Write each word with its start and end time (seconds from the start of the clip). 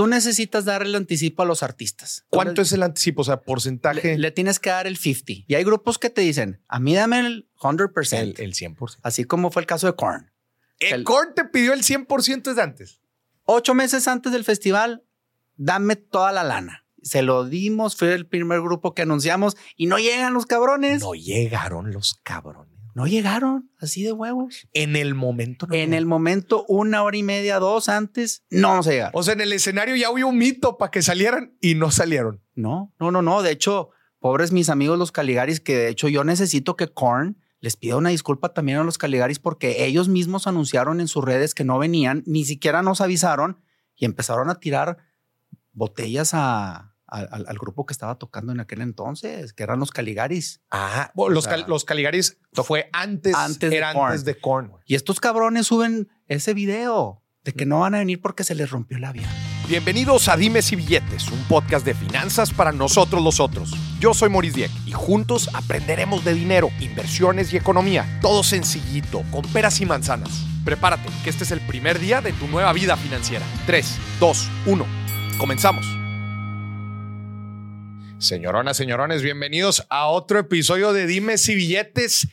tú 0.00 0.06
necesitas 0.06 0.64
dar 0.64 0.80
el 0.80 0.94
anticipo 0.94 1.42
a 1.42 1.44
los 1.44 1.62
artistas. 1.62 2.24
¿Cuánto 2.30 2.62
es 2.62 2.72
el 2.72 2.82
anticipo? 2.82 3.20
O 3.20 3.24
sea, 3.26 3.42
porcentaje. 3.42 4.12
Le, 4.12 4.18
le, 4.18 4.30
tienes 4.30 4.58
que 4.58 4.70
dar 4.70 4.86
el 4.86 4.96
50. 4.96 5.44
Y 5.46 5.54
hay 5.54 5.62
grupos 5.62 5.98
que 5.98 6.08
te 6.08 6.22
dicen, 6.22 6.62
a 6.68 6.80
mí 6.80 6.94
dame 6.94 7.20
el 7.20 7.50
100%. 7.60 8.16
El, 8.16 8.34
el 8.38 8.54
100%. 8.54 8.96
Así 9.02 9.24
como 9.24 9.50
fue 9.50 9.60
el 9.60 9.66
caso 9.66 9.86
de 9.86 9.92
Korn. 9.92 10.32
El, 10.78 11.04
Korn 11.04 11.34
te 11.34 11.44
pidió 11.44 11.74
el 11.74 11.82
100% 11.82 12.44
desde 12.44 12.62
antes. 12.62 13.02
Ocho 13.44 13.74
meses 13.74 14.08
antes 14.08 14.32
del 14.32 14.42
festival, 14.42 15.04
dame 15.58 15.96
toda 15.96 16.32
la 16.32 16.44
lana. 16.44 16.86
Se 17.02 17.20
lo 17.20 17.44
dimos, 17.44 17.94
fue 17.94 18.14
el 18.14 18.26
primer 18.26 18.62
grupo 18.62 18.94
que 18.94 19.02
anunciamos 19.02 19.58
y 19.76 19.84
no 19.84 19.98
llegan 19.98 20.32
los 20.32 20.46
cabrones. 20.46 21.02
No 21.02 21.12
llegaron 21.12 21.92
los 21.92 22.14
cabrones. 22.22 22.69
No 22.94 23.06
llegaron, 23.06 23.70
así 23.78 24.02
de 24.02 24.12
huevos. 24.12 24.68
En 24.72 24.96
el 24.96 25.14
momento. 25.14 25.66
No 25.66 25.74
en 25.74 25.94
el 25.94 26.06
momento, 26.06 26.64
una 26.68 27.02
hora 27.02 27.16
y 27.16 27.22
media, 27.22 27.58
dos 27.58 27.88
antes, 27.88 28.44
no 28.50 28.82
se 28.82 28.92
llegaron. 28.92 29.12
O 29.14 29.22
sea, 29.22 29.34
en 29.34 29.40
el 29.40 29.52
escenario 29.52 29.96
ya 29.96 30.10
hubo 30.10 30.26
un 30.26 30.38
mito 30.38 30.76
para 30.78 30.90
que 30.90 31.02
salieran 31.02 31.56
y 31.60 31.74
no 31.74 31.90
salieron. 31.90 32.42
No, 32.54 32.92
no, 32.98 33.10
no, 33.10 33.22
no. 33.22 33.42
De 33.42 33.52
hecho, 33.52 33.90
pobres 34.18 34.52
mis 34.52 34.68
amigos 34.68 34.98
los 34.98 35.12
Caligaris, 35.12 35.60
que 35.60 35.76
de 35.76 35.88
hecho 35.88 36.08
yo 36.08 36.24
necesito 36.24 36.76
que 36.76 36.88
Korn 36.88 37.38
les 37.60 37.76
pida 37.76 37.96
una 37.96 38.08
disculpa 38.08 38.54
también 38.54 38.78
a 38.78 38.84
los 38.84 38.98
Caligaris 38.98 39.38
porque 39.38 39.84
ellos 39.84 40.08
mismos 40.08 40.46
anunciaron 40.46 41.00
en 41.00 41.08
sus 41.08 41.24
redes 41.24 41.54
que 41.54 41.64
no 41.64 41.78
venían, 41.78 42.22
ni 42.26 42.44
siquiera 42.44 42.82
nos 42.82 43.00
avisaron 43.00 43.60
y 43.96 44.06
empezaron 44.06 44.48
a 44.48 44.54
tirar 44.56 44.98
botellas 45.72 46.30
a, 46.32 46.89
al, 47.10 47.46
al, 47.46 47.58
grupo 47.58 47.86
que 47.86 47.92
estaba 47.92 48.16
tocando 48.16 48.52
en 48.52 48.60
aquel 48.60 48.80
entonces, 48.80 49.52
que 49.52 49.62
eran 49.62 49.80
los 49.80 49.90
Caligaris. 49.90 50.60
Ah, 50.70 51.10
bueno, 51.14 51.34
los, 51.34 51.44
sea, 51.44 51.56
los, 51.58 51.84
Caligaris 51.84 52.38
fue 52.64 52.88
antes, 52.92 53.34
antes 53.34 53.72
era 53.72 53.88
de 53.88 53.94
Korn. 53.94 54.06
antes 54.06 54.24
de 54.24 54.40
Korn. 54.40 54.72
Y 54.86 54.94
estos 54.94 55.20
cabrones 55.20 55.66
suben 55.66 56.08
ese 56.26 56.54
video 56.54 57.22
de 57.44 57.52
que 57.52 57.66
no 57.66 57.80
van 57.80 57.94
a 57.94 57.98
venir 57.98 58.20
porque 58.20 58.44
se 58.44 58.54
les 58.54 58.70
rompió 58.70 58.98
el 58.98 59.04
avión. 59.04 59.28
Bienvenidos 59.68 60.28
a 60.28 60.36
Dimes 60.36 60.72
y 60.72 60.76
Billetes, 60.76 61.28
un 61.30 61.42
podcast 61.44 61.86
de 61.86 61.94
finanzas 61.94 62.52
para 62.52 62.72
nosotros 62.72 63.22
los 63.22 63.38
otros. 63.38 63.70
Yo 64.00 64.14
soy 64.14 64.28
Maurice 64.28 64.56
Dieck 64.56 64.70
y 64.84 64.92
juntos 64.92 65.48
aprenderemos 65.54 66.24
de 66.24 66.34
dinero, 66.34 66.70
inversiones 66.80 67.52
y 67.52 67.56
economía. 67.56 68.18
Todo 68.20 68.42
sencillito, 68.42 69.22
con 69.30 69.42
peras 69.42 69.80
y 69.80 69.86
manzanas. 69.86 70.44
Prepárate, 70.64 71.08
que 71.22 71.30
este 71.30 71.44
es 71.44 71.52
el 71.52 71.60
primer 71.60 71.98
día 71.98 72.20
de 72.20 72.32
tu 72.32 72.48
nueva 72.48 72.72
vida 72.72 72.96
financiera. 72.96 73.46
3, 73.66 73.96
2, 74.18 74.48
1. 74.66 74.86
Comenzamos. 75.38 75.99
Señoronas, 78.20 78.76
señorones, 78.76 79.22
bienvenidos 79.22 79.86
a 79.88 80.08
otro 80.08 80.38
episodio 80.38 80.92
de 80.92 81.06
Dimes 81.06 81.48
y 81.48 81.54
Billetes, 81.54 82.28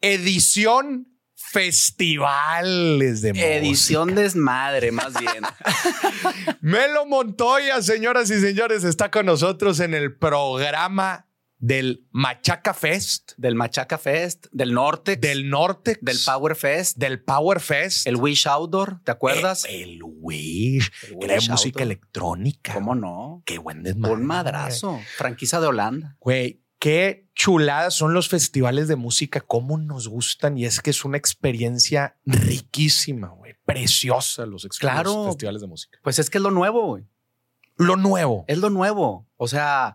edición 0.00 1.06
festivales 1.36 3.22
de 3.22 3.30
Edición 3.56 4.08
música. 4.08 4.22
desmadre, 4.22 4.90
más 4.90 5.12
bien. 5.20 5.44
Melo 6.60 7.06
Montoya, 7.06 7.80
señoras 7.82 8.28
y 8.30 8.40
señores, 8.40 8.82
está 8.82 9.12
con 9.12 9.26
nosotros 9.26 9.78
en 9.78 9.94
el 9.94 10.16
programa 10.16 11.27
del 11.58 12.06
Machaca 12.10 12.74
Fest. 12.74 13.32
Del 13.36 13.54
Machaca 13.54 13.98
Fest, 13.98 14.46
del 14.52 14.72
Norte. 14.72 15.16
Del 15.16 15.48
Norte. 15.48 15.98
Del 16.00 16.18
Power 16.24 16.56
Fest. 16.56 16.96
Del 16.96 17.22
Power 17.22 17.60
Fest. 17.60 18.06
El 18.06 18.16
Wish 18.16 18.46
Outdoor, 18.46 19.00
¿te 19.04 19.10
acuerdas? 19.10 19.64
El, 19.64 19.94
el 19.94 20.00
Wish. 20.02 20.90
El 21.08 21.16
Wish 21.16 21.30
Era 21.30 21.40
música 21.50 21.82
electrónica. 21.82 22.74
¿Cómo 22.74 22.94
no? 22.94 23.42
Qué 23.44 23.58
buen 23.58 23.82
desmadre. 23.82 24.14
Un 24.14 24.26
madrazo. 24.26 25.00
Franquicia 25.16 25.60
de 25.60 25.66
Holanda. 25.66 26.16
Güey, 26.20 26.62
qué 26.78 27.28
chuladas 27.34 27.94
son 27.94 28.14
los 28.14 28.28
festivales 28.28 28.88
de 28.88 28.96
música, 28.96 29.40
cómo 29.40 29.78
nos 29.78 30.08
gustan 30.08 30.58
y 30.58 30.64
es 30.64 30.80
que 30.80 30.90
es 30.90 31.04
una 31.04 31.16
experiencia 31.16 32.16
riquísima, 32.24 33.28
güey, 33.28 33.54
preciosa 33.64 34.46
los, 34.46 34.66
claro, 34.78 35.14
los 35.14 35.26
festivales 35.28 35.60
de 35.60 35.66
música. 35.66 35.98
Pues 36.02 36.18
es 36.18 36.30
que 36.30 36.38
es 36.38 36.42
lo 36.42 36.50
nuevo, 36.50 36.86
güey. 36.86 37.04
Lo 37.76 37.96
nuevo. 37.96 38.44
Es 38.48 38.58
lo 38.58 38.70
nuevo. 38.70 39.28
O 39.36 39.46
sea, 39.46 39.94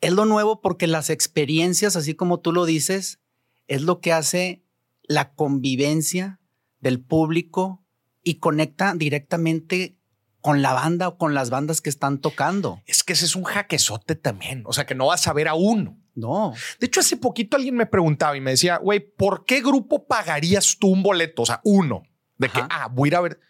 es 0.00 0.12
lo 0.12 0.24
nuevo 0.24 0.60
porque 0.60 0.86
las 0.86 1.10
experiencias, 1.10 1.96
así 1.96 2.14
como 2.14 2.40
tú 2.40 2.52
lo 2.52 2.64
dices, 2.64 3.20
es 3.66 3.82
lo 3.82 4.00
que 4.00 4.12
hace 4.12 4.64
la 5.02 5.34
convivencia 5.34 6.40
del 6.80 7.00
público 7.00 7.84
y 8.22 8.36
conecta 8.36 8.94
directamente 8.94 9.96
con 10.40 10.62
la 10.62 10.72
banda 10.72 11.08
o 11.08 11.18
con 11.18 11.34
las 11.34 11.50
bandas 11.50 11.80
que 11.80 11.90
están 11.90 12.20
tocando. 12.20 12.80
Es 12.86 13.02
que 13.02 13.14
ese 13.14 13.24
es 13.24 13.34
un 13.34 13.44
jaquezote 13.44 14.14
también. 14.14 14.62
O 14.66 14.72
sea, 14.72 14.86
que 14.86 14.94
no 14.94 15.06
vas 15.06 15.26
a 15.26 15.32
ver 15.32 15.48
a 15.48 15.54
uno. 15.54 15.98
No. 16.14 16.54
De 16.78 16.86
hecho, 16.86 17.00
hace 17.00 17.16
poquito 17.16 17.56
alguien 17.56 17.74
me 17.74 17.86
preguntaba 17.86 18.36
y 18.36 18.40
me 18.40 18.52
decía, 18.52 18.78
güey, 18.78 19.00
¿por 19.00 19.44
qué 19.44 19.60
grupo 19.60 20.06
pagarías 20.06 20.76
tú 20.78 20.88
un 20.88 21.02
boleto? 21.02 21.42
O 21.42 21.46
sea, 21.46 21.60
uno. 21.64 22.04
De 22.38 22.48
que, 22.48 22.60
ah, 22.70 22.88
voy 22.92 23.08
a 23.08 23.10
ir 23.10 23.16
a 23.16 23.20
ver. 23.22 23.40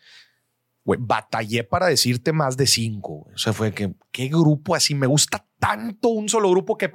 Güey, 0.87 1.01
batallé 1.03 1.65
para 1.65 1.87
decirte 1.87 2.33
más 2.33 2.57
de 2.57 2.69
cinco. 2.69 3.25
Güey. 3.25 3.35
O 3.35 3.39
sea, 3.39 3.53
fue 3.53 3.75
que, 3.75 3.93
¿qué 4.13 4.29
grupo 4.29 4.77
así? 4.77 4.95
Me 4.95 5.09
gusta 5.09 5.45
tanto 5.59 6.09
un 6.09 6.29
solo 6.29 6.49
grupo 6.49 6.79
que... 6.79 6.91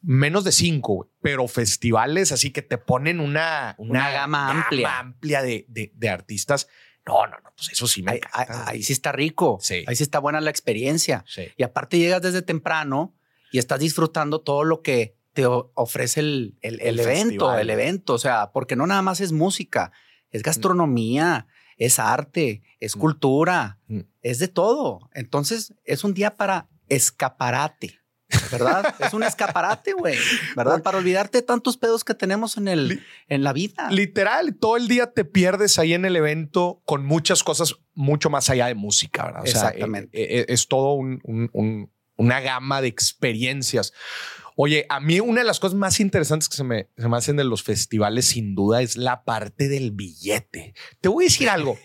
Menos 0.00 0.44
de 0.44 0.52
cinco, 0.52 0.94
güey. 0.94 1.10
Pero 1.20 1.48
festivales 1.48 2.30
así 2.30 2.52
que 2.52 2.62
te 2.62 2.78
ponen 2.78 3.18
una, 3.18 3.74
una, 3.78 3.90
una 3.90 4.10
gama, 4.12 4.46
gama 4.46 4.62
amplia, 4.62 4.98
amplia 5.00 5.42
de, 5.42 5.66
de, 5.68 5.90
de 5.92 6.08
artistas. 6.08 6.68
No, 7.04 7.26
no, 7.26 7.36
no, 7.42 7.50
pues 7.56 7.70
eso 7.72 7.88
sí 7.88 8.04
me 8.04 8.12
ahí, 8.12 8.20
ahí, 8.66 8.82
sí 8.84 8.92
está 8.92 9.10
rico. 9.10 9.58
Sí. 9.60 9.84
Ahí 9.88 9.96
sí 9.96 10.04
está 10.04 10.20
buena 10.20 10.40
la 10.40 10.50
experiencia. 10.50 11.24
Sí. 11.26 11.48
Y 11.56 11.64
aparte 11.64 11.98
llegas 11.98 12.22
desde 12.22 12.42
temprano 12.42 13.16
y 13.50 13.58
estás 13.58 13.80
disfrutando 13.80 14.40
todo 14.40 14.62
lo 14.62 14.82
que 14.82 15.16
te 15.32 15.46
ofrece 15.46 16.20
el, 16.20 16.56
el, 16.60 16.74
el, 16.74 16.88
el 16.88 17.00
evento, 17.00 17.28
festival. 17.30 17.60
el 17.60 17.70
evento. 17.70 18.14
O 18.14 18.18
sea, 18.18 18.52
porque 18.52 18.76
no 18.76 18.86
nada 18.86 19.02
más 19.02 19.20
es 19.20 19.32
música, 19.32 19.90
es 20.30 20.44
gastronomía. 20.44 21.48
Es 21.78 21.98
arte, 21.98 22.62
es 22.80 22.96
mm. 22.96 23.00
cultura, 23.00 23.78
mm. 23.86 24.00
es 24.22 24.38
de 24.38 24.48
todo. 24.48 25.08
Entonces 25.14 25.74
es 25.84 26.04
un 26.04 26.14
día 26.14 26.36
para 26.36 26.68
escaparate. 26.88 27.98
¿Verdad? 28.52 28.94
es 29.00 29.14
un 29.14 29.22
escaparate, 29.22 29.94
güey. 29.94 30.18
¿Verdad? 30.54 30.82
Para 30.82 30.98
olvidarte 30.98 31.38
de 31.38 31.42
tantos 31.42 31.78
pedos 31.78 32.04
que 32.04 32.12
tenemos 32.12 32.58
en, 32.58 32.68
el, 32.68 33.02
en 33.28 33.42
la 33.42 33.54
vida. 33.54 33.88
Literal, 33.90 34.54
todo 34.56 34.76
el 34.76 34.86
día 34.86 35.12
te 35.12 35.24
pierdes 35.24 35.78
ahí 35.78 35.94
en 35.94 36.04
el 36.04 36.14
evento 36.14 36.82
con 36.84 37.06
muchas 37.06 37.42
cosas 37.42 37.76
mucho 37.94 38.28
más 38.28 38.50
allá 38.50 38.66
de 38.66 38.74
música, 38.74 39.24
¿verdad? 39.24 39.42
O 39.42 39.46
Exactamente. 39.46 40.18
Sea, 40.18 40.40
es, 40.40 40.46
es, 40.48 40.68
todo 40.68 40.92
un, 40.92 41.20
un, 41.24 41.48
un, 41.54 41.90
una 42.16 42.40
gama 42.40 42.82
de 42.82 42.88
experiencias. 42.88 43.94
Oye, 44.60 44.86
a 44.88 44.98
mí 44.98 45.20
una 45.20 45.42
de 45.42 45.46
las 45.46 45.60
cosas 45.60 45.78
más 45.78 46.00
interesantes 46.00 46.48
que 46.48 46.56
se 46.56 46.64
me, 46.64 46.88
se 46.96 47.08
me 47.08 47.16
hacen 47.16 47.36
de 47.36 47.44
los 47.44 47.62
festivales, 47.62 48.26
sin 48.26 48.56
duda, 48.56 48.82
es 48.82 48.96
la 48.96 49.22
parte 49.22 49.68
del 49.68 49.92
billete. 49.92 50.74
Te 51.00 51.08
voy 51.08 51.26
a 51.26 51.26
decir 51.26 51.48
algo. 51.48 51.78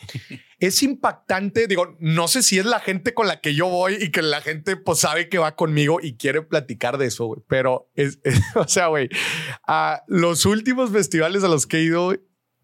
es 0.57 0.81
impactante. 0.81 1.67
Digo, 1.67 1.95
no 2.00 2.28
sé 2.28 2.41
si 2.41 2.57
es 2.57 2.66
la 2.66 2.79
gente 2.79 3.13
con 3.13 3.28
la 3.28 3.41
que 3.41 3.53
yo 3.53 3.67
voy 3.67 3.97
y 4.01 4.09
que 4.09 4.23
la 4.23 4.41
gente 4.41 4.75
pues 4.75 4.97
sabe 4.97 5.29
que 5.29 5.38
va 5.38 5.56
conmigo 5.56 6.00
y 6.01 6.17
quiere 6.17 6.41
platicar 6.41 6.97
de 6.97 7.06
eso. 7.06 7.45
Pero 7.47 7.91
es, 7.94 8.17
es, 8.23 8.41
o 8.56 8.67
sea, 8.67 8.88
güey, 8.88 9.07
a 9.67 10.01
los 10.07 10.47
últimos 10.47 10.89
festivales 10.89 11.44
a 11.44 11.50
los 11.50 11.67
que 11.67 11.78
he 11.78 11.83
ido, 11.83 12.16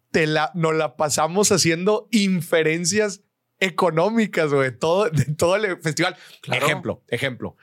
te 0.09 0.25
la, 0.25 0.52
nos 0.56 0.74
la 0.74 0.96
pasamos 0.96 1.52
haciendo 1.52 2.08
inferencias 2.09 3.22
económicas, 3.59 4.52
güey, 4.52 4.75
todo, 4.75 5.08
de 5.12 5.25
todo 5.25 5.56
el 5.56 5.80
festival. 5.80 6.18
Claro. 6.42 6.66
Ejemplo, 6.66 7.03
ejemplo. 7.09 7.58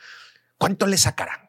¿Cuánto 0.58 0.86
le 0.86 0.96
sacarán? 0.96 1.45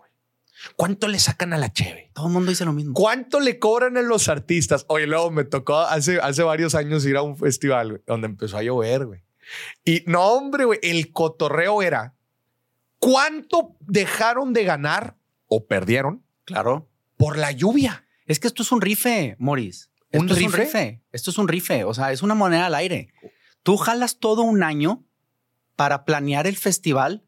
¿Cuánto 0.75 1.07
le 1.07 1.19
sacan 1.19 1.53
a 1.53 1.57
la 1.57 1.71
Cheve? 1.71 2.11
Todo 2.13 2.27
el 2.27 2.33
mundo 2.33 2.49
dice 2.49 2.65
lo 2.65 2.73
mismo. 2.73 2.93
¿Cuánto 2.93 3.39
le 3.39 3.59
cobran 3.59 3.97
a 3.97 4.01
los 4.01 4.27
artistas? 4.27 4.85
Oye, 4.89 5.07
luego 5.07 5.31
me 5.31 5.43
tocó 5.43 5.77
hace, 5.77 6.19
hace 6.19 6.43
varios 6.43 6.75
años 6.75 7.05
ir 7.05 7.17
a 7.17 7.21
un 7.21 7.37
festival 7.37 8.01
donde 8.05 8.27
empezó 8.27 8.57
a 8.57 8.63
llover, 8.63 9.05
güey. 9.05 9.23
Y 9.85 10.03
no, 10.05 10.23
hombre, 10.23 10.65
güey, 10.65 10.79
el 10.83 11.11
cotorreo 11.11 11.81
era 11.81 12.15
cuánto 12.99 13.75
dejaron 13.79 14.53
de 14.53 14.63
ganar 14.63 15.15
o 15.47 15.65
perdieron. 15.65 16.23
Claro. 16.43 16.89
Por 17.17 17.37
la 17.37 17.51
lluvia. 17.51 18.05
Es 18.25 18.39
que 18.39 18.47
esto 18.47 18.63
es 18.63 18.71
un 18.71 18.81
rife, 18.81 19.35
Morris. 19.39 19.89
¿Un 20.11 20.29
esto 20.29 20.35
rife? 20.35 20.45
Es 20.45 20.53
un 20.53 20.59
rife. 20.59 21.03
Esto 21.11 21.31
es 21.31 21.37
un 21.37 21.47
rife. 21.47 21.83
O 21.83 21.93
sea, 21.93 22.11
es 22.11 22.21
una 22.21 22.35
moneda 22.35 22.65
al 22.65 22.75
aire. 22.75 23.13
Tú 23.63 23.77
jalas 23.77 24.19
todo 24.19 24.43
un 24.43 24.63
año 24.63 25.05
para 25.75 26.05
planear 26.05 26.47
el 26.47 26.57
festival 26.57 27.23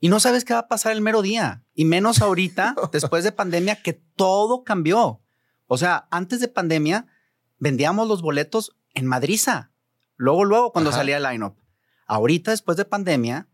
y 0.00 0.08
no 0.08 0.20
sabes 0.20 0.44
qué 0.44 0.54
va 0.54 0.60
a 0.60 0.68
pasar 0.68 0.92
el 0.92 1.00
mero 1.00 1.22
día. 1.22 1.64
Y 1.78 1.84
menos 1.84 2.20
ahorita, 2.22 2.74
después 2.92 3.22
de 3.22 3.30
pandemia, 3.30 3.80
que 3.80 3.92
todo 3.92 4.64
cambió. 4.64 5.22
O 5.68 5.78
sea, 5.78 6.08
antes 6.10 6.40
de 6.40 6.48
pandemia, 6.48 7.06
vendíamos 7.58 8.08
los 8.08 8.20
boletos 8.20 8.76
en 8.94 9.06
Madriza. 9.06 9.70
Luego, 10.16 10.44
luego, 10.44 10.72
cuando 10.72 10.90
Ajá. 10.90 10.98
salía 10.98 11.18
el 11.18 11.22
line-up. 11.22 11.54
Ahorita, 12.08 12.50
después 12.50 12.76
de 12.76 12.84
pandemia, 12.84 13.46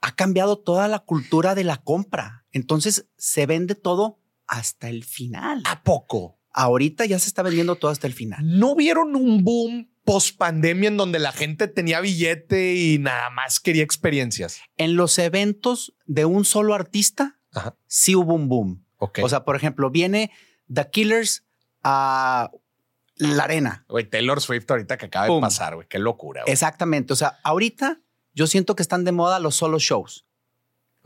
ha 0.00 0.16
cambiado 0.16 0.58
toda 0.58 0.88
la 0.88 0.98
cultura 0.98 1.54
de 1.54 1.62
la 1.62 1.76
compra. 1.76 2.46
Entonces, 2.50 3.06
se 3.16 3.46
vende 3.46 3.76
todo 3.76 4.18
hasta 4.48 4.88
el 4.88 5.04
final. 5.04 5.62
¿A 5.64 5.84
poco? 5.84 6.40
Ahorita 6.50 7.04
ya 7.04 7.20
se 7.20 7.28
está 7.28 7.44
vendiendo 7.44 7.76
todo 7.76 7.92
hasta 7.92 8.08
el 8.08 8.12
final. 8.12 8.40
¿No 8.58 8.74
vieron 8.74 9.14
un 9.14 9.44
boom 9.44 9.88
post 10.02 10.36
pandemia 10.36 10.88
en 10.88 10.96
donde 10.96 11.20
la 11.20 11.30
gente 11.30 11.68
tenía 11.68 12.00
billete 12.00 12.74
y 12.74 12.98
nada 12.98 13.30
más 13.30 13.60
quería 13.60 13.84
experiencias? 13.84 14.58
En 14.78 14.96
los 14.96 15.16
eventos 15.20 15.94
de 16.06 16.24
un 16.24 16.44
solo 16.44 16.74
artista, 16.74 17.38
Ajá. 17.52 17.76
sí 17.86 18.14
hubo 18.14 18.34
un 18.34 18.48
boom. 18.48 18.84
Okay. 18.98 19.24
O 19.24 19.28
sea, 19.28 19.44
por 19.44 19.56
ejemplo, 19.56 19.90
viene 19.90 20.30
The 20.72 20.88
Killers 20.90 21.44
a 21.82 22.50
la 23.16 23.44
arena. 23.44 23.84
Güey, 23.88 24.08
Taylor 24.08 24.40
Swift 24.40 24.70
ahorita 24.70 24.96
que 24.96 25.06
acaba 25.06 25.26
Boom. 25.26 25.40
de 25.40 25.46
pasar, 25.46 25.74
güey, 25.74 25.86
qué 25.88 25.98
locura. 25.98 26.42
Güey. 26.42 26.52
Exactamente. 26.52 27.12
O 27.12 27.16
sea, 27.16 27.38
ahorita 27.42 28.00
yo 28.34 28.46
siento 28.46 28.74
que 28.76 28.82
están 28.82 29.04
de 29.04 29.12
moda 29.12 29.38
los 29.38 29.54
solo 29.54 29.78
shows. 29.78 30.26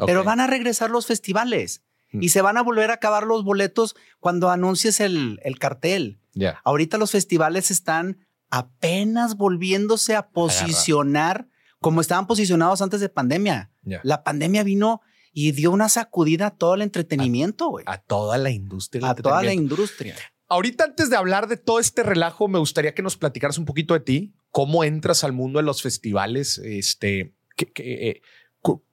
Pero 0.04 0.24
van 0.24 0.40
a 0.40 0.46
regresar 0.46 0.90
los 0.90 1.06
festivales 1.06 1.82
mm. 2.12 2.22
y 2.22 2.28
se 2.28 2.42
van 2.42 2.58
a 2.58 2.62
volver 2.62 2.90
a 2.90 2.94
acabar 2.94 3.24
los 3.24 3.44
boletos 3.44 3.96
cuando 4.20 4.50
anuncies 4.50 5.00
el, 5.00 5.40
cartel. 5.58 6.20
Ahorita 6.64 6.98
los 6.98 7.12
festivales 7.12 7.70
están 7.70 8.18
apenas 8.50 9.36
volviéndose 9.36 10.14
a 10.14 10.28
posicionar 10.28 11.48
como 11.80 12.02
estaban 12.02 12.26
posicionados 12.26 12.82
antes 12.82 13.00
de 13.00 13.08
pandemia. 13.08 13.70
La 14.02 14.22
pandemia 14.22 14.64
vino 14.64 15.00
y 15.38 15.52
dio 15.52 15.70
una 15.70 15.90
sacudida 15.90 16.46
a 16.46 16.50
todo 16.56 16.76
el 16.76 16.80
entretenimiento, 16.80 17.68
güey. 17.68 17.84
A, 17.86 17.98
toda 17.98 18.38
la 18.38 18.48
industria. 18.48 19.10
A 19.10 19.14
toda 19.14 19.42
la 19.42 19.52
industria. 19.52 20.16
Ahorita, 20.48 20.84
antes 20.84 21.10
de 21.10 21.16
hablar 21.16 21.46
de 21.46 21.58
todo 21.58 21.78
este 21.78 22.02
relajo, 22.02 22.48
me 22.48 22.58
gustaría 22.58 22.94
que 22.94 23.02
nos 23.02 23.18
platicaras 23.18 23.58
un 23.58 23.66
poquito 23.66 23.92
de 23.92 24.00
ti, 24.00 24.34
cómo 24.50 24.82
entras 24.82 25.24
al 25.24 25.34
mundo 25.34 25.58
de 25.58 25.64
los 25.64 25.82
festivales, 25.82 26.56
este, 26.56 27.34
eh, 27.74 28.22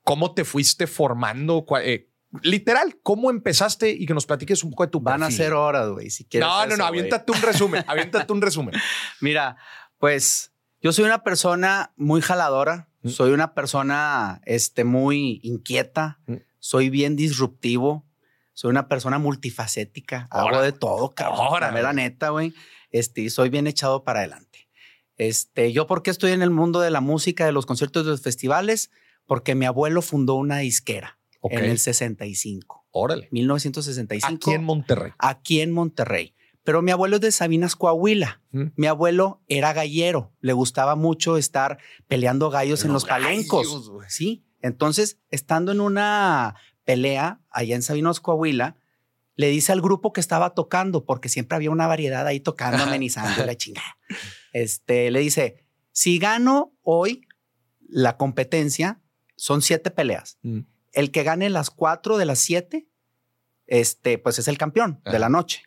cómo 0.03 0.33
te 0.33 0.43
fuiste 0.43 0.85
formando, 0.85 1.65
eh, 1.81 2.09
literal, 2.41 2.99
cómo 3.01 3.31
empezaste 3.31 3.91
y 3.91 4.05
que 4.05 4.13
nos 4.13 4.25
platiques 4.25 4.65
un 4.65 4.71
poco 4.71 4.83
de 4.83 4.91
tu 4.91 4.99
Van 4.99 5.23
a 5.23 5.31
ser 5.31 5.53
horas, 5.53 5.91
güey, 5.91 6.09
si 6.09 6.25
quieres. 6.25 6.49
No, 6.49 6.65
no, 6.65 6.75
no, 6.75 6.85
aviéntate 6.85 7.31
un 7.31 7.41
resumen, 7.41 7.85
aviéntate 7.87 8.33
un 8.33 8.41
resumen. 8.41 8.75
Mira, 9.21 9.55
pues 9.97 10.51
yo 10.81 10.91
soy 10.91 11.05
una 11.05 11.23
persona 11.23 11.93
muy 11.95 12.19
jaladora, 12.19 12.89
mm. 13.03 13.09
soy 13.09 13.31
una 13.31 13.53
persona 13.53 14.41
este, 14.45 14.83
muy 14.83 15.39
inquieta, 15.43 16.19
mm. 16.27 16.35
soy 16.59 16.89
bien 16.89 17.15
disruptivo, 17.15 18.05
soy 18.53 18.69
una 18.69 18.87
persona 18.87 19.19
multifacética, 19.19 20.27
hago 20.29 20.61
de 20.61 20.71
todo, 20.71 21.11
cabrón. 21.11 21.73
La 21.73 21.93
neta, 21.93 22.29
güey. 22.29 22.53
Este, 22.91 23.29
soy 23.29 23.49
bien 23.49 23.67
echado 23.67 24.03
para 24.03 24.19
adelante. 24.19 24.69
Este, 25.17 25.71
yo, 25.71 25.87
¿por 25.87 26.03
qué 26.03 26.11
estoy 26.11 26.31
en 26.31 26.41
el 26.41 26.49
mundo 26.49 26.79
de 26.79 26.91
la 26.91 27.01
música, 27.01 27.45
de 27.45 27.51
los 27.51 27.65
conciertos, 27.65 28.05
de 28.05 28.11
los 28.11 28.21
festivales? 28.21 28.91
Porque 29.25 29.55
mi 29.55 29.65
abuelo 29.65 30.01
fundó 30.01 30.35
una 30.35 30.59
disquera 30.59 31.17
en 31.43 31.65
el 31.65 31.79
65. 31.79 32.85
Órale. 32.91 33.27
1965. 33.31 34.35
Aquí 34.35 34.51
en 34.51 34.63
Monterrey. 34.63 35.11
Aquí 35.17 35.61
en 35.61 35.71
Monterrey. 35.71 36.35
Pero 36.63 36.81
mi 36.81 36.91
abuelo 36.91 37.17
es 37.17 37.21
de 37.21 37.31
Sabinas, 37.31 37.75
Coahuila. 37.75 38.41
Mm. 38.51 38.67
Mi 38.75 38.87
abuelo 38.87 39.41
era 39.47 39.73
gallero. 39.73 40.33
Le 40.39 40.53
gustaba 40.53 40.95
mucho 40.95 41.37
estar 41.37 41.77
peleando 42.07 42.49
gallos 42.49 42.85
en 42.85 42.93
los 42.93 43.05
palencos. 43.05 43.91
Sí. 44.07 44.45
Entonces, 44.61 45.19
estando 45.29 45.73
en 45.73 45.81
una 45.81 46.55
pelea 46.85 47.41
allá 47.49 47.75
en 47.75 47.81
Sabinos, 47.81 48.21
Coahuila, 48.21 48.77
le 49.35 49.47
dice 49.47 49.71
al 49.71 49.81
grupo 49.81 50.13
que 50.13 50.21
estaba 50.21 50.53
tocando, 50.53 51.05
porque 51.05 51.27
siempre 51.27 51.55
había 51.55 51.71
una 51.71 51.87
variedad 51.87 52.25
ahí 52.25 52.39
tocando, 52.39 52.83
amenizando 52.83 53.45
la 53.45 53.55
chingada. 53.55 53.97
Este, 54.53 55.11
le 55.11 55.19
dice, 55.19 55.65
si 55.91 56.17
gano 56.17 56.73
hoy 56.81 57.27
la 57.81 58.15
competencia, 58.17 59.01
son 59.35 59.61
siete 59.61 59.91
peleas. 59.91 60.37
Mm. 60.43 60.61
El 60.93 61.11
que 61.11 61.23
gane 61.23 61.49
las 61.49 61.69
cuatro 61.69 62.17
de 62.17 62.25
las 62.25 62.39
siete, 62.39 62.87
este, 63.67 64.17
pues 64.17 64.39
es 64.39 64.47
el 64.47 64.57
campeón 64.57 65.01
de 65.03 65.19
la 65.19 65.29
noche. 65.29 65.63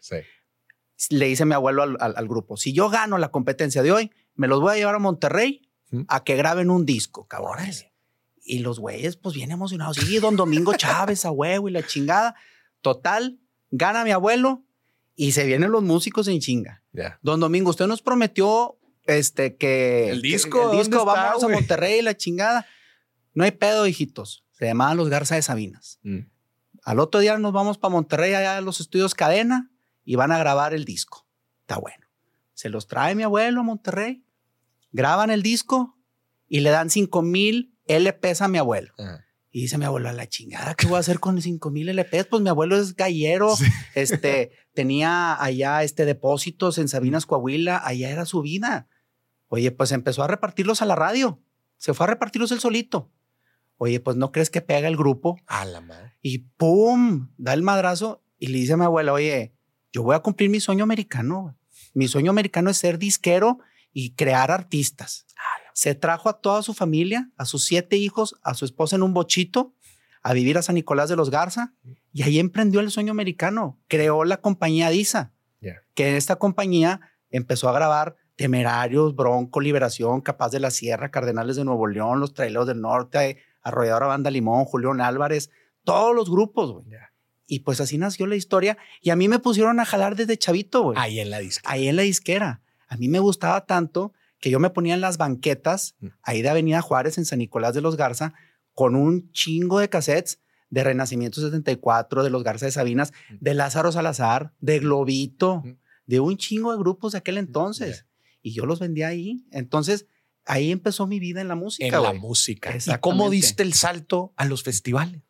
Le 1.10 1.26
dice 1.26 1.44
mi 1.44 1.54
abuelo 1.54 1.82
al, 1.82 2.28
grupo, 2.28 2.56
si 2.56 2.72
yo 2.72 2.88
gano 2.88 3.18
la 3.18 3.28
competencia 3.28 3.82
de 3.82 3.92
hoy, 3.92 4.12
me 4.34 4.48
los 4.48 4.60
voy 4.60 4.72
a 4.72 4.76
llevar 4.76 4.94
a 4.94 4.98
Monterrey 4.98 5.68
a 6.08 6.24
que 6.24 6.36
graben 6.36 6.70
un 6.70 6.86
disco, 6.86 7.26
cabrones. 7.26 7.86
Y 8.42 8.60
los 8.60 8.78
güeyes, 8.78 9.16
pues 9.16 9.34
bien 9.34 9.50
emocionados. 9.50 9.96
Sí, 9.96 10.18
don 10.18 10.36
Domingo 10.36 10.74
Chávez, 10.74 11.24
a 11.24 11.30
huevo 11.30 11.68
y 11.68 11.72
la 11.72 11.86
chingada. 11.86 12.34
Total, 12.80 13.38
gana 13.70 14.04
mi 14.04 14.12
abuelo 14.12 14.64
y 15.16 15.32
se 15.32 15.44
vienen 15.44 15.72
los 15.72 15.82
músicos 15.82 16.28
en 16.28 16.40
chinga. 16.40 16.84
Don 17.22 17.40
Domingo, 17.40 17.70
usted 17.70 17.86
nos 17.86 18.02
prometió 18.02 18.78
este 19.04 19.56
que 19.56 20.10
el 20.10 20.22
disco, 20.22 20.72
el 20.72 20.78
disco 20.78 21.04
vamos 21.04 21.42
a 21.42 21.48
Monterrey 21.48 21.98
y 21.98 22.02
la 22.02 22.16
chingada. 22.16 22.66
No 23.34 23.44
hay 23.44 23.52
pedo, 23.52 23.86
hijitos. 23.86 24.44
Se 24.52 24.64
llamaban 24.64 24.96
los 24.96 25.08
Garza 25.08 25.34
de 25.34 25.42
Sabinas. 25.42 25.98
Mm. 26.02 26.20
Al 26.82 27.00
otro 27.00 27.20
día 27.20 27.36
nos 27.38 27.52
vamos 27.52 27.78
para 27.78 27.92
Monterrey, 27.92 28.34
allá 28.34 28.56
a 28.56 28.60
los 28.60 28.80
estudios 28.80 29.14
Cadena, 29.14 29.70
y 30.06 30.14
van 30.14 30.32
a 30.32 30.38
grabar 30.38 30.72
el 30.72 30.86
disco. 30.86 31.26
Está 31.60 31.76
bueno. 31.78 32.06
Se 32.54 32.70
los 32.70 32.86
trae 32.86 33.14
mi 33.14 33.24
abuelo 33.24 33.60
a 33.60 33.64
Monterrey, 33.64 34.24
graban 34.92 35.30
el 35.30 35.42
disco 35.42 35.98
y 36.48 36.60
le 36.60 36.70
dan 36.70 36.88
5 36.88 37.20
mil 37.20 37.76
LPs 37.86 38.40
a 38.40 38.48
mi 38.48 38.56
abuelo. 38.56 38.94
Y 39.50 39.62
dice 39.62 39.78
mi 39.78 39.84
abuelo, 39.84 40.08
a 40.08 40.12
la 40.12 40.28
chingada, 40.28 40.74
¿qué 40.74 40.86
voy 40.86 40.96
a 40.96 41.00
hacer 41.00 41.18
con 41.18 41.42
5 41.42 41.70
mil 41.70 41.88
LPs? 41.88 42.26
Pues 42.26 42.42
mi 42.42 42.48
abuelo 42.48 42.76
es 42.76 42.94
gallero, 42.94 43.54
este, 43.94 44.52
tenía 44.74 45.42
allá 45.42 45.82
este 45.82 46.04
depósitos 46.04 46.78
en 46.78 46.88
Sabinas, 46.88 47.26
Coahuila, 47.26 47.80
allá 47.84 48.10
era 48.10 48.24
su 48.24 48.42
vida. 48.42 48.88
Oye, 49.48 49.70
pues 49.72 49.92
empezó 49.92 50.22
a 50.22 50.28
repartirlos 50.28 50.82
a 50.82 50.86
la 50.86 50.94
radio. 50.94 51.42
Se 51.78 51.94
fue 51.94 52.04
a 52.04 52.10
repartirlos 52.10 52.52
él 52.52 52.60
solito. 52.60 53.10
Oye, 53.76 54.00
pues 54.00 54.16
no 54.16 54.32
crees 54.32 54.50
que 54.50 54.62
pega 54.62 54.88
el 54.88 54.96
grupo. 54.96 55.36
A 55.46 55.64
la 55.64 55.80
madre. 55.80 56.16
Y 56.22 56.38
pum, 56.38 57.32
da 57.36 57.52
el 57.52 57.62
madrazo 57.62 58.22
y 58.38 58.48
le 58.48 58.58
dice 58.58 58.74
a 58.74 58.76
mi 58.76 58.84
abuela, 58.84 59.12
oye, 59.12 59.55
yo 59.96 60.02
voy 60.02 60.14
a 60.14 60.20
cumplir 60.20 60.50
mi 60.50 60.60
sueño 60.60 60.84
americano. 60.84 61.56
Mi 61.94 62.06
sueño 62.06 62.30
americano 62.30 62.68
es 62.68 62.76
ser 62.76 62.98
disquero 62.98 63.60
y 63.94 64.14
crear 64.14 64.50
artistas. 64.50 65.24
Se 65.72 65.94
trajo 65.94 66.28
a 66.28 66.38
toda 66.38 66.62
su 66.62 66.74
familia, 66.74 67.30
a 67.38 67.46
sus 67.46 67.64
siete 67.64 67.96
hijos, 67.96 68.38
a 68.42 68.52
su 68.52 68.66
esposa 68.66 68.96
en 68.96 69.02
un 69.02 69.14
bochito, 69.14 69.74
a 70.22 70.34
vivir 70.34 70.58
a 70.58 70.62
San 70.62 70.74
Nicolás 70.74 71.08
de 71.08 71.16
los 71.16 71.30
Garza 71.30 71.72
y 72.12 72.24
ahí 72.24 72.38
emprendió 72.38 72.80
el 72.80 72.90
sueño 72.90 73.10
americano. 73.10 73.80
Creó 73.88 74.26
la 74.26 74.42
compañía 74.42 74.90
DISA, 74.90 75.32
que 75.94 76.10
en 76.10 76.16
esta 76.16 76.36
compañía 76.36 77.00
empezó 77.30 77.70
a 77.70 77.72
grabar 77.72 78.16
Temerarios, 78.34 79.16
Bronco, 79.16 79.62
Liberación, 79.62 80.20
Capaz 80.20 80.50
de 80.50 80.60
la 80.60 80.70
Sierra, 80.70 81.10
Cardenales 81.10 81.56
de 81.56 81.64
Nuevo 81.64 81.86
León, 81.86 82.20
Los 82.20 82.34
Traileros 82.34 82.66
del 82.66 82.82
Norte, 82.82 83.38
Arrolladora 83.62 84.08
Banda 84.08 84.30
Limón, 84.30 84.66
Julián 84.66 85.00
Álvarez, 85.00 85.50
todos 85.84 86.14
los 86.14 86.28
grupos, 86.30 86.70
güey. 86.72 86.84
Y 87.46 87.60
pues 87.60 87.80
así 87.80 87.98
nació 87.98 88.26
la 88.26 88.36
historia. 88.36 88.76
Y 89.00 89.10
a 89.10 89.16
mí 89.16 89.28
me 89.28 89.38
pusieron 89.38 89.78
a 89.80 89.84
jalar 89.84 90.16
desde 90.16 90.36
chavito, 90.36 90.82
güey. 90.82 90.98
Ahí 90.98 91.20
en 91.20 91.30
la 91.30 91.38
disquera. 91.38 91.72
Ahí 91.72 91.88
en 91.88 91.96
la 91.96 92.02
disquera. 92.02 92.62
A 92.88 92.96
mí 92.96 93.08
me 93.08 93.18
gustaba 93.18 93.66
tanto 93.66 94.12
que 94.40 94.50
yo 94.50 94.60
me 94.60 94.70
ponía 94.70 94.94
en 94.94 95.00
las 95.00 95.16
banquetas, 95.16 95.96
mm. 96.00 96.06
ahí 96.22 96.42
de 96.42 96.48
Avenida 96.48 96.82
Juárez, 96.82 97.18
en 97.18 97.24
San 97.24 97.38
Nicolás 97.38 97.74
de 97.74 97.80
los 97.80 97.96
Garza, 97.96 98.34
con 98.74 98.94
un 98.94 99.30
chingo 99.32 99.78
de 99.78 99.88
cassettes 99.88 100.40
de 100.68 100.84
Renacimiento 100.84 101.40
74, 101.40 102.22
de 102.22 102.30
los 102.30 102.42
Garza 102.42 102.66
de 102.66 102.72
Sabinas, 102.72 103.12
mm. 103.30 103.36
de 103.40 103.54
Lázaro 103.54 103.92
Salazar, 103.92 104.52
de 104.60 104.80
Globito, 104.80 105.62
mm. 105.64 105.78
de 106.06 106.20
un 106.20 106.36
chingo 106.36 106.72
de 106.72 106.78
grupos 106.78 107.12
de 107.12 107.18
aquel 107.18 107.38
entonces. 107.38 108.06
Y 108.42 108.52
yo 108.52 108.66
los 108.66 108.78
vendía 108.78 109.08
ahí. 109.08 109.44
Entonces, 109.50 110.06
ahí 110.44 110.70
empezó 110.70 111.06
mi 111.06 111.18
vida 111.18 111.40
en 111.40 111.48
la 111.48 111.56
música. 111.56 111.96
En 111.96 112.02
la 112.02 112.12
música. 112.12 112.76
¿Y 112.76 112.98
cómo 113.00 113.30
diste 113.30 113.62
el 113.62 113.72
salto 113.72 114.32
a 114.36 114.44
los 114.44 114.62
festivales? 114.62 115.22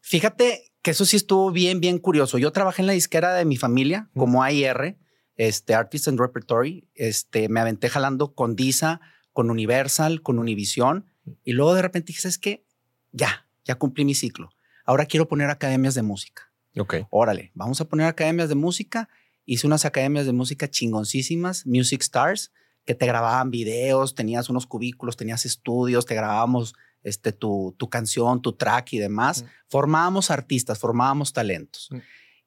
Fíjate 0.00 0.69
que 0.82 0.92
eso 0.92 1.04
sí 1.04 1.16
estuvo 1.16 1.50
bien, 1.50 1.80
bien 1.80 1.98
curioso. 1.98 2.38
Yo 2.38 2.52
trabajé 2.52 2.82
en 2.82 2.86
la 2.86 2.92
disquera 2.92 3.34
de 3.34 3.44
mi 3.44 3.56
familia 3.56 4.10
como 4.16 4.42
AIR, 4.42 4.98
este, 5.36 5.74
Artist 5.74 6.08
and 6.08 6.18
Repertory. 6.18 6.88
Este, 6.94 7.48
me 7.48 7.60
aventé 7.60 7.88
jalando 7.88 8.34
con 8.34 8.56
Disa, 8.56 9.00
con 9.32 9.50
Universal, 9.50 10.22
con 10.22 10.38
Univision. 10.38 11.06
Y 11.44 11.52
luego 11.52 11.74
de 11.74 11.82
repente 11.82 12.12
dije, 12.12 12.28
es 12.28 12.38
que 12.38 12.64
ya, 13.12 13.46
ya 13.64 13.76
cumplí 13.76 14.04
mi 14.04 14.14
ciclo. 14.14 14.50
Ahora 14.84 15.06
quiero 15.06 15.28
poner 15.28 15.50
academias 15.50 15.94
de 15.94 16.02
música. 16.02 16.52
Ok. 16.76 16.94
Órale, 17.10 17.52
vamos 17.54 17.80
a 17.80 17.84
poner 17.86 18.06
academias 18.06 18.48
de 18.48 18.54
música. 18.54 19.08
Hice 19.44 19.66
unas 19.66 19.84
academias 19.84 20.26
de 20.26 20.32
música 20.32 20.68
chingoncísimas, 20.68 21.66
Music 21.66 22.02
Stars 22.02 22.52
que 22.84 22.94
te 22.94 23.06
grababan 23.06 23.50
videos, 23.50 24.14
tenías 24.14 24.48
unos 24.48 24.66
cubículos, 24.66 25.16
tenías 25.16 25.44
estudios, 25.44 26.06
te 26.06 26.14
grabábamos 26.14 26.74
este, 27.02 27.32
tu, 27.32 27.74
tu 27.78 27.88
canción, 27.88 28.42
tu 28.42 28.52
track 28.52 28.92
y 28.92 28.98
demás. 28.98 29.44
Formábamos 29.68 30.30
artistas, 30.30 30.78
formábamos 30.78 31.32
talentos. 31.32 31.90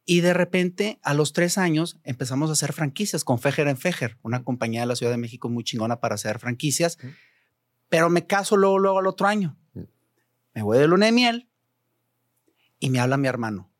Y 0.06 0.22
de 0.22 0.34
repente, 0.34 1.00
a 1.02 1.14
los 1.14 1.32
tres 1.32 1.58
años, 1.58 2.00
empezamos 2.04 2.50
a 2.50 2.54
hacer 2.54 2.74
franquicias 2.74 3.24
con 3.24 3.40
Fejer 3.40 3.68
en 3.68 3.78
Fejer, 3.78 4.18
una 4.22 4.44
compañía 4.44 4.82
de 4.82 4.88
la 4.88 4.96
Ciudad 4.96 5.12
de 5.12 5.18
México 5.18 5.50
muy 5.50 5.64
chingona 5.64 6.00
para 6.00 6.16
hacer 6.16 6.40
franquicias. 6.40 6.98
Pero 7.88 8.10
me 8.10 8.26
caso 8.26 8.58
luego, 8.58 8.80
luego 8.80 9.00
al 9.00 9.08
otro 9.08 9.28
año. 9.28 9.58
Me 10.54 10.62
voy 10.62 10.78
de 10.78 10.88
luna 10.88 11.06
de 11.08 11.12
miel 11.12 11.50
y 12.80 12.90
me 12.90 13.00
habla 13.00 13.18
mi 13.18 13.28
hermano. 13.28 13.72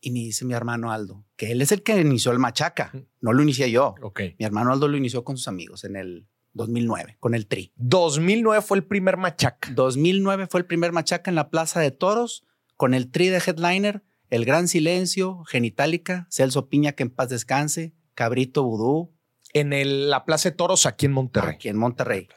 Y 0.00 0.10
me 0.10 0.20
dice 0.20 0.44
mi 0.44 0.54
hermano 0.54 0.90
Aldo, 0.92 1.24
que 1.36 1.52
él 1.52 1.60
es 1.60 1.72
el 1.72 1.82
que 1.82 2.00
inició 2.00 2.32
el 2.32 2.38
machaca, 2.38 2.90
no 3.20 3.32
lo 3.32 3.42
inicié 3.42 3.70
yo. 3.70 3.94
Okay. 4.00 4.34
Mi 4.38 4.46
hermano 4.46 4.72
Aldo 4.72 4.88
lo 4.88 4.96
inició 4.96 5.24
con 5.24 5.36
sus 5.36 5.46
amigos 5.46 5.84
en 5.84 5.96
el 5.96 6.26
2009, 6.52 7.16
con 7.20 7.34
el 7.34 7.46
Tri. 7.46 7.72
2009 7.76 8.62
fue 8.62 8.78
el 8.78 8.84
primer 8.84 9.16
machaca. 9.16 9.70
2009 9.72 10.46
fue 10.48 10.60
el 10.60 10.66
primer 10.66 10.92
machaca 10.92 11.30
en 11.30 11.34
la 11.34 11.50
Plaza 11.50 11.80
de 11.80 11.90
Toros, 11.90 12.44
con 12.76 12.94
el 12.94 13.10
Tri 13.10 13.28
de 13.28 13.38
headliner, 13.38 14.02
El 14.30 14.44
Gran 14.44 14.68
Silencio, 14.68 15.44
Genitalica, 15.44 16.26
Celso 16.30 16.68
Piña, 16.68 16.92
que 16.92 17.02
en 17.04 17.10
paz 17.10 17.28
descanse, 17.28 17.92
Cabrito 18.14 18.64
Vudú. 18.64 19.12
En 19.52 19.72
el, 19.72 20.10
la 20.10 20.24
Plaza 20.24 20.50
de 20.50 20.56
Toros 20.56 20.86
aquí 20.86 21.06
en 21.06 21.12
Monterrey. 21.12 21.54
Aquí 21.54 21.68
en 21.68 21.76
Monterrey. 21.76 22.28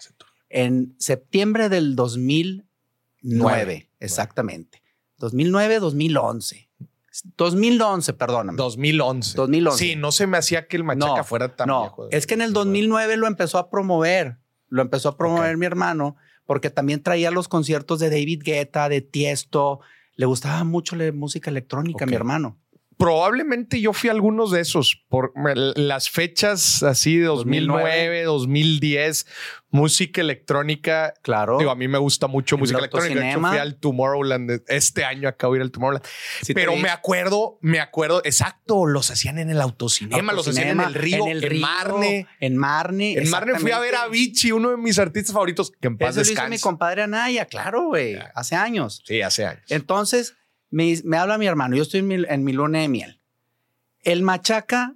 En 0.49 0.95
septiembre 0.97 1.69
del 1.69 1.95
2009, 1.95 3.91
exactamente. 3.99 4.81
2009, 5.17 5.79
2011. 5.79 6.69
2011, 7.37 8.13
perdóname. 8.13 8.57
2011. 8.57 9.35
2011. 9.35 9.77
Sí, 9.77 9.95
no 9.95 10.11
se 10.11 10.27
me 10.27 10.37
hacía 10.37 10.67
que 10.67 10.77
el 10.77 10.83
Machaca 10.83 11.23
fuera 11.23 11.55
tan 11.55 11.67
no, 11.67 11.95
Es 12.11 12.27
que 12.27 12.33
en 12.33 12.41
el 12.41 12.53
2009 12.53 13.17
lo 13.17 13.27
empezó 13.27 13.57
a 13.57 13.69
promover. 13.69 14.37
lo 14.69 14.81
empezó 14.81 15.09
a 15.09 15.17
promover 15.17 15.57
mi 15.57 15.65
hermano 15.65 16.15
porque 16.45 16.69
también 16.69 17.03
traía 17.03 17.31
los 17.31 17.47
conciertos 17.47 17.99
de 17.99 18.09
David 18.09 18.41
Guetta, 18.43 18.89
de 18.89 19.01
Tiesto. 19.01 19.79
Le 20.15 20.25
gustaba 20.25 20.63
mucho 20.63 20.95
la 20.95 21.11
música 21.11 21.49
electrónica 21.49 22.05
a 22.05 22.07
mi 22.07 22.15
hermano 22.15 22.57
probablemente 23.03 23.81
yo 23.81 23.91
fui 23.91 24.07
a 24.07 24.13
algunos 24.13 24.49
de 24.49 24.61
esos 24.61 25.03
por 25.09 25.33
las 25.35 26.09
fechas 26.09 26.83
así 26.83 27.17
de 27.17 27.25
2009, 27.25 28.23
2010, 28.23 29.27
música 29.71 30.21
electrónica. 30.21 31.13
Claro. 31.21 31.57
Digo, 31.57 31.71
a 31.71 31.75
mí 31.75 31.89
me 31.89 31.97
gusta 31.97 32.27
mucho 32.27 32.57
música 32.57 32.79
electrónica. 32.79 33.19
De 33.19 33.31
hecho, 33.31 33.41
fui 33.41 33.57
al 33.57 33.75
Tomorrowland 33.75 34.63
este 34.67 35.03
año, 35.03 35.27
acabo 35.27 35.51
de 35.51 35.57
ir 35.57 35.63
al 35.63 35.71
Tomorrowland. 35.71 36.05
Pero 36.55 36.77
me 36.77 36.87
acuerdo, 36.87 37.57
me 37.59 37.81
acuerdo, 37.81 38.21
exacto, 38.23 38.85
los 38.85 39.11
hacían 39.11 39.37
en 39.37 39.49
el 39.49 39.59
autocinema, 39.59 40.31
los 40.31 40.47
hacían 40.47 40.69
en 40.69 40.79
el 40.79 40.93
río, 40.93 41.27
en, 41.27 41.43
el 41.43 41.59
Marne. 41.59 42.25
En 42.39 42.55
Marne. 42.55 43.17
En 43.17 43.29
Marne 43.29 43.59
fui 43.59 43.71
a 43.71 43.79
ver 43.79 43.95
a 43.95 44.07
Vichy, 44.07 44.53
uno 44.53 44.69
de 44.69 44.77
mis 44.77 44.97
artistas 44.97 45.33
favoritos, 45.33 45.73
que 45.81 45.87
en 45.87 45.97
paz 45.97 46.15
Eso 46.15 46.47
mi 46.47 46.57
compadre 46.57 47.03
Anaya, 47.03 47.47
claro, 47.47 47.87
güey, 47.87 48.17
hace 48.33 48.55
años. 48.55 49.03
Sí, 49.05 49.21
hace 49.21 49.45
años. 49.45 49.65
Entonces, 49.67 50.35
me, 50.73 51.17
habla 51.17 51.37
mi 51.37 51.45
hermano, 51.45 51.75
yo 51.75 51.83
estoy 51.83 51.99
en 51.99 52.43
mi, 52.43 52.51
luna 52.51 52.79
de 52.79 52.87
miel. 52.87 53.21
El 54.01 54.23
Machaca 54.23 54.95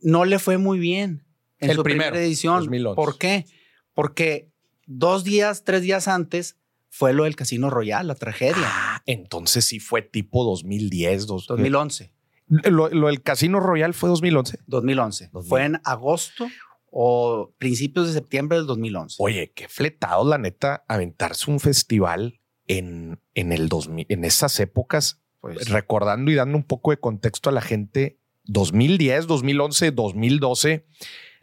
no 0.00 0.24
le 0.24 0.38
fue 0.38 0.58
muy 0.58 0.78
bien 0.78 1.24
en 1.58 1.70
el 1.70 1.76
su 1.76 1.84
primera 1.84 2.18
edición. 2.20 2.68
¿Por 2.96 3.18
qué? 3.18 3.46
Porque 3.94 4.50
dos 4.86 5.22
días, 5.22 5.62
tres 5.62 5.82
días 5.82 6.08
antes 6.08 6.56
fue 6.90 7.12
lo 7.12 7.24
del 7.24 7.36
Casino 7.36 7.70
Royal, 7.70 8.08
la 8.08 8.16
tragedia. 8.16 8.64
Ah, 8.66 9.02
entonces 9.06 9.64
sí 9.64 9.78
fue 9.78 10.02
tipo 10.02 10.44
2010, 10.44 11.26
2011. 11.26 12.12
Lo, 12.48 12.88
del 12.88 13.22
Casino 13.22 13.60
Royal 13.60 13.94
fue 13.94 14.08
2011. 14.08 14.58
2011. 14.66 15.30
Fue 15.48 15.64
en 15.64 15.80
agosto 15.84 16.48
o 16.90 17.54
principios 17.58 18.08
de 18.08 18.12
septiembre 18.12 18.58
del 18.58 18.66
2011. 18.66 19.16
Oye, 19.20 19.52
qué 19.54 19.68
fletado, 19.68 20.28
la 20.28 20.36
neta, 20.36 20.84
aventarse 20.88 21.50
un 21.50 21.60
festival 21.60 22.41
en, 22.78 23.20
en 23.34 23.52
el 23.52 23.68
2000, 23.68 24.06
en 24.08 24.24
esas 24.24 24.58
épocas, 24.60 25.20
pues, 25.40 25.68
recordando 25.68 26.30
y 26.30 26.34
dando 26.34 26.56
un 26.56 26.64
poco 26.64 26.90
de 26.90 26.98
contexto 26.98 27.50
a 27.50 27.52
la 27.52 27.60
gente, 27.60 28.18
2010, 28.44 29.26
2011, 29.26 29.90
2012, 29.92 30.86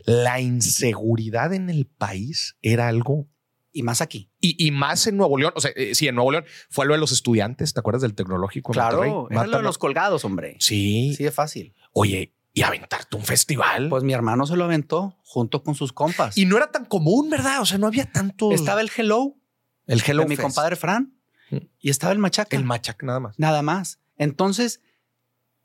la 0.05 0.39
inseguridad 0.39 1.53
en 1.53 1.69
el 1.69 1.85
país 1.85 2.57
era 2.61 2.87
algo 2.87 3.27
y 3.71 3.83
más 3.83 4.01
aquí. 4.01 4.31
Y, 4.39 4.71
más 4.71 5.05
en 5.05 5.17
Nuevo 5.17 5.37
León. 5.37 5.53
O 5.55 5.61
sea, 5.61 5.71
eh, 5.75 5.93
sí, 5.93 6.07
en 6.07 6.15
Nuevo 6.15 6.31
León 6.31 6.45
fue 6.69 6.87
lo 6.87 6.93
de 6.93 6.99
los 6.99 7.11
estudiantes. 7.11 7.73
¿Te 7.73 7.79
acuerdas 7.79 8.01
del 8.01 8.15
tecnológico? 8.15 8.71
Claro, 8.71 9.27
era 9.29 9.45
lo 9.45 9.57
de 9.57 9.63
los 9.63 9.77
colgados, 9.77 10.25
hombre. 10.25 10.55
Sí. 10.59 11.13
Sí, 11.15 11.25
es 11.25 11.33
fácil. 11.33 11.75
Oye, 11.93 12.33
y 12.53 12.63
aventarte 12.63 13.15
un 13.15 13.23
festival. 13.23 13.89
Pues 13.89 14.03
mi 14.03 14.13
hermano 14.13 14.47
se 14.47 14.55
lo 14.55 14.63
aventó 14.63 15.17
junto 15.23 15.61
con 15.63 15.75
sus 15.75 15.93
compas. 15.93 16.35
Y 16.37 16.45
no 16.45 16.57
era 16.57 16.71
tan 16.71 16.85
común, 16.85 17.29
¿verdad? 17.29 17.61
O 17.61 17.65
sea, 17.65 17.77
no 17.77 17.85
había 17.85 18.11
tanto. 18.11 18.51
Estaba 18.51 18.81
el 18.81 18.89
Hello. 18.95 19.35
El 19.85 20.01
Hello. 20.05 20.23
De 20.23 20.29
mi 20.29 20.37
compadre 20.37 20.75
Fran. 20.75 21.18
Y 21.79 21.89
estaba 21.89 22.13
el 22.13 22.19
Machaca. 22.19 22.55
El 22.55 22.63
Machaca 22.63 23.05
nada 23.05 23.19
más. 23.19 23.39
Nada 23.39 23.61
más. 23.61 23.99
Entonces, 24.17 24.81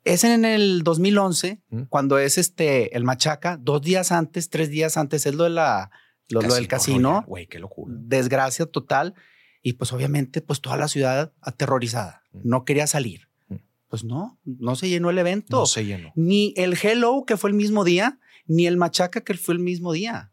es 0.03 0.23
en 0.23 0.45
el 0.45 0.83
2011 0.83 1.61
mm. 1.69 1.81
cuando 1.89 2.17
es 2.17 2.37
este 2.37 2.95
el 2.95 3.03
Machaca, 3.03 3.57
dos 3.57 3.81
días 3.81 4.11
antes, 4.11 4.49
tres 4.49 4.69
días 4.69 4.97
antes, 4.97 5.25
es 5.25 5.35
lo 5.35 5.45
de 5.45 5.49
la 5.49 5.91
lo, 6.29 6.41
del 6.41 6.67
casino. 6.67 7.23
Güey, 7.27 7.47
qué 7.47 7.59
locura. 7.59 7.93
Desgracia 7.97 8.65
total. 8.65 9.15
Y 9.61 9.73
pues 9.73 9.91
obviamente, 9.93 10.41
pues 10.41 10.61
toda 10.61 10.77
la 10.77 10.87
ciudad 10.87 11.33
aterrorizada. 11.41 12.23
Mm. 12.31 12.39
No 12.43 12.65
quería 12.65 12.87
salir. 12.87 13.29
Pues 13.87 14.03
no, 14.03 14.39
no 14.43 14.75
se 14.75 14.89
llenó 14.89 15.09
el 15.09 15.17
evento. 15.17 15.59
No 15.59 15.65
se 15.65 15.85
llenó. 15.85 16.11
Ni 16.15 16.53
el 16.57 16.77
Hello, 16.81 17.23
que 17.25 17.37
fue 17.37 17.49
el 17.49 17.55
mismo 17.55 17.83
día, 17.83 18.19
ni 18.47 18.67
el 18.67 18.77
Machaca, 18.77 19.21
que 19.21 19.35
fue 19.35 19.53
el 19.53 19.59
mismo 19.59 19.93
día. 19.93 20.31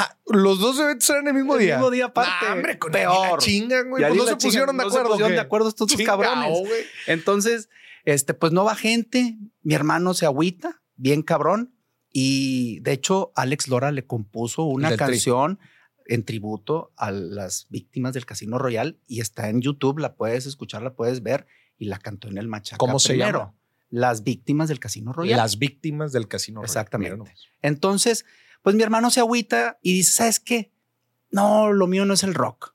Ah, 0.00 0.16
los 0.26 0.60
dos 0.60 0.78
eventos 0.78 1.10
eran 1.10 1.26
el 1.26 1.34
mismo 1.34 1.56
día. 1.56 1.74
El 1.74 1.80
mismo 1.80 1.90
día 1.90 2.06
aparte. 2.06 2.46
Nah, 2.46 2.52
hombre, 2.52 2.78
con 2.78 2.92
peor. 2.92 3.40
chingan, 3.40 3.90
güey. 3.90 4.04
Pues 4.04 4.16
no 4.16 4.26
se 4.26 4.36
pusieron 4.36 4.76
de 4.76 4.84
acuerdo. 4.84 4.98
No 4.98 5.04
se 5.04 5.10
pusieron 5.10 5.32
de 5.32 5.40
acuerdo 5.40 5.68
estos 5.68 5.88
dos 5.88 6.02
cabrones. 6.06 6.68
Entonces, 7.08 7.68
este, 8.04 8.32
pues 8.32 8.52
no 8.52 8.64
va 8.64 8.76
gente. 8.76 9.36
Mi 9.62 9.74
hermano 9.74 10.14
se 10.14 10.24
agüita, 10.24 10.82
bien 10.94 11.22
cabrón. 11.22 11.74
Y 12.12 12.78
de 12.80 12.92
hecho, 12.92 13.32
Alex 13.34 13.66
Lora 13.66 13.90
le 13.90 14.06
compuso 14.06 14.62
una 14.62 14.96
canción 14.96 15.58
en 16.06 16.24
tributo 16.24 16.92
a 16.96 17.10
las 17.10 17.66
víctimas 17.68 18.14
del 18.14 18.24
Casino 18.24 18.56
Royal 18.56 18.98
y 19.08 19.20
está 19.20 19.48
en 19.48 19.60
YouTube. 19.60 19.98
La 19.98 20.14
puedes 20.14 20.46
escuchar, 20.46 20.82
la 20.82 20.94
puedes 20.94 21.24
ver 21.24 21.46
y 21.76 21.86
la 21.86 21.98
cantó 21.98 22.28
en 22.28 22.38
el 22.38 22.46
Machaca. 22.46 22.78
¿Cómo 22.78 23.00
se 23.00 23.16
llama? 23.16 23.52
Las 23.90 24.22
víctimas 24.22 24.68
del 24.68 24.78
Casino 24.78 25.12
Royal. 25.12 25.36
Las 25.36 25.58
víctimas 25.58 26.12
del 26.12 26.28
Casino 26.28 26.60
Royal. 26.60 26.66
Exactamente. 26.66 27.34
Entonces, 27.62 28.24
pues 28.68 28.76
mi 28.76 28.82
hermano 28.82 29.08
se 29.08 29.20
agüita 29.20 29.78
y 29.80 29.94
dice, 29.94 30.12
¿sabes 30.12 30.40
qué? 30.40 30.70
No, 31.30 31.72
lo 31.72 31.86
mío 31.86 32.04
no 32.04 32.12
es 32.12 32.22
el 32.22 32.34
rock. 32.34 32.74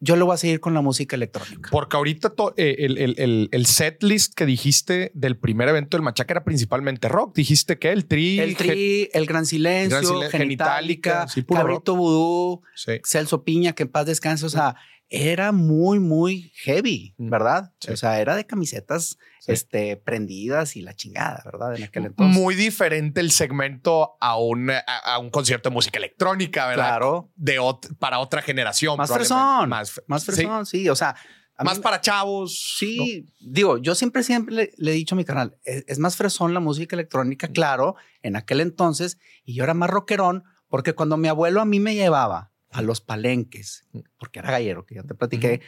Yo 0.00 0.16
le 0.16 0.22
voy 0.22 0.32
a 0.32 0.38
seguir 0.38 0.60
con 0.60 0.72
la 0.72 0.80
música 0.80 1.14
electrónica. 1.14 1.68
Porque 1.70 1.94
ahorita 1.94 2.32
eh, 2.56 2.76
el, 2.78 3.50
el, 3.52 3.66
set 3.66 4.02
list 4.02 4.32
que 4.32 4.46
dijiste 4.46 5.10
del 5.12 5.36
primer 5.36 5.68
evento 5.68 5.98
del 5.98 6.02
Machaca 6.02 6.32
era 6.32 6.42
principalmente 6.42 7.06
rock. 7.10 7.36
Dijiste 7.36 7.78
que 7.78 7.92
el 7.92 8.06
Tri. 8.06 8.40
El 8.40 8.56
Tri, 8.56 9.10
El 9.12 9.26
Gran 9.26 9.44
Silencio, 9.44 10.22
Genitalica, 10.30 11.26
Cabrito 11.46 11.94
Vudú, 11.94 12.62
Celso 13.04 13.44
Piña, 13.44 13.74
que 13.74 13.82
en 13.82 13.90
paz 13.90 14.06
descanse. 14.06 14.46
O 14.46 14.48
sea, 14.48 14.76
era 15.14 15.52
muy, 15.52 16.00
muy 16.00 16.50
heavy, 16.54 17.14
mm. 17.18 17.28
¿verdad? 17.28 17.74
O 17.86 17.96
sea, 17.96 18.18
era 18.18 18.34
de 18.34 18.46
camisetas 18.46 19.18
este, 19.46 19.98
prendidas 19.98 20.74
y 20.74 20.80
la 20.80 20.94
chingada, 20.94 21.42
¿verdad? 21.44 21.76
En 21.76 21.82
aquel 21.82 22.06
entonces. 22.06 22.34
Muy 22.34 22.54
diferente 22.54 23.20
el 23.20 23.30
segmento 23.30 24.16
a 24.20 24.38
un, 24.38 24.70
a, 24.70 25.18
un 25.18 25.28
concierto 25.28 25.68
de 25.68 25.74
música 25.74 25.98
electrónica, 25.98 26.66
¿verdad? 26.66 26.86
Claro. 26.86 27.30
De 27.36 27.58
para 27.98 28.20
otra 28.20 28.40
generación. 28.40 28.96
Más 28.96 29.12
fresón. 29.12 29.68
Más, 29.68 30.00
más 30.06 30.24
fresón, 30.24 30.64
sí. 30.64 30.88
O 30.88 30.96
sea, 30.96 31.14
más 31.58 31.78
para 31.78 32.00
chavos. 32.00 32.76
Sí, 32.78 33.28
digo, 33.38 33.76
yo 33.76 33.94
siempre, 33.94 34.22
siempre 34.22 34.72
le, 34.78 34.90
he 34.90 34.94
dicho 34.94 35.14
a 35.14 35.18
mi 35.18 35.26
canal, 35.26 35.58
es, 35.64 35.84
es, 35.88 35.98
más 35.98 36.16
fresón 36.16 36.54
la 36.54 36.60
música 36.60 36.96
electrónica, 36.96 37.48
mm. 37.48 37.52
claro, 37.52 37.96
en 38.22 38.36
aquel 38.36 38.62
entonces, 38.62 39.18
y 39.44 39.54
yo 39.54 39.64
era 39.64 39.74
más 39.74 39.90
rockerón, 39.90 40.44
porque 40.68 40.94
cuando 40.94 41.18
mi 41.18 41.28
abuelo 41.28 41.60
a 41.60 41.66
mí 41.66 41.80
me 41.80 41.94
llevaba 41.94 42.51
a 42.72 42.82
los 42.82 43.00
palenques, 43.00 43.86
mm. 43.92 44.00
porque 44.18 44.38
era 44.38 44.50
gallero, 44.50 44.84
que 44.84 44.96
ya 44.96 45.02
te 45.02 45.14
platiqué, 45.14 45.60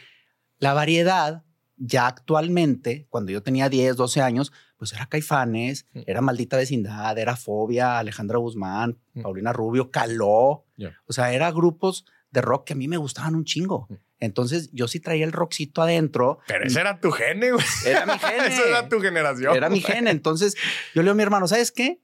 la 0.59 0.73
variedad 0.73 1.43
ya 1.77 2.07
actualmente, 2.07 3.05
cuando 3.09 3.31
yo 3.31 3.43
tenía 3.43 3.69
10, 3.69 3.97
12 3.97 4.21
años, 4.21 4.53
pues 4.77 4.93
era 4.93 5.07
Caifanes, 5.07 5.85
mm. 5.93 6.01
era 6.07 6.21
Maldita 6.21 6.57
Vecindad, 6.57 7.17
era 7.17 7.35
Fobia, 7.35 7.99
Alejandra 7.99 8.37
Guzmán, 8.37 8.97
mm. 9.13 9.21
Paulina 9.21 9.53
Rubio, 9.53 9.91
Caló. 9.91 10.65
O 11.05 11.13
sea, 11.13 11.33
eran 11.33 11.53
grupos 11.53 12.05
de 12.31 12.41
rock 12.41 12.67
que 12.67 12.73
a 12.73 12.75
mí 12.75 12.87
me 12.87 12.97
gustaban 12.97 13.35
un 13.35 13.45
chingo. 13.45 13.87
Entonces 14.19 14.69
yo 14.71 14.87
sí 14.87 14.99
traía 14.99 15.25
el 15.25 15.31
rockcito 15.31 15.81
adentro. 15.81 16.39
Pero 16.47 16.65
ese 16.65 16.79
era 16.79 16.99
tu 16.99 17.11
gene, 17.11 17.51
güey. 17.51 17.65
Era 17.85 18.05
mi 18.05 18.17
gene. 18.17 18.47
Eso 18.47 18.65
era 18.65 18.89
tu 18.89 18.99
generación. 18.99 19.55
Era 19.55 19.69
mi 19.69 19.81
gene. 19.81 20.09
Entonces 20.09 20.55
yo 20.93 21.01
le 21.01 21.03
digo 21.03 21.11
a 21.11 21.15
mi 21.15 21.23
hermano, 21.23 21.47
¿sabes 21.47 21.71
qué? 21.71 22.01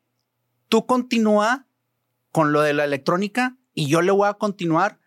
Tú 0.67 0.86
continúa 0.86 1.67
con 2.31 2.51
lo 2.53 2.62
de 2.62 2.74
la 2.74 2.84
electrónica 2.84 3.58
y 3.74 3.88
yo 3.88 4.01
le 4.01 4.12
voy 4.12 4.28
a 4.28 4.34
continuar 4.34 5.00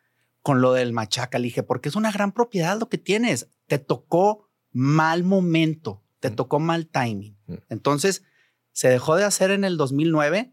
con 0.42 0.61
lo 0.61 0.73
del 0.73 0.92
machaca. 0.92 1.38
Le 1.38 1.44
dije, 1.44 1.62
porque 1.62 1.88
es 1.88 1.97
una 1.97 2.12
gran 2.12 2.33
propiedad 2.33 2.78
lo 2.78 2.88
que 2.88 2.99
tienes. 2.99 3.49
Te 3.66 3.78
tocó 3.78 4.49
mal 4.73 5.25
momento, 5.25 6.02
te 6.21 6.30
mm. 6.30 6.35
tocó 6.35 6.61
mal 6.61 6.87
timing. 6.87 7.37
Mm. 7.47 7.54
Entonces, 7.71 8.25
se 8.73 8.88
dejó 8.88 9.16
de 9.16 9.25
hacer 9.25 9.50
en 9.50 9.64
el 9.64 9.76
2009, 9.76 10.52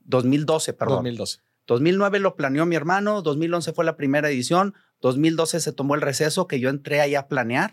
2012, 0.00 0.72
mm. 0.72 0.76
perdón. 0.76 0.96
2012. 0.96 1.40
2009 1.66 2.18
lo 2.18 2.34
planeó 2.34 2.66
mi 2.66 2.74
hermano, 2.74 3.22
2011 3.22 3.72
fue 3.72 3.84
la 3.84 3.96
primera 3.96 4.28
edición, 4.28 4.74
2012 5.02 5.60
se 5.60 5.72
tomó 5.72 5.94
el 5.94 6.00
receso 6.00 6.48
que 6.48 6.58
yo 6.58 6.68
entré 6.68 7.00
ahí 7.00 7.14
a 7.14 7.28
planear 7.28 7.72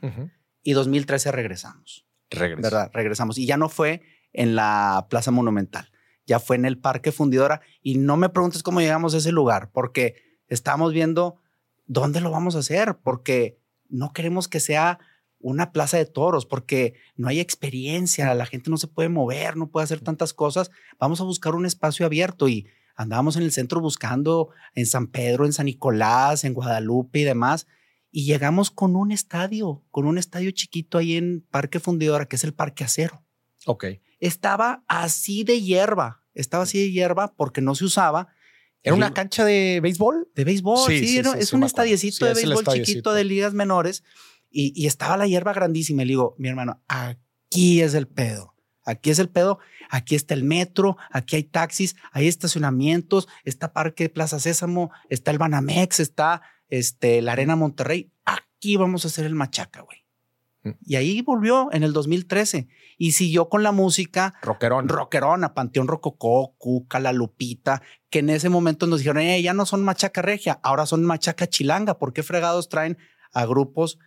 y 0.62 0.74
2013 0.74 1.32
regresamos. 1.32 2.06
¿Verdad? 2.30 2.92
Regresamos. 2.94 3.40
Y 3.40 3.48
ya 3.48 3.58
no 3.58 3.70
fue 3.70 4.04
en 4.34 4.56
la 4.56 5.08
Plaza 5.10 5.32
Monumental 5.32 5.90
ya 6.28 6.40
fue 6.40 6.58
en 6.58 6.66
el 6.66 6.78
Parque 6.78 7.12
Fundidora. 7.12 7.62
Y 7.82 7.98
no 7.98 8.18
me 8.18 8.30
preguntes 8.30 8.62
cómo 8.62 8.82
llegamos 8.82 9.16
a 9.16 9.18
ese 9.18 9.32
lugar, 9.32 9.72
porque 9.72 10.16
estamos 10.48 10.94
viendo 10.94 11.42
dónde 11.88 12.22
lo 12.22 12.30
vamos 12.30 12.56
a 12.56 12.60
hacer, 12.60 12.98
porque 13.02 13.58
no 13.90 14.12
queremos 14.14 14.48
que 14.48 14.60
sea 14.60 15.00
una 15.40 15.72
plaza 15.72 15.98
de 15.98 16.06
toros, 16.06 16.46
porque 16.46 16.96
no 17.16 17.30
hay 17.30 17.40
experiencia, 17.40 18.34
la 18.36 18.46
gente 18.46 18.70
no 18.70 18.78
se 18.78 18.88
puede 18.88 19.08
mover, 19.08 19.56
no 19.56 19.70
puede 19.70 19.86
hacer 19.86 20.02
tantas 20.02 20.34
cosas. 20.34 20.70
Vamos 21.00 21.22
a 21.22 21.24
buscar 21.24 21.56
un 21.56 21.66
espacio 21.66 22.06
abierto 22.06 22.50
y 22.50 22.68
andábamos 22.96 23.38
en 23.38 23.44
el 23.44 23.52
centro 23.52 23.80
buscando 23.80 24.50
en 24.76 24.86
San 24.86 25.08
Pedro, 25.08 25.46
en 25.46 25.54
San 25.54 25.68
Nicolás, 25.68 26.44
en 26.44 26.54
Guadalupe 26.54 27.20
y 27.20 27.24
demás. 27.24 27.68
Y 28.12 28.26
llegamos 28.26 28.72
con 28.72 28.96
un 28.96 29.12
estadio, 29.12 29.84
con 29.92 30.08
un 30.08 30.18
estadio 30.18 30.52
chiquito 30.52 30.98
ahí 30.98 31.16
en 31.16 31.46
Parque 31.50 31.80
Fundidora, 31.80 32.26
que 32.26 32.36
es 32.36 32.44
el 32.44 32.54
Parque 32.54 32.84
Acero. 32.84 33.24
Ok 33.66 33.86
estaba 34.20 34.84
así 34.88 35.44
de 35.44 35.62
hierba, 35.62 36.24
estaba 36.34 36.64
así 36.64 36.80
de 36.80 36.92
hierba 36.92 37.34
porque 37.36 37.62
no 37.62 37.76
se 37.76 37.86
usaba. 37.86 38.30
¿Era 38.84 38.96
una 38.96 39.14
cancha 39.14 39.44
de 39.44 39.80
béisbol? 39.82 40.30
De 40.34 40.46
béisbol, 40.46 40.88
sí, 40.88 41.18
es 41.18 41.54
un 41.54 41.64
estadiecito 41.64 42.26
de 42.26 42.34
béisbol 42.34 42.64
chiquito 42.66 43.14
de 43.14 43.24
ligas 43.26 43.54
menores 43.54 44.04
y, 44.50 44.86
estaba 44.86 45.18
la 45.18 45.28
hierba 45.28 45.54
grandísima. 45.54 46.04
Y 46.04 46.06
le 46.06 46.12
digo, 46.12 46.36
mi 46.38 46.48
hermano, 46.48 46.82
aquí 46.88 47.82
es 47.82 47.94
el 47.94 48.08
pedo. 48.08 48.54
Aquí 48.86 49.10
es 49.10 49.20
el 49.20 49.30
pedo. 49.30 49.60
Aquí 49.90 50.16
está 50.16 50.34
el 50.34 50.44
metro, 50.44 50.98
aquí 51.12 51.38
hay 51.38 51.44
taxis, 51.44 51.96
hay 52.12 52.28
estacionamientos, 52.28 53.28
está 53.46 53.72
Parque 53.72 54.10
Plaza 54.10 54.40
Sésamo, 54.40 54.92
está 55.10 55.32
el 55.32 55.38
Banamex, 55.38 56.02
está 56.02 56.42
este, 56.68 57.22
la 57.22 57.34
Arena 57.34 57.56
Monterrey. 57.56 58.12
Aquí 58.26 58.76
vamos 58.76 59.06
a 59.06 59.08
hacer 59.08 59.26
el 59.26 59.36
machaca, 59.36 59.82
güey. 59.82 60.07
Y 60.86 60.96
ahí 60.96 61.22
volvió 61.22 61.70
en 61.72 61.84
el 61.84 61.94
2013 61.94 62.68
y 62.98 63.12
siguió 63.12 63.50
con 63.50 63.64
la 63.64 63.72
música 63.72 64.34
rockerón, 64.42 64.90
rockerón 64.90 65.44
a 65.44 65.54
Panteón 65.54 65.88
Rococó, 65.88 66.56
Cuca, 66.58 67.00
La 67.00 67.14
Lupita, 67.14 67.82
que 68.10 68.20
en 68.20 68.30
ese 68.30 68.50
momento 68.50 68.88
nos 68.88 69.00
dijeron, 69.00 69.22
eh, 69.22 69.42
ya 69.42 69.54
no 69.54 69.66
son 69.66 69.84
machaca 69.84 70.22
regia, 70.22 70.60
ahora 70.64 70.86
son 70.86 71.04
machaca 71.04 71.48
chilanga. 71.48 71.98
¿Por 71.98 72.14
qué 72.14 72.24
fregados 72.24 72.70
traen 72.70 72.98
a 73.34 73.46
grupos 73.46 74.00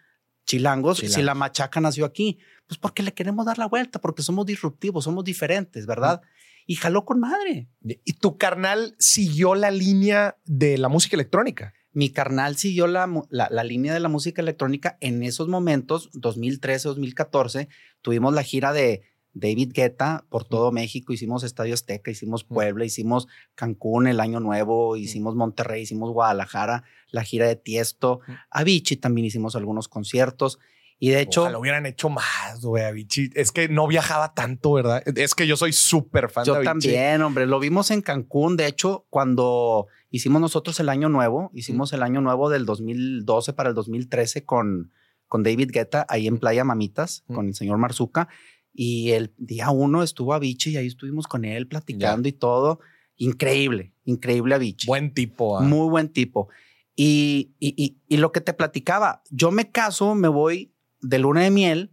chilangos 0.47 0.99
si 0.99 1.23
la 1.23 1.35
machaca 1.35 1.81
nació 1.81 2.05
aquí? 2.05 2.39
Pues 2.67 2.79
porque 2.79 3.03
le 3.03 3.15
queremos 3.15 3.47
dar 3.47 3.59
la 3.59 3.67
vuelta, 3.67 4.01
porque 4.01 4.23
somos 4.23 4.47
disruptivos, 4.47 5.05
somos 5.05 5.25
diferentes, 5.25 5.87
¿verdad? 5.87 6.23
Y 6.67 6.77
jaló 6.77 7.05
con 7.05 7.21
madre. 7.21 7.69
¿Y 7.83 8.13
tu 8.15 8.39
carnal 8.39 8.95
siguió 8.99 9.55
la 9.55 9.71
línea 9.71 10.37
de 10.45 10.79
la 10.79 10.89
música 10.89 11.17
electrónica? 11.17 11.75
Mi 11.93 12.11
carnal 12.11 12.57
siguió 12.57 12.87
la, 12.87 13.09
la, 13.31 13.65
línea 13.65 13.93
de 13.93 14.01
la 14.01 14.09
música 14.09 14.43
electrónica 14.43 14.97
en 15.01 15.23
esos 15.25 15.49
momentos, 15.49 16.09
2013, 16.13 16.89
2014. 16.89 17.69
Tuvimos 18.01 18.33
la 18.33 18.45
gira 18.45 18.73
de 18.73 19.03
David 19.33 19.73
Guetta 19.75 20.25
por 20.29 20.45
todo 20.45 20.71
México. 20.71 21.13
Hicimos 21.13 21.43
Estadio 21.43 21.75
Azteca, 21.75 22.11
hicimos 22.11 22.45
Puebla, 22.45 22.85
hicimos 22.85 23.27
Cancún 23.57 24.07
el 24.07 24.21
Año 24.21 24.39
Nuevo, 24.39 24.97
hicimos 24.97 25.35
Monterrey, 25.35 25.83
hicimos 25.83 26.13
Guadalajara, 26.13 26.85
la 27.11 27.25
gira 27.25 27.49
de 27.49 27.57
Tiesto. 27.57 28.21
Avicii 28.51 28.97
también 28.97 29.25
hicimos 29.25 29.57
algunos 29.57 29.89
conciertos. 29.89 30.59
Y 31.03 31.09
de 31.09 31.23
hecho. 31.23 31.49
lo 31.49 31.61
hubieran 31.61 31.87
hecho 31.87 32.11
más, 32.11 32.61
güey, 32.61 32.85
Avicii. 32.85 33.31
Es 33.35 33.53
que 33.53 33.71
no 33.71 33.89
viajaba 33.89 34.35
tanto, 34.35 34.75
¿verdad? 34.75 35.03
Es 35.17 35.35
que 35.35 35.47
yo 35.47 35.57
soy 35.57 35.73
súper 35.73 36.29
fan 36.29 36.45
de 36.45 36.51
Avicii. 36.51 36.65
Yo 36.65 36.71
también, 36.71 37.23
hombre. 37.23 37.47
Lo 37.47 37.59
vimos 37.59 37.91
en 37.91 38.03
Cancún. 38.03 38.59
De 38.59 38.67
hecho, 38.67 39.07
cuando 39.09 39.87
hicimos 40.11 40.43
nosotros 40.43 40.79
el 40.79 40.91
año 40.91 41.09
nuevo, 41.09 41.51
hicimos 41.55 41.95
el 41.95 42.03
año 42.03 42.21
nuevo 42.21 42.51
del 42.51 42.67
2012 42.67 43.55
para 43.55 43.71
el 43.71 43.75
2013 43.75 44.45
con, 44.45 44.93
con 45.27 45.43
David 45.43 45.71
Guetta 45.73 46.05
ahí 46.11 46.27
en 46.27 46.37
Playa 46.37 46.65
Mamitas, 46.65 47.25
con 47.35 47.49
el 47.49 47.55
señor 47.55 47.79
Marzuca. 47.79 48.29
Y 48.75 49.13
el 49.13 49.33
día 49.39 49.71
uno 49.71 50.03
estuvo 50.03 50.35
Avicii 50.35 50.75
y 50.75 50.77
ahí 50.77 50.87
estuvimos 50.87 51.27
con 51.27 51.47
él 51.47 51.67
platicando 51.67 52.29
y 52.29 52.33
todo. 52.33 52.79
Increíble, 53.17 53.95
increíble 54.05 54.55
Avicii. 54.55 54.87
Buen 54.87 55.15
tipo. 55.15 55.59
¿ah? 55.59 55.63
Muy 55.63 55.89
buen 55.89 56.11
tipo. 56.11 56.51
Y, 56.95 57.55
y, 57.59 57.75
y, 57.83 57.97
y, 58.07 58.19
lo 58.19 58.33
que 58.33 58.43
te 58.43 58.53
platicaba, 58.53 59.23
yo 59.31 59.51
me 59.51 59.71
caso, 59.71 60.15
me 60.15 60.29
voy 60.29 60.75
de 61.01 61.19
luna 61.19 61.43
de 61.43 61.51
miel 61.51 61.93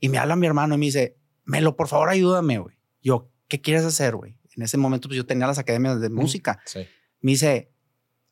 y 0.00 0.08
me 0.08 0.18
habla 0.18 0.36
mi 0.36 0.46
hermano 0.46 0.74
y 0.74 0.78
me 0.78 0.86
dice, 0.86 1.16
Melo, 1.44 1.76
por 1.76 1.88
favor, 1.88 2.08
ayúdame, 2.08 2.58
güey. 2.58 2.76
Yo, 3.02 3.30
¿qué 3.48 3.60
quieres 3.60 3.84
hacer, 3.84 4.16
güey? 4.16 4.38
En 4.56 4.62
ese 4.62 4.78
momento, 4.78 5.08
pues 5.08 5.16
yo 5.16 5.26
tenía 5.26 5.46
las 5.46 5.58
academias 5.58 6.00
de 6.00 6.10
música. 6.10 6.60
Me 7.20 7.32
dice, 7.32 7.72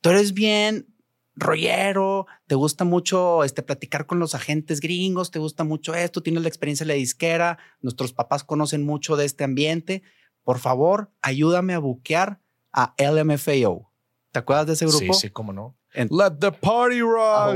tú 0.00 0.10
eres 0.10 0.34
bien 0.34 0.86
rollero, 1.34 2.26
te 2.46 2.54
gusta 2.54 2.84
mucho 2.84 3.42
este, 3.44 3.62
platicar 3.62 4.06
con 4.06 4.18
los 4.18 4.34
agentes 4.34 4.80
gringos, 4.80 5.30
te 5.30 5.38
gusta 5.38 5.64
mucho 5.64 5.94
esto, 5.94 6.22
tienes 6.22 6.42
la 6.42 6.48
experiencia 6.48 6.84
de 6.84 6.92
la 6.92 6.98
disquera, 6.98 7.58
nuestros 7.80 8.12
papás 8.12 8.44
conocen 8.44 8.84
mucho 8.84 9.16
de 9.16 9.24
este 9.24 9.44
ambiente. 9.44 10.02
Por 10.42 10.58
favor, 10.58 11.10
ayúdame 11.22 11.74
a 11.74 11.78
buquear 11.78 12.40
a 12.72 12.94
LMFAO. 12.98 13.92
¿Te 14.30 14.38
acuerdas 14.38 14.66
de 14.66 14.72
ese 14.74 14.86
grupo? 14.86 15.14
Sí, 15.14 15.20
sí, 15.20 15.30
cómo 15.30 15.52
no. 15.52 15.76
Let 15.94 16.38
the 16.40 16.52
party 16.52 17.00
rock. 17.00 17.54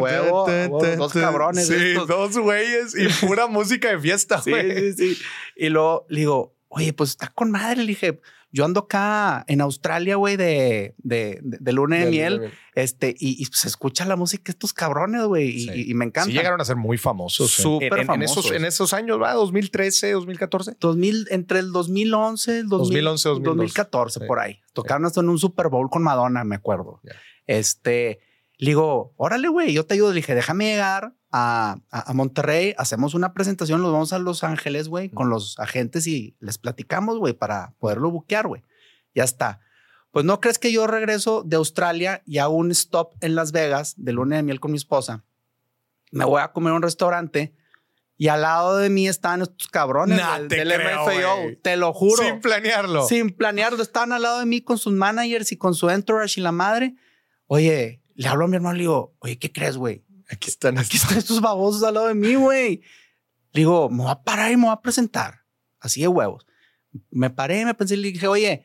dos 0.97 1.13
cabrones. 1.13 1.67
Sí, 1.67 1.95
dos 1.95 2.37
güeyes 2.37 2.95
y 2.97 3.09
pura 3.27 3.47
música 3.47 3.91
de 3.91 3.99
fiesta. 3.99 4.41
Sí, 4.43 4.53
sí, 4.53 4.93
sí. 4.93 5.19
Y 5.57 5.69
luego 5.69 6.07
le 6.09 6.21
digo, 6.21 6.55
oye, 6.69 6.93
pues 6.93 7.11
está 7.11 7.29
con 7.29 7.51
madre. 7.51 7.77
Le 7.77 7.87
dije, 7.87 8.21
yo 8.53 8.65
ando 8.65 8.81
acá 8.81 9.45
en 9.49 9.61
Australia, 9.61 10.17
güey, 10.17 10.37
de, 10.37 10.95
de, 10.99 11.41
de, 11.43 11.73
luna 11.73 11.97
de, 11.97 12.11
miel. 12.11 12.53
Este, 12.75 13.15
y, 13.19 13.43
y, 13.43 13.47
se 13.53 13.69
escucha 13.69 14.05
la 14.05 14.17
música 14.17 14.45
de 14.45 14.53
estos 14.53 14.73
cabrones, 14.73 15.25
güey. 15.25 15.91
Y, 15.91 15.95
me 15.95 16.07
encanta. 16.07 16.31
Sí, 16.31 16.37
llegaron 16.37 16.61
a 16.61 16.65
ser 16.65 16.77
muy 16.77 16.97
famosos. 16.97 17.51
Súper 17.51 18.01
en, 18.01 18.07
famosos. 18.07 18.37
En 18.37 18.45
esos, 18.45 18.57
en 18.57 18.65
esos 18.65 18.93
años, 18.93 19.21
¿va? 19.21 19.35
2013, 19.35 20.13
2014. 20.13 20.77
2000, 20.81 21.29
entre 21.31 21.59
el 21.59 21.73
2011 21.73 22.61
el 22.61 22.69
2011, 22.69 23.29
2014, 23.41 24.21
por 24.21 24.39
ahí. 24.39 24.61
Tocaron 24.73 25.05
hasta 25.07 25.21
en 25.21 25.29
un 25.29 25.39
Super 25.39 25.69
Bowl 25.69 25.91
con 25.91 26.03
Madonna, 26.03 26.45
me 26.45 26.57
acuerdo. 26.57 27.01
Este, 27.47 28.21
le 28.59 28.71
digo, 28.71 29.13
órale, 29.17 29.49
güey, 29.49 29.73
yo 29.73 29.85
te 29.85 29.95
ayudo. 29.95 30.11
Le 30.11 30.17
dije, 30.17 30.35
déjame 30.35 30.67
llegar 30.67 31.15
a, 31.31 31.79
a, 31.91 32.13
Monterrey, 32.15 32.75
hacemos 32.79 33.15
una 33.15 33.35
presentación, 33.35 33.83
nos 33.83 33.93
vamos 33.93 34.13
a 34.13 34.19
Los 34.19 34.45
Ángeles, 34.45 34.89
güey, 34.89 35.11
con 35.11 35.29
los 35.29 35.59
agentes 35.59 36.07
y 36.07 36.37
les 36.41 36.57
platicamos, 36.57 37.19
güey, 37.19 37.35
para 37.35 37.75
poderlo 37.79 38.11
buquear, 38.11 38.47
güey. 38.47 38.63
Ya 39.15 39.25
está. 39.25 39.61
Pues 40.11 40.25
no 40.25 40.41
crees 40.41 40.59
que 40.59 40.73
yo 40.73 40.87
regreso 40.87 41.43
de 41.45 41.57
Australia 41.57 42.23
y 42.25 42.39
hago 42.39 42.55
un 42.55 42.71
stop 42.71 43.15
en 43.21 43.35
Las 43.35 43.53
Vegas 43.53 43.95
de 43.99 44.13
luna 44.13 44.37
de 44.37 44.43
miel 44.43 44.61
con 44.61 44.71
mi 44.71 44.79
esposa. 44.79 45.25
Me 46.11 46.25
voy 46.25 46.41
a 46.41 46.53
comer 46.53 46.73
a 46.73 46.77
un 46.77 46.83
restaurante 46.83 47.55
y 48.17 48.29
al 48.29 48.41
lado 48.41 48.79
de 48.79 48.89
mí 48.89 49.07
estaban 49.09 49.43
estos 49.43 49.69
cabrones 49.69 50.19
te 50.49 50.57
del 50.57 50.69
MFAO. 50.69 51.59
Te 51.63 51.77
lo 51.77 51.93
juro. 51.93 52.23
Sin 52.23 52.41
planearlo. 52.41 53.07
Sin 53.07 53.31
planearlo. 53.31 53.83
Estaban 53.83 54.13
al 54.13 54.23
lado 54.23 54.39
de 54.39 54.47
mí 54.47 54.63
con 54.63 54.79
sus 54.79 54.95
managers 54.95 55.53
y 55.53 55.59
con 55.59 55.75
su 55.75 55.91
entourage 55.91 56.41
y 56.41 56.43
la 56.43 56.53
madre. 56.53 56.95
Oye, 57.47 58.01
le 58.17 58.29
hablo 58.29 58.47
a 58.47 58.49
mi 58.49 58.57
hermano 58.57 58.75
y 58.75 58.79
le 58.79 58.83
digo, 58.83 59.15
oye, 59.21 59.39
¿qué 59.39 59.53
crees, 59.53 59.77
güey? 59.77 60.05
Aquí 60.29 60.49
están, 60.51 60.79
aquí 60.79 60.97
están 60.97 61.19
estos 61.19 61.41
babosos 61.41 61.83
al 61.83 61.95
lado 61.95 62.09
de 62.09 62.15
mí, 62.15 62.35
güey. 62.35 62.83
Le 63.53 63.61
digo, 63.61 63.89
me 63.89 64.03
voy 64.03 64.11
a 64.11 64.23
parar 64.23 64.51
y 64.51 64.57
me 64.57 64.65
voy 64.65 64.73
a 64.73 64.81
presentar. 64.81 65.45
Así 65.79 66.01
de 66.01 66.09
huevos. 66.09 66.47
Me 67.11 67.31
paré, 67.31 67.65
me 67.65 67.75
pensé 67.75 67.95
y 67.95 67.99
le 67.99 68.13
dije, 68.13 68.27
oye, 68.27 68.65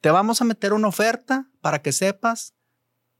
te 0.00 0.10
vamos 0.10 0.40
a 0.40 0.44
meter 0.44 0.72
una 0.72 0.88
oferta 0.88 1.48
para 1.60 1.80
que 1.80 1.92
sepas 1.92 2.54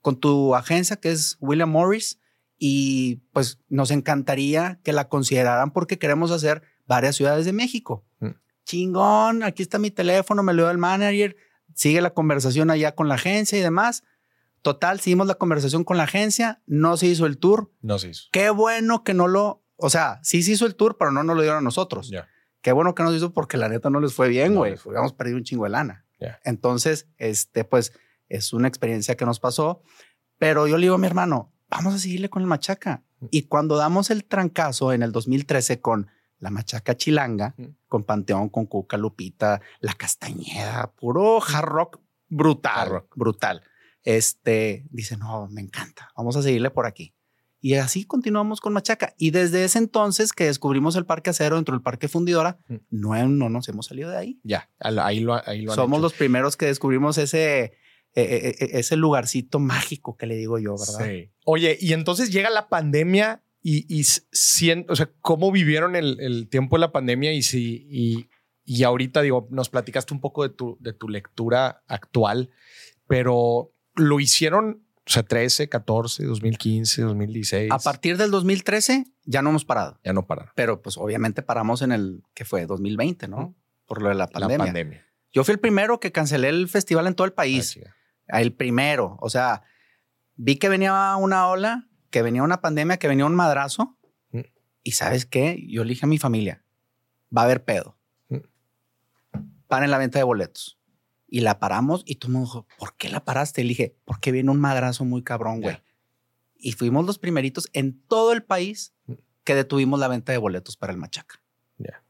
con 0.00 0.18
tu 0.18 0.54
agencia 0.54 0.96
que 0.96 1.10
es 1.10 1.36
William 1.40 1.70
Morris 1.70 2.20
y 2.58 3.16
pues 3.32 3.58
nos 3.68 3.90
encantaría 3.90 4.80
que 4.82 4.92
la 4.92 5.08
consideraran 5.08 5.72
porque 5.72 5.98
queremos 5.98 6.30
hacer 6.30 6.62
varias 6.86 7.16
ciudades 7.16 7.46
de 7.46 7.52
México. 7.52 8.04
Mm. 8.20 8.30
Chingón, 8.64 9.42
aquí 9.42 9.62
está 9.62 9.78
mi 9.78 9.90
teléfono, 9.90 10.42
me 10.42 10.52
lo 10.52 10.64
dio 10.64 10.70
el 10.70 10.78
manager, 10.78 11.36
sigue 11.74 12.00
la 12.00 12.10
conversación 12.10 12.70
allá 12.70 12.94
con 12.94 13.08
la 13.08 13.14
agencia 13.14 13.58
y 13.58 13.62
demás. 13.62 14.02
Total, 14.68 15.00
seguimos 15.00 15.26
la 15.26 15.36
conversación 15.36 15.82
con 15.82 15.96
la 15.96 16.02
agencia, 16.02 16.60
no 16.66 16.98
se 16.98 17.06
hizo 17.06 17.24
el 17.24 17.38
tour. 17.38 17.72
No 17.80 17.98
se 17.98 18.10
hizo. 18.10 18.24
Qué 18.32 18.50
bueno 18.50 19.02
que 19.02 19.14
no 19.14 19.26
lo, 19.26 19.64
o 19.76 19.88
sea, 19.88 20.20
sí 20.22 20.42
se 20.42 20.52
hizo 20.52 20.66
el 20.66 20.74
tour, 20.74 20.98
pero 20.98 21.10
no 21.10 21.22
nos 21.22 21.36
lo 21.36 21.40
dieron 21.40 21.60
a 21.60 21.62
nosotros. 21.62 22.10
Ya. 22.10 22.28
Qué 22.60 22.72
bueno 22.72 22.94
que 22.94 23.02
nos 23.02 23.14
hizo 23.14 23.32
porque 23.32 23.56
la 23.56 23.70
neta 23.70 23.88
no 23.88 23.98
les 23.98 24.12
fue 24.12 24.28
bien, 24.28 24.54
güey. 24.54 24.74
No, 24.74 24.90
Habíamos 24.90 25.14
perdido 25.14 25.38
un 25.38 25.44
chingo 25.44 25.64
de 25.64 25.70
lana. 25.70 26.04
Entonces, 26.44 27.08
este, 27.16 27.64
pues 27.64 27.94
es 28.28 28.52
una 28.52 28.68
experiencia 28.68 29.16
que 29.16 29.24
nos 29.24 29.40
pasó. 29.40 29.80
Pero 30.36 30.66
yo 30.66 30.76
le 30.76 30.82
digo 30.82 30.96
a 30.96 30.98
mi 30.98 31.06
hermano, 31.06 31.50
vamos 31.70 31.94
a 31.94 31.98
seguirle 31.98 32.28
con 32.28 32.42
el 32.42 32.46
machaca. 32.46 33.04
Mm. 33.20 33.26
Y 33.30 33.42
cuando 33.44 33.78
damos 33.78 34.10
el 34.10 34.26
trancazo 34.26 34.92
en 34.92 35.02
el 35.02 35.12
2013 35.12 35.80
con 35.80 36.10
la 36.40 36.50
machaca 36.50 36.94
chilanga, 36.94 37.54
mm. 37.56 37.64
con 37.86 38.04
Panteón, 38.04 38.50
con 38.50 38.66
Cuca, 38.66 38.98
Lupita, 38.98 39.62
la 39.80 39.94
Castañeda, 39.94 40.92
puro 40.92 41.40
hard 41.42 41.64
rock 41.64 42.00
brutal, 42.28 43.06
brutal 43.16 43.62
este, 44.08 44.86
dice, 44.88 45.18
no, 45.18 45.48
me 45.48 45.60
encanta, 45.60 46.10
vamos 46.16 46.34
a 46.34 46.42
seguirle 46.42 46.70
por 46.70 46.86
aquí. 46.86 47.14
Y 47.60 47.74
así 47.74 48.04
continuamos 48.04 48.60
con 48.62 48.72
Machaca. 48.72 49.14
Y 49.18 49.32
desde 49.32 49.64
ese 49.64 49.78
entonces 49.78 50.32
que 50.32 50.44
descubrimos 50.44 50.96
el 50.96 51.04
Parque 51.04 51.28
Acero 51.28 51.56
dentro 51.56 51.74
del 51.74 51.82
Parque 51.82 52.08
Fundidora, 52.08 52.58
mm. 52.68 52.76
no, 52.88 53.28
no 53.28 53.50
nos 53.50 53.68
hemos 53.68 53.84
salido 53.84 54.08
de 54.08 54.16
ahí. 54.16 54.40
Ya, 54.44 54.70
ahí 54.78 55.20
lo, 55.20 55.46
ahí 55.46 55.60
lo 55.60 55.74
Somos 55.74 56.00
los 56.00 56.14
primeros 56.14 56.56
que 56.56 56.64
descubrimos 56.64 57.18
ese, 57.18 57.74
e, 58.14 58.22
e, 58.22 58.48
e, 58.58 58.78
ese 58.78 58.96
lugarcito 58.96 59.58
mágico 59.58 60.16
que 60.16 60.26
le 60.26 60.36
digo 60.36 60.58
yo, 60.58 60.76
¿verdad? 60.78 61.06
Sí. 61.06 61.30
Oye, 61.44 61.76
y 61.78 61.92
entonces 61.92 62.30
llega 62.30 62.48
la 62.48 62.70
pandemia 62.70 63.42
y, 63.60 63.84
y 63.94 64.06
o 64.88 64.96
sea, 64.96 65.10
¿cómo 65.20 65.52
vivieron 65.52 65.96
el, 65.96 66.18
el, 66.20 66.48
tiempo 66.48 66.76
de 66.76 66.80
la 66.80 66.92
pandemia? 66.92 67.34
Y 67.34 67.42
si, 67.42 67.86
y, 67.90 68.30
y 68.64 68.84
ahorita 68.84 69.20
digo, 69.20 69.48
nos 69.50 69.68
platicaste 69.68 70.14
un 70.14 70.22
poco 70.22 70.44
de 70.44 70.54
tu, 70.54 70.78
de 70.80 70.94
tu 70.94 71.10
lectura 71.10 71.82
actual, 71.88 72.48
pero 73.06 73.74
lo 73.98 74.20
hicieron, 74.20 74.82
o 75.06 75.10
sea, 75.10 75.22
13, 75.22 75.68
14, 75.68 76.24
2015, 76.24 77.02
2016. 77.02 77.70
A 77.72 77.78
partir 77.78 78.16
del 78.16 78.30
2013 78.30 79.04
ya 79.24 79.42
no 79.42 79.50
hemos 79.50 79.64
parado. 79.64 79.98
Ya 80.04 80.12
no 80.12 80.26
pararon. 80.26 80.52
Pero 80.54 80.82
pues 80.82 80.96
obviamente 80.96 81.42
paramos 81.42 81.82
en 81.82 81.92
el 81.92 82.22
que 82.34 82.44
fue 82.44 82.66
2020, 82.66 83.28
¿no? 83.28 83.54
Por 83.86 84.02
lo 84.02 84.08
de 84.08 84.14
la 84.14 84.28
pandemia. 84.28 84.58
La 84.58 84.64
pandemia. 84.64 85.06
Yo 85.32 85.44
fui 85.44 85.52
el 85.52 85.60
primero 85.60 86.00
que 86.00 86.12
cancelé 86.12 86.48
el 86.48 86.68
festival 86.68 87.06
en 87.06 87.14
todo 87.14 87.26
el 87.26 87.32
país. 87.32 87.78
Ah, 88.28 88.40
el 88.40 88.52
primero. 88.52 89.16
O 89.20 89.30
sea, 89.30 89.62
vi 90.36 90.56
que 90.56 90.68
venía 90.68 91.16
una 91.16 91.48
ola, 91.48 91.88
que 92.10 92.22
venía 92.22 92.42
una 92.42 92.60
pandemia, 92.60 92.98
que 92.98 93.08
venía 93.08 93.26
un 93.26 93.34
madrazo. 93.34 93.96
Mm. 94.30 94.40
Y 94.82 94.92
sabes 94.92 95.26
qué? 95.26 95.64
Yo 95.68 95.84
le 95.84 95.90
dije 95.90 96.06
a 96.06 96.08
mi 96.08 96.18
familia, 96.18 96.64
va 97.34 97.42
a 97.42 97.44
haber 97.44 97.64
pedo. 97.64 97.98
Mm. 98.28 98.38
Paren 99.66 99.90
la 99.90 99.98
venta 99.98 100.18
de 100.18 100.24
boletos 100.24 100.77
y 101.28 101.40
la 101.40 101.58
paramos 101.58 102.02
y 102.06 102.16
todo 102.16 102.28
el 102.30 102.32
mundo 102.34 102.46
dijo, 102.46 102.66
¿por 102.78 102.96
qué 102.96 103.08
la 103.08 103.24
paraste? 103.24 103.60
Y 103.60 103.64
le 103.64 103.68
dije, 103.68 103.96
porque 104.04 104.32
viene 104.32 104.50
un 104.50 104.60
madrazo 104.60 105.04
muy 105.04 105.22
cabrón, 105.22 105.60
güey. 105.60 105.80
Y 106.56 106.72
fuimos 106.72 107.06
los 107.06 107.18
primeritos 107.18 107.68
en 107.72 108.00
todo 108.08 108.32
el 108.32 108.42
país 108.42 108.94
mm. 109.06 109.12
que 109.44 109.54
detuvimos 109.54 110.00
la 110.00 110.08
venta 110.08 110.32
de 110.32 110.38
boletos 110.38 110.76
para 110.76 110.92
el 110.92 110.98
Machaca. 110.98 111.40
Ya. 111.76 112.02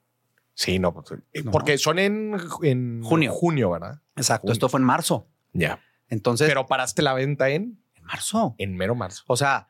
Sí, 0.55 0.79
no, 0.79 0.95
pues, 0.95 1.21
eh, 1.33 1.45
porque 1.45 1.79
son 1.79 1.99
en, 1.99 2.37
en 2.63 3.03
junio. 3.03 3.33
junio, 3.33 3.71
¿verdad? 3.71 4.01
Exacto. 4.17 4.43
Junio. 4.43 4.53
Esto 4.53 4.69
fue 4.69 4.81
en 4.81 4.87
marzo. 4.87 5.29
Ya. 5.53 5.81
Entonces, 6.09 6.49
Pero 6.49 6.67
paraste 6.67 7.03
la 7.03 7.13
venta 7.13 7.51
en, 7.51 7.83
en 7.95 8.05
marzo. 8.05 8.55
en 8.59 8.77
mero 8.77 8.95
marzo. 8.95 9.25
O 9.27 9.37
sea, 9.37 9.69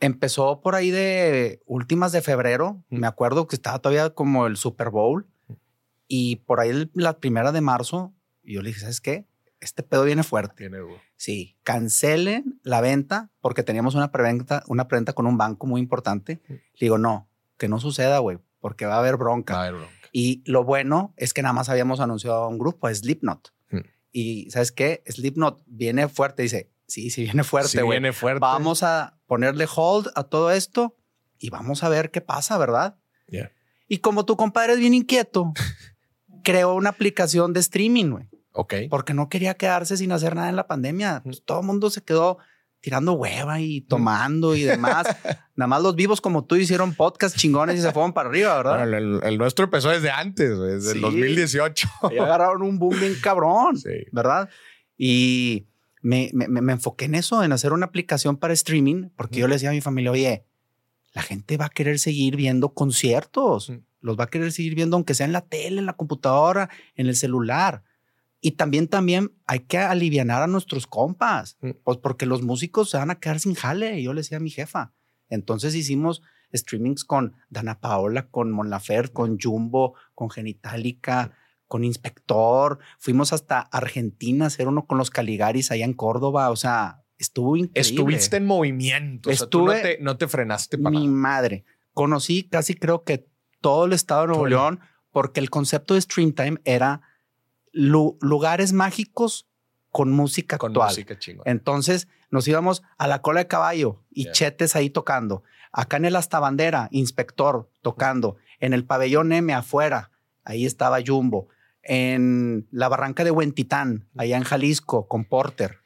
empezó 0.00 0.60
por 0.60 0.74
ahí 0.74 0.90
de 0.90 1.62
últimas 1.66 2.12
de 2.12 2.22
febrero. 2.22 2.84
Mm. 2.90 2.98
Me 2.98 3.06
acuerdo 3.06 3.46
que 3.46 3.56
estaba 3.56 3.78
todavía 3.80 4.10
como 4.10 4.46
el 4.46 4.56
Super 4.56 4.90
Bowl 4.90 5.26
y 6.06 6.36
por 6.36 6.60
ahí 6.60 6.90
la 6.94 7.18
primera 7.18 7.52
de 7.52 7.60
marzo. 7.60 8.12
Yo 8.44 8.62
le 8.62 8.68
dije, 8.70 8.80
¿sabes 8.80 9.00
qué? 9.00 9.26
Este 9.60 9.82
pedo 9.82 10.04
viene 10.04 10.22
fuerte. 10.22 10.68
Duro. 10.68 11.00
Sí, 11.16 11.56
cancelen 11.62 12.60
la 12.62 12.80
venta 12.80 13.30
porque 13.40 13.62
teníamos 13.62 13.94
una 13.94 14.10
preventa, 14.12 14.62
una 14.66 14.88
preventa 14.88 15.12
con 15.14 15.26
un 15.26 15.38
banco 15.38 15.66
muy 15.66 15.80
importante. 15.80 16.40
Le 16.48 16.60
digo, 16.80 16.98
no, 16.98 17.28
que 17.56 17.68
no 17.68 17.80
suceda, 17.80 18.18
güey, 18.18 18.38
porque 18.60 18.84
va 18.86 18.96
a 18.96 18.98
haber 18.98 19.16
bronca. 19.16 19.54
Va 19.54 19.60
a 19.60 19.62
haber 19.68 19.80
bronca. 19.80 19.94
Y 20.12 20.42
lo 20.46 20.64
bueno 20.64 21.14
es 21.16 21.32
que 21.32 21.42
nada 21.42 21.54
más 21.54 21.68
habíamos 21.68 22.00
anunciado 22.00 22.44
a 22.44 22.48
un 22.48 22.58
grupo, 22.58 22.92
Slipknot. 22.92 23.54
Hmm. 23.70 23.80
Y 24.12 24.50
¿sabes 24.50 24.70
qué? 24.70 25.02
Slipknot 25.06 25.62
viene 25.66 26.08
fuerte. 26.08 26.42
Dice, 26.42 26.70
sí, 26.86 27.10
sí 27.10 27.22
viene 27.24 27.42
fuerte, 27.42 27.70
Sí, 27.70 27.78
güey. 27.78 27.98
viene 27.98 28.12
fuerte. 28.12 28.40
vamos 28.40 28.82
a 28.82 29.18
ponerle 29.26 29.66
hold 29.74 30.08
a 30.14 30.24
todo 30.24 30.50
esto 30.50 30.96
y 31.38 31.48
vamos 31.50 31.82
a 31.82 31.88
ver 31.88 32.10
qué 32.10 32.20
pasa, 32.20 32.58
¿verdad? 32.58 32.96
Ya. 33.28 33.50
Y 33.88 33.98
como 33.98 34.24
tu 34.26 34.36
compadre 34.36 34.74
es 34.74 34.78
bien 34.78 34.94
inquieto, 34.94 35.52
creó 36.44 36.74
una 36.74 36.90
aplicación 36.90 37.52
de 37.52 37.60
streaming, 37.60 38.10
güey, 38.10 38.28
Ok. 38.56 38.74
porque 38.88 39.14
no 39.14 39.28
quería 39.28 39.54
quedarse 39.54 39.96
sin 39.96 40.12
hacer 40.12 40.34
nada 40.36 40.48
en 40.48 40.56
la 40.56 40.66
pandemia. 40.66 41.20
Pues, 41.24 41.42
todo 41.44 41.60
el 41.60 41.66
mundo 41.66 41.90
se 41.90 42.02
quedó 42.02 42.38
tirando 42.80 43.14
hueva 43.14 43.60
y 43.60 43.80
tomando 43.80 44.54
y 44.54 44.62
demás. 44.62 45.06
Nada 45.56 45.66
más 45.68 45.82
los 45.82 45.96
vivos 45.96 46.20
como 46.20 46.44
tú 46.44 46.54
hicieron 46.56 46.94
podcast 46.94 47.34
chingones 47.36 47.78
y 47.78 47.82
se 47.82 47.92
fueron 47.92 48.12
para 48.12 48.28
arriba, 48.28 48.56
¿verdad? 48.58 48.78
Bueno, 48.80 48.96
el, 48.98 49.20
el 49.24 49.38
nuestro 49.38 49.64
empezó 49.64 49.88
desde 49.88 50.10
antes, 50.10 50.58
desde 50.58 50.90
el 50.90 50.96
Sí. 50.96 51.00
2018. 51.00 51.88
Ahí 52.10 52.18
agarraron 52.18 52.62
un 52.62 52.78
boom 52.78 52.98
bien 53.00 53.14
cabrón, 53.22 53.76
Sí. 53.78 53.88
¿verdad? 54.12 54.48
Y 54.96 55.66
me, 56.02 56.30
me- 56.34 56.46
me- 56.48 56.72
enfoqué 56.74 57.06
en 57.06 57.14
eso, 57.14 57.42
en 57.42 57.52
hacer 57.52 57.72
una 57.72 57.86
aplicación 57.86 58.36
para 58.36 58.52
streaming, 58.52 59.08
porque 59.16 59.40
yo 59.40 59.48
le 59.48 59.54
decía 59.54 59.70
a 59.70 59.72
mi 59.72 59.80
familia, 59.80 60.10
oye, 60.10 60.44
la 61.14 61.22
gente 61.22 61.56
va 61.56 61.66
a 61.66 61.70
querer 61.70 61.98
seguir 61.98 62.36
viendo 62.36 62.74
conciertos, 62.74 63.70
Mm. 63.70 63.78
los 64.00 64.18
va 64.20 64.24
a 64.24 64.28
querer 64.28 64.52
seguir 64.52 64.74
viendo, 64.74 64.96
aunque 64.96 65.14
sea 65.14 65.24
en 65.26 65.32
la 65.32 65.40
tele, 65.40 65.78
en 65.78 65.86
la 65.86 65.94
computadora, 65.94 66.68
en 66.96 67.06
el 67.06 67.16
celular. 67.16 67.82
Y 68.46 68.52
también, 68.52 68.88
también 68.88 69.32
hay 69.46 69.60
que 69.60 69.78
alivianar 69.78 70.42
a 70.42 70.46
nuestros 70.46 70.86
compas, 70.86 71.56
Mm. 71.62 71.70
pues 71.82 71.96
porque 71.96 72.26
los 72.26 72.42
músicos 72.42 72.90
se 72.90 72.98
van 72.98 73.10
a 73.10 73.14
quedar 73.18 73.40
sin 73.40 73.54
jale. 73.54 74.02
Yo 74.02 74.12
le 74.12 74.20
decía 74.20 74.36
a 74.36 74.40
mi 74.40 74.50
jefa. 74.50 74.92
Entonces 75.30 75.74
hicimos 75.74 76.20
streamings 76.54 77.04
con 77.06 77.32
Dana 77.48 77.80
Paola, 77.80 78.28
con 78.28 78.52
Mon 78.52 78.68
Laferte, 78.68 79.14
con 79.14 79.38
Jumbo, 79.40 79.94
con 80.14 80.28
Genitalica, 80.28 81.32
con 81.66 81.84
Inspector. 81.84 82.78
Fuimos 82.98 83.32
hasta 83.32 83.60
Argentina 83.60 84.44
a 84.44 84.48
hacer 84.48 84.68
uno 84.68 84.86
con 84.86 84.98
los 84.98 85.08
Caligaris 85.10 85.70
allá 85.70 85.86
en 85.86 85.94
Córdoba. 85.94 86.50
O 86.50 86.56
sea, 86.56 87.02
estuvo 87.16 87.56
increíble. 87.56 87.80
Estuviste 87.80 88.36
en 88.36 88.44
movimiento. 88.46 89.30
o 89.30 89.32
sea, 89.32 89.46
tú 89.48 89.70
Estuve- 89.70 89.76
no, 89.76 89.82
te, 89.82 89.98
no 90.02 90.16
te 90.18 90.28
frenaste 90.28 90.76
para 90.76 90.90
Mi 90.98 91.08
madre. 91.08 91.64
Conocí 91.94 92.42
casi 92.48 92.74
creo 92.74 93.04
que 93.04 93.26
todo 93.62 93.86
el 93.86 93.94
estado 93.94 94.20
de 94.22 94.26
Nuevo. 94.28 94.46
León 94.48 94.80
porque 95.12 95.40
el 95.40 95.48
concepto 95.48 95.94
de 95.94 96.02
Streamtime 96.02 96.58
era 96.64 97.00
lu- 97.74 98.16
lugares 98.22 98.72
mágicos 98.72 99.46
con 99.90 100.10
música 100.10 100.56
con 100.58 100.70
actual. 100.72 100.88
música 100.88 101.18
chingona. 101.18 101.50
Entonces 101.50 102.08
nos 102.30 102.48
íbamos 102.48 102.82
a 102.98 103.06
la 103.06 103.20
cola 103.20 103.40
de 103.40 103.46
caballo 103.48 104.02
y 104.10 104.30
chetes 104.32 104.74
ahí 104.74 104.88
tocando. 104.90 105.42
Acá 105.70 105.98
en 105.98 106.04
el 106.06 106.16
Hasta 106.16 106.40
Bandera, 106.40 106.88
inspector 106.90 107.68
tocando. 107.82 108.36
En 108.60 108.72
el 108.72 108.84
pabellón 108.86 109.32
M 109.32 109.52
afuera, 109.52 110.10
ahí 110.44 110.64
estaba 110.66 110.98
Jumbo. 111.04 111.48
En 111.82 112.66
la 112.70 112.88
barranca 112.88 113.24
de 113.24 113.30
Huentitán, 113.30 114.08
allá 114.16 114.36
en 114.36 114.44
Jalisco, 114.44 115.06
con 115.06 115.24
Porter. 115.26 115.78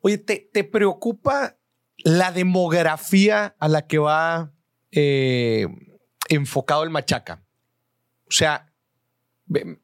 Oye, 0.00 0.18
¿te, 0.18 0.50
te 0.52 0.64
preocupa 0.64 1.56
la 1.98 2.32
demografía 2.32 3.54
a 3.58 3.68
la 3.68 3.86
que 3.86 3.98
va 3.98 4.50
eh, 4.92 5.68
enfocado 6.28 6.82
el 6.82 6.90
machaca? 6.90 7.42
O 8.26 8.30
sea, 8.30 8.72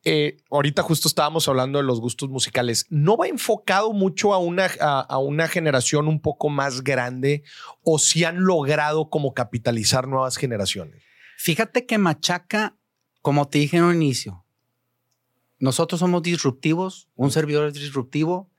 eh, 0.04 0.38
ahorita 0.50 0.82
justo 0.82 1.06
estábamos 1.08 1.46
hablando 1.48 1.78
de 1.78 1.84
los 1.84 2.00
gustos 2.00 2.28
musicales. 2.30 2.86
¿No 2.88 3.16
va 3.16 3.26
enfocado 3.28 3.92
mucho 3.92 4.32
a 4.32 4.38
una, 4.38 4.68
a, 4.80 5.00
a 5.00 5.18
una 5.18 5.48
generación 5.48 6.08
un 6.08 6.20
poco 6.20 6.48
más 6.48 6.82
grande 6.82 7.42
o 7.82 7.98
si 7.98 8.24
han 8.24 8.42
logrado 8.44 9.10
como 9.10 9.34
capitalizar 9.34 10.08
nuevas 10.08 10.36
generaciones? 10.36 11.02
Fíjate 11.36 11.86
que 11.86 11.98
Machaca, 11.98 12.76
como 13.22 13.48
te 13.48 13.58
dije 13.58 13.76
en 13.76 13.84
un 13.84 13.94
inicio, 13.96 14.44
nosotros 15.58 16.00
somos 16.00 16.22
disruptivos, 16.22 17.08
un 17.14 17.28
Mm. 17.28 17.32
servidor 17.32 17.68
es 17.68 17.74
disruptivo, 17.74 18.50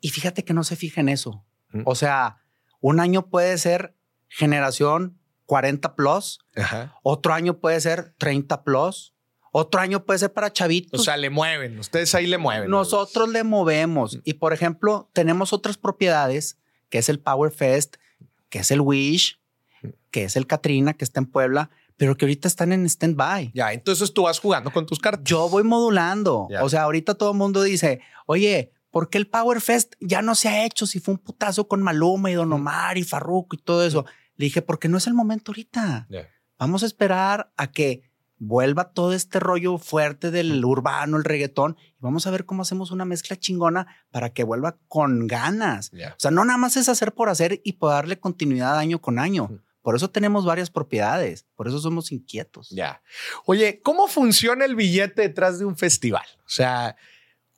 y 0.00 0.10
fíjate 0.10 0.44
que 0.44 0.54
no 0.54 0.64
se 0.64 0.76
fija 0.76 1.00
en 1.00 1.08
eso. 1.08 1.44
Mm. 1.70 1.82
O 1.84 1.94
sea, 1.94 2.42
un 2.80 3.00
año 3.00 3.28
puede 3.30 3.56
ser 3.58 3.94
generación 4.28 5.18
40 5.46 5.94
plus, 5.96 6.40
Ajá. 6.56 6.94
otro 7.02 7.32
año 7.32 7.58
puede 7.58 7.80
ser 7.80 8.14
30 8.18 8.62
plus, 8.64 9.14
otro 9.52 9.80
año 9.80 10.04
puede 10.04 10.18
ser 10.18 10.32
para 10.32 10.52
chavitos. 10.52 11.00
O 11.00 11.04
sea, 11.04 11.16
le 11.16 11.30
mueven. 11.30 11.78
Ustedes 11.78 12.14
ahí 12.14 12.26
le 12.26 12.38
mueven. 12.38 12.70
Nosotros 12.70 13.28
le 13.28 13.44
movemos. 13.44 14.18
Y 14.24 14.34
por 14.34 14.52
ejemplo, 14.52 15.10
tenemos 15.12 15.52
otras 15.52 15.76
propiedades, 15.76 16.58
que 16.88 16.98
es 16.98 17.08
el 17.08 17.20
Power 17.20 17.50
Fest, 17.50 17.96
que 18.48 18.60
es 18.60 18.70
el 18.70 18.80
Wish, 18.80 19.40
que 20.10 20.24
es 20.24 20.36
el 20.36 20.46
Katrina, 20.46 20.94
que 20.94 21.04
está 21.04 21.20
en 21.20 21.26
Puebla, 21.26 21.70
pero 21.96 22.16
que 22.16 22.24
ahorita 22.24 22.48
están 22.48 22.72
en 22.72 22.86
stand-by. 22.86 23.52
Ya, 23.54 23.72
entonces 23.72 24.12
tú 24.14 24.22
vas 24.22 24.38
jugando 24.38 24.72
con 24.72 24.86
tus 24.86 24.98
cartas. 24.98 25.24
Yo 25.24 25.48
voy 25.48 25.64
modulando. 25.64 26.46
Ya. 26.50 26.62
O 26.62 26.68
sea, 26.68 26.82
ahorita 26.84 27.14
todo 27.14 27.32
el 27.32 27.38
mundo 27.38 27.62
dice, 27.62 28.00
oye, 28.26 28.72
¿por 28.90 29.10
qué 29.10 29.18
el 29.18 29.26
Power 29.26 29.60
Fest 29.60 29.94
ya 30.00 30.22
no 30.22 30.34
se 30.34 30.48
ha 30.48 30.64
hecho 30.64 30.86
si 30.86 31.00
fue 31.00 31.14
un 31.14 31.18
putazo 31.18 31.66
con 31.66 31.82
Maluma 31.82 32.30
y 32.30 32.34
Don 32.34 32.52
Omar 32.52 32.96
y 32.98 33.02
Farruko 33.02 33.56
y 33.56 33.58
todo 33.58 33.84
eso? 33.84 34.06
Le 34.36 34.46
dije, 34.46 34.62
porque 34.62 34.88
no 34.88 34.98
es 34.98 35.06
el 35.08 35.14
momento 35.14 35.50
ahorita. 35.50 36.06
Ya. 36.08 36.28
Vamos 36.58 36.82
a 36.82 36.86
esperar 36.86 37.52
a 37.56 37.70
que 37.70 38.02
vuelva 38.38 38.92
todo 38.92 39.12
este 39.12 39.40
rollo 39.40 39.78
fuerte 39.78 40.30
del 40.30 40.64
urbano, 40.64 41.16
el 41.16 41.24
reggaetón, 41.24 41.76
y 41.80 42.00
vamos 42.00 42.26
a 42.26 42.30
ver 42.30 42.44
cómo 42.44 42.62
hacemos 42.62 42.90
una 42.90 43.04
mezcla 43.04 43.36
chingona 43.36 43.86
para 44.10 44.30
que 44.30 44.44
vuelva 44.44 44.76
con 44.88 45.26
ganas. 45.26 45.90
O 45.92 46.18
sea, 46.20 46.30
no 46.30 46.44
nada 46.44 46.58
más 46.58 46.76
es 46.76 46.88
hacer 46.88 47.12
por 47.12 47.28
hacer 47.28 47.60
y 47.64 47.74
por 47.74 47.90
darle 47.90 48.18
continuidad 48.18 48.78
año 48.78 49.00
con 49.00 49.18
año. 49.18 49.62
Por 49.82 49.96
eso 49.96 50.10
tenemos 50.10 50.44
varias 50.44 50.70
propiedades, 50.70 51.46
por 51.54 51.66
eso 51.68 51.78
somos 51.78 52.12
inquietos. 52.12 52.68
Ya. 52.70 53.00
Oye, 53.46 53.80
¿cómo 53.82 54.06
funciona 54.06 54.64
el 54.64 54.76
billete 54.76 55.22
detrás 55.22 55.58
de 55.58 55.64
un 55.64 55.76
festival? 55.76 56.26
O 56.40 56.50
sea, 56.50 56.96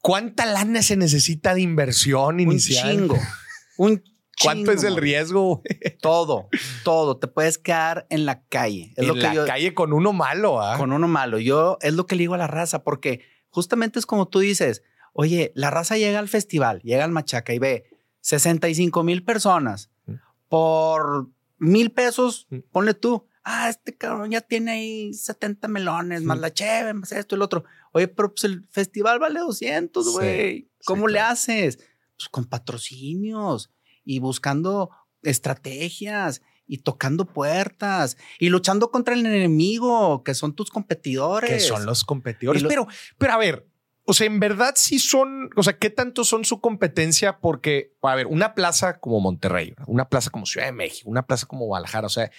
¿cuánta 0.01 0.47
lana 0.47 0.83
se 0.83 0.97
necesita 0.97 1.55
de 1.55 1.63
inversión 1.63 2.37
Un 2.37 2.41
inicial? 2.41 2.91
chingo. 2.91 3.19
Un 3.79 4.03
¿Cuánto 4.43 4.73
es 4.73 4.85
el 4.85 4.97
riesgo? 4.97 5.63
Todo, 6.01 6.49
todo. 6.85 7.17
Te 7.19 7.27
puedes 7.29 7.59
quedar 7.59 8.07
en 8.11 8.25
la 8.27 8.43
calle. 8.45 8.93
Es 8.97 8.99
en 8.99 9.09
lo 9.09 9.15
que 9.15 9.21
la 9.21 9.35
yo, 9.35 9.47
calle 9.47 9.75
con 9.75 9.93
uno 9.93 10.13
malo, 10.13 10.63
¿ah? 10.63 10.79
con 10.79 10.93
uno 10.93 11.09
malo. 11.09 11.39
Yo 11.39 11.79
es 11.83 11.93
lo 11.95 12.07
que 12.07 12.15
le 12.17 12.21
digo 12.23 12.35
a 12.35 12.39
la 12.39 12.47
raza, 12.47 12.83
porque 12.83 13.21
justamente 13.51 13.99
es 13.99 14.07
como 14.07 14.29
tú 14.29 14.39
dices, 14.39 14.83
oye, 15.13 15.53
la 15.55 15.71
raza 15.71 15.99
llega 15.99 16.19
al 16.19 16.29
festival, 16.29 16.81
llega 16.83 17.05
al 17.05 17.11
Machaca 17.11 17.53
y 17.53 17.59
ve 17.59 17.85
65 18.21 19.03
mil 19.03 19.25
personas 19.25 19.91
Mm. 20.07 20.15
por 20.49 21.29
mil 21.59 21.91
pesos, 21.93 22.47
Mm. 22.51 22.59
ponle 22.73 22.95
tú. 22.95 23.27
Ah, 23.45 23.69
este 23.71 23.97
cabrón 23.97 24.31
ya 24.31 24.41
tiene 24.43 24.71
ahí 24.73 25.15
70 25.15 25.67
melones, 25.69 26.23
más 26.23 26.39
Mm. 26.39 26.41
la 26.41 26.53
cheve, 26.53 26.95
más 26.95 27.13
esto 27.13 27.35
y 27.35 27.37
el 27.37 27.43
otro. 27.43 27.65
Oye, 27.93 28.07
pero 28.09 28.33
pues 28.33 28.45
el 28.45 28.67
festival 28.71 29.19
vale 29.19 29.41
200, 29.41 30.07
Sí, 30.07 30.13
güey. 30.13 30.71
¿Cómo 30.85 31.07
sí, 31.09 31.13
le 31.15 31.19
claro. 31.19 31.33
haces? 31.33 31.77
Pues 32.17 32.29
con 32.31 32.45
patrocinios 32.45 33.71
y 34.05 34.19
buscando 34.19 34.91
estrategias 35.23 36.43
y 36.67 36.79
tocando 36.79 37.25
puertas 37.25 38.17
y 38.39 38.49
luchando 38.49 38.91
contra 38.91 39.15
el 39.15 39.27
enemigo, 39.27 40.23
que 40.23 40.35
son 40.35 40.55
tus 40.55 40.71
competidores. 40.71 41.51
que 41.51 41.61
son 41.61 41.85
los 41.87 42.05
competidores. 42.05 42.63
Lo- 42.63 42.69
Pero, 42.69 42.87
pero 43.19 43.33
a 43.33 43.37
ver, 43.39 43.67
o 44.05 44.13
sea, 44.13 44.27
en 44.27 44.41
verdad 44.41 44.75
sí 44.77 44.99
son, 44.99 45.51
o 45.57 45.63
sea, 45.63 45.79
¿qué 45.79 45.91
tanto 45.91 46.25
son 46.25 46.45
su 46.45 46.61
competencia? 46.61 47.39
Porque, 47.39 47.95
a 48.03 48.15
ver, 48.15 48.27
una 48.27 48.55
plaza 48.55 48.99
como 48.99 49.21
Monterrey, 49.21 49.75
una 49.87 50.09
plaza 50.09 50.31
como 50.31 50.47
Ciudad 50.47 50.67
de 50.67 50.73
México, 50.73 51.11
una 51.11 51.27
plaza 51.27 51.47
como 51.47 51.67
Guadalajara, 51.67 52.07
o 52.07 52.11
sea, 52.11 52.31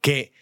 que 0.00 0.32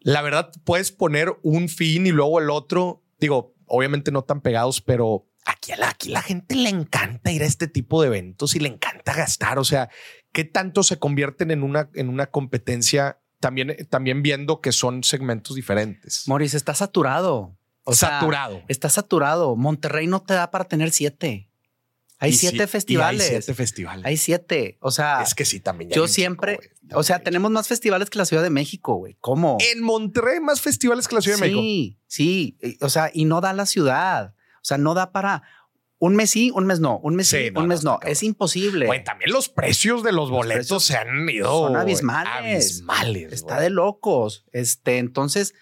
la 0.00 0.22
verdad 0.22 0.50
puedes 0.64 0.92
poner 0.92 1.36
un 1.42 1.68
fin 1.68 2.06
y 2.06 2.10
luego 2.10 2.40
el 2.40 2.50
otro, 2.50 3.02
digo, 3.18 3.54
obviamente 3.66 4.12
no 4.12 4.22
tan 4.22 4.40
pegados, 4.40 4.80
pero 4.80 5.26
aquí 5.46 5.72
a 5.72 5.76
la, 5.76 5.88
aquí 5.88 6.10
la 6.10 6.22
gente 6.22 6.54
le 6.54 6.68
encanta 6.68 7.30
ir 7.30 7.42
a 7.42 7.46
este 7.46 7.68
tipo 7.68 8.02
de 8.02 8.08
eventos 8.08 8.54
y 8.54 8.60
le 8.60 8.68
encanta 8.68 9.14
gastar, 9.14 9.58
o 9.58 9.64
sea, 9.64 9.88
¿qué 10.32 10.44
tanto 10.44 10.82
se 10.82 10.98
convierten 10.98 11.50
en 11.50 11.62
una, 11.62 11.88
en 11.94 12.08
una 12.08 12.26
competencia? 12.26 13.20
También, 13.40 13.76
también 13.90 14.22
viendo 14.22 14.60
que 14.60 14.72
son 14.72 15.04
segmentos 15.04 15.56
diferentes. 15.56 16.26
Maurice, 16.26 16.56
está 16.56 16.74
saturado. 16.74 17.56
O 17.84 17.94
sea, 17.94 18.18
Saturado. 18.18 18.62
está 18.66 18.88
saturado. 18.88 19.54
Monterrey 19.56 20.06
no 20.06 20.20
te 20.22 20.34
da 20.34 20.50
para 20.50 20.64
tener 20.64 20.90
siete. 20.90 21.48
Hay 22.18 22.32
siete 22.32 22.66
festivales. 22.66 23.20
Hay 23.22 23.28
siete 23.28 23.54
festivales. 23.54 24.04
Hay 24.06 24.16
siete. 24.16 24.78
O 24.80 24.90
sea, 24.90 25.22
es 25.22 25.34
que 25.34 25.44
sí, 25.44 25.60
también. 25.60 25.90
yo 25.90 26.08
siempre, 26.08 26.56
güey. 26.56 26.68
o 26.94 27.02
sea, 27.02 27.20
tenemos 27.20 27.50
más 27.50 27.68
festivales 27.68 28.08
que 28.10 28.18
la 28.18 28.24
Ciudad 28.24 28.42
de 28.42 28.50
México, 28.50 28.94
güey. 28.94 29.16
¿Cómo? 29.20 29.58
En 29.72 29.82
Monterrey 29.82 30.40
más 30.40 30.62
festivales 30.62 31.08
que 31.08 31.14
la 31.14 31.20
Ciudad 31.20 31.36
de 31.36 31.42
México. 31.42 31.60
Sí, 31.60 31.98
sí. 32.06 32.78
O 32.80 32.88
sea, 32.88 33.10
y 33.12 33.26
no 33.26 33.40
da 33.40 33.52
la 33.52 33.66
ciudad. 33.66 34.34
O 34.66 34.68
sea, 34.68 34.78
no 34.78 34.94
da 34.94 35.12
para 35.12 35.44
un 35.98 36.16
mes 36.16 36.30
sí, 36.30 36.50
un 36.52 36.66
mes 36.66 36.80
no, 36.80 36.98
un 36.98 37.14
mes 37.14 37.28
sí, 37.28 37.44
Sí, 37.44 37.50
no, 37.52 37.60
un 37.60 37.68
mes 37.68 37.84
no. 37.84 38.00
Es 38.02 38.24
imposible. 38.24 38.86
Güey, 38.86 39.04
también 39.04 39.30
los 39.30 39.48
precios 39.48 40.02
de 40.02 40.10
los 40.10 40.28
boletos 40.28 40.82
se 40.82 40.96
han 40.96 41.28
ido. 41.30 41.68
son 41.68 41.76
abismales. 41.76 42.32
Abismales. 42.82 43.32
Está 43.32 43.54
güey. 43.54 43.62
de 43.64 43.70
locos. 43.70 44.44
Este, 44.52 44.98
entonces, 44.98 45.54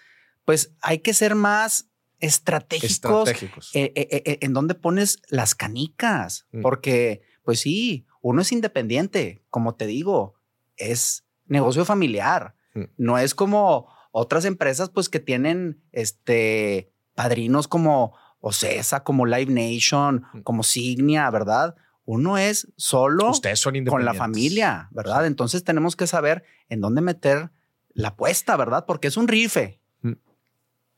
pues 0.43 0.73
hay 0.81 0.99
que 0.99 1.13
ser 1.13 1.35
más 1.35 1.89
estratégicos 2.19 2.89
estratégicos. 3.29 3.69
eh, 3.75 3.93
eh, 3.95 4.23
eh, 4.25 4.37
en 4.41 4.53
dónde 4.53 4.73
pones 4.73 5.19
las 5.29 5.53
canicas, 5.53 6.47
Mm. 6.51 6.61
porque 6.63 7.21
pues 7.43 7.59
sí, 7.59 8.07
uno 8.21 8.41
es 8.41 8.51
independiente, 8.51 9.43
como 9.51 9.75
te 9.75 9.85
digo, 9.85 10.33
es 10.77 11.25
negocio 11.45 11.85
familiar, 11.85 12.55
Mm. 12.73 12.83
no 12.97 13.19
es 13.19 13.35
como 13.35 13.87
otras 14.11 14.45
empresas 14.45 14.89
pues 14.89 15.09
que 15.09 15.19
tienen 15.19 15.83
este 15.91 16.91
padrinos 17.13 17.67
como 17.67 18.17
Ocesa, 18.47 19.03
como 19.03 19.25
Live 19.25 19.51
Nation, 19.51 20.23
Mm. 20.33 20.41
como 20.41 20.61
Signia, 20.61 21.27
¿verdad? 21.31 21.75
Uno 22.05 22.37
es 22.37 22.67
solo 22.77 23.31
Ustedes 23.31 23.59
son 23.59 23.83
con 23.85 24.05
la 24.05 24.13
familia, 24.13 24.87
¿verdad? 24.91 25.25
Entonces 25.25 25.63
tenemos 25.63 25.95
que 25.95 26.05
saber 26.05 26.43
en 26.69 26.79
dónde 26.79 27.01
meter 27.01 27.49
la 27.93 28.09
apuesta, 28.09 28.55
¿verdad? 28.55 28.85
Porque 28.85 29.07
es 29.07 29.17
un 29.17 29.27
rife. 29.27 29.81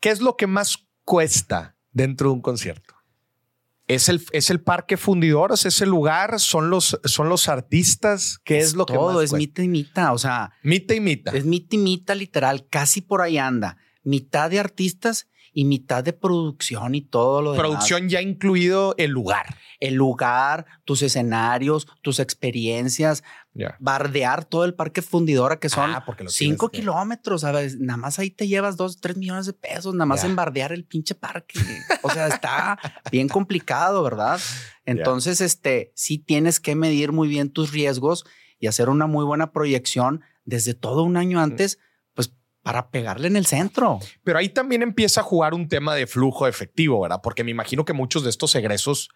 ¿Qué 0.01 0.09
es 0.09 0.19
lo 0.19 0.35
que 0.35 0.45
más 0.45 0.85
cuesta 1.05 1.77
dentro 1.93 2.27
de 2.29 2.33
un 2.33 2.41
concierto? 2.41 2.95
¿Es 3.87 4.09
el, 4.09 4.21
es 4.33 4.49
el 4.49 4.59
parque 4.59 4.97
fundidor? 4.97 5.53
¿Es 5.53 5.65
ese 5.65 5.85
lugar? 5.85 6.41
¿Son 6.41 6.69
los, 6.69 6.99
son 7.05 7.29
los 7.29 7.47
artistas? 7.47 8.39
¿Qué 8.43 8.57
es, 8.59 8.75
lo 8.75 8.85
que 8.85 8.93
todo 8.93 9.21
es 9.21 9.31
mita 9.31 9.63
y 9.63 9.69
mita, 9.69 10.11
o 10.11 10.17
sea, 10.17 10.51
Mita 10.63 10.93
y 10.93 10.99
mita. 10.99 11.31
Es 11.31 11.45
mita 11.45 11.77
y 11.77 11.79
mita 11.79 12.13
literal, 12.13 12.67
casi 12.67 12.99
por 12.99 13.21
ahí 13.21 13.37
anda. 13.37 13.77
Mitad 14.03 14.49
de 14.49 14.59
artistas 14.59 15.29
y 15.57 15.65
mitad 15.65 16.03
de 16.03 16.13
producción 16.13 16.93
y 16.93 17.01
todo 17.01 17.41
lo 17.41 17.53
demás. 17.53 17.65
Producción 17.65 18.09
ya 18.09 18.21
incluido 18.21 18.93
el 18.99 19.09
lugar. 19.09 19.57
El 19.79 19.95
lugar, 19.95 20.67
tus 20.85 21.01
escenarios, 21.01 21.87
tus 22.03 22.19
experiencias, 22.19 23.23
bardear 23.79 24.45
todo 24.45 24.65
el 24.65 24.75
parque 24.75 25.01
fundidora 25.01 25.59
que 25.59 25.69
son 25.69 25.89
Ah, 25.89 26.05
cinco 26.27 26.69
tienes 26.69 26.85
kilómetros, 26.85 27.41
¿sabes? 27.41 27.79
Nada 27.79 27.97
más 27.97 28.19
ahí 28.19 28.29
te 28.29 28.47
llevas 28.47 28.77
dos, 28.77 29.01
tres 29.01 29.17
millones 29.17 29.47
de 29.47 29.53
pesos, 29.53 29.95
nada 29.95 30.05
más 30.05 30.23
en 30.23 30.35
bardear 30.35 30.73
el 30.73 30.85
pinche 30.85 31.15
parque. 31.15 31.59
O 32.03 32.11
sea, 32.11 32.27
está 32.27 32.77
bien 33.11 33.27
complicado, 33.27 34.03
¿verdad? 34.03 34.39
Entonces, 34.85 35.41
este, 35.41 35.91
sí 35.95 36.19
tienes 36.19 36.59
que 36.59 36.75
medir 36.75 37.13
muy 37.13 37.27
bien 37.27 37.49
tus 37.49 37.71
riesgos 37.71 38.25
y 38.59 38.67
hacer 38.67 38.89
una 38.89 39.07
muy 39.07 39.25
buena 39.25 39.51
proyección 39.51 40.21
desde 40.45 40.75
todo 40.75 41.01
un 41.01 41.17
año 41.17 41.41
antes, 41.41 41.79
para 42.67 42.89
pegarle 42.91 43.27
en 43.29 43.35
el 43.37 43.45
centro. 43.45 43.99
Pero 44.23 44.39
ahí 44.39 44.49
también 44.49 44.81
empieza 44.81 45.21
a 45.21 45.23
jugar 45.23 45.53
un 45.53 45.67
tema 45.69 45.95
de 45.95 46.05
flujo 46.05 46.47
efectivo, 46.47 46.99
¿verdad? 47.01 47.21
Porque 47.23 47.43
me 47.45 47.51
imagino 47.51 47.85
que 47.85 47.93
muchos 47.93 48.23
de 48.23 48.29
estos 48.29 48.53
egresos 48.55 49.09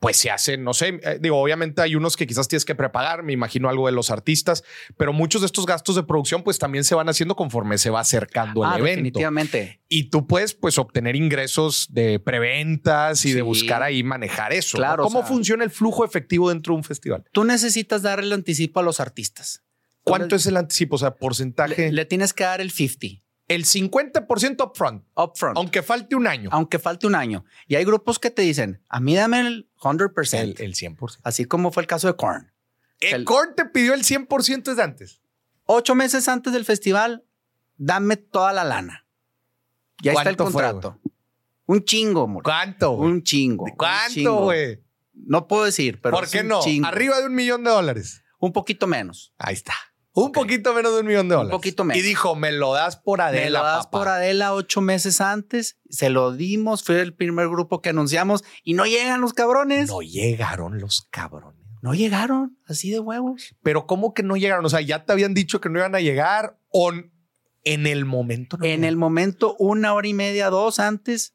pues 0.00 0.16
se 0.18 0.30
hacen, 0.30 0.64
no 0.64 0.74
sé, 0.74 1.00
eh, 1.02 1.18
digo, 1.20 1.40
obviamente 1.40 1.80
hay 1.80 1.94
unos 1.94 2.16
que 2.16 2.26
quizás 2.26 2.46
tienes 2.48 2.64
que 2.66 2.74
prepagar, 2.74 3.22
me 3.22 3.32
imagino 3.32 3.68
algo 3.70 3.86
de 3.86 3.92
los 3.92 4.10
artistas, 4.10 4.62
pero 4.98 5.12
muchos 5.14 5.40
de 5.40 5.46
estos 5.46 5.64
gastos 5.64 5.94
de 5.96 6.02
producción 6.02 6.42
pues 6.42 6.58
también 6.58 6.84
se 6.84 6.94
van 6.94 7.08
haciendo 7.08 7.36
conforme 7.36 7.78
se 7.78 7.88
va 7.90 8.00
acercando 8.00 8.64
Ah, 8.64 8.74
el 8.74 8.80
evento. 8.80 8.96
definitivamente. 8.96 9.80
Y 9.88 10.10
tú 10.10 10.26
puedes 10.26 10.52
pues 10.54 10.76
obtener 10.78 11.16
ingresos 11.16 11.86
de 11.90 12.18
preventas 12.18 13.24
y 13.24 13.32
de 13.32 13.42
buscar 13.42 13.82
ahí 13.82 14.02
manejar 14.02 14.52
eso. 14.52 14.76
¿no? 14.76 14.82
Claro, 14.82 15.04
o 15.04 15.06
¿Cómo 15.06 15.20
sea- 15.20 15.28
funciona 15.28 15.64
el 15.64 15.70
flujo 15.70 16.04
efectivo 16.04 16.48
dentro 16.50 16.74
de 16.74 16.78
un 16.78 16.84
festival? 16.84 17.24
Tú 17.32 17.44
necesitas 17.44 18.02
dar 18.02 18.18
el 18.20 18.32
anticipo 18.32 18.80
a 18.80 18.82
los 18.82 19.00
artistas. 19.00 19.62
¿Cuánto 20.04 20.36
es 20.36 20.46
el 20.46 20.56
anticipo? 20.56 20.96
O 20.96 20.98
sea, 20.98 21.14
porcentaje. 21.16 21.86
Le, 21.86 21.92
le 21.92 22.04
tienes 22.04 22.32
que 22.34 22.44
dar 22.44 22.60
el 22.60 22.70
50 22.70 23.22
el 23.46 23.64
50% 23.66 24.66
upfront, 24.70 25.04
upfront, 25.14 25.58
aunque 25.58 25.82
falte 25.82 26.16
un 26.16 26.26
año. 26.26 26.48
aunque 26.50 26.78
falte 26.78 27.06
un 27.06 27.14
año. 27.14 27.44
Y 27.68 27.74
hay 27.74 27.84
grupos 27.84 28.18
que 28.18 28.30
te 28.30 28.40
dicen, 28.40 28.80
a 28.88 29.00
mí 29.00 29.14
dame 29.14 29.40
el 29.40 29.68
100%, 29.78 30.38
El, 30.38 30.54
el 30.58 30.74
100%. 30.74 31.18
así 31.24 31.44
como 31.44 31.70
fue 31.70 31.82
el 31.82 31.86
caso 31.86 32.06
de 32.06 32.16
Korn. 32.16 32.52
El, 33.00 33.14
El- 33.14 33.24
Korn 33.26 33.54
te 33.54 33.66
pidió 33.66 33.92
el 33.92 34.02
100% 34.02 34.62
desde 34.62 34.82
antes. 34.82 35.20
Ocho 35.66 35.94
meses 35.94 36.26
antes 36.28 36.54
del 36.54 36.64
festival, 36.64 37.24
dame 37.76 38.16
toda 38.16 38.54
la 38.54 38.64
lana. 38.64 39.06
Ya 40.02 40.12
está 40.12 40.30
el 40.30 40.36
¿Cuánto 40.36 40.50
fue, 40.52 40.62
contrato. 40.62 41.00
un 41.66 41.84
chingo, 41.84 42.22
amor. 42.22 42.42
¿Cuánto? 42.44 42.92
Un 42.92 43.22
chingo. 43.22 43.66
¿Cuánto, 43.76 44.36
güey? 44.44 44.82
No 45.12 45.46
puedo 45.48 45.64
decir, 45.64 46.00
pero 46.00 46.16
¿Por 46.16 46.30
qué 46.30 46.42
no? 46.42 46.60
chingo. 46.62 46.86
Arriba 46.86 47.20
de 47.20 47.26
un 47.26 47.34
millón 47.34 47.62
de 47.62 47.70
dólares. 47.70 48.22
Un 48.38 48.52
poquito 48.54 48.86
menos. 48.86 49.34
Ahí 49.38 49.52
está. 49.54 49.74
Un 50.16 50.30
poquito 50.32 50.72
menos 50.74 50.94
de 50.94 51.00
un 51.00 51.06
millón 51.06 51.28
de 51.28 51.34
Un 51.34 51.40
dólares. 51.42 51.56
poquito 51.58 51.84
menos. 51.84 52.00
Y 52.02 52.06
dijo, 52.06 52.36
me 52.36 52.52
lo 52.52 52.72
das 52.72 52.96
por 52.96 53.20
Adela, 53.20 53.44
Me 53.44 53.50
lo 53.50 53.62
das 53.64 53.86
papá. 53.86 53.98
por 53.98 54.08
Adela 54.08 54.54
ocho 54.54 54.80
meses 54.80 55.20
antes. 55.20 55.78
Se 55.90 56.08
lo 56.08 56.32
dimos. 56.32 56.84
Fue 56.84 57.00
el 57.00 57.14
primer 57.14 57.48
grupo 57.48 57.80
que 57.82 57.88
anunciamos 57.90 58.44
y 58.62 58.74
no 58.74 58.86
llegan 58.86 59.20
los 59.20 59.32
cabrones. 59.32 59.88
No, 59.88 59.94
No 59.94 60.02
llegaron 60.02 60.78
los 60.80 61.08
cabrones. 61.10 61.60
llegaron 61.94 62.56
así 62.66 62.90
de 62.90 63.00
huevos. 63.00 63.56
Pero 63.62 63.86
¿cómo 63.86 64.14
que 64.14 64.22
no 64.22 64.36
llegaron? 64.36 64.64
O 64.64 64.68
sea, 64.68 64.80
ya 64.80 65.04
te 65.04 65.12
habían 65.12 65.34
dicho 65.34 65.60
que 65.60 65.68
no 65.68 65.80
iban 65.80 65.94
a 65.96 66.00
llegar 66.00 66.58
o 66.68 66.92
en 67.64 67.86
el 67.86 68.04
momento. 68.04 68.56
no 68.56 68.64
En 68.66 68.84
el 68.84 68.96
momento, 68.96 69.56
una 69.58 69.94
hora 69.94 70.06
y 70.06 70.14
media, 70.14 70.48
dos 70.48 70.78
antes, 70.78 71.34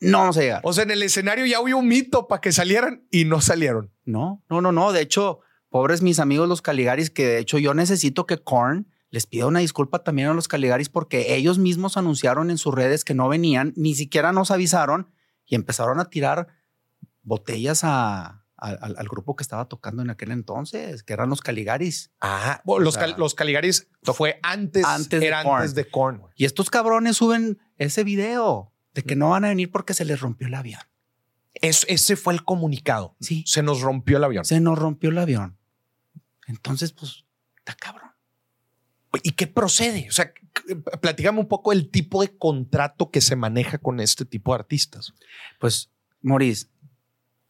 no 0.00 0.18
vamos 0.18 0.38
a 0.38 0.40
llegar. 0.40 0.60
O 0.64 0.72
sea, 0.72 0.84
en 0.84 0.92
el 0.92 1.02
escenario 1.02 1.44
ya 1.44 1.60
hubo 1.60 1.76
un 1.76 1.88
mito 1.88 2.26
para 2.26 2.40
que 2.40 2.52
salieran 2.52 3.06
y 3.10 3.26
no 3.26 3.40
salieron. 3.42 3.92
No, 4.04 4.42
no, 4.48 4.62
no, 4.62 4.72
no. 4.72 4.92
De 4.92 5.02
hecho, 5.02 5.40
pobres 5.70 6.02
mis 6.02 6.18
amigos 6.18 6.48
los 6.48 6.60
Caligaris, 6.62 7.10
que 7.10 7.26
de 7.26 7.38
hecho 7.38 7.56
yo 7.58 7.72
necesito 7.74 8.26
que 8.26 8.38
Korn 8.38 8.88
les 9.10 9.26
pida 9.26 9.46
una 9.46 9.60
disculpa 9.60 10.04
también 10.04 10.28
a 10.28 10.34
los 10.34 10.46
Caligaris 10.48 10.88
porque 10.88 11.34
ellos 11.34 11.58
mismos 11.58 11.96
anunciaron 11.96 12.50
en 12.50 12.58
sus 12.58 12.74
redes 12.74 13.04
que 13.04 13.14
no 13.14 13.28
venían, 13.28 13.72
ni 13.76 13.94
siquiera 13.94 14.32
nos 14.32 14.50
avisaron 14.50 15.10
y 15.46 15.54
empezaron 15.56 15.98
a 15.98 16.04
tirar 16.10 16.46
botellas 17.22 17.84
a- 17.84 18.44
a- 18.56 18.68
al, 18.68 18.94
al 18.98 19.08
grupo 19.08 19.36
que 19.36 19.42
estaba 19.42 19.66
tocando 19.68 20.02
en 20.02 20.10
aquel 20.10 20.30
entonces, 20.32 21.02
que 21.02 21.12
eran 21.12 21.30
los 21.30 21.40
Caligaris. 21.40 22.10
Ah, 22.20 22.60
bueno, 22.64 22.84
los, 22.84 22.94
sea, 22.94 23.04
cal- 23.06 23.14
los 23.18 23.34
Caligaris 23.34 23.88
fue 24.14 24.38
antes, 24.42 24.84
antes 24.84 25.20
de 25.20 25.26
era 25.26 25.42
Korn. 25.42 25.56
antes 25.56 25.74
de 25.74 25.88
Korn. 25.90 26.22
Y 26.36 26.44
estos 26.44 26.68
cabrones 26.70 27.16
suben 27.16 27.58
ese 27.78 28.04
video 28.04 28.72
de 28.94 29.02
que 29.02 29.16
no 29.16 29.30
van 29.30 29.44
a 29.44 29.48
venir 29.48 29.70
porque 29.70 29.94
se 29.94 30.04
les 30.04 30.20
rompió 30.20 30.46
el 30.48 30.54
avión. 30.54 30.80
Es- 31.54 31.86
ese 31.88 32.16
fue 32.16 32.34
el 32.34 32.44
comunicado. 32.44 33.16
Sí, 33.20 33.44
Se 33.46 33.62
nos 33.62 33.80
rompió 33.80 34.18
el 34.18 34.24
avión. 34.24 34.44
se 34.44 34.60
nos 34.60 34.78
rompió 34.78 35.10
el 35.10 35.18
avión. 35.18 35.58
Entonces, 36.50 36.92
pues, 36.92 37.24
está 37.58 37.74
cabrón. 37.74 38.10
¿Y 39.22 39.32
qué 39.32 39.46
procede? 39.46 40.06
O 40.08 40.12
sea, 40.12 40.32
platícame 41.00 41.40
un 41.40 41.48
poco 41.48 41.72
el 41.72 41.90
tipo 41.90 42.22
de 42.22 42.36
contrato 42.36 43.10
que 43.10 43.20
se 43.20 43.34
maneja 43.36 43.78
con 43.78 43.98
este 44.00 44.24
tipo 44.24 44.52
de 44.52 44.60
artistas. 44.60 45.14
Pues, 45.58 45.90
Maurice, 46.20 46.66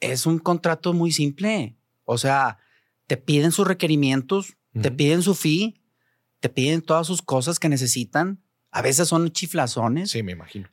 es 0.01 0.25
un 0.27 0.39
contrato 0.39 0.93
muy 0.95 1.13
simple. 1.13 1.77
O 2.05 2.17
sea, 2.17 2.59
te 3.07 3.17
piden 3.17 3.53
sus 3.53 3.67
requerimientos, 3.67 4.57
te 4.81 4.91
piden 4.91 5.23
su 5.23 5.35
fee, 5.35 5.83
te 6.41 6.49
piden 6.49 6.81
todas 6.81 7.07
sus 7.07 7.21
cosas 7.21 7.59
que 7.59 7.69
necesitan. 7.69 8.43
A 8.71 8.83
veces 8.83 9.09
son 9.09 9.31
chiflazones 9.31 10.11
Sí, 10.13 10.23
me 10.23 10.33
imagino. 10.33 10.69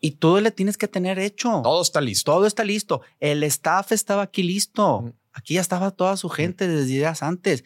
y 0.00 0.12
todo 0.12 0.40
le 0.40 0.50
tienes 0.50 0.76
que 0.78 0.88
tener 0.88 1.18
hecho. 1.20 1.60
Todo 1.62 1.82
está 1.82 2.00
listo. 2.00 2.32
Todo 2.32 2.46
está 2.46 2.64
listo. 2.64 3.02
El 3.20 3.42
staff 3.44 3.92
estaba 3.92 4.22
aquí 4.22 4.42
listo. 4.42 5.14
Aquí 5.38 5.54
ya 5.54 5.60
estaba 5.60 5.90
toda 5.92 6.16
su 6.16 6.28
gente 6.28 6.66
desde 6.68 6.86
días 6.86 7.22
antes. 7.22 7.64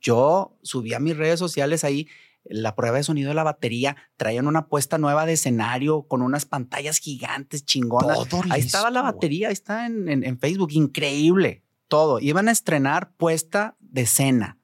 Yo 0.00 0.56
subí 0.62 0.92
a 0.94 1.00
mis 1.00 1.16
redes 1.16 1.38
sociales 1.38 1.82
ahí 1.84 2.06
la 2.44 2.74
prueba 2.76 2.98
de 2.98 3.02
sonido 3.04 3.30
de 3.30 3.34
la 3.34 3.42
batería. 3.42 3.96
Traían 4.18 4.46
una 4.46 4.68
puesta 4.68 4.98
nueva 4.98 5.24
de 5.24 5.32
escenario 5.32 6.02
con 6.02 6.20
unas 6.20 6.44
pantallas 6.44 6.98
gigantes 6.98 7.64
chingonas. 7.64 8.28
Todo 8.28 8.42
ahí 8.50 8.60
listo, 8.60 8.76
estaba 8.76 8.90
la 8.90 9.00
batería, 9.02 9.48
ahí 9.48 9.54
está 9.54 9.86
en, 9.86 10.08
en- 10.08 10.24
en 10.24 10.38
Facebook. 10.38 10.70
Increíble. 10.72 11.62
Todo. 11.88 12.20
Iban 12.20 12.48
a 12.48 12.52
estrenar 12.52 13.12
puesta 13.16 13.76
de 13.80 14.02
escena. 14.02 14.58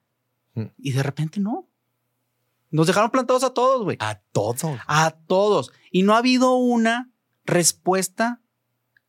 Mm. 0.53 0.65
Y 0.77 0.91
de 0.91 1.01
repente 1.03 1.39
no. 1.39 1.67
Nos 2.69 2.87
dejaron 2.87 3.09
plantados 3.09 3.43
a 3.43 3.53
todos, 3.53 3.83
güey. 3.83 3.97
A 3.99 4.15
todo. 4.31 4.77
A 4.87 5.11
todos. 5.27 5.71
Y 5.91 6.03
no 6.03 6.13
ha 6.13 6.19
habido 6.19 6.55
una 6.55 7.11
respuesta 7.45 8.40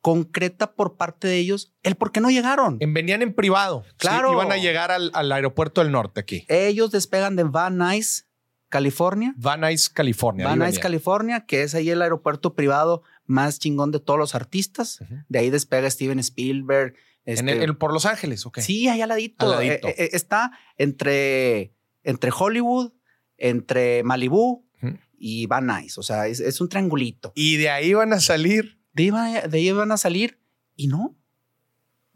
concreta 0.02 0.74
por 0.74 0.96
parte 0.98 1.28
de 1.28 1.38
ellos 1.38 1.72
el 1.82 1.94
por 1.94 2.12
qué 2.12 2.20
no 2.20 2.30
llegaron. 2.30 2.76
En- 2.80 2.92
venían 2.92 3.22
en 3.22 3.32
privado. 3.34 3.84
Sí, 3.86 3.94
Claro. 3.98 4.32
iban 4.34 4.52
a 4.52 4.56
llegar 4.58 4.90
al, 4.90 5.10
al 5.14 5.32
aeropuerto 5.32 5.80
del 5.82 5.90
norte 5.92 6.20
aquí. 6.20 6.44
Ellos 6.48 6.90
despegan 6.90 7.36
de 7.36 7.44
Van 7.44 7.78
Nuys, 7.78 8.28
California. 8.68 9.32
Van 9.36 9.60
Nuys, 9.60 9.88
California. 9.88 10.46
Van 10.46 10.58
Nuys. 10.58 10.78
California, 10.78 11.46
que 11.46 11.62
es 11.62 11.74
ahí 11.74 11.88
el 11.90 12.02
aeropuerto 12.02 12.54
privado 12.54 13.02
más 13.26 13.58
chingón 13.58 13.90
de 13.92 14.00
todos 14.00 14.18
los 14.18 14.34
artistas. 14.34 14.98
De 15.28 15.38
ahí 15.38 15.50
despega 15.50 15.88
Steven 15.88 16.18
Spielberg. 16.18 16.94
En 17.24 17.34
este- 17.48 17.52
el- 17.52 17.62
el- 17.62 17.76
por 17.76 17.92
Los 17.92 18.04
Ángeles, 18.04 18.44
ok. 18.44 18.58
Sí, 18.58 18.88
ahí 18.88 19.00
al 19.00 19.08
ladito. 19.10 19.46
Al 19.46 19.52
ladito. 19.52 19.86
Eh, 19.88 19.94
eh, 19.98 20.10
está 20.14 20.50
entre, 20.76 21.72
entre 22.02 22.30
Hollywood, 22.36 22.92
entre 23.38 24.02
Malibu 24.02 24.66
Ujú. 24.82 24.98
y 25.16 25.46
Van 25.46 25.66
Nuys. 25.66 25.96
O 25.98 26.02
sea, 26.02 26.26
es, 26.26 26.40
es 26.40 26.60
un 26.60 26.68
triangulito. 26.68 27.32
Y 27.36 27.56
de 27.58 27.70
ahí 27.70 27.94
van 27.94 28.12
a 28.12 28.18
salir. 28.20 28.80
De 28.94 29.05
ahí, 29.05 29.11
van 29.11 29.37
a- 29.37 29.40
de 29.42 29.59
ahí 29.59 29.72
van 29.72 29.92
a 29.92 29.96
salir 29.96 30.38
y 30.76 30.88
no. 30.88 31.14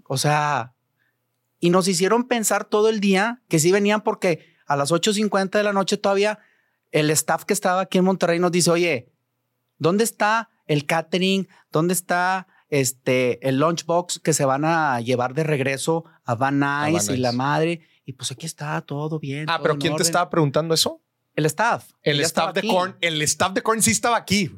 O 0.05 0.17
sea, 0.19 0.75
y 1.59 1.71
nos 1.71 1.89
hicieron 1.89 2.25
pensar 2.29 2.65
todo 2.65 2.89
el 2.89 3.01
día 3.01 3.43
que 3.49 3.59
sí 3.59 3.73
venían 3.73 4.03
porque 4.03 4.55
a 4.67 4.77
las 4.77 4.93
8.50 4.93 5.59
de 5.59 5.65
la 5.65 5.73
noche 5.73 5.97
todavía 5.97 6.39
el 6.93 7.11
staff 7.11 7.45
que 7.45 7.53
estaba 7.55 7.83
aquí 7.83 7.99
en 7.99 8.05
Monterrey 8.05 8.39
nos 8.39 8.53
dice, 8.53 8.71
oye, 8.71 9.11
¿dónde 9.79 10.05
está 10.05 10.51
el 10.67 10.87
catering? 10.87 11.49
¿Dónde 11.73 11.95
está 11.95 12.47
este, 12.69 13.47
el 13.49 13.59
lunchbox 13.59 14.19
que 14.21 14.33
se 14.33 14.45
van 14.45 14.65
a 14.65 15.01
llevar 15.01 15.35
de 15.35 15.45
regreso 15.45 16.05
a 16.25 16.35
Van 16.35 16.59
Nuys 16.59 17.09
y 17.15 17.17
la 17.19 17.33
madre? 17.33 17.81
Y 18.05 18.12
pues 18.12 18.31
aquí 18.31 18.47
está 18.47 18.81
todo 18.83 19.19
bien. 19.19 19.49
Ah, 19.49 19.59
pero 19.61 19.75
¿quién 19.79 19.93
te 19.97 20.03
estaba 20.05 20.31
preguntando 20.31 20.75
eso? 20.75 21.03
El 21.35 21.47
staff. 21.47 21.91
El 22.03 22.21
staff 22.21 22.55
de 22.55 22.61
Korn. 22.69 22.97
El 23.01 23.21
staff 23.23 23.53
de 23.53 23.62
Korn 23.62 23.83
sí 23.83 23.91
estaba 23.91 24.17
aquí. 24.17 24.51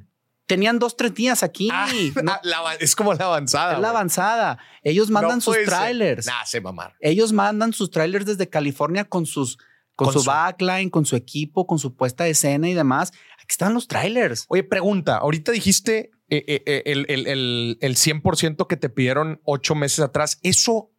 Tenían 0.48 0.78
dos, 0.78 0.96
tres 0.96 1.14
días 1.14 1.42
aquí. 1.42 1.68
Ah, 1.70 1.88
es 2.80 2.96
como 2.96 3.12
la 3.12 3.26
avanzada. 3.26 3.74
Es 3.74 3.80
la 3.80 3.90
avanzada. 3.90 4.58
Ellos 4.82 5.10
mandan 5.10 5.42
sus 5.42 5.56
trailers. 5.64 6.26
Nah, 6.26 6.44
se 6.46 6.60
mamar. 6.60 6.96
Ellos 7.00 7.32
mandan 7.32 7.74
sus 7.74 7.90
trailers 7.90 8.24
desde 8.24 8.48
California 8.48 9.04
con 9.04 9.26
sus 9.26 9.58
con, 9.94 10.12
su, 10.12 10.22
backline, 10.22 10.90
con 10.90 11.04
su 11.04 11.16
equipo, 11.16 11.66
con 11.66 11.78
su 11.78 11.94
puesta 11.96 12.24
de 12.24 12.30
escena 12.30 12.68
y 12.68 12.74
demás. 12.74 13.12
Aquí 13.34 13.48
están 13.50 13.74
los 13.74 13.88
trailers. 13.88 14.46
Oye, 14.48 14.62
pregunta, 14.62 15.18
ahorita 15.18 15.52
dijiste 15.52 16.12
eh, 16.30 16.44
eh, 16.46 16.62
eh, 16.66 16.82
el, 16.86 17.04
el, 17.08 17.78
el, 17.80 17.96
100% 17.96 18.66
que 18.68 18.76
te 18.76 18.88
pidieron 18.88 19.40
ocho 19.44 19.74
meses 19.74 19.98
atrás. 19.98 20.38
¿Eso 20.42 20.92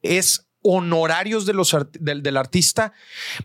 es 0.00 0.48
honorarios 0.62 1.46
de 1.46 1.52
los 1.52 1.76
del, 2.00 2.36
artista 2.36 2.92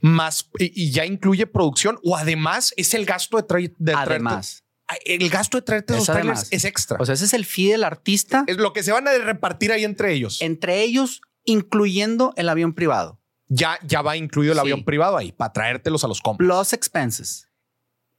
más 0.02 0.50
y, 0.58 0.92
ya 0.92 1.06
incluye 1.06 1.46
producción 1.46 2.00
o 2.04 2.16
además 2.16 2.74
es 2.78 2.96
el 2.96 3.06
gasto 3.06 3.38
de, 3.38 3.74
de 3.78 3.94
además 3.94 4.61
el 5.06 5.30
gasto 5.30 5.58
de 5.58 5.62
traerte 5.64 5.94
los 5.94 6.06
trailers 6.06 6.48
es 6.52 6.66
extra. 6.66 6.98
O 7.00 7.06
sea, 7.06 7.14
ese 7.14 7.26
es 7.26 7.34
el 7.34 7.46
fee 7.46 7.70
del 7.70 7.84
artista. 7.84 8.44
Es 8.48 8.58
lo 8.58 8.74
que 8.74 8.84
se 8.84 8.92
van 8.92 9.08
a 9.08 9.18
repartir 9.18 9.72
ahí 9.72 9.84
entre 9.84 10.14
ellos. 10.14 10.42
Entre 10.42 10.82
ellos, 10.82 11.22
incluyendo 11.46 12.34
el 12.38 12.50
avión 12.50 12.74
privado 12.74 13.22
ya, 13.54 13.78
ya 13.86 14.02
va 14.02 14.16
incluido 14.16 14.54
el 14.54 14.60
avión 14.60 14.86
privado 14.86 15.18
ahí 15.18 15.34
para 15.34 15.52
traértelos 15.52 16.06
a 16.06 16.08
los 16.08 16.22
compras. 16.22 16.48
Plus 16.48 16.74
expenses. 16.74 17.50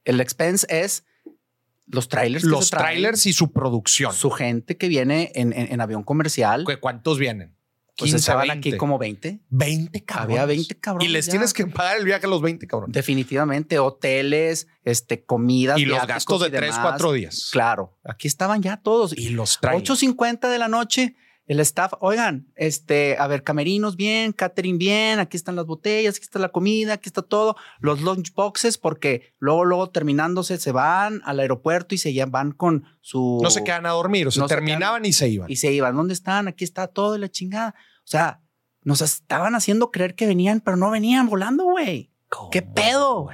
El 0.05 0.21
expense 0.21 0.67
es 0.69 1.05
los 1.87 2.07
trailers. 2.07 2.43
Los 2.43 2.69
trailers 2.69 3.25
y 3.25 3.33
su 3.33 3.51
producción. 3.51 4.13
Su 4.13 4.29
gente 4.29 4.77
que 4.77 4.87
viene 4.87 5.31
en, 5.33 5.81
avión 5.81 6.03
comercial. 6.03 6.65
¿Cuántos 6.79 7.17
vienen? 7.17 7.55
Pues 7.97 8.13
estaban 8.13 8.49
aquí 8.49 8.75
como 8.75 8.97
20. 8.97 9.39
20 9.49 10.03
cabrones. 10.03 10.39
Había 10.39 10.45
20 10.45 10.75
cabrones. 10.79 11.09
Y 11.09 11.11
les 11.11 11.29
tienes 11.29 11.53
que 11.53 11.67
pagar 11.67 11.97
el 11.97 12.05
viaje 12.05 12.25
a 12.25 12.29
los 12.29 12.41
20 12.41 12.65
cabrones. 12.65 12.93
Definitivamente. 12.93 13.77
Hoteles, 13.77 14.67
este, 14.83 15.23
comidas. 15.23 15.79
Y 15.79 15.85
los 15.85 16.05
gastos 16.07 16.41
de 16.41 16.49
3, 16.49 16.75
4 16.81 17.11
días. 17.11 17.49
Claro. 17.51 17.97
Aquí 18.03 18.27
estaban 18.27 18.61
ya 18.61 18.77
todos. 18.77 19.15
Y 19.15 19.29
los 19.29 19.59
trailers. 19.59 19.89
8.50 19.89 20.49
de 20.49 20.57
la 20.57 20.67
noche 20.67 21.15
el 21.45 21.59
staff, 21.59 21.93
oigan, 21.99 22.47
este, 22.55 23.17
a 23.17 23.27
ver, 23.27 23.43
camerinos 23.43 23.97
bien, 23.97 24.31
catering 24.31 24.77
bien, 24.77 25.19
aquí 25.19 25.35
están 25.35 25.55
las 25.55 25.65
botellas, 25.65 26.15
aquí 26.15 26.23
está 26.23 26.39
la 26.39 26.49
comida, 26.49 26.93
aquí 26.93 27.09
está 27.09 27.21
todo, 27.21 27.57
los 27.79 28.01
lunch 28.01 28.33
boxes, 28.33 28.77
porque 28.77 29.33
luego, 29.39 29.65
luego 29.65 29.89
terminándose 29.89 30.57
se 30.57 30.71
van 30.71 31.21
al 31.25 31.39
aeropuerto 31.39 31.95
y 31.95 31.97
se 31.97 32.25
van 32.25 32.51
con 32.51 32.85
su... 33.01 33.39
No 33.43 33.49
se 33.49 33.63
quedan 33.63 33.85
a 33.85 33.89
dormir, 33.89 34.27
o 34.27 34.31
sea, 34.31 34.45
terminaban 34.47 35.03
y 35.05 35.11
se 35.11 35.27
iban. 35.27 35.51
Y 35.51 35.57
se 35.57 35.73
iban. 35.73 35.95
¿Dónde 35.95 36.13
están? 36.13 36.47
Aquí 36.47 36.63
está 36.63 36.87
todo 36.87 37.11
de 37.11 37.19
la 37.19 37.29
chingada. 37.29 37.75
O 37.99 38.07
sea, 38.07 38.41
nos 38.81 39.01
estaban 39.01 39.55
haciendo 39.55 39.91
creer 39.91 40.15
que 40.15 40.27
venían, 40.27 40.61
pero 40.61 40.77
no 40.77 40.91
venían 40.91 41.27
volando, 41.27 41.65
güey. 41.65 42.11
¿Qué 42.51 42.61
pedo? 42.61 43.29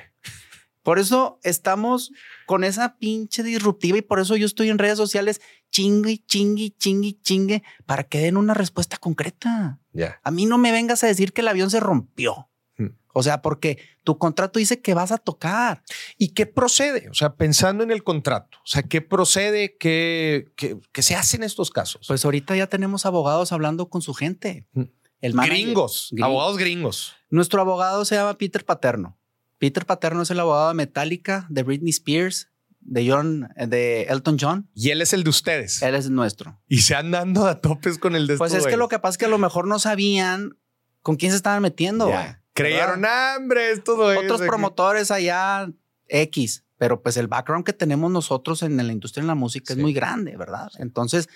Por 0.84 0.98
eso 0.98 1.39
estamos 1.43 2.12
con 2.50 2.64
esa 2.64 2.98
pinche 2.98 3.44
disruptiva 3.44 4.00
y 4.00 4.02
por 4.02 4.20
eso 4.20 4.36
yo 4.36 4.48
estoy 4.48 4.70
en 4.70 4.80
redes 4.80 4.98
sociales 4.98 5.40
chingue, 5.70 6.18
chingue, 6.26 6.74
chingue, 6.80 7.16
chingue 7.22 7.62
para 7.86 8.06
que 8.06 8.18
den 8.18 8.38
una 8.38 8.56
respuesta 8.56 8.98
concreta. 8.98 9.78
Ya. 9.94 10.20
A 10.24 10.32
mí 10.32 10.48
no 10.48 10.58
me 10.58 10.72
vengas 10.72 11.04
a 11.04 11.08
decir 11.08 11.32
que 11.32 11.42
el 11.42 11.48
avión 11.48 11.70
se 11.70 11.80
rompió. 11.80 12.50
Hmm. 12.76 12.96
O 13.14 13.22
sea, 13.22 13.44
porque 13.44 13.78
tu 14.04 14.18
contrato 14.18 14.58
dice 14.58 14.82
que 14.82 14.96
vas 14.96 15.12
a 15.12 15.20
tocar. 15.20 15.84
¿Y 16.18 16.30
qué 16.30 16.48
procede? 16.48 17.08
O 17.12 17.14
sea, 17.14 17.36
pensando 17.36 17.84
en 17.84 17.92
el 17.92 18.04
contrato, 18.04 18.58
o 18.58 18.68
sea, 18.68 18.82
¿qué 18.82 19.02
procede? 19.02 19.78
¿Qué, 19.78 20.48
se 20.96 21.16
hace 21.16 21.38
en 21.38 21.44
estos 21.44 21.70
casos? 21.70 22.08
Pues 22.08 22.26
ahorita 22.26 22.56
ya 22.56 22.66
tenemos 22.66 23.06
abogados 23.06 23.52
hablando 23.52 23.90
con 23.90 24.02
su 24.02 24.16
gente. 24.16 24.66
Hmm. 24.74 24.86
El 25.22 25.34
gringos, 25.34 26.12
abogados 26.20 26.58
gringos. 26.58 27.14
Nuestro 27.30 27.62
abogado 27.62 28.06
se 28.06 28.16
llama 28.16 28.40
Peter 28.40 28.66
Paterno. 28.66 29.18
Peter 29.60 29.86
Paterno 29.86 30.24
es 30.24 30.32
el 30.32 30.39
abogado 30.39 30.69
de 30.69 30.74
Metallica, 30.74 31.45
de 31.50 31.63
Britney 31.63 31.89
Spears, 31.91 32.50
de 32.80 33.10
John, 33.10 33.50
de 33.56 34.04
Elton 34.04 34.38
John. 34.39 34.69
Y 34.74 34.89
él 34.89 35.02
es 35.02 35.13
el 35.13 35.24
de 35.24 35.30
ustedes. 35.30 35.82
Él 35.82 35.95
es 35.95 36.10
nuestro. 36.10 36.60
Y 36.67 36.80
se 36.80 36.95
han 36.95 37.12
dando 37.12 37.45
a 37.45 37.60
topes 37.60 38.00
con 38.00 38.15
el 38.15 38.26
de 38.26 38.38
Pues 38.38 38.54
es 38.54 38.65
que 38.65 38.78
lo 38.78 38.88
que 38.88 39.00
pasa 39.00 39.12
es 39.12 39.17
que 39.17 39.26
a 39.26 39.30
lo 39.30 39.38
mejor 39.38 39.67
no 39.67 39.78
sabían 39.78 40.58
con 41.02 41.17
quién 41.17 41.32
se 41.32 41.36
estaban 41.36 41.62
metiendo. 41.62 42.12
Creyeron, 42.54 43.06
hambre, 43.06 43.72
esto 43.72 43.95
Otros 43.95 44.41
promotores 44.41 45.12
allá 45.12 45.72
X, 46.08 46.65
pero 46.78 47.02
pues 47.02 47.15
el 47.17 47.28
background 47.28 47.65
que 47.65 47.74
tenemos 47.74 48.12
nosotros 48.12 48.63
en 48.63 48.76
la 48.76 48.91
industria 48.91 49.24
de 49.24 49.28
la 49.28 49.36
música 49.36 49.74
es 49.74 49.80
muy 49.80 49.93
grande, 49.93 50.36
¿verdad? 50.36 50.69
Entonces, 50.80 51.30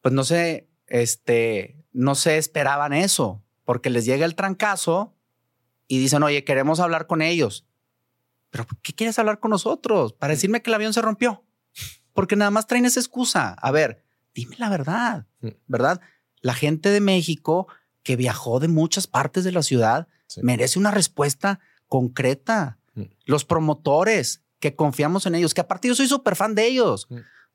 pues 0.00 0.14
no 0.14 0.24
sé, 0.24 0.68
este, 0.86 1.84
no 1.92 2.14
se 2.14 2.38
esperaban 2.38 2.92
eso, 2.92 3.42
porque 3.64 3.90
les 3.90 4.06
llega 4.06 4.24
el 4.24 4.34
trancazo 4.36 5.17
y 5.88 5.98
dicen, 5.98 6.22
oye, 6.22 6.44
queremos 6.44 6.78
hablar 6.78 7.06
con 7.06 7.22
ellos. 7.22 7.66
Pero 8.50 8.66
¿qué 8.82 8.92
quieres 8.94 9.18
hablar 9.18 9.40
con 9.40 9.50
nosotros? 9.50 10.12
Para 10.12 10.34
decirme 10.34 10.62
que 10.62 10.70
el 10.70 10.74
avión 10.74 10.92
se 10.92 11.02
rompió. 11.02 11.44
Porque 12.12 12.36
nada 12.36 12.50
más 12.50 12.66
traen 12.66 12.84
esa 12.84 13.00
excusa. 13.00 13.54
A 13.54 13.70
ver, 13.70 14.04
dime 14.34 14.56
la 14.58 14.68
verdad, 14.68 15.26
¿verdad? 15.66 16.00
La 16.40 16.54
gente 16.54 16.90
de 16.90 17.00
México 17.00 17.66
que 18.02 18.16
viajó 18.16 18.60
de 18.60 18.68
muchas 18.68 19.06
partes 19.06 19.44
de 19.44 19.52
la 19.52 19.62
ciudad 19.62 20.08
merece 20.42 20.78
una 20.78 20.90
respuesta 20.90 21.58
concreta. 21.86 22.78
Los 23.24 23.44
promotores 23.44 24.42
que 24.58 24.74
confiamos 24.74 25.26
en 25.26 25.34
ellos, 25.36 25.54
que 25.54 25.60
aparte 25.60 25.88
yo 25.88 25.94
soy 25.94 26.08
súper 26.08 26.36
fan 26.36 26.54
de 26.54 26.66
ellos. 26.66 27.08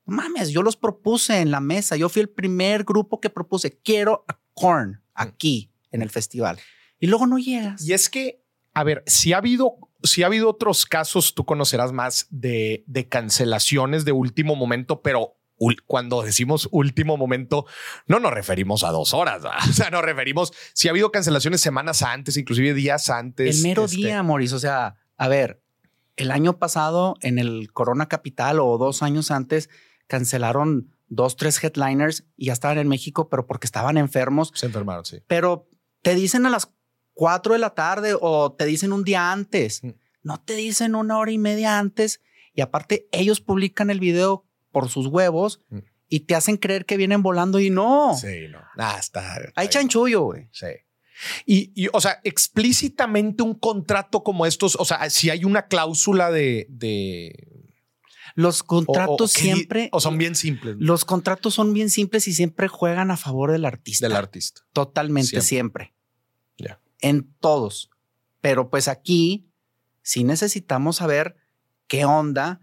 mames, 0.04 0.50
yo 0.50 0.62
los 0.62 0.76
propuse 0.76 1.40
en 1.40 1.50
la 1.50 1.60
mesa. 1.60 1.96
Yo 1.96 2.08
fui 2.08 2.22
el 2.22 2.28
primer 2.28 2.84
grupo 2.84 3.20
que 3.20 3.30
propuse, 3.30 3.78
quiero 3.78 4.24
a 4.28 4.40
Korn 4.54 5.02
aquí 5.14 5.70
en 5.90 6.02
el 6.02 6.10
festival 6.10 6.58
y 6.98 7.06
luego 7.06 7.26
no 7.26 7.38
llegas. 7.38 7.86
Y 7.86 7.92
es 7.92 8.08
que, 8.08 8.42
a 8.72 8.84
ver, 8.84 9.02
si 9.06 9.32
ha 9.32 9.38
habido, 9.38 9.76
si 10.02 10.22
ha 10.22 10.26
habido 10.26 10.50
otros 10.50 10.86
casos, 10.86 11.34
tú 11.34 11.44
conocerás 11.44 11.92
más 11.92 12.26
de, 12.30 12.84
de 12.86 13.08
cancelaciones 13.08 14.04
de 14.04 14.12
último 14.12 14.56
momento, 14.56 15.02
pero 15.02 15.36
cuando 15.86 16.22
decimos 16.22 16.68
último 16.72 17.16
momento, 17.16 17.66
no 18.06 18.18
nos 18.18 18.32
referimos 18.32 18.84
a 18.84 18.90
dos 18.90 19.14
horas. 19.14 19.42
O 19.70 19.72
sea, 19.72 19.90
nos 19.90 20.02
referimos 20.02 20.52
si 20.72 20.88
ha 20.88 20.90
habido 20.90 21.10
cancelaciones 21.10 21.60
semanas 21.60 22.02
antes, 22.02 22.36
inclusive 22.36 22.74
días 22.74 23.10
antes. 23.10 23.56
El 23.56 23.62
mero 23.62 23.84
este 23.84 23.96
día, 23.96 24.22
Maurice. 24.22 24.54
O 24.54 24.58
sea, 24.58 24.96
a 25.16 25.28
ver, 25.28 25.62
el 26.16 26.30
año 26.30 26.58
pasado 26.58 27.16
en 27.20 27.38
el 27.38 27.72
Corona 27.72 28.08
Capital 28.08 28.60
o 28.60 28.78
dos 28.78 29.02
años 29.02 29.30
antes 29.30 29.70
cancelaron 30.06 30.94
dos, 31.08 31.36
tres 31.36 31.62
headliners 31.62 32.24
y 32.36 32.46
ya 32.46 32.52
estaban 32.52 32.78
en 32.78 32.88
México, 32.88 33.28
pero 33.28 33.46
porque 33.46 33.66
estaban 33.66 33.96
enfermos. 33.96 34.52
Se 34.54 34.66
enfermaron, 34.66 35.04
sí. 35.04 35.22
Pero 35.26 35.68
te 36.02 36.14
dicen 36.14 36.46
a 36.46 36.50
las 36.50 36.72
4 37.14 37.54
de 37.54 37.58
la 37.58 37.70
tarde 37.70 38.16
o 38.20 38.52
te 38.52 38.66
dicen 38.66 38.92
un 38.92 39.04
día 39.04 39.32
antes. 39.32 39.82
Mm. 39.82 39.90
No 40.22 40.40
te 40.40 40.54
dicen 40.54 40.94
una 40.94 41.18
hora 41.18 41.30
y 41.30 41.38
media 41.38 41.78
antes. 41.78 42.20
Y 42.52 42.60
aparte, 42.60 43.08
ellos 43.12 43.40
publican 43.40 43.90
el 43.90 44.00
video 44.00 44.46
por 44.70 44.88
sus 44.88 45.06
huevos 45.06 45.62
mm. 45.70 45.78
y 46.08 46.20
te 46.20 46.34
hacen 46.34 46.56
creer 46.56 46.86
que 46.86 46.96
vienen 46.96 47.22
volando 47.22 47.60
y 47.60 47.70
no. 47.70 48.16
Sí, 48.20 48.48
no. 48.50 48.60
Ah, 48.76 48.96
está, 48.98 49.36
Hay 49.54 49.68
chanchullo, 49.68 50.22
güey. 50.22 50.48
Sí. 50.52 50.66
Y, 51.46 51.88
o 51.92 52.00
sea, 52.00 52.20
explícitamente 52.24 53.42
un 53.42 53.54
contrato 53.54 54.22
como 54.22 54.46
estos, 54.46 54.76
o 54.76 54.84
sea, 54.84 55.08
si 55.10 55.30
hay 55.30 55.44
una 55.44 55.66
cláusula 55.68 56.30
de, 56.30 56.66
los 58.34 58.62
contratos 58.62 59.30
siempre. 59.30 59.88
O 59.92 60.00
son 60.00 60.18
bien 60.18 60.34
simples. 60.34 60.76
Los 60.78 61.04
contratos 61.04 61.54
son 61.54 61.72
bien 61.72 61.88
simples 61.88 62.26
y 62.26 62.34
siempre 62.34 62.68
juegan 62.68 63.10
a 63.10 63.16
favor 63.16 63.52
del 63.52 63.64
artista. 63.64 64.08
Del 64.08 64.16
artista. 64.16 64.62
Totalmente, 64.72 65.40
siempre. 65.40 65.93
En 67.04 67.34
todos. 67.38 67.90
Pero 68.40 68.70
pues 68.70 68.88
aquí 68.88 69.50
sí 70.02 70.24
necesitamos 70.24 70.96
saber 70.96 71.36
qué 71.86 72.06
onda 72.06 72.60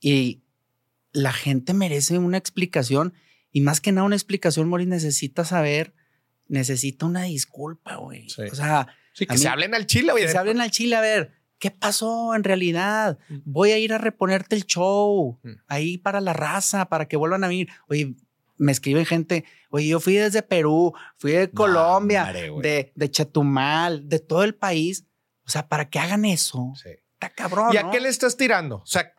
y 0.00 0.42
la 1.12 1.32
gente 1.32 1.72
merece 1.72 2.18
una 2.18 2.36
explicación 2.36 3.14
y 3.52 3.60
más 3.60 3.80
que 3.80 3.92
nada 3.92 4.04
una 4.04 4.16
explicación, 4.16 4.68
Mori, 4.68 4.86
necesita 4.86 5.44
saber, 5.44 5.94
necesita 6.48 7.06
una 7.06 7.22
disculpa, 7.22 7.96
güey. 7.96 8.26
O 8.26 8.54
sea, 8.54 8.88
que 9.14 9.38
se 9.38 9.48
hablen 9.48 9.74
al 9.74 9.86
chile, 9.86 10.12
güey. 10.12 10.24
Que 10.24 10.30
se 10.30 10.36
hablen 10.36 10.60
al 10.60 10.70
chile, 10.70 10.96
a 10.96 11.00
ver, 11.00 11.32
¿qué 11.58 11.70
pasó 11.70 12.34
en 12.34 12.44
realidad? 12.44 13.18
Mm. 13.28 13.38
Voy 13.44 13.70
a 13.70 13.78
ir 13.78 13.92
a 13.92 13.98
reponerte 13.98 14.56
el 14.56 14.66
show 14.66 15.38
mm. 15.42 15.50
ahí 15.68 15.96
para 15.96 16.20
la 16.20 16.32
raza, 16.32 16.88
para 16.88 17.06
que 17.06 17.16
vuelvan 17.16 17.44
a 17.44 17.48
venir. 17.48 17.68
Oye, 17.88 18.16
me 18.58 18.72
escriben 18.72 19.06
gente, 19.06 19.44
oye, 19.70 19.88
yo 19.88 20.00
fui 20.00 20.14
desde 20.14 20.42
Perú, 20.42 20.94
fui 21.16 21.32
de 21.32 21.50
Colombia, 21.50 22.32
de, 22.32 22.92
de 22.94 23.10
Chetumal, 23.10 24.08
de 24.08 24.18
todo 24.18 24.44
el 24.44 24.54
país. 24.54 25.04
O 25.46 25.50
sea, 25.50 25.68
para 25.68 25.88
que 25.88 25.98
hagan 25.98 26.24
eso, 26.24 26.72
está 26.74 27.30
cabrón. 27.30 27.70
¿Y 27.72 27.76
a 27.76 27.90
qué 27.90 28.00
le 28.00 28.08
estás 28.08 28.36
tirando? 28.36 28.76
O 28.76 28.86
sea, 28.86 29.12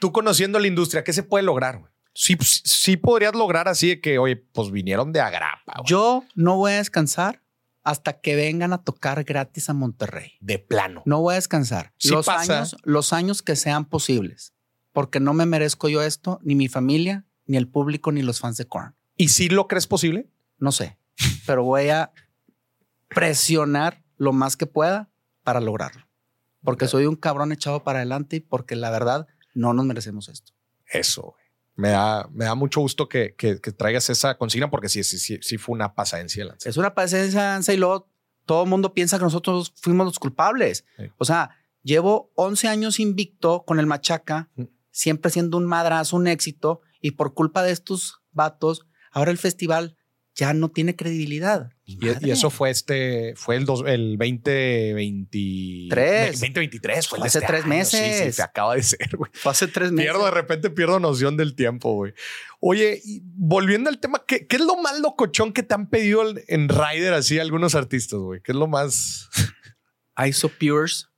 tú 0.00 0.12
conociendo 0.12 0.58
la 0.58 0.66
industria, 0.66 1.04
¿qué 1.04 1.12
se 1.12 1.22
puede 1.22 1.44
lograr? 1.44 1.80
Sí, 2.14 2.36
pues, 2.36 2.60
sí 2.64 2.96
podrías 2.96 3.34
lograr 3.34 3.68
así 3.68 3.88
de 3.88 4.00
que, 4.00 4.18
oye, 4.18 4.36
pues 4.36 4.70
vinieron 4.70 5.12
de 5.12 5.20
agrapa. 5.20 5.74
güey. 5.76 5.86
Yo 5.86 6.24
no 6.34 6.56
voy 6.56 6.72
a 6.72 6.76
descansar 6.76 7.42
hasta 7.84 8.20
que 8.20 8.36
vengan 8.36 8.72
a 8.72 8.82
tocar 8.82 9.24
gratis 9.24 9.68
a 9.68 9.72
Monterrey. 9.72 10.32
de 10.40 10.58
plano. 10.58 11.02
No 11.06 11.20
voy 11.20 11.32
a 11.32 11.36
descansar. 11.36 11.92
Sí 11.98 12.10
los, 12.10 12.26
pasa. 12.26 12.58
años, 12.58 12.76
los 12.84 13.12
años 13.12 13.42
que 13.42 13.56
sean 13.56 13.86
posibles. 13.86 14.52
Porque 14.92 15.20
no 15.20 15.32
me 15.32 15.46
merezco 15.46 15.88
yo 15.88 16.02
esto, 16.02 16.38
ni 16.42 16.54
mi 16.54 16.68
familia, 16.68 17.24
ni 17.46 17.56
el 17.56 17.68
público, 17.68 18.12
ni 18.12 18.22
los 18.22 18.40
fans 18.40 18.56
de 18.56 18.66
Korn. 18.66 18.94
¿Y 19.16 19.28
si 19.28 19.48
lo 19.48 19.66
crees 19.68 19.86
posible? 19.86 20.28
No 20.58 20.72
sé. 20.72 20.98
Pero 21.46 21.64
voy 21.64 21.88
a 21.88 22.12
presionar 23.08 24.02
lo 24.16 24.32
más 24.32 24.56
que 24.56 24.66
pueda 24.66 25.10
para 25.42 25.60
lograrlo. 25.60 26.06
Porque 26.62 26.86
soy 26.86 27.06
un 27.06 27.16
cabrón 27.16 27.52
echado 27.52 27.82
para 27.82 27.98
adelante 28.00 28.36
y 28.36 28.40
porque 28.40 28.76
la 28.76 28.90
verdad 28.90 29.26
no 29.54 29.74
nos 29.74 29.84
merecemos 29.84 30.28
esto. 30.28 30.52
Eso. 30.86 31.34
Me 31.74 31.88
da, 31.90 32.28
me 32.32 32.44
da 32.44 32.54
mucho 32.54 32.80
gusto 32.80 33.08
que, 33.08 33.34
que- 33.36 33.60
que 33.60 33.72
traigas 33.72 34.08
esa 34.10 34.36
consigna 34.38 34.70
porque 34.70 34.88
sí, 34.88 35.02
sí, 35.02 35.18
sí, 35.18 35.38
sí 35.42 35.58
fue 35.58 35.74
una 35.74 35.94
pasadencia 35.94 36.44
de 36.44 36.50
lanza. 36.50 36.68
Es 36.68 36.76
una 36.76 36.94
paciencia 36.94 37.58
y 37.72 37.76
luego 37.76 38.08
todo 38.46 38.64
el 38.64 38.68
mundo 38.70 38.94
piensa 38.94 39.18
que 39.18 39.24
nosotros 39.24 39.72
fuimos 39.76 40.06
los 40.06 40.18
culpables. 40.18 40.84
Sí. 40.96 41.04
O 41.18 41.24
sea, 41.24 41.50
llevo 41.82 42.30
11 42.36 42.68
años 42.68 43.00
invicto 43.00 43.64
con 43.64 43.80
el 43.80 43.86
Machaca, 43.86 44.50
siempre 44.90 45.30
siendo 45.30 45.56
un 45.56 45.64
madrazo, 45.66 46.16
un 46.16 46.26
éxito, 46.28 46.82
y 47.02 47.10
por 47.12 47.34
culpa 47.34 47.62
de 47.62 47.72
estos 47.72 48.22
vatos, 48.30 48.86
ahora 49.10 49.30
el 49.30 49.36
festival 49.38 49.98
ya 50.34 50.54
no 50.54 50.70
tiene 50.70 50.96
credibilidad. 50.96 51.72
Y, 51.84 51.98
eso 52.30 52.48
fue 52.48 52.70
este, 52.70 53.34
fue 53.36 53.56
el, 53.56 53.66
dos, 53.66 53.84
el 53.86 54.16
2023. 54.16 55.88
Tres. 55.90 56.40
2023 56.40 57.08
fue 57.08 57.18
Hace 57.18 57.38
este 57.38 57.46
tres 57.46 57.64
año. 57.66 57.84
Sí, 57.84 57.96
sí, 57.96 58.02
meses. 58.02 58.36
se 58.36 58.42
acaba 58.42 58.74
de 58.76 58.82
ser, 58.82 59.16
güey. 59.16 59.30
Fue 59.34 59.52
hace 59.52 59.66
tres 59.68 59.92
meses. 59.92 60.10
Pierdo 60.10 60.24
de 60.24 60.30
repente, 60.30 60.70
pierdo 60.70 60.98
noción 61.00 61.36
del 61.36 61.54
tiempo, 61.54 61.92
güey. 61.94 62.14
Oye, 62.60 63.00
y 63.04 63.20
volviendo 63.24 63.90
al 63.90 63.98
tema, 63.98 64.22
¿qué, 64.26 64.46
qué 64.46 64.56
es 64.56 64.62
lo 64.62 64.76
más 64.76 64.98
locochón 65.00 65.52
que 65.52 65.62
te 65.62 65.74
han 65.74 65.88
pedido 65.90 66.26
en- 66.30 66.40
en 66.48 66.68
Rider 66.68 67.12
así 67.12 67.38
algunos 67.38 67.74
artistas, 67.74 68.18
güey? 68.18 68.40
¿Qué 68.40 68.52
es 68.52 68.56
lo 68.56 68.66
más? 68.68 69.28
Iso 70.26 70.48
Pures 70.48 71.08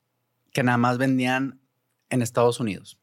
que 0.53 0.63
nada 0.63 0.79
más 0.79 0.99
vendían 0.99 1.61
en 2.11 2.23
Estados 2.23 2.59
Unidos. 2.61 2.99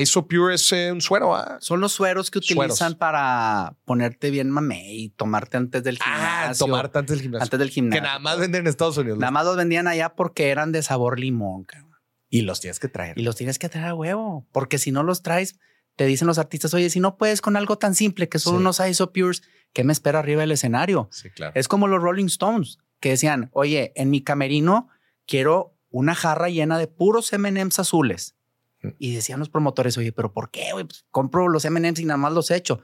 Isopure 0.00 0.54
es 0.54 0.72
eh, 0.72 0.90
un 0.90 1.00
suero, 1.00 1.34
¿ah? 1.34 1.58
Son 1.60 1.80
los 1.80 1.92
sueros 1.92 2.30
que 2.30 2.40
Sueros. 2.40 2.72
utilizan 2.76 2.94
para 2.94 3.76
ponerte 3.84 4.30
bien 4.30 4.50
mamey 4.50 5.04
y 5.04 5.08
tomarte 5.10 5.56
antes 5.58 5.82
del 5.84 5.98
Ah, 6.00 6.44
gimnasio. 6.44 6.66
tomarte 6.66 6.98
antes 6.98 7.10
del 7.16 7.22
gimnasio. 7.22 7.44
antes 7.44 7.58
del 7.58 7.70
gimnasio. 7.70 8.00
que 8.00 8.06
nada 8.06 8.18
más 8.18 8.38
venden 8.38 8.62
en 8.62 8.66
Estados 8.68 8.96
Unidos. 8.96 9.18
Nada 9.18 9.30
más 9.30 9.44
los 9.44 9.56
vendían 9.56 9.86
allá 9.88 10.14
porque 10.14 10.48
eran 10.50 10.72
de 10.72 10.82
sabor 10.82 11.18
limón. 11.20 11.64
cabrón. 11.64 11.90
Y 12.30 12.42
los 12.42 12.60
tienes 12.60 12.80
que 12.80 12.88
traer. 12.88 13.18
Y 13.18 13.22
los 13.22 13.36
tienes 13.36 13.58
que 13.58 13.68
traer 13.68 13.88
a 13.88 13.94
huevo. 13.94 14.46
Porque 14.52 14.78
si 14.78 14.90
no 14.92 15.02
los 15.02 15.22
traes, 15.22 15.58
te 15.96 16.06
dicen 16.06 16.26
los 16.26 16.38
artistas, 16.38 16.72
oye, 16.72 16.88
si 16.88 16.98
no 16.98 17.18
puedes 17.18 17.42
con 17.42 17.56
algo 17.56 17.76
tan 17.76 17.94
simple 17.94 18.30
que 18.30 18.38
son 18.38 18.54
Sí. 18.54 18.60
unos 18.60 18.80
ISO 18.80 19.12
Pures, 19.12 19.42
¿qué 19.74 19.84
me 19.84 19.92
espera 19.92 20.20
arriba 20.20 20.40
del 20.40 20.52
escenario? 20.52 21.08
Sí, 21.12 21.28
claro. 21.28 21.52
Es 21.54 21.68
como 21.68 21.86
los 21.88 22.00
Rolling 22.02 22.24
Stones, 22.26 22.78
que 23.00 23.10
decían, 23.10 23.50
oye, 23.52 23.92
en 23.96 24.08
mi 24.08 24.22
camerino 24.22 24.88
quiero 25.26 25.76
una 25.90 26.14
jarra 26.14 26.48
llena 26.48 26.78
de 26.78 26.86
puros 26.88 27.30
M&M's 27.34 27.78
azules. 27.78 28.36
Mm. 28.82 28.88
Y 28.98 29.14
decían 29.14 29.38
los 29.38 29.48
promotores, 29.48 29.96
oye, 29.98 30.12
pero 30.12 30.32
¿por 30.32 30.50
qué? 30.50 30.66
Pues 30.72 31.04
compro 31.10 31.48
los 31.48 31.64
M&M's 31.64 32.00
y 32.00 32.04
nada 32.04 32.18
más 32.18 32.32
los 32.32 32.50
echo. 32.50 32.80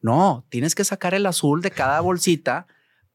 No, 0.00 0.46
tienes 0.48 0.74
que 0.74 0.84
sacar 0.84 1.14
el 1.14 1.26
azul 1.26 1.60
de 1.62 1.70
cada 1.70 2.00
bolsita 2.00 2.66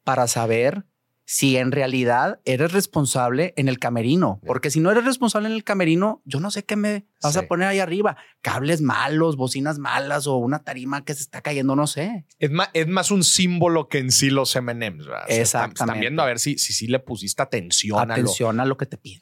para 0.04 0.28
saber 0.28 0.86
si 1.26 1.56
en 1.56 1.72
realidad 1.72 2.42
eres 2.44 2.74
responsable 2.74 3.54
en 3.56 3.70
el 3.70 3.80
camerino. 3.80 4.42
Porque 4.46 4.70
si 4.70 4.82
no 4.82 4.92
eres 4.92 5.06
responsable 5.06 5.48
en 5.48 5.54
el 5.56 5.64
camerino, 5.64 6.22
yo 6.26 6.42
no 6.42 6.52
sé 6.52 6.66
qué 6.66 6.76
me 6.76 7.06
vas 7.22 7.32
Sí. 7.34 7.40
a 7.40 7.48
poner 7.48 7.70
ahí 7.70 7.80
arriba. 7.80 8.18
Cables 8.42 8.82
malos, 8.82 9.38
bocinas 9.38 9.80
malas 9.80 10.28
o 10.28 10.36
una 10.36 10.66
tarima 10.66 11.06
que 11.06 11.14
se 11.14 11.22
está 11.22 11.42
cayendo, 11.42 11.78
no 11.78 11.88
sé. 11.88 12.26
Es 12.40 12.52
más, 12.52 12.70
es 12.74 12.88
más 12.90 13.10
un 13.10 13.24
símbolo 13.24 13.88
que 13.88 14.00
en 14.00 14.12
sí 14.12 14.30
los 14.32 14.54
M&M's, 14.58 15.06
¿verdad? 15.08 15.24
O 15.24 15.28
sea, 15.28 15.36
están- 15.42 15.42
Están 15.42 15.72
Exactamente. 15.72 16.00
viendo 16.02 16.22
a 16.24 16.26
ver 16.26 16.40
si, 16.40 16.58
si, 16.58 16.74
sí 16.74 16.88
le 16.88 17.00
pusiste 17.00 17.42
atención, 17.42 18.12
Atención 18.12 18.60
a 18.60 18.66
lo 18.66 18.76
que 18.76 18.86
te 18.86 18.98
piden. 18.98 19.22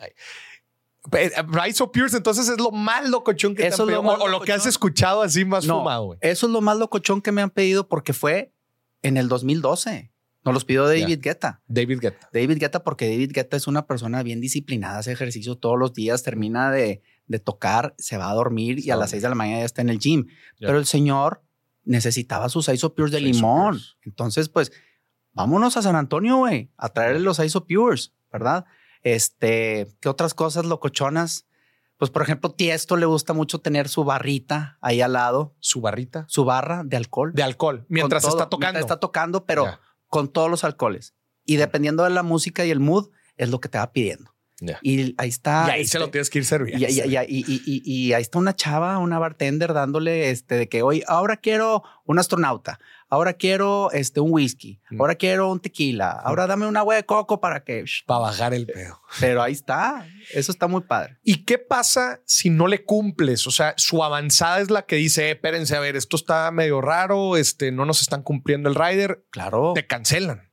Lo... 1.10 1.18
Eh, 1.18 1.32
Rise 1.48 1.84
of 1.84 1.92
Pierce, 1.92 2.18
entonces 2.18 2.48
es 2.50 2.58
lo 2.58 2.72
más 2.72 3.10
locochón 3.10 3.56
que 3.56 3.64
te 3.64 3.70
Eso 3.70 3.84
han 3.84 3.90
es 3.90 3.96
lo 3.96 4.02
pedido, 4.02 4.18
más 4.18 4.22
o, 4.22 4.28
lo 4.28 4.42
que 4.42 4.54
has 4.54 4.66
escuchado 4.66 5.22
así 5.22 5.46
más 5.46 5.66
No, 5.66 5.80
fumado, 5.80 6.06
güey. 6.06 6.20
Eso 6.22 6.48
es 6.48 6.52
lo 6.52 6.62
más 6.62 6.78
locochón 6.78 7.22
que 7.22 7.32
me 7.32 7.42
han 7.42 7.50
pedido 7.50 7.88
porque 7.88 8.14
fue 8.14 8.54
en 9.02 9.18
el 9.18 9.28
2012. 9.28 10.12
Nos 10.44 10.54
los 10.54 10.66
pidió 10.66 10.88
David 10.88 11.20
Guetta. 11.22 11.62
David 11.68 12.00
Guetta. 12.00 12.30
David 12.34 12.58
Guetta, 12.58 12.84
porque 12.84 13.08
David 13.08 13.32
Guetta 13.34 13.58
es 13.58 13.68
una 13.68 13.86
persona 13.86 14.24
bien 14.24 14.42
disciplinada, 14.42 15.00
hace 15.00 15.12
ejercicio 15.12 15.56
todos 15.56 15.78
los 15.78 15.94
días, 15.94 16.24
termina 16.24 16.72
de, 16.72 17.04
de 17.28 17.40
tocar, 17.40 17.94
se 17.98 18.18
va 18.18 18.30
a 18.30 18.34
dormir 18.34 18.80
y 18.80 18.90
a 18.90 18.96
las 18.96 19.12
6 19.12 19.22
de 19.22 19.30
la 19.30 19.36
mañana 19.36 19.60
ya 19.60 19.66
está 19.66 19.82
en 19.82 19.90
el 19.90 20.00
gym. 20.00 20.26
Ya. 20.60 20.68
Pero 20.68 20.80
el 20.80 20.86
señor 20.86 21.44
necesitaba 21.84 22.50
sus 22.50 22.70
ISO 22.70 22.96
Pures 22.96 23.12
de 23.12 23.20
ISO 23.20 23.26
limón. 23.28 23.74
Pures. 23.74 23.98
Entonces, 24.04 24.50
pues, 24.50 24.72
vámonos 25.34 25.78
a 25.78 25.82
San 25.82 25.96
Antonio, 25.96 26.38
güey, 26.38 26.72
a 26.76 26.90
traerle 26.90 27.20
los 27.20 27.40
ISO 27.40 27.66
Pures, 27.66 28.14
¿verdad? 28.32 28.66
Este, 29.04 29.88
¿qué 30.00 30.10
otras 30.10 30.34
cosas 30.34 30.66
locochonas? 30.66 31.46
Pues, 31.98 32.10
por 32.10 32.24
ejemplo, 32.24 32.52
Tiesto 32.52 32.98
le 32.98 33.06
gusta 33.06 33.34
mucho 33.34 33.60
tener 33.60 33.88
su 33.88 34.04
barrita 34.04 34.78
ahí 34.82 35.02
al 35.02 35.14
lado, 35.14 35.54
Su 35.60 35.82
barrita 35.82 36.26
su 36.28 36.46
barra 36.46 36.84
de 36.84 36.98
alcohol. 36.98 37.32
de 37.34 37.44
alcohol 37.44 37.86
mientras 37.90 38.24
todo, 38.24 38.32
está 38.32 38.50
tocando. 38.50 38.74
mientras 38.74 38.84
está 38.86 39.00
tocando, 39.00 39.46
pero 39.46 39.66
Ya. 39.66 39.80
con 40.08 40.28
todos 40.28 40.50
los 40.50 40.64
alcoholes. 40.64 41.14
Y 41.46 41.58
dependiendo 41.58 42.04
de 42.04 42.10
la 42.10 42.24
música 42.24 42.66
y 42.66 42.72
el 42.72 42.80
mood, 42.80 43.10
es 43.38 43.50
lo 43.50 43.60
que 43.60 43.70
te 43.70 43.78
va 43.78 43.92
pidiendo. 43.92 44.31
Y 44.82 45.16
ahí 45.18 45.30
está. 45.30 45.66
y 45.68 45.72
ahí 45.72 45.82
este, 45.82 45.94
se 45.94 46.00
lo 46.00 46.10
tienes 46.10 46.30
que 46.30 46.40
ir 46.40 46.46
serviendo. 46.46 46.86
y, 46.88 46.92
y- 47.28 47.82
y- 47.84 48.14
ahí 48.14 48.22
está 48.22 48.38
una 48.38 48.56
chava, 48.56 48.98
una 49.00 49.18
bartender 49.20 49.74
dándole 49.74 50.30
este 50.30 50.56
de 50.56 50.70
que 50.70 50.82
hoy 50.84 51.04
ahora 51.08 51.38
quiero 51.38 51.84
un 52.06 52.20
astronauta, 52.20 52.80
ahora 53.10 53.34
quiero 53.34 53.92
este 53.92 54.20
un 54.20 54.32
whisky, 54.32 54.80
Mm. 54.92 55.02
ahora 55.02 55.16
quiero 55.16 55.52
un 55.52 55.60
tequila, 55.60 56.12
ahora 56.12 56.46
dame 56.48 56.68
un 56.68 56.78
agua 56.78 56.96
de 56.96 57.04
coco 57.06 57.40
para 57.42 57.64
que. 57.64 57.84
Para 58.06 58.20
bajar 58.20 58.54
el 58.54 58.68
pedo. 58.68 59.02
Pero 59.20 59.42
ahí 59.42 59.54
está. 59.54 60.06
Eso 60.34 60.52
está 60.52 60.68
muy 60.68 60.82
padre. 60.82 61.18
¿Y 61.24 61.44
qué 61.46 61.58
pasa 61.58 62.22
si 62.26 62.50
no 62.50 62.68
le 62.68 62.84
cumples? 62.86 63.48
O 63.48 63.52
sea, 63.52 63.74
su 63.78 64.04
avanzada 64.04 64.60
es 64.62 64.70
la 64.70 64.84
que 64.84 64.96
dice, 64.98 65.28
"Eh, 65.30 65.32
espérense, 65.32 65.76
a 65.76 65.80
ver, 65.80 65.96
esto 65.96 66.16
está 66.18 66.52
medio 66.52 66.82
raro, 66.82 67.36
este, 67.38 67.72
no 67.72 67.86
nos 67.86 68.02
están 68.02 68.22
cumpliendo 68.22 68.70
el 68.70 68.76
rider, 68.76 69.26
Claro. 69.32 69.72
te 69.74 69.88
cancelan 69.88 70.51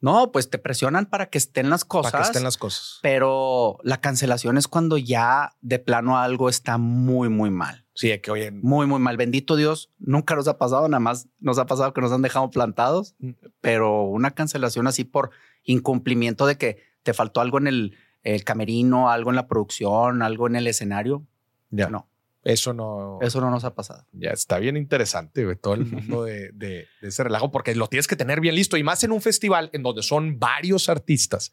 No, 0.00 0.32
pues 0.32 0.48
te 0.48 0.58
presionan 0.58 1.06
para 1.06 1.26
que 1.28 1.36
estén 1.38 1.68
las 1.68 1.84
cosas. 1.84 2.12
para 2.12 2.22
que 2.24 2.28
estén 2.28 2.42
las 2.44 2.56
cosas. 2.56 2.98
Pero 3.02 3.78
la 3.82 4.00
cancelación 4.00 4.56
es 4.56 4.66
cuando 4.66 4.96
ya 4.96 5.52
de 5.60 5.78
plano 5.78 6.18
algo 6.18 6.48
está 6.48 6.78
muy, 6.78 7.28
muy 7.28 7.50
mal. 7.50 7.84
Sí, 7.94 8.18
que 8.20 8.30
oye, 8.30 8.50
Muy, 8.50 8.86
muy 8.86 8.98
mal. 8.98 9.18
Bendito 9.18 9.56
Dios, 9.56 9.90
nunca 9.98 10.34
nos 10.34 10.48
ha 10.48 10.56
pasado, 10.56 10.88
nada 10.88 11.00
más 11.00 11.28
nos 11.38 11.58
ha 11.58 11.66
pasado 11.66 11.92
que 11.92 12.00
nos 12.00 12.12
han 12.12 12.22
dejado 12.22 12.48
plantados, 12.50 13.14
Mm. 13.18 13.30
pero 13.60 14.04
una 14.04 14.30
cancelación 14.30 14.86
así 14.86 15.04
por 15.04 15.30
incumplimiento 15.64 16.46
de 16.46 16.56
que 16.56 16.82
te 17.02 17.12
faltó 17.12 17.40
algo 17.42 17.58
en 17.58 17.66
el, 17.66 17.96
el 18.22 18.42
camerino, 18.44 19.10
algo 19.10 19.30
en 19.30 19.36
la 19.36 19.46
producción, 19.48 20.22
algo 20.22 20.46
en 20.46 20.56
el 20.56 20.66
escenario. 20.66 21.26
ya, 21.70 21.88
No, 21.90 22.08
eso 22.42 22.72
no, 22.72 23.18
eso 23.20 23.40
no 23.40 23.50
nos 23.50 23.64
ha 23.64 23.74
pasado. 23.74 24.06
ya 24.12 24.30
está 24.30 24.58
bien 24.58 24.76
interesante, 24.76 25.44
güey, 25.44 25.56
todo 25.56 25.74
el 25.74 25.84
mundo 25.86 26.24
de, 26.24 26.50
de- 26.52 26.86
de 27.00 27.08
ese 27.08 27.22
relajo, 27.24 27.50
porque 27.50 27.74
lo 27.74 27.86
tienes 27.88 28.06
que 28.06 28.16
tener 28.16 28.40
bien 28.40 28.54
listo 28.54 28.76
y 28.76 28.82
más 28.82 29.04
en 29.04 29.12
un 29.12 29.20
festival 29.20 29.68
en 29.72 29.82
donde 29.82 30.02
son 30.02 30.38
varios 30.38 30.88
artistas. 30.88 31.52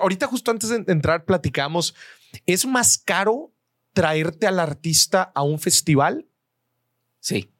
Ahorita, 0.00 0.26
justo 0.26 0.50
antes 0.50 0.70
de 0.70 0.84
entrar, 0.92 1.24
platicamos, 1.24 1.94
¿es 2.46 2.66
más 2.66 2.98
caro 2.98 3.52
traerte 3.92 4.46
al 4.46 4.60
artista 4.60 5.32
a 5.34 5.42
un 5.42 5.58
festival 5.58 6.26
Sí. 7.20 7.50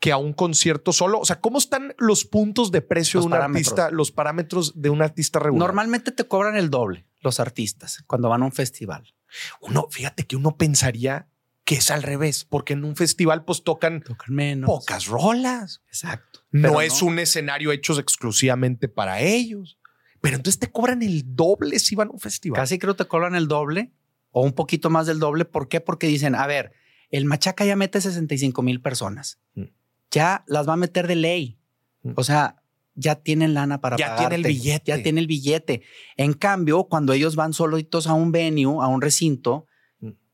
que 0.00 0.10
a 0.12 0.16
un 0.16 0.32
concierto 0.32 0.92
solo? 0.92 1.18
O 1.20 1.24
sea, 1.24 1.40
¿cómo 1.40 1.58
están 1.58 1.94
los 1.98 2.24
puntos 2.24 2.72
de 2.72 2.80
precio 2.82 3.18
Los 3.18 3.24
de 3.24 3.26
un 3.26 3.30
parámetros. 3.32 3.72
artista, 3.72 3.90
los 3.90 4.10
parámetros 4.12 4.80
de 4.80 4.90
un 4.90 5.02
artista 5.02 5.38
regular? 5.38 5.66
Normalmente 5.68 6.10
te 6.12 6.24
cobran 6.24 6.56
el 6.56 6.70
doble 6.70 7.06
los 7.20 7.38
artistas 7.40 8.02
cuando 8.06 8.28
van 8.28 8.42
a 8.42 8.46
un 8.46 8.52
festival. 8.52 9.14
Uno, 9.60 9.86
fíjate 9.90 10.26
que 10.26 10.34
uno 10.36 10.56
pensaría 10.56 11.28
que 11.64 11.76
es 11.76 11.90
al 11.90 12.02
revés, 12.02 12.44
porque 12.44 12.72
en 12.72 12.84
un 12.84 12.96
festival 12.96 13.44
pues 13.44 13.62
tocan 13.62 14.02
Tocan 14.02 14.34
menos. 14.34 14.66
pocas 14.66 15.06
rolas. 15.06 15.82
Exacto. 15.86 16.40
No 16.50 16.80
es 16.80 17.02
un 17.02 17.18
escenario 17.18 17.72
hecho 17.72 17.98
exclusivamente 17.98 18.88
para 18.88 19.20
ellos. 19.20 19.78
Pero 20.20 20.36
entonces 20.36 20.58
te 20.58 20.70
cobran 20.70 21.02
el 21.02 21.34
doble 21.34 21.78
si 21.78 21.94
van 21.94 22.08
a 22.08 22.12
un 22.12 22.20
festival. 22.20 22.60
Casi 22.60 22.78
creo 22.78 22.94
te 22.94 23.06
cobran 23.06 23.34
el 23.34 23.48
doble 23.48 23.92
o 24.30 24.42
un 24.42 24.52
poquito 24.52 24.90
más 24.90 25.06
del 25.06 25.18
doble. 25.18 25.44
¿Por 25.44 25.68
qué? 25.68 25.80
Porque 25.80 26.06
dicen, 26.06 26.34
a 26.34 26.46
ver, 26.46 26.72
el 27.10 27.24
Machaca 27.24 27.64
ya 27.64 27.76
mete 27.76 28.00
65 28.00 28.62
mil 28.62 28.80
personas. 28.80 29.38
Mm. 29.54 29.64
Ya 30.10 30.44
las 30.46 30.68
va 30.68 30.74
a 30.74 30.76
meter 30.76 31.06
de 31.06 31.16
ley. 31.16 31.58
Mm. 32.02 32.12
O 32.16 32.24
sea, 32.24 32.62
ya 32.94 33.16
tienen 33.16 33.54
lana 33.54 33.80
para 33.80 33.96
Ya 33.96 34.16
tiene 34.16 34.36
el 34.36 34.44
billete. 34.44 34.84
Ya 34.86 35.02
tiene 35.02 35.20
el 35.20 35.26
billete. 35.26 35.82
En 36.16 36.34
cambio, 36.34 36.84
cuando 36.84 37.12
ellos 37.12 37.36
van 37.36 37.52
solitos 37.52 38.06
a 38.06 38.14
un 38.14 38.32
venue, 38.32 38.82
a 38.82 38.86
un 38.88 39.00
recinto. 39.00 39.66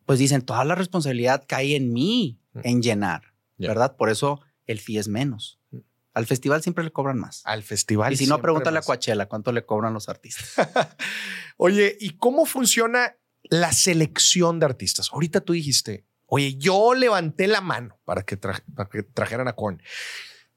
Pues 0.09 0.19
dicen, 0.19 0.41
toda 0.41 0.65
la 0.65 0.75
responsabilidad 0.75 1.45
cae 1.47 1.77
en 1.77 1.93
mí, 1.93 2.41
Mm. 2.55 2.61
en 2.65 2.83
llenar. 2.83 3.23
¿verdad? 3.59 3.95
Por 3.97 4.09
eso 4.09 4.41
el 4.67 4.81
fee 4.81 4.97
es 4.99 5.07
menos. 5.09 5.61
Mm. 5.71 5.79
Al 6.15 6.25
festival 6.27 6.63
siempre 6.63 6.83
le 6.83 6.91
cobran 6.93 7.19
más. 7.19 7.43
Al 7.45 7.63
festival. 7.63 8.15
y 8.15 8.17
si 8.17 8.27
no, 8.27 8.41
pregúntale 8.41 8.79
a 8.79 8.81
más. 8.81 8.87
Coachella 8.87 9.27
cuánto 9.27 9.53
le 9.53 9.67
cobran 9.67 9.93
los 9.93 10.09
artistas. 10.09 10.55
Oye, 11.59 11.95
¿y 12.01 12.17
cómo 12.17 12.47
funciona 12.47 13.17
la 13.43 13.73
selección 13.73 14.61
de 14.61 14.65
artistas? 14.67 15.11
Ahorita 15.13 15.43
tú 15.43 15.53
dijiste, 15.53 16.07
Oye, 16.25 16.57
yo 16.57 16.95
levanté 16.95 17.47
la 17.49 17.61
mano 17.61 17.99
para 18.07 18.23
que, 18.23 18.37
para 18.39 18.89
que 18.91 19.03
trajeran 19.03 19.47
a 19.49 19.53
Korn. 19.55 19.83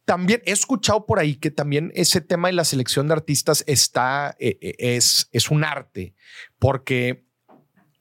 También 0.06 0.42
he 0.46 0.52
escuchado 0.52 1.06
por 1.06 1.20
ahí 1.20 1.36
que 1.36 1.52
también 1.52 1.92
ese 1.96 2.22
tema 2.22 2.48
de 2.48 2.54
la 2.54 2.64
selección 2.66 3.08
de 3.08 3.14
artistas 3.16 3.64
está, 3.68 4.36
eh, 4.40 4.58
eh, 4.62 4.76
es, 4.96 5.28
es 5.34 5.50
un 5.52 5.64
arte, 5.66 6.16
porque 6.60 7.26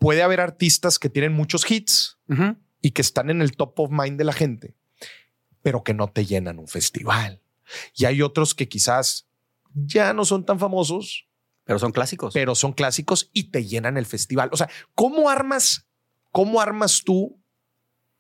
puede 0.01 0.23
haber 0.23 0.41
artistas 0.41 0.99
que 0.99 1.11
tienen 1.11 1.33
muchos 1.33 1.71
hits 1.71 2.19
y 2.81 2.91
que 2.91 3.03
están 3.03 3.31
en 3.31 3.43
el 3.43 3.53
top 3.53 3.79
of 3.79 3.91
mind 3.93 4.19
de 4.19 4.25
la 4.25 4.33
gente, 4.33 4.75
pero 5.63 5.85
que 5.85 5.95
no 5.95 6.09
te 6.09 6.25
llenan 6.25 6.59
un 6.59 6.67
festival. 6.67 7.41
Y 7.95 8.07
hay 8.07 8.23
otros 8.23 8.55
que 8.55 8.67
quizás 8.67 9.29
ya 9.75 10.13
no 10.13 10.25
son 10.25 10.45
tan 10.45 10.59
famosos. 10.59 11.29
Pero 11.65 11.79
son 11.79 11.93
clásicos. 11.93 12.33
Pero 12.35 12.55
son 12.55 12.73
clásicos 12.73 13.31
y 13.33 13.51
te 13.51 13.65
llenan 13.65 13.97
el 13.99 14.07
festival. 14.07 14.49
O 14.53 14.57
sea, 14.57 14.69
¿cómo 14.95 15.29
armas, 15.29 15.87
cómo 16.33 16.61
armas 16.61 17.03
tú 17.05 17.39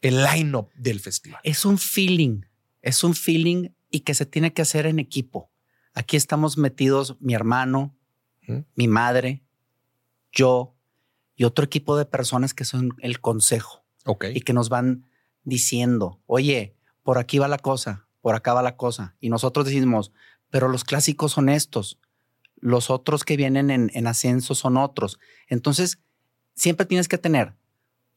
el 0.03 0.22
line-up 0.22 0.70
del 0.76 1.01
festival? 1.01 1.41
Es 1.43 1.64
un 1.64 1.78
feeling, 1.78 2.43
es 2.83 3.03
un 3.03 3.14
feeling 3.14 3.70
y 3.91 4.01
que 4.01 4.14
se 4.14 4.26
tiene 4.26 4.53
que 4.53 4.62
hacer 4.62 4.87
en 4.87 4.99
equipo. 4.99 5.51
Aquí 5.95 6.16
estamos 6.16 6.59
metidos 6.59 7.16
mi 7.20 7.35
hermano, 7.35 7.97
mi 8.74 8.87
madre, 8.87 9.43
yo 10.31 10.76
y 11.41 11.45
otro 11.45 11.64
equipo 11.64 11.97
de 11.97 12.05
personas 12.05 12.53
que 12.53 12.66
son 12.66 12.91
el 12.99 13.22
consejo. 13.22 13.82
Y 14.34 14.43
que 14.43 14.53
nos 14.53 14.68
van 14.68 15.07
diciendo, 15.43 16.20
oye, 16.26 16.76
por 17.03 17.16
aquí 17.16 17.38
va 17.38 17.49
la 17.49 17.57
cosa, 17.57 18.07
por 18.20 18.34
acá 18.34 18.53
va 18.53 18.61
la 18.61 18.76
cosa. 18.76 19.16
Y 19.20 19.30
nosotros 19.30 19.64
decimos, 19.64 20.12
pero 20.51 20.68
los 20.68 20.84
clásicos 20.84 21.32
son 21.32 21.49
estos, 21.49 21.99
los 22.57 22.91
otros 22.91 23.24
que 23.24 23.38
vienen 23.38 23.70
en, 23.70 24.07
ascenso 24.07 24.55
son 24.55 24.76
otros. 24.76 25.18
Entonces, 25.49 25.99
siempre 26.53 26.84
tienes 26.84 27.09
que 27.09 27.16
tener 27.16 27.55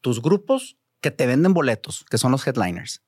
tus 0.02 0.20
grupos 0.20 0.76
que 1.00 1.10
te 1.10 1.26
venden 1.26 1.54
boletos, 1.54 2.04
que 2.10 2.18
son 2.18 2.30
los 2.30 2.46
headliners. 2.46 3.00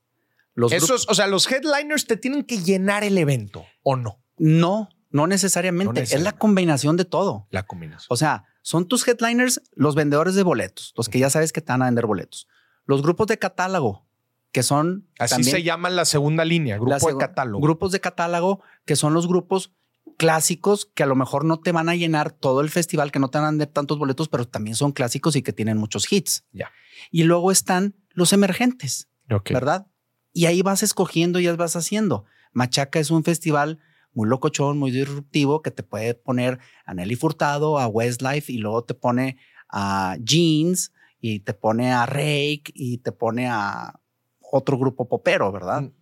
Los 0.55 0.73
Esos, 0.73 1.07
o 1.11 1.15
sea, 1.15 1.27
los 1.27 1.47
headliners 1.53 2.07
te 2.07 2.17
tienen 2.17 2.45
que 2.45 2.63
llenar 2.63 3.05
el 3.05 3.19
evento 3.19 3.67
o 3.83 3.97
no. 3.97 4.23
No, 4.39 4.89
no 5.11 5.27
necesariamente. 5.27 6.03
Es 6.03 6.21
la 6.21 6.33
combinación 6.33 6.97
de 6.97 7.05
todo. 7.05 7.47
La 7.51 7.65
combinación. 7.65 8.07
O 8.11 8.17
sea, 8.17 8.45
son 8.63 8.89
tus 8.89 9.07
headliners 9.07 9.63
los 9.75 9.95
vendedores 9.95 10.35
de 10.35 10.43
boletos, 10.43 10.93
los 10.97 11.09
que 11.09 11.19
ya 11.19 11.31
sabes 11.31 11.53
que 11.53 11.61
te 11.61 11.73
van 11.73 11.83
a 11.83 11.87
vender 11.87 12.07
boletos. 12.07 12.49
Los 12.85 13.03
grupos 13.03 13.27
de 13.29 13.39
catálogo, 13.39 14.07
que 14.53 14.63
son... 14.63 15.09
Así 15.19 15.45
se 15.45 15.63
llaman 15.63 15.97
la 15.97 16.05
segunda 16.05 16.45
línea, 16.45 16.77
grupo 16.77 17.09
de 17.09 17.17
catálogo. 17.17 17.63
Grupos 17.63 17.93
de 17.93 18.01
catálogo, 18.01 18.63
que 18.85 18.97
son 18.97 19.15
los 19.15 19.29
grupos 19.29 19.73
clásicos 20.17 20.91
que 20.95 21.03
a 21.03 21.07
lo 21.07 21.15
mejor 21.15 21.45
no 21.45 21.61
te 21.61 21.73
van 21.73 21.89
a 21.89 21.95
llenar 21.95 22.33
todo 22.33 22.61
el 22.61 22.71
festival, 22.71 23.13
que 23.13 23.19
no 23.19 23.29
te 23.29 23.39
van 23.39 23.47
a 23.47 23.51
vender 23.51 23.69
tantos 23.69 23.99
boletos, 23.99 24.29
pero 24.29 24.47
también 24.49 24.77
son 24.77 24.93
clásicos 24.93 25.37
y 25.37 25.43
que 25.43 25.53
tienen 25.53 25.77
muchos 25.77 26.11
hits. 26.11 26.45
Ya. 26.53 26.71
Y 27.11 27.25
luego 27.25 27.53
están 27.53 27.95
los 28.11 28.33
emergentes, 28.33 29.09
¿verdad? 29.51 29.87
Y 30.33 30.47
ahí 30.47 30.63
vas 30.63 30.83
escogiendo 30.83 31.39
y 31.39 31.47
vas 31.49 31.77
haciendo. 31.77 32.25
Machaca 32.53 32.99
es 32.99 33.11
un 33.11 33.25
festival 33.25 33.79
muy 34.17 34.29
locochón, 34.29 34.79
muy 34.79 34.91
disruptivo, 34.91 35.63
que 35.63 35.71
te 35.71 35.83
puede 35.83 36.15
poner 36.15 36.59
a 36.87 36.95
Nelly 36.95 37.17
Furtado, 37.17 37.79
a 37.79 37.87
Westlife 37.87 38.51
y 38.51 38.59
luego 38.59 38.83
te 38.83 38.95
pone 38.95 39.39
a 39.69 40.17
Jeans 40.25 40.93
y 41.21 41.41
te 41.41 41.53
pone 41.53 41.93
a 41.93 42.07
Rake 42.07 42.73
y 42.75 42.99
te 42.99 43.13
pone 43.13 43.47
a 43.49 44.01
otro 44.41 44.79
grupo 44.79 45.07
popero, 45.07 45.53
¿verdad? 45.53 45.83
Mm. 45.83 45.93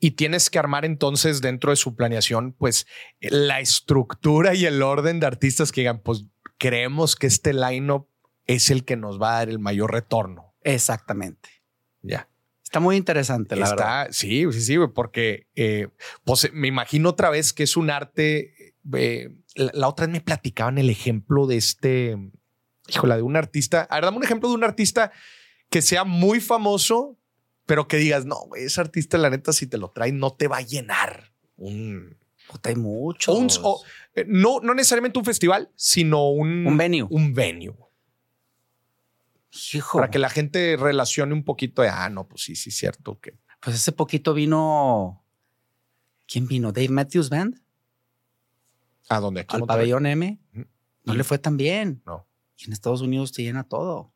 Y 0.00 0.10
tienes 0.12 0.50
que 0.50 0.58
armar 0.58 0.84
entonces 0.84 1.40
dentro 1.40 1.70
de 1.70 1.76
su 1.76 1.94
planeación, 1.94 2.52
pues 2.52 2.86
la 3.20 3.60
estructura 3.60 4.54
y 4.54 4.66
el 4.66 4.82
orden 4.82 5.20
de 5.20 5.26
artistas 5.26 5.70
que 5.70 5.82
digan, 5.82 6.00
pues 6.00 6.24
creemos 6.58 7.14
que 7.14 7.28
este 7.28 7.54
line-up 7.54 8.08
es 8.46 8.70
el 8.70 8.84
que 8.84 8.96
nos 8.96 9.22
va 9.22 9.30
a 9.30 9.38
dar 9.38 9.48
el 9.48 9.60
mayor 9.60 9.92
retorno. 9.92 10.54
Exactamente. 10.62 11.48
Ya. 12.02 12.29
Está 12.70 12.78
muy 12.78 12.94
interesante, 12.94 13.56
la 13.56 13.64
Está, 13.64 13.74
verdad. 13.74 14.08
Sí, 14.12 14.44
sí, 14.52 14.60
sí, 14.60 14.76
porque 14.94 15.48
eh, 15.56 15.88
pues 16.22 16.52
me 16.52 16.68
imagino 16.68 17.08
otra 17.08 17.28
vez 17.28 17.52
que 17.52 17.64
es 17.64 17.76
un 17.76 17.90
arte. 17.90 18.54
Eh, 18.94 19.34
la, 19.56 19.88
otra 19.88 20.06
vez 20.06 20.12
me 20.12 20.20
platicaban 20.20 20.78
el 20.78 20.88
ejemplo 20.88 21.48
de 21.48 21.56
este, 21.56 22.16
híjola, 22.86 23.16
de 23.16 23.22
un 23.22 23.34
artista. 23.34 23.88
A 23.90 23.96
ver, 23.96 24.04
dame 24.04 24.18
un 24.18 24.22
ejemplo 24.22 24.48
de 24.48 24.54
un 24.54 24.62
artista 24.62 25.10
que 25.68 25.82
sea 25.82 26.04
muy 26.04 26.38
famoso, 26.38 27.18
pero 27.66 27.88
que 27.88 27.96
digas, 27.96 28.24
no, 28.24 28.36
ese 28.54 28.80
artista, 28.80 29.18
la 29.18 29.30
neta, 29.30 29.52
si 29.52 29.66
te 29.66 29.76
lo 29.76 29.90
trae, 29.90 30.12
no 30.12 30.34
te 30.34 30.46
va 30.46 30.58
a 30.58 30.62
llenar 30.62 31.32
un. 31.56 32.18
hay 32.62 32.76
mucho. 32.76 33.36
Eh, 34.14 34.26
no, 34.28 34.60
no 34.60 34.74
necesariamente 34.74 35.18
un 35.18 35.24
festival, 35.24 35.72
sino 35.74 36.30
un, 36.30 36.64
un 36.68 36.76
venue. 36.76 37.08
Un 37.10 37.34
venue. 37.34 37.74
Para 39.92 40.10
que 40.10 40.18
la 40.18 40.30
gente 40.30 40.76
relacione 40.76 41.34
un 41.34 41.44
poquito 41.44 41.82
de, 41.82 41.88
ah, 41.88 42.08
no, 42.08 42.28
pues 42.28 42.42
sí, 42.42 42.54
sí, 42.54 42.70
cierto 42.70 43.18
que. 43.20 43.38
Pues 43.60 43.76
hace 43.76 43.92
poquito 43.92 44.32
vino. 44.32 45.24
¿Quién 46.26 46.46
vino? 46.46 46.72
Dave 46.72 46.88
Matthews 46.88 47.28
Band. 47.28 47.60
¿A 49.08 49.18
dónde? 49.18 49.44
Al 49.48 49.64
pabellón 49.64 50.06
M. 50.06 50.38
No 51.04 51.14
le 51.14 51.24
fue 51.24 51.38
tan 51.38 51.56
bien. 51.56 52.02
No. 52.06 52.26
Y 52.56 52.66
en 52.66 52.72
Estados 52.72 53.00
Unidos 53.00 53.32
te 53.32 53.42
llena 53.42 53.64
todo. 53.64 54.12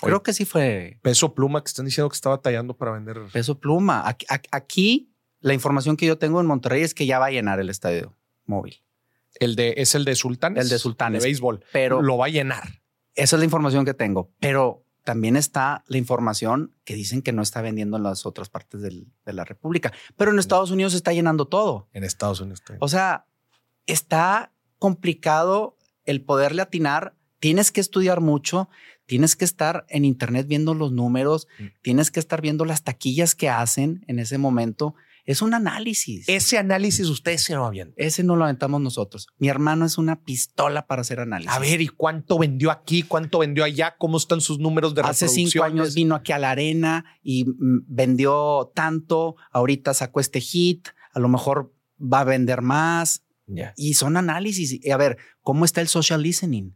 Creo 0.00 0.22
que 0.22 0.32
sí 0.32 0.44
fue. 0.44 0.98
Peso 1.02 1.34
pluma 1.34 1.62
que 1.62 1.68
están 1.68 1.86
diciendo 1.86 2.08
que 2.08 2.16
estaba 2.16 2.40
tallando 2.42 2.76
para 2.76 2.92
vender. 2.92 3.20
Peso 3.32 3.58
pluma. 3.60 4.04
Aquí, 4.50 5.12
la 5.40 5.54
información 5.54 5.96
que 5.96 6.06
yo 6.06 6.18
tengo 6.18 6.40
en 6.40 6.46
Monterrey 6.46 6.82
es 6.82 6.94
que 6.94 7.06
ya 7.06 7.18
va 7.18 7.26
a 7.26 7.30
llenar 7.30 7.60
el 7.60 7.70
estadio 7.70 8.16
móvil. 8.44 8.82
El 9.40 9.56
de, 9.56 9.74
es 9.76 9.94
el 9.94 10.04
de 10.04 10.14
Sultanes. 10.14 10.64
El 10.64 10.68
de 10.68 10.78
Sultanes. 10.78 11.22
De 11.22 11.28
béisbol. 11.28 11.64
Pero 11.72 12.02
lo 12.02 12.18
va 12.18 12.26
a 12.26 12.28
llenar. 12.28 12.82
Esa 13.14 13.36
es 13.36 13.40
la 13.40 13.44
información 13.44 13.84
que 13.84 13.94
tengo, 13.94 14.30
pero 14.40 14.84
también 15.04 15.36
está 15.36 15.84
la 15.86 15.98
información 15.98 16.74
que 16.84 16.94
dicen 16.94 17.22
que 17.22 17.32
no 17.32 17.42
está 17.42 17.60
vendiendo 17.60 17.96
en 17.96 18.02
las 18.02 18.26
otras 18.26 18.48
partes 18.48 18.80
de 18.80 19.32
la 19.32 19.44
República, 19.44 19.92
pero 20.16 20.32
en 20.32 20.38
Estados 20.38 20.70
Unidos 20.70 20.94
está 20.94 21.12
llenando 21.12 21.46
todo. 21.46 21.88
En 21.92 22.04
Estados 22.04 22.40
Unidos. 22.40 22.60
Está 22.60 22.76
o 22.80 22.88
sea, 22.88 23.26
está 23.86 24.52
complicado 24.78 25.76
el 26.04 26.22
poderle 26.22 26.62
atinar. 26.62 27.14
Tienes 27.38 27.70
que 27.70 27.82
estudiar 27.82 28.22
mucho, 28.22 28.70
tienes 29.06 29.36
que 29.36 29.44
estar 29.44 29.84
en 29.88 30.06
Internet 30.06 30.46
viendo 30.46 30.72
los 30.72 30.92
números, 30.92 31.46
mm. 31.58 31.64
tienes 31.82 32.10
que 32.10 32.20
estar 32.20 32.40
viendo 32.40 32.64
las 32.64 32.82
taquillas 32.82 33.34
que 33.34 33.50
hacen 33.50 34.04
en 34.08 34.18
ese 34.18 34.38
momento 34.38 34.94
es 35.24 35.40
un 35.40 35.54
análisis. 35.54 36.28
Ese 36.28 36.58
análisis 36.58 37.08
ustedes 37.08 37.42
se 37.42 37.54
lo 37.54 37.64
avientan. 37.64 37.94
Ese 37.96 38.22
no 38.22 38.36
lo 38.36 38.44
aventamos 38.44 38.80
nosotros. 38.80 39.28
Mi 39.38 39.48
hermano 39.48 39.86
es 39.86 39.96
una 39.96 40.22
pistola 40.22 40.86
para 40.86 41.00
hacer 41.00 41.20
análisis. 41.20 41.52
A 41.52 41.58
ver, 41.58 41.80
¿y 41.80 41.88
cuánto 41.88 42.38
vendió 42.38 42.70
aquí? 42.70 43.02
¿Cuánto 43.02 43.38
vendió 43.38 43.64
allá? 43.64 43.96
¿Cómo 43.98 44.18
están 44.18 44.40
sus 44.40 44.58
números 44.58 44.94
de 44.94 45.02
Hace 45.02 45.28
cinco 45.28 45.64
años 45.64 45.94
vino 45.94 46.14
aquí 46.14 46.32
a 46.32 46.38
la 46.38 46.50
arena 46.50 47.04
y 47.22 47.44
mm, 47.46 47.84
vendió 47.86 48.70
tanto. 48.74 49.36
Ahorita 49.50 49.94
sacó 49.94 50.20
este 50.20 50.40
hit. 50.40 50.88
A 51.12 51.20
lo 51.20 51.28
mejor 51.28 51.74
va 52.00 52.20
a 52.20 52.24
vender 52.24 52.60
más. 52.60 53.24
Y 53.76 53.94
son 53.94 54.16
análisis. 54.16 54.72
Y 54.72 54.90
a 54.90 54.96
ver, 54.96 55.16
¿cómo 55.40 55.64
está 55.64 55.80
el 55.80 55.88
social 55.88 56.22
listening? 56.22 56.72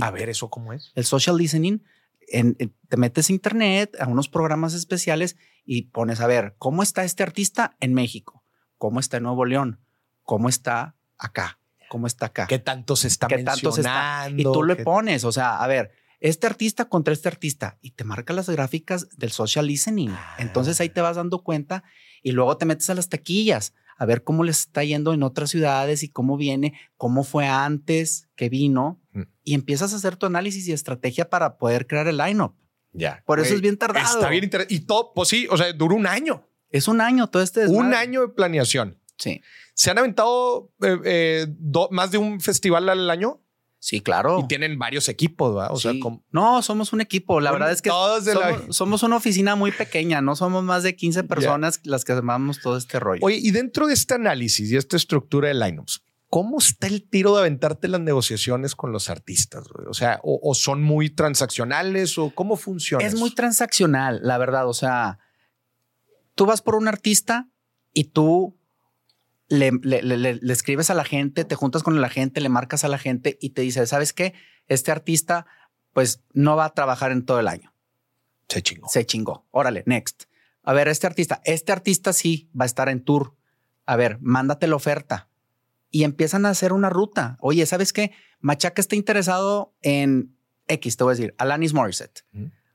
a 0.00 0.10
ver, 0.10 0.28
¿eso 0.28 0.50
cómo 0.50 0.72
es? 0.72 0.92
El 0.96 1.04
social 1.04 1.38
listening 1.38 1.82
te 2.26 2.96
metes 2.96 3.30
a 3.30 3.32
internet, 3.32 3.96
a 4.00 4.06
unos 4.06 4.28
programas 4.28 4.74
especiales 4.74 5.36
y 5.64 5.82
pones 5.82 6.20
a 6.20 6.26
ver 6.26 6.54
cómo 6.58 6.82
está 6.82 7.04
este 7.04 7.22
artista 7.22 7.76
en 7.80 7.94
México, 7.94 8.44
cómo 8.78 9.00
está 9.00 9.18
en 9.18 9.24
Nuevo 9.24 9.44
León, 9.44 9.80
cómo 10.22 10.48
está 10.48 10.96
acá, 11.18 11.58
cómo 11.88 12.06
está 12.06 12.26
acá. 12.26 12.46
¿Qué 12.46 12.58
tanto 12.58 12.96
se 12.96 13.08
está 13.08 13.26
¿Qué 13.28 13.42
Tanto 13.42 13.72
se 13.72 13.80
está? 13.80 14.28
Y 14.34 14.42
tú 14.42 14.62
le 14.64 14.76
pones, 14.76 15.24
o 15.24 15.32
sea, 15.32 15.62
a 15.62 15.66
ver, 15.66 15.92
este 16.20 16.46
artista 16.46 16.86
contra 16.86 17.12
este 17.12 17.28
artista 17.28 17.78
y 17.80 17.92
te 17.92 18.04
marca 18.04 18.32
las 18.32 18.48
gráficas 18.48 19.08
del 19.16 19.30
social 19.30 19.66
listening. 19.66 20.10
Entonces 20.38 20.80
ahí 20.80 20.88
te 20.88 21.00
vas 21.00 21.16
dando 21.16 21.42
cuenta 21.42 21.84
y 22.22 22.32
luego 22.32 22.56
te 22.56 22.66
metes 22.66 22.88
a 22.90 22.94
las 22.94 23.08
taquillas 23.08 23.74
a 23.98 24.04
ver 24.04 24.24
cómo 24.24 24.44
les 24.44 24.60
está 24.60 24.84
yendo 24.84 25.14
en 25.14 25.22
otras 25.22 25.50
ciudades 25.50 26.02
y 26.02 26.08
cómo 26.08 26.36
viene, 26.36 26.74
cómo 26.96 27.24
fue 27.24 27.46
antes 27.46 28.28
que 28.36 28.48
vino. 28.48 29.00
Y 29.46 29.54
empiezas 29.54 29.92
a 29.92 29.96
hacer 29.96 30.16
tu 30.16 30.26
análisis 30.26 30.66
y 30.66 30.72
estrategia 30.72 31.30
para 31.30 31.56
poder 31.56 31.86
crear 31.86 32.08
el 32.08 32.18
lineup. 32.18 32.54
Ya. 32.92 33.22
Por 33.24 33.38
eso 33.38 33.54
es 33.54 33.60
bien 33.60 33.78
tardado. 33.78 34.04
Está 34.04 34.28
bien 34.28 34.42
interesante. 34.42 34.74
Y 34.74 34.80
todo, 34.80 35.12
pues 35.14 35.28
sí, 35.28 35.46
o 35.50 35.56
sea, 35.56 35.72
duró 35.72 35.94
un 35.94 36.06
año. 36.06 36.44
Es 36.68 36.88
un 36.88 37.00
año 37.00 37.28
todo 37.28 37.42
este. 37.42 37.66
Un 37.68 37.94
año 37.94 38.22
de 38.22 38.28
planeación. 38.28 39.00
Sí. 39.16 39.40
¿Se 39.74 39.90
han 39.90 39.98
aventado 39.98 40.72
eh, 40.82 40.98
eh, 41.04 41.46
más 41.90 42.10
de 42.10 42.18
un 42.18 42.40
festival 42.40 42.88
al 42.88 43.08
año? 43.08 43.40
Sí, 43.78 44.00
claro. 44.00 44.40
Y 44.40 44.48
tienen 44.48 44.80
varios 44.80 45.08
equipos, 45.08 45.54
¿verdad? 45.54 45.70
O 45.72 45.76
sea, 45.76 45.92
no, 46.32 46.62
somos 46.62 46.92
un 46.92 47.00
equipo. 47.00 47.40
La 47.40 47.52
verdad 47.52 47.70
es 47.70 47.82
que 47.82 47.90
somos, 48.70 49.02
una 49.04 49.14
oficina 49.14 49.54
muy 49.54 49.70
pequeña, 49.70 50.20
no 50.20 50.34
somos 50.34 50.64
más 50.64 50.82
de 50.82 50.96
15 50.96 51.22
personas 51.22 51.78
las 51.84 52.04
que 52.04 52.12
armamos 52.12 52.60
todo 52.60 52.76
este 52.76 52.98
rollo. 52.98 53.20
Oye, 53.22 53.36
y 53.36 53.52
dentro 53.52 53.86
de 53.86 53.94
este 53.94 54.14
análisis 54.14 54.72
y 54.72 54.76
esta 54.76 54.96
estructura 54.96 55.48
de 55.48 55.54
lineups, 55.54 56.02
¿cómo 56.28 56.58
está 56.58 56.86
el 56.86 57.08
tiro 57.08 57.34
de 57.34 57.40
aventarte 57.40 57.88
las 57.88 58.00
negociaciones 58.00 58.74
con 58.74 58.92
los 58.92 59.10
artistas? 59.10 59.64
O 59.88 59.94
sea, 59.94 60.20
o, 60.22 60.54
son 60.54 60.82
muy 60.82 61.10
transaccionales 61.10 62.18
o 62.18 62.30
cómo 62.34 62.56
funciona? 62.56 63.04
Es 63.04 63.14
muy 63.14 63.34
transaccional, 63.34 64.20
la 64.22 64.38
verdad. 64.38 64.68
O 64.68 64.74
sea, 64.74 65.18
tú 66.34 66.46
vas 66.46 66.62
por 66.62 66.74
un 66.74 66.88
artista 66.88 67.48
y 67.92 68.04
tú 68.04 68.58
le, 69.48 69.70
le, 69.82 70.52
escribes 70.52 70.90
a 70.90 70.94
la 70.94 71.04
gente, 71.04 71.44
te 71.44 71.54
juntas 71.54 71.82
con 71.82 72.00
la 72.00 72.08
gente, 72.08 72.40
le 72.40 72.48
marcas 72.48 72.84
a 72.84 72.88
la 72.88 72.98
gente 72.98 73.38
y 73.40 73.50
te 73.50 73.62
dice, 73.62 73.86
¿sabes 73.86 74.12
qué? 74.12 74.34
Este 74.66 74.90
artista 74.90 75.46
pues 75.92 76.22
no 76.34 76.56
va 76.56 76.66
a 76.66 76.74
trabajar 76.74 77.12
en 77.12 77.24
todo 77.24 77.40
el 77.40 77.48
año. 77.48 77.72
Se 78.48 78.62
chingó. 78.62 78.88
Se 78.88 79.06
chingó. 79.06 79.46
Órale, 79.50 79.82
next. 79.86 80.24
A 80.62 80.72
ver, 80.72 80.88
este 80.88 81.06
artista, 81.06 81.40
este 81.44 81.72
artista 81.72 82.12
sí 82.12 82.50
va 82.58 82.64
a 82.64 82.66
estar 82.66 82.88
en 82.88 83.02
tour. 83.02 83.34
A 83.86 83.96
ver, 83.96 84.18
mándate 84.20 84.66
la 84.66 84.76
oferta. 84.76 85.30
Y 85.90 86.04
empiezan 86.04 86.46
a 86.46 86.50
hacer 86.50 86.72
una 86.72 86.90
ruta. 86.90 87.36
Oye, 87.40 87.64
¿sabes 87.66 87.92
qué? 87.92 88.12
Machaca 88.40 88.80
está 88.80 88.96
interesado 88.96 89.74
en 89.82 90.36
X, 90.68 90.96
te 90.96 91.04
voy 91.04 91.12
a 91.12 91.16
decir, 91.16 91.34
Alanis 91.38 91.72
Morissette. 91.74 92.24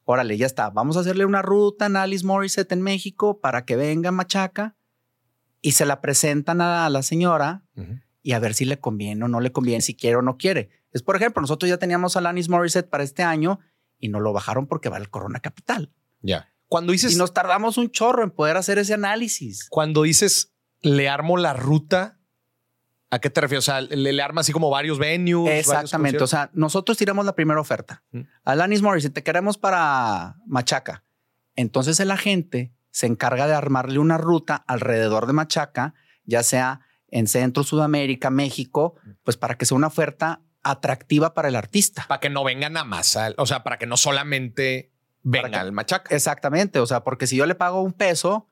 Órale, 0.06 0.38
ya 0.38 0.46
está. 0.46 0.70
Vamos 0.70 0.98
a 0.98 1.02
hacerle 1.02 1.26
una 1.26 1.42
ruta 1.42 1.86
a 1.86 1.88
Alanis 1.88 2.24
Morissette 2.24 2.72
en 2.72 2.82
México 2.82 3.40
para 3.40 3.66
que 3.66 3.76
venga 3.76 4.12
Machaca 4.12 4.76
y 5.62 5.74
se 5.74 5.86
la 5.86 6.02
presentan 6.02 6.62
a 6.62 6.90
la 6.90 7.04
señora 7.04 7.64
y 8.24 8.32
a 8.34 8.40
ver 8.40 8.54
si 8.54 8.66
le 8.66 8.80
conviene 8.80 9.26
o 9.26 9.28
no 9.28 9.40
le 9.40 9.52
conviene, 9.52 9.82
si 9.82 9.96
quiere 9.96 10.18
o 10.18 10.22
no 10.22 10.38
quiere. 10.38 10.70
Es 10.92 11.04
por 11.04 11.16
ejemplo, 11.16 11.42
nosotros 11.42 11.70
ya 11.70 11.78
teníamos 11.78 12.16
a 12.16 12.20
Alanis 12.20 12.50
Morissette 12.50 12.90
para 12.90 13.04
este 13.04 13.24
año 13.24 13.60
y 14.00 14.10
no 14.10 14.20
lo 14.20 14.34
bajaron 14.34 14.68
porque 14.68 14.90
va 14.90 14.98
al 14.98 15.10
Corona 15.10 15.40
Capital. 15.40 15.94
Ya. 16.22 16.48
Cuando 16.68 16.92
dices, 16.94 17.14
Y 17.14 17.18
nos 17.18 17.34
tardamos 17.34 17.78
un 17.78 17.92
chorro 17.92 18.24
en 18.24 18.32
poder 18.32 18.58
hacer 18.58 18.80
ese 18.80 18.94
análisis. 18.94 19.68
cuando 19.70 20.04
dices 20.04 20.54
le 20.82 21.10
armo 21.10 21.38
la 21.38 21.54
ruta, 21.54 22.20
¿a 23.12 23.20
qué 23.20 23.30
te 23.30 23.42
refieres? 23.42 23.68
O 23.68 23.72
sea, 23.72 23.82
le, 23.82 24.14
le 24.14 24.22
arma 24.22 24.42
así 24.42 24.52
como 24.52 24.70
varios 24.70 24.98
venues. 24.98 25.46
varios 25.46 25.68
Exactamente. 25.68 26.24
O 26.24 26.28
sea, 26.28 26.50
nosotros 26.54 26.98
tiramos 26.98 27.26
la 27.26 27.36
primera 27.36 27.60
oferta. 27.60 28.04
Mm. 28.12 28.22
Alanis 28.44 28.82
Morissette, 28.82 29.14
te 29.14 29.24
queremos 29.24 29.58
para 29.58 30.38
Machaca. 30.48 31.04
Entonces 31.56 32.00
el 32.00 32.10
agente 32.10 32.74
se 32.90 33.06
encarga 33.06 33.46
de 33.46 33.54
armarle 33.54 34.00
una 34.00 34.18
ruta 34.18 34.56
alrededor 34.56 35.28
de 35.28 35.34
Machaca, 35.34 35.94
ya 36.26 36.42
sea 36.42 36.82
en 37.10 37.28
Centro, 37.28 37.64
Sudamérica, 37.64 38.30
México, 38.30 38.96
pues 39.24 39.38
para 39.38 39.58
que 39.58 39.66
sea 39.66 39.76
una 39.76 39.88
oferta 39.88 40.42
atractiva 40.64 41.34
para 41.34 41.50
el 41.50 41.56
artista. 41.56 42.06
para 42.08 42.20
que 42.20 42.30
no 42.30 42.44
vengan 42.44 42.78
a 42.78 42.86
más. 42.86 43.18
O 43.38 43.46
sea, 43.46 43.64
para 43.64 43.78
que 43.78 43.86
no 43.86 43.98
solamente 43.98 44.92
venga 45.22 45.62
el 45.62 45.74
machaca. 45.74 46.16
Exactamente. 46.16 46.80
O 46.80 46.86
sea, 46.86 47.04
porque 47.04 47.28
si 47.28 47.36
yo 47.36 47.46
le 47.46 47.56
pago 47.56 47.82
un 47.82 47.94
peso, 47.94 48.48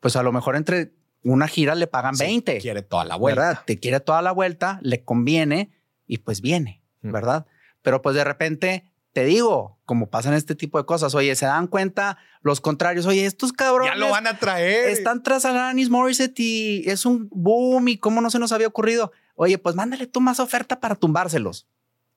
pues 0.00 0.14
a 0.14 0.22
lo 0.22 0.30
mejor 0.32 0.54
entre 0.54 0.92
una 1.32 1.48
gira 1.48 1.74
le 1.74 1.86
pagan 1.86 2.14
Sí, 2.16 2.24
20. 2.24 2.58
Quiere 2.58 2.82
toda 2.82 3.04
la 3.04 3.16
vuelta. 3.16 3.40
¿verdad? 3.42 3.62
Te 3.66 3.78
quiere 3.78 4.00
toda 4.00 4.22
la 4.22 4.32
vuelta, 4.32 4.78
le 4.82 5.04
conviene 5.04 5.70
y 6.06 6.18
pues 6.18 6.40
viene, 6.40 6.82
Mm. 7.02 7.12
¿verdad? 7.12 7.46
Pero 7.82 8.02
pues 8.02 8.16
de 8.16 8.24
repente 8.24 8.84
te 9.12 9.24
digo, 9.24 9.78
como 9.84 10.10
pasan 10.10 10.34
este 10.34 10.54
tipo 10.54 10.78
de 10.78 10.84
cosas, 10.84 11.14
oye, 11.14 11.34
se 11.34 11.46
dan 11.46 11.66
cuenta 11.66 12.18
los 12.42 12.60
contrarios, 12.60 13.06
oye, 13.06 13.24
estos 13.26 13.52
cabrones 13.52 13.92
Ya 13.94 13.98
lo 13.98 14.10
van 14.10 14.26
a 14.28 14.38
traer. 14.38 14.90
están 14.90 15.22
tras 15.22 15.44
Alanis 15.44 15.90
Morissette 15.90 16.38
y 16.40 16.82
es 16.88 17.04
un 17.06 17.28
boom 17.32 17.88
y 17.88 17.98
cómo 17.98 18.20
no 18.20 18.30
se 18.30 18.38
nos 18.38 18.52
había 18.52 18.66
ocurrido. 18.68 19.10
Oye, 19.34 19.58
pues 19.58 19.74
mándale 19.74 20.06
tú 20.06 20.20
más 20.20 20.38
oferta 20.40 20.78
para 20.80 20.94
tumbárselos 20.94 21.66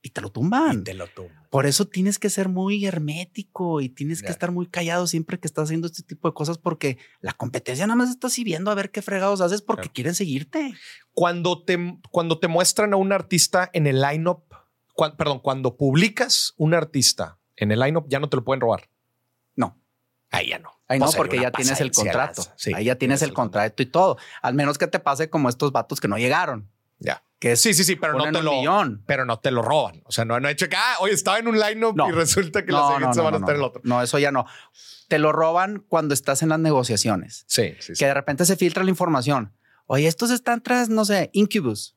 y 0.02 0.10
te 0.10 0.22
lo 0.22 0.32
tumban. 0.32 0.80
Y 0.80 0.84
te 0.84 0.93
lo 0.93 1.08
tumba. 1.08 1.47
Por 1.49 1.66
eso 1.66 1.86
tienes 1.86 2.18
que 2.18 2.30
ser 2.30 2.49
muy 2.49 2.86
hermético 2.86 3.82
y 3.82 3.89
tienes 3.89 4.22
que 4.22 4.32
estar 4.32 4.52
muy 4.52 4.68
callado 4.68 5.06
siempre 5.06 5.39
que 5.39 5.47
estás 5.47 5.66
haciendo 5.66 5.88
este 5.88 6.04
tipo 6.04 6.28
de 6.28 6.34
cosas 6.34 6.58
porque 6.58 6.97
la 7.20 7.34
competencia 7.34 7.86
nada 7.86 7.97
más 7.97 8.10
está 8.10 8.28
así 8.28 8.43
viendo 8.43 8.72
a 8.72 8.76
ver 8.76 8.91
qué 8.91 9.02
fregados 9.02 9.41
haces 9.41 9.62
porque 9.62 9.89
quieren 9.89 10.16
seguirte. 10.16 10.74
Cuando 11.14 11.64
te, 11.64 11.99
cuando 12.10 12.39
te 12.39 12.47
muestran 12.47 12.93
a 12.93 12.97
un 12.97 13.12
artista 13.12 13.70
en 13.74 13.86
el 13.86 14.02
lineup, 14.02 14.43
perdón, 15.18 15.39
cuando 15.39 15.76
publicas 15.76 16.54
un 16.58 16.74
artista 16.74 17.38
en 17.56 17.72
el 17.72 17.80
lineup, 17.80 18.08
ya 18.08 18.20
no 18.20 18.30
te 18.30 18.38
lo 18.38 18.43
pueden 18.43 18.62
robar. 18.62 18.89
No. 19.56 19.78
Ahí 20.32 20.49
ya 20.49 20.60
no. 20.60 20.72
Ahí 20.88 20.99
no, 20.99 21.12
porque 21.12 21.39
ya 21.39 21.52
tienes 21.52 21.80
el 21.82 21.91
contrato. 21.91 22.43
Sí, 22.56 22.74
Ahí 22.74 22.86
ya 22.86 22.95
tienes 22.95 23.22
el 23.22 23.34
contrato 23.34 23.84
y 23.84 23.86
todo. 23.86 24.18
Al 24.41 24.54
menos 24.54 24.78
que 24.78 24.88
te 24.88 24.99
pase 24.99 25.30
como 25.30 25.49
estos 25.49 25.72
vatos 25.72 25.99
que 25.99 26.08
no 26.08 26.18
llegaron. 26.18 26.70
Que 27.42 27.54
es 27.54 27.60
Sí, 27.62 27.74
sí, 27.74 27.84
sí, 27.84 27.96
pero 27.96 28.14
no 28.14 28.32
te 28.32 28.44
lo 28.44 28.52
millón. 28.54 29.04
pero 29.08 29.26
no 29.26 29.39
te 29.39 29.50
lo 29.50 29.64
roban. 29.64 30.04
O 30.06 30.12
sea, 30.12 30.26
no, 30.26 30.39
no 30.39 30.48
he 30.48 30.52
hecho 30.52 30.70
que, 30.70 30.76
ah, 30.76 30.98
hoy 31.00 31.10
estaba 31.10 31.39
en 31.39 31.48
un 31.48 31.60
lineup 31.60 31.96
No. 31.98 32.08
y 32.08 32.12
resulta 32.12 32.64
que 32.64 32.72
No, 32.72 32.78
la 32.78 32.84
siguiente 32.86 33.08
no, 33.08 33.14
semana 33.16 33.32
no, 33.32 33.38
está 33.38 33.52
en 33.52 33.58
el 33.58 33.64
otro. 33.64 33.82
No, 33.84 34.02
eso 34.04 34.20
ya 34.20 34.32
no. 34.32 34.46
Te 35.08 35.18
lo 35.18 35.32
roban 35.32 35.84
cuando 35.89 36.14
estás 36.14 36.44
en 36.44 36.50
las 36.50 36.60
negociaciones. 36.60 37.44
Sí, 37.48 37.74
sí, 37.80 37.96
sí. 37.96 38.00
Que 38.00 38.06
de 38.06 38.14
repente 38.14 38.46
se 38.46 38.56
filtra 38.58 38.84
la 38.84 38.92
información. 38.92 39.58
Oye, 39.88 40.08
estos 40.08 40.30
están 40.30 40.62
tras, 40.62 40.88
no 40.89 41.04
sé, 41.04 41.32
Incubus. 41.34 41.96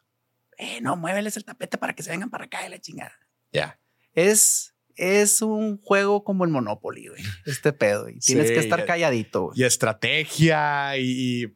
Eh, 0.57 0.80
no, 0.80 0.97
muéveles 0.97 1.36
el 1.36 1.45
tapete 1.45 1.76
para 1.76 1.92
que 1.95 2.03
se 2.03 2.11
vengan 2.11 2.30
para 2.30 2.47
acá 2.47 2.62
de 2.62 2.70
la 2.70 2.80
chingada. 2.80 3.12
Ya. 3.53 3.78
Es, 4.14 4.74
es 4.97 5.42
un 5.42 5.76
juego 5.78 6.24
como 6.24 6.45
el 6.45 6.51
Monopoly, 6.51 7.09
güey. 7.09 7.22
Este 7.45 7.72
pedo. 7.74 8.09
Y 8.09 8.18
tienes 8.18 8.49
Sí, 8.49 8.55
que 8.55 8.61
estar 8.61 8.86
calladito, 8.86 9.42
güey. 9.49 9.61
y 9.61 9.64
estrategia 9.64 10.97
y, 10.97 11.45
y, 11.45 11.55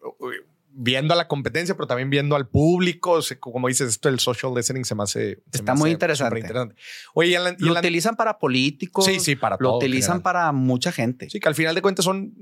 viendo 0.81 1.13
a 1.13 1.17
la 1.17 1.27
competencia, 1.27 1.75
pero 1.75 1.87
también 1.89 2.09
viendo 2.09 2.37
al 2.37 2.47
público. 2.49 3.11
O 3.13 3.23
sea, 3.23 3.39
como 3.39 3.67
dices, 3.69 3.89
esto 3.89 4.09
del 4.09 4.21
social 4.21 4.53
listening 4.55 4.85
se 4.85 4.95
me 4.95 5.03
hace. 5.03 5.43
se 5.51 5.59
Está 5.59 5.75
me 5.75 5.81
muy 5.81 5.91
hace 5.91 5.95
interesante. 5.95 6.75
Oye, 7.15 7.31
y 7.31 7.35
en 7.35 7.45
la- 7.45 7.51
y 7.51 7.55
en 7.61 7.67
Lo 7.67 7.75
la- 7.75 7.81
utilizan 7.81 8.15
para 8.17 8.39
políticos. 8.39 9.05
sí, 9.05 9.19
sí, 9.21 9.35
para 9.37 9.57
Lo 9.59 9.69
todo 9.71 9.77
utilizan 9.79 10.23
para 10.23 10.53
mucha 10.53 10.93
gente. 10.93 11.29
Sí, 11.31 11.41
que 11.41 11.49
al 11.49 11.55
final 11.57 11.75
de 11.75 11.83
cuentas 11.83 12.05
son, 12.05 12.33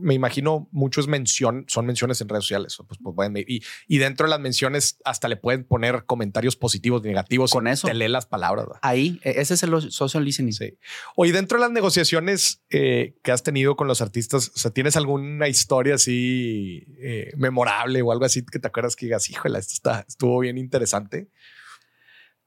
me 0.00 0.12
imagino, 0.14 0.68
muchos 0.72 1.08
mención, 1.08 1.64
son 1.68 1.86
menciones 1.86 2.20
en 2.20 2.28
redes 2.28 2.44
sociales. 2.44 2.76
Pues, 2.86 3.00
pues, 3.02 3.30
y, 3.46 3.62
y 3.88 3.98
dentro 3.98 4.26
de 4.26 4.30
las 4.30 4.40
menciones 4.40 4.98
hasta 5.04 5.28
le 5.28 5.36
pueden 5.36 5.64
poner 5.64 6.04
comentarios 6.04 6.54
positivos, 6.56 7.02
negativos. 7.02 7.50
Con 7.50 7.66
eso. 7.66 7.86
Te 7.88 7.94
lee 7.94 8.08
las 8.08 8.26
palabras. 8.26 8.66
¿verdad? 8.66 8.80
Ahí, 8.82 9.20
e- 9.24 9.40
ese 9.40 9.54
es 9.54 9.62
el 9.62 9.90
social 9.90 10.24
listening. 10.24 10.52
Sí. 10.52 10.74
Oye, 11.16 11.32
dentro 11.32 11.58
de 11.58 11.62
las 11.62 11.70
negociaciones 11.70 12.62
eh, 12.70 13.16
que 13.22 13.32
has 13.32 13.42
tenido 13.42 13.74
con 13.76 13.88
los 13.88 14.00
artistas, 14.02 14.52
o 14.54 14.58
sea, 14.58 14.70
¿tienes 14.70 14.96
alguna 14.96 15.48
historia 15.48 15.94
así 15.94 16.84
eh, 16.98 17.32
memorable 17.36 17.85
o 18.02 18.12
algo 18.12 18.24
así 18.24 18.44
que 18.44 18.58
te 18.58 18.68
acuerdas 18.68 18.96
que 18.96 19.06
digas, 19.06 19.30
híjole, 19.30 19.58
esto 19.58 19.74
está, 19.74 20.04
estuvo 20.06 20.38
bien 20.40 20.58
interesante? 20.58 21.30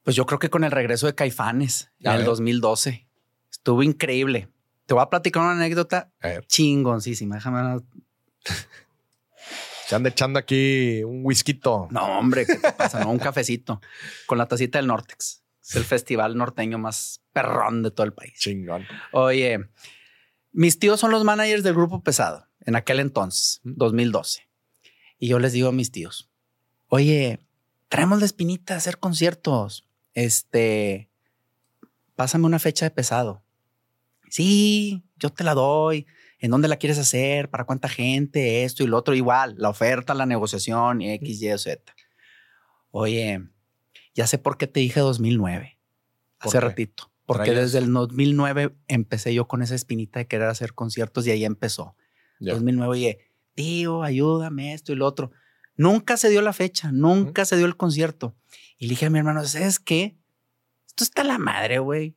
Pues 0.02 0.16
yo 0.16 0.26
creo 0.26 0.38
que 0.38 0.50
con 0.50 0.64
el 0.64 0.70
regreso 0.70 1.06
de 1.06 1.14
Caifanes 1.14 1.90
A 2.04 2.10
en 2.10 2.12
el 2.12 2.18
ver. 2.18 2.26
2012 2.26 3.08
estuvo 3.50 3.82
increíble. 3.82 4.48
Te 4.86 4.94
voy 4.94 5.02
a 5.02 5.10
platicar 5.10 5.42
una 5.42 5.52
anécdota 5.52 6.12
A 6.20 6.28
ver, 6.28 6.46
chingoncísima. 6.46 7.36
Déjame. 7.36 7.80
se 9.86 9.94
anda 9.94 10.08
echando 10.08 10.38
aquí 10.38 11.02
un 11.04 11.20
whisky. 11.24 11.60
No, 11.64 12.18
hombre, 12.18 12.46
¿qué 12.46 12.56
te 12.56 12.72
pasa? 12.72 13.00
No, 13.00 13.10
un 13.10 13.18
cafecito 13.18 13.80
con 14.26 14.38
la 14.38 14.46
tacita 14.46 14.78
del 14.78 14.86
Nortex. 14.86 15.42
Es 15.62 15.76
el 15.76 15.84
festival 15.84 16.36
norteño 16.36 16.78
más 16.78 17.22
perrón 17.32 17.82
de 17.82 17.90
todo 17.90 18.04
el 18.04 18.12
país. 18.12 18.32
Chingón. 18.38 18.86
Oye, 19.12 19.68
mis 20.52 20.78
tíos 20.78 20.98
son 20.98 21.10
los 21.10 21.22
managers 21.24 21.62
del 21.62 21.74
grupo 21.74 22.02
pesado 22.02 22.48
en 22.60 22.76
aquel 22.76 23.00
entonces, 23.00 23.60
2012. 23.64 24.49
Y 25.20 25.28
yo 25.28 25.38
les 25.38 25.52
digo 25.52 25.68
a 25.68 25.72
mis 25.72 25.92
tíos, 25.92 26.28
oye, 26.88 27.38
traemos 27.88 28.18
la 28.18 28.24
espinita 28.24 28.74
a 28.74 28.78
hacer 28.78 28.98
conciertos. 28.98 29.86
Este, 30.14 31.08
pásame 32.16 32.46
una 32.46 32.58
fecha 32.58 32.86
de 32.86 32.90
pesado. 32.90 33.44
Sí, 34.30 35.04
yo 35.16 35.30
te 35.30 35.44
la 35.44 35.54
doy. 35.54 36.06
¿En 36.38 36.50
dónde 36.50 36.68
la 36.68 36.76
quieres 36.76 36.98
hacer? 36.98 37.50
¿Para 37.50 37.64
cuánta 37.64 37.88
gente? 37.88 38.64
Esto 38.64 38.82
y 38.82 38.86
lo 38.86 38.96
otro. 38.96 39.14
Igual, 39.14 39.56
la 39.58 39.68
oferta, 39.68 40.14
la 40.14 40.24
negociación, 40.24 41.02
X, 41.02 41.42
Y, 41.42 41.58
Z. 41.58 41.94
Oye, 42.90 43.42
ya 44.14 44.26
sé 44.26 44.38
por 44.38 44.56
qué 44.56 44.66
te 44.66 44.80
dije 44.80 45.00
2009. 45.00 45.78
¿Por 46.38 46.48
Hace 46.48 46.58
qué? 46.58 46.60
ratito. 46.64 47.12
Porque 47.26 47.52
desde 47.52 47.78
el 47.78 47.92
2009 47.92 48.74
empecé 48.88 49.34
yo 49.34 49.46
con 49.46 49.62
esa 49.62 49.74
espinita 49.74 50.18
de 50.18 50.26
querer 50.26 50.48
hacer 50.48 50.72
conciertos 50.74 51.26
y 51.26 51.30
ahí 51.30 51.44
empezó. 51.44 51.94
Ya. 52.40 52.54
2009, 52.54 52.90
oye, 52.90 53.29
tío, 53.60 54.02
ayúdame, 54.02 54.74
esto 54.74 54.92
y 54.92 54.96
lo 54.96 55.06
otro. 55.06 55.32
Nunca 55.76 56.16
se 56.16 56.30
dio 56.30 56.40
la 56.42 56.52
fecha, 56.52 56.92
nunca 56.92 57.44
se 57.44 57.56
dio 57.56 57.66
el 57.66 57.76
concierto. 57.76 58.34
Y 58.78 58.86
le 58.86 58.90
dije 58.90 59.06
a 59.06 59.10
mi 59.10 59.18
hermano, 59.18 59.44
¿sabes 59.44 59.78
qué? 59.78 60.16
Esto 60.86 61.04
está 61.04 61.24
la 61.24 61.38
madre, 61.38 61.78
güey. 61.78 62.16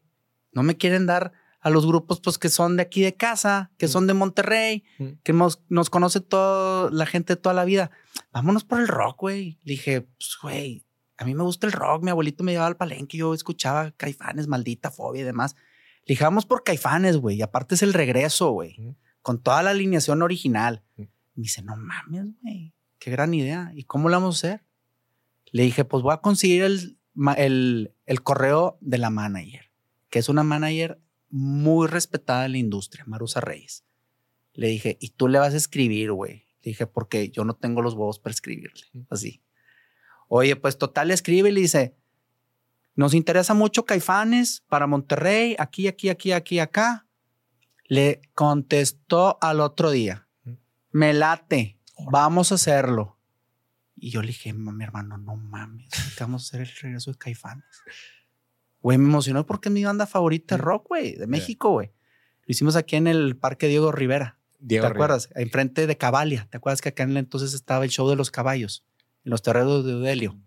No 0.54 0.64
me 0.64 0.78
quieren 0.78 1.06
dar 1.06 1.34
a 1.60 1.70
los 1.70 1.86
grupos 1.86 2.20
pues 2.20 2.38
que 2.38 2.50
son 2.50 2.78
de 2.78 2.84
aquí 2.84 3.02
de 3.02 3.16
casa, 3.16 3.72
que 3.78 3.88
son 3.88 4.08
de 4.08 4.14
Monterrey, 4.14 4.84
que 5.24 5.34
nos, 5.34 5.64
nos 5.70 5.90
conoce 5.90 6.20
toda 6.20 6.92
la 6.92 7.06
gente 7.06 7.36
toda 7.36 7.54
la 7.54 7.66
vida. 7.66 7.92
Vámonos 8.32 8.64
por 8.64 8.80
el 8.80 8.88
rock, 8.88 9.22
güey. 9.22 9.60
Le 9.64 9.72
dije, 9.72 10.02
pues, 10.02 10.38
güey, 10.42 10.86
a 11.18 11.26
mí 11.26 11.34
me 11.36 11.44
gusta 11.44 11.68
el 11.68 11.74
rock. 11.74 12.04
Mi 12.04 12.12
abuelito 12.12 12.44
me 12.44 12.52
llevaba 12.52 12.68
al 12.68 12.78
palenque, 12.78 13.18
yo 13.18 13.34
escuchaba 13.34 13.92
Caifanes, 13.92 14.48
maldita 14.48 14.92
fobia 14.92 15.22
y 15.22 15.26
demás. 15.26 15.56
Le 16.06 16.14
dije, 16.14 16.24
vamos 16.24 16.46
por 16.46 16.64
Caifanes, 16.64 17.18
güey. 17.18 17.38
Y 17.38 17.42
aparte 17.42 17.76
es 17.76 17.84
el 17.84 17.94
regreso, 17.94 18.52
güey, 18.52 18.96
con 19.22 19.42
toda 19.42 19.64
la 19.64 19.72
alineación 19.72 20.22
original. 20.22 20.84
Me 21.36 21.44
dice, 21.44 21.62
no 21.62 21.76
mames, 21.76 22.26
güey, 22.42 22.74
qué 23.00 23.12
gran 23.12 23.34
idea. 23.34 23.72
¿Y 23.76 23.84
cómo 23.84 24.10
lo 24.10 24.16
vamos 24.16 24.44
a 24.44 24.48
hacer? 24.48 24.66
Le 25.52 25.64
dije, 25.64 25.86
pues 25.86 26.04
voy 26.04 26.14
a 26.14 26.22
conseguir 26.22 26.64
el, 26.64 26.98
el, 27.38 27.94
el 28.06 28.24
correo 28.24 28.78
de 28.82 28.98
la 28.98 29.10
manager, 29.10 29.72
que 30.10 30.20
es 30.20 30.30
una 30.30 30.44
manager 30.44 31.00
muy 31.30 31.88
respetada 31.88 32.46
en 32.46 32.52
la 32.54 32.58
industria, 32.60 33.06
Marusa 33.08 33.42
Reyes. 33.42 33.86
Le 34.54 34.68
dije, 34.68 34.98
y 35.00 35.10
tú 35.10 35.28
le 35.28 35.40
vas 35.40 35.54
a 35.54 35.58
escribir, 35.58 36.12
güey. 36.12 36.46
Le 36.62 36.72
dije, 36.72 36.88
porque 36.88 37.30
yo 37.30 37.44
no 37.44 37.56
tengo 37.56 37.82
los 37.82 37.96
huevos 37.96 38.20
para 38.20 38.34
escribirle. 38.34 38.86
Así. 39.10 39.44
Oye, 40.28 40.56
pues 40.56 40.78
total, 40.78 41.10
le 41.10 41.14
escribe 41.14 41.50
y 41.50 41.52
le 41.52 41.62
dice, 41.62 41.96
nos 42.96 43.14
interesa 43.14 43.54
mucho 43.54 43.86
Caifanes 43.86 44.64
para 44.68 44.88
Monterrey, 44.88 45.56
aquí, 45.58 45.88
aquí, 45.88 46.10
aquí, 46.10 46.32
aquí, 46.32 46.60
acá. 46.60 47.08
Le 47.86 48.22
contestó 48.34 49.38
al 49.42 49.60
otro 49.60 49.92
día, 49.92 50.28
me 50.94 51.14
late, 51.14 51.78
vamos 52.10 52.52
a 52.52 52.56
hacerlo. 52.56 53.18
Y 53.96 54.10
yo 54.10 54.22
le 54.22 54.28
dije, 54.30 54.54
"Ma- 54.54 54.72
mi 54.72 54.84
hermano, 54.84 55.18
no 55.18 55.36
mames, 55.36 55.90
vamos 56.20 56.44
a 56.44 56.48
hacer 56.48 56.62
el 56.62 56.76
regreso 56.82 57.12
de 57.12 57.18
Caifanes. 57.18 57.66
Güey, 58.82 58.98
me 58.98 59.06
emocionó 59.10 59.46
porque 59.46 59.70
es 59.70 59.74
mi 59.74 59.84
banda 59.84 60.06
favorita 60.08 60.56
de 60.56 60.62
rock, 60.62 60.88
güey, 60.90 61.16
de 61.16 61.28
México, 61.28 61.70
güey. 61.72 61.88
Lo 62.46 62.52
hicimos 62.52 62.76
aquí 62.76 62.96
en 62.96 63.08
el 63.08 63.38
Parque 63.38 63.68
Diego 63.68 63.92
Rivera. 63.92 64.38
Diego 64.60 64.88
¿Te 64.88 64.92
acuerdas? 64.94 65.30
Enfrente 65.36 65.88
de 65.88 65.98
Cavalia. 65.98 66.48
¿Te 66.50 66.58
acuerdas 66.58 66.82
que 66.82 66.90
acá 66.90 67.04
en 67.04 67.12
el 67.12 67.18
entonces 67.18 67.54
estaba 67.54 67.84
el 67.86 67.90
show 67.92 68.10
de 68.10 68.16
los 68.18 68.32
caballos? 68.32 68.86
En 69.24 69.32
los 69.32 69.42
terrenos 69.42 69.86
de 69.86 69.96
Udelio. 69.96 70.38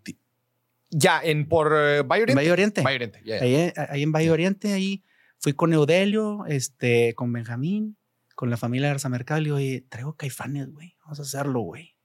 Ya, 0.91 1.19
en 1.23 1.47
por 1.49 1.73
eh, 1.75 2.03
Valle 2.03 2.23
En 2.23 2.29
Oriente. 2.29 2.35
Valle 2.35 2.51
Oriente. 2.51 2.81
Valle 2.83 2.95
Oriente, 2.95 3.21
ya. 3.25 3.35
Ahí, 3.41 3.73
ahí 3.89 4.03
en 4.03 4.11
Valle 4.11 4.31
Oriente, 4.31 4.73
ahí 4.73 5.03
fui 5.39 5.53
con 5.53 5.73
Eudelio, 5.73 6.45
este, 6.45 7.13
con 7.15 7.33
Benjamín, 7.33 7.97
con 8.37 8.51
la 8.51 8.55
familia 8.55 8.89
Garza 8.89 9.09
Mercado. 9.09 9.41
Le 9.41 9.45
digo, 9.45 9.57
oye, 9.57 9.85
traigo 9.89 10.15
caifanes, 10.15 10.71
güey. 10.71 10.95
Vamos 11.01 11.19
a 11.19 11.23
hacerlo, 11.23 11.61
güey. 11.61 11.97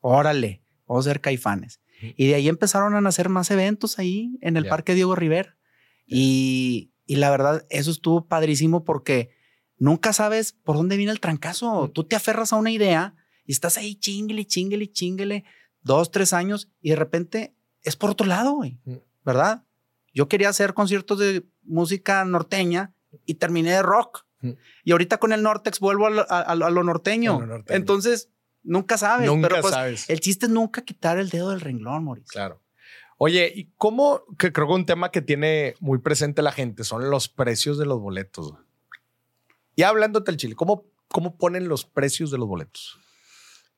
Órale, 0.00 0.62
vamos 0.86 1.06
a 1.06 1.10
hacer 1.10 1.20
caifanes. 1.20 1.82
Y 2.16 2.26
de 2.26 2.36
ahí 2.36 2.48
empezaron 2.48 2.94
a 2.94 3.02
nacer 3.02 3.28
más 3.28 3.50
eventos 3.50 3.98
ahí 3.98 4.38
en 4.40 4.56
el. 4.56 4.66
Parque 4.66 4.94
Diego 4.94 5.14
Rivera. 5.14 5.58
Y, 6.06 6.90
y 7.04 7.16
la 7.16 7.30
verdad, 7.30 7.66
eso 7.68 7.90
estuvo 7.90 8.26
padrísimo 8.26 8.82
porque 8.82 9.30
nunca 9.76 10.14
sabes 10.14 10.54
por 10.54 10.76
dónde 10.76 10.96
viene 10.96 11.12
el 11.12 11.20
trancazo. 11.20 11.90
Tú 11.90 12.04
te 12.04 12.16
aferras 12.16 12.54
a 12.54 12.56
una 12.56 12.70
idea 12.70 13.14
y 13.44 13.52
estás 13.52 13.76
ahí 13.76 13.94
chinguele, 13.94 14.46
chinguele, 14.46 14.90
chinguele, 14.90 15.44
dos, 15.82 16.10
tres 16.10 16.32
años 16.32 16.70
y 16.80 16.90
de 16.90 16.96
repente 16.96 17.54
es 17.82 17.94
por 17.94 18.08
otro 18.08 18.26
lado, 18.26 18.52
güey. 18.52 18.80
¿Verdad? 19.22 19.64
Yo 20.14 20.28
quería 20.28 20.48
hacer 20.48 20.72
conciertos 20.72 21.18
de 21.18 21.46
música 21.62 22.24
norteña 22.24 22.94
y 23.26 23.34
terminé 23.34 23.72
de 23.72 23.82
rock. 23.82 24.24
Mm. 24.44 24.52
Y 24.84 24.92
ahorita 24.92 25.18
con 25.18 25.32
el 25.32 25.42
Nortex 25.42 25.80
vuelvo 25.80 26.06
a 26.06 26.10
lo, 26.10 26.26
a- 26.30 26.40
a 26.40 26.54
lo 26.54 26.84
norteño. 26.84 27.36
A 27.36 27.40
lo 27.40 27.46
norteño. 27.46 27.76
Entonces, 27.76 28.30
nunca 28.62 28.96
sabes. 28.98 29.26
Nunca 29.26 29.48
pero 29.48 29.60
pues, 29.62 29.74
sabes. 29.74 30.10
el 30.10 30.20
chiste 30.20 30.46
es 30.46 30.52
nunca 30.52 30.82
quitar 30.82 31.18
el 31.18 31.30
dedo 31.30 31.50
del 31.50 31.60
renglón, 31.60 32.04
Mauricio. 32.04 32.28
Claro. 32.32 32.60
Oye, 33.16 33.52
¿y 33.54 33.72
cómo? 33.76 34.22
Que 34.38 34.52
creo 34.52 34.66
que 34.66 34.72
un 34.74 34.86
tema 34.86 35.10
que 35.10 35.22
tiene 35.22 35.74
muy 35.80 35.98
presente 35.98 36.42
la 36.42 36.50
gente 36.52 36.82
son 36.84 37.08
los 37.10 37.28
precios 37.28 37.78
de 37.78 37.86
los 37.86 38.00
boletos. 38.00 38.54
Y 39.76 39.82
hablándote 39.82 40.30
del 40.30 40.36
Chile, 40.38 40.54
¿cómo, 40.56 40.84
¿cómo 41.08 41.36
ponen 41.36 41.68
los 41.68 41.84
precios 41.84 42.30
de 42.30 42.38
los 42.38 42.48
boletos? 42.48 42.98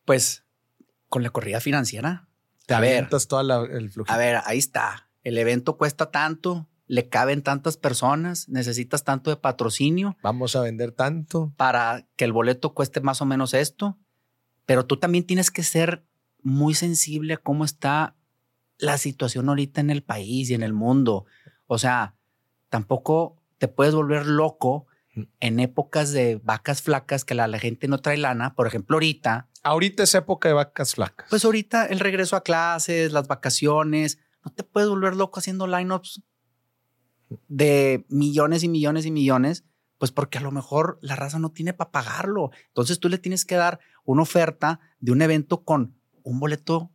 Pues 0.05 0.45
con 1.09 1.23
la 1.23 1.31
corrida 1.31 1.61
financiera. 1.61 2.29
Te 2.67 2.75
A 2.75 2.81
ver, 2.81 3.09
toda 3.29 3.43
la- 3.43 3.63
el 3.63 3.91
flujo. 3.91 4.11
A 4.13 4.17
ver, 4.17 4.41
ahí 4.45 4.59
está. 4.59 5.09
El 5.23 5.39
evento 5.39 5.77
cuesta 5.77 6.11
tanto, 6.11 6.69
le 6.87 7.09
caben 7.09 7.43
tantas 7.43 7.77
personas, 7.77 8.49
necesitas 8.49 9.03
tanto 9.05 9.31
de 9.31 9.37
patrocinio 9.37 10.17
Vamos 10.23 10.55
a 10.57 10.61
vender 10.63 10.93
tanto. 10.93 11.53
para 11.57 12.07
que 12.17 12.25
el 12.25 12.33
boleto 12.33 12.75
cueste 12.75 13.01
más 13.01 13.21
o 13.21 13.27
menos 13.27 13.55
esto. 13.55 13.99
Pero 14.67 14.87
tú 14.87 14.97
también 14.97 15.25
tienes 15.27 15.51
que 15.51 15.63
ser 15.63 16.05
muy 16.43 16.75
sensible 16.75 17.35
a 17.35 17.39
cómo 17.39 17.65
está 17.65 18.15
la 18.79 18.99
situación 18.99 19.49
ahorita 19.49 19.81
en 19.81 19.91
el 19.91 20.03
país 20.03 20.51
y 20.51 20.55
en 20.55 20.63
el 20.63 20.73
mundo. 20.73 21.25
O 21.67 21.79
sea, 21.79 22.15
tampoco 22.69 23.43
te 23.59 23.69
puedes 23.69 23.95
volver 23.95 24.27
loco 24.27 24.87
Mm. 25.17 25.23
en 25.41 25.61
épocas 25.61 26.13
de 26.13 26.39
vacas 26.45 26.83
flacas 26.83 27.25
que 27.25 27.35
la, 27.35 27.49
la 27.49 27.59
gente 27.59 27.89
no 27.89 27.97
trae 28.03 28.19
lana. 28.19 28.55
Por 28.55 28.67
ejemplo, 28.67 28.97
ahorita, 28.97 29.49
Ahorita 29.63 30.03
es 30.03 30.15
época 30.15 30.49
de 30.49 30.55
vacas 30.55 30.95
flacas. 30.95 31.27
pues 31.31 31.43
ahorita 31.47 31.87
el 31.87 32.01
regreso 32.01 32.37
a 32.37 32.43
clases, 32.43 33.13
las 33.13 33.27
vacaciones, 33.27 34.19
no 34.45 34.53
te 34.53 34.63
puedes 34.63 34.91
volver 34.91 35.17
loco 35.17 35.41
haciendo 35.41 35.67
lineups 35.67 36.23
de 37.49 38.05
millones 38.09 38.63
y 38.63 38.69
millones 38.69 39.07
y 39.07 39.11
millones, 39.11 39.65
pues 39.99 40.13
porque 40.13 40.39
a 40.39 40.43
lo 40.43 40.51
mejor 40.51 40.99
la 41.01 41.17
raza 41.17 41.39
no 41.39 41.51
tiene 41.51 41.73
para 41.73 41.91
pagarlo. 41.91 42.51
Entonces 42.69 43.01
tú 43.01 43.09
le 43.09 43.19
tienes 43.19 43.45
que 43.45 43.57
dar 43.57 43.81
una 44.05 44.23
oferta 44.23 44.81
de 45.01 45.13
un 45.13 45.23
evento 45.23 45.65
con 45.65 45.95
un 46.23 46.39
boleto 46.39 46.91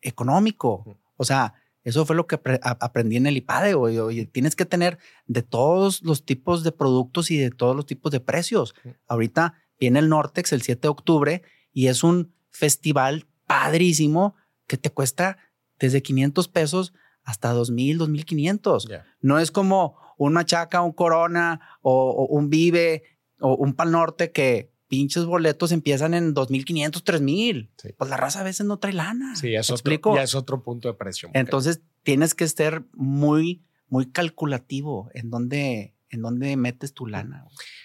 económico. 0.00 0.98
O 1.16 1.24
sea, 1.24 1.54
eso 1.84 2.04
fue 2.04 2.16
lo 2.16 2.26
que 2.26 2.40
aprendí 2.62 3.16
en 3.16 3.26
el 3.26 3.36
IPADE. 3.36 3.74
Oye, 3.74 4.26
tienes 4.26 4.56
que 4.56 4.64
tener 4.64 4.98
de 5.26 5.42
todos 5.42 6.02
los 6.02 6.24
tipos 6.24 6.62
de 6.62 6.72
productos 6.72 7.30
y 7.30 7.38
de 7.38 7.50
todos 7.50 7.74
los 7.76 7.86
tipos 7.86 8.12
de 8.12 8.20
precios. 8.20 8.74
Ahorita 9.06 9.54
viene 9.78 9.98
el 9.98 10.08
Nortex 10.08 10.52
el 10.52 10.62
7 10.62 10.82
de 10.82 10.88
octubre 10.88 11.42
y 11.72 11.86
es 11.86 12.02
un 12.02 12.32
festival 12.50 13.26
padrísimo 13.46 14.34
que 14.66 14.76
te 14.76 14.90
cuesta 14.90 15.38
desde 15.78 16.02
500 16.02 16.48
pesos 16.48 16.92
hasta 17.28 17.52
2000, 17.52 17.98
2500. 17.98 18.88
Ya. 18.88 19.04
No 19.20 19.38
es 19.38 19.50
como 19.50 19.98
un 20.16 20.32
machaca, 20.32 20.80
un 20.80 20.92
corona 20.92 21.60
o, 21.82 22.10
o 22.10 22.24
un 22.34 22.48
vive 22.48 23.02
o 23.38 23.54
un 23.54 23.74
pal 23.74 23.90
norte 23.90 24.32
que 24.32 24.72
pinches 24.88 25.26
boletos 25.26 25.70
empiezan 25.72 26.14
en 26.14 26.32
2500, 26.32 27.04
3000. 27.04 27.70
Sí. 27.76 27.90
Pues 27.98 28.08
la 28.08 28.16
raza 28.16 28.40
a 28.40 28.44
veces 28.44 28.64
no 28.66 28.78
trae 28.78 28.94
lana. 28.94 29.36
Sí, 29.36 29.48
es 29.48 29.52
¿Me 29.52 29.60
otro, 29.60 29.74
explico? 29.74 30.14
ya 30.16 30.22
es 30.22 30.34
otro 30.34 30.62
punto 30.62 30.88
de 30.88 30.94
precio. 30.94 31.28
Entonces 31.34 31.82
tienes 32.02 32.34
que 32.34 32.48
ser 32.48 32.86
muy, 32.94 33.62
muy 33.88 34.10
calculativo 34.10 35.10
en 35.12 35.28
dónde, 35.28 35.94
en 36.08 36.22
dónde 36.22 36.56
metes 36.56 36.94
tu 36.94 37.06
lana. 37.06 37.44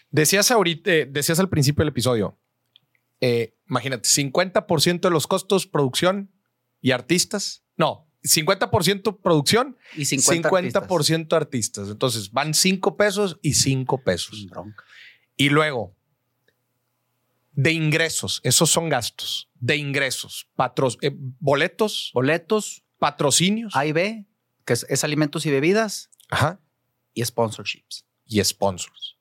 Decías 0.09 0.51
ahorita, 0.51 0.89
eh, 0.89 1.05
decías 1.11 1.37
al 1.39 1.49
principio 1.49 1.81
del 1.81 1.89
episodio, 1.89 2.39
eh, 3.19 3.57
imagínate, 3.67 4.07
50% 4.07 5.01
de 5.01 5.09
los 5.09 5.27
costos 5.27 5.67
producción 5.67 6.31
y 6.79 6.91
artistas. 6.91 7.65
No, 7.75 8.07
50% 8.23 9.19
producción, 9.21 9.77
Y 9.95 10.05
50, 10.05 10.49
50%, 10.49 11.33
artistas. 11.35 11.89
Entonces 11.89 12.31
van 12.31 12.53
5 12.53 12.95
pesos 12.95 13.37
y 13.41 13.53
5 13.53 14.03
pesos. 14.03 14.47
Bronca. 14.49 14.83
Y 15.35 15.49
luego, 15.49 15.95
de 17.51 17.71
ingresos, 17.71 18.39
esos 18.43 18.69
son 18.69 18.89
gastos. 18.89 19.49
De 19.59 19.75
ingresos, 19.75 20.49
patros, 20.55 20.97
eh, 21.01 21.11
boletos, 21.13 22.11
Boletos, 22.13 22.83
patrocinios 22.97 23.75
A 23.75 23.85
y 23.85 23.91
B, 23.91 24.25
que 24.65 24.73
es, 24.73 24.85
es 24.89 25.03
alimentos 25.03 25.45
y 25.45 25.51
bebidas 25.51 26.09
ajá, 26.29 26.59
y 27.13 27.23
sponsorships. 27.23 28.05
y 28.25 28.43
sponsors. 28.43 29.17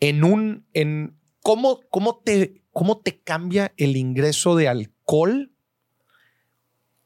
En 0.00 0.24
un, 0.24 0.66
en 0.72 1.16
cómo, 1.40 1.80
cómo 1.90 2.20
te, 2.24 2.64
cómo 2.72 3.00
te 3.00 3.20
cambia 3.20 3.72
el 3.76 3.96
ingreso 3.96 4.56
de 4.56 4.68
alcohol 4.68 5.51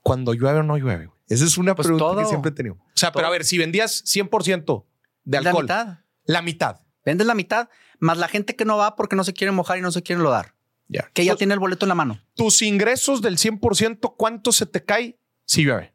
cuando 0.07 0.35
llueve 0.35 0.61
o 0.61 0.63
no 0.63 0.77
llueve. 0.79 1.11
Esa 1.29 1.45
es 1.45 1.59
una 1.59 1.75
Pues 1.75 1.89
pregunta 1.89 2.23
que 2.23 2.29
siempre 2.29 2.51
he 2.51 2.55
tenido. 2.55 2.77
O 2.77 2.83
sea, 2.95 3.11
pero 3.13 3.27
a 3.27 3.31
ver, 3.31 3.45
si 3.45 3.59
vendías 3.59 4.05
100% 4.05 4.87
de 5.25 5.41
La 5.41 5.49
alcohol, 5.51 5.65
mitad. 5.65 5.99
la 6.27 6.43
mitad. 6.43 6.81
Vendes 7.05 7.27
la 7.27 7.35
mitad, 7.35 7.69
más 7.99 8.17
la 8.19 8.29
gente 8.29 8.55
que 8.55 8.65
no 8.65 8.77
va 8.77 8.95
porque 8.95 9.17
no 9.17 9.25
se 9.25 9.33
quiere 9.33 9.51
mojar 9.53 9.79
y 9.79 9.83
no 9.83 9.91
se 9.91 10.03
quiere 10.03 10.23
lodar. 10.23 10.55
Ya. 10.89 11.11
Que 11.13 11.25
ya 11.25 11.33
Tus- 11.33 11.39
tiene 11.39 11.55
el 11.55 11.61
boleto 11.61 11.85
en 11.85 11.89
la 11.89 11.95
mano. 11.97 12.21
tus 12.35 12.63
ingresos 12.63 13.21
del 13.23 13.37
100%, 13.39 14.15
¿cuánto 14.17 14.53
se 14.53 14.67
te 14.67 14.85
cae 14.85 15.19
si 15.45 15.65
llueve? 15.65 15.93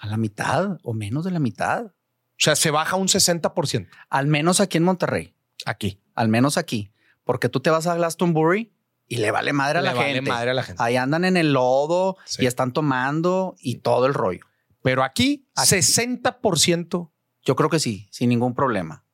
A 0.00 0.06
la 0.06 0.16
mitad 0.18 0.78
o 0.82 0.92
menos 0.92 1.24
de 1.24 1.30
la 1.30 1.38
mitad. 1.38 1.86
O 1.86 1.92
sea, 2.36 2.56
se 2.56 2.70
baja 2.70 2.96
un 2.96 3.08
60% 3.08 3.88
Al 4.10 4.26
menos 4.26 4.60
aquí 4.60 4.76
en 4.76 4.84
Monterrey. 4.84 5.34
aquí. 5.64 6.02
Al 6.14 6.28
menos 6.28 6.58
aquí. 6.58 6.92
Porque 7.24 7.48
tú 7.48 7.60
te 7.60 7.70
vas 7.70 7.86
a 7.86 7.94
Glastonbury 7.94 8.73
y 9.08 9.16
le 9.16 9.30
vale 9.30 9.52
madre 9.52 9.78
a 9.78 9.82
Le 9.82 9.88
la 9.88 9.94
vale 9.94 10.14
gente. 10.14 10.30
madre 10.30 10.50
a 10.50 10.54
la 10.54 10.62
gente. 10.62 10.82
Ahí 10.82 10.96
andan 10.96 11.24
en 11.24 11.36
el 11.36 11.52
lodo 11.52 12.16
Sí. 12.24 12.42
y 12.42 12.46
están 12.46 12.72
tomando 12.72 13.54
y 13.58 13.76
todo 13.76 14.06
el 14.06 14.14
rollo. 14.14 14.44
Pero 14.82 15.02
aquí, 15.02 15.46
Aquí. 15.56 15.68
60%. 15.68 17.10
Yo 17.44 17.56
creo 17.56 17.68
que 17.70 17.78
sí, 17.78 18.08
sin 18.10 18.28
ningún 18.30 18.54
problema. 18.54 19.04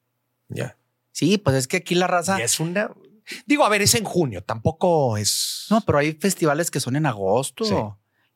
Ya. 0.48 0.76
Sí, 1.12 1.38
pues 1.38 1.56
es 1.56 1.68
que 1.68 1.78
aquí 1.78 1.94
la 1.94 2.06
raza. 2.06 2.38
Y 2.38 2.42
es 2.42 2.60
una. 2.60 2.90
Digo, 3.46 3.64
a 3.64 3.68
ver, 3.68 3.82
es 3.82 3.94
en 3.94 4.04
junio, 4.04 4.42
tampoco 4.42 5.16
es. 5.16 5.66
No, 5.70 5.80
pero 5.82 5.98
hay 5.98 6.12
festivales 6.12 6.70
que 6.70 6.80
son 6.80 6.96
en 6.96 7.06
agosto 7.06 7.64
Sí. 7.64 7.74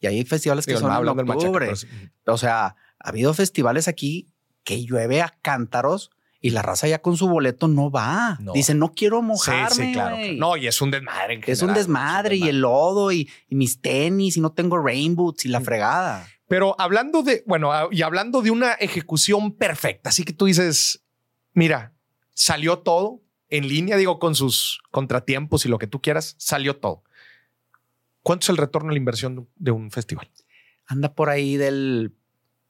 y 0.00 0.06
hay 0.06 0.24
festivales 0.24 0.66
que 0.66 0.76
son 0.76 0.90
no 0.92 0.98
en 1.10 1.16
machaca, 1.26 1.32
octubre. 1.34 1.72
pero. 2.24 2.34
O 2.34 2.38
sea, 2.38 2.66
ha 2.66 3.08
habido 3.08 3.32
festivales 3.34 3.88
aquí 3.88 4.32
que 4.64 4.84
llueve 4.84 5.20
a 5.22 5.36
cántaros 5.42 6.10
y 6.46 6.50
la 6.50 6.60
raza 6.60 6.86
ya 6.86 7.00
con 7.00 7.16
su 7.16 7.26
boleto 7.26 7.68
no 7.68 7.90
va. 7.90 8.36
No. 8.38 8.52
Dice, 8.52 8.74
no 8.74 8.92
quiero 8.92 9.20
Sí, 9.20 9.24
mojarme. 9.24 9.86
sí, 9.86 9.92
claro. 9.94 10.16
güey". 10.16 10.36
No, 10.36 10.58
y 10.58 10.66
es 10.66 10.78
un 10.82 10.90
desmadre. 10.90 11.34
en 11.34 11.42
es 11.46 11.62
un 11.62 11.72
desmadre 11.72 12.34
es 12.34 12.42
y 12.42 12.48
el 12.50 12.60
lodo 12.60 13.12
y, 13.12 13.30
y 13.48 13.54
mis 13.54 13.80
tenis 13.80 14.36
y 14.36 14.40
no 14.42 14.52
tengo 14.52 14.76
rain 14.78 15.16
boots 15.16 15.46
y 15.46 15.48
la 15.48 15.60
Mm. 15.60 15.64
fregada. 15.64 16.28
Pero 16.46 16.76
hablando 16.78 17.22
de, 17.22 17.42
bueno, 17.46 17.72
y 17.90 18.02
hablando 18.02 18.42
de 18.42 18.50
una 18.50 18.72
ejecución 18.74 19.52
perfecta, 19.52 20.10
así 20.10 20.22
que 20.24 20.34
tú 20.34 20.44
dices, 20.44 21.02
mira, 21.54 21.94
salió 22.34 22.80
todo 22.80 23.22
en 23.48 23.66
línea, 23.66 23.96
digo, 23.96 24.18
con 24.18 24.34
sus 24.34 24.80
contratiempos 24.90 25.64
y 25.64 25.70
lo 25.70 25.78
que 25.78 25.86
tú 25.86 26.02
quieras, 26.02 26.34
salió 26.36 26.76
todo. 26.76 27.04
¿Cuánto 28.22 28.44
es 28.44 28.48
el 28.50 28.58
retorno 28.58 28.90
a 28.90 28.92
la 28.92 28.98
inversión 28.98 29.48
de 29.56 29.70
un 29.70 29.90
festival? 29.90 30.30
Anda 30.86 31.14
por 31.14 31.30
ahí 31.30 31.56
del 31.56 32.14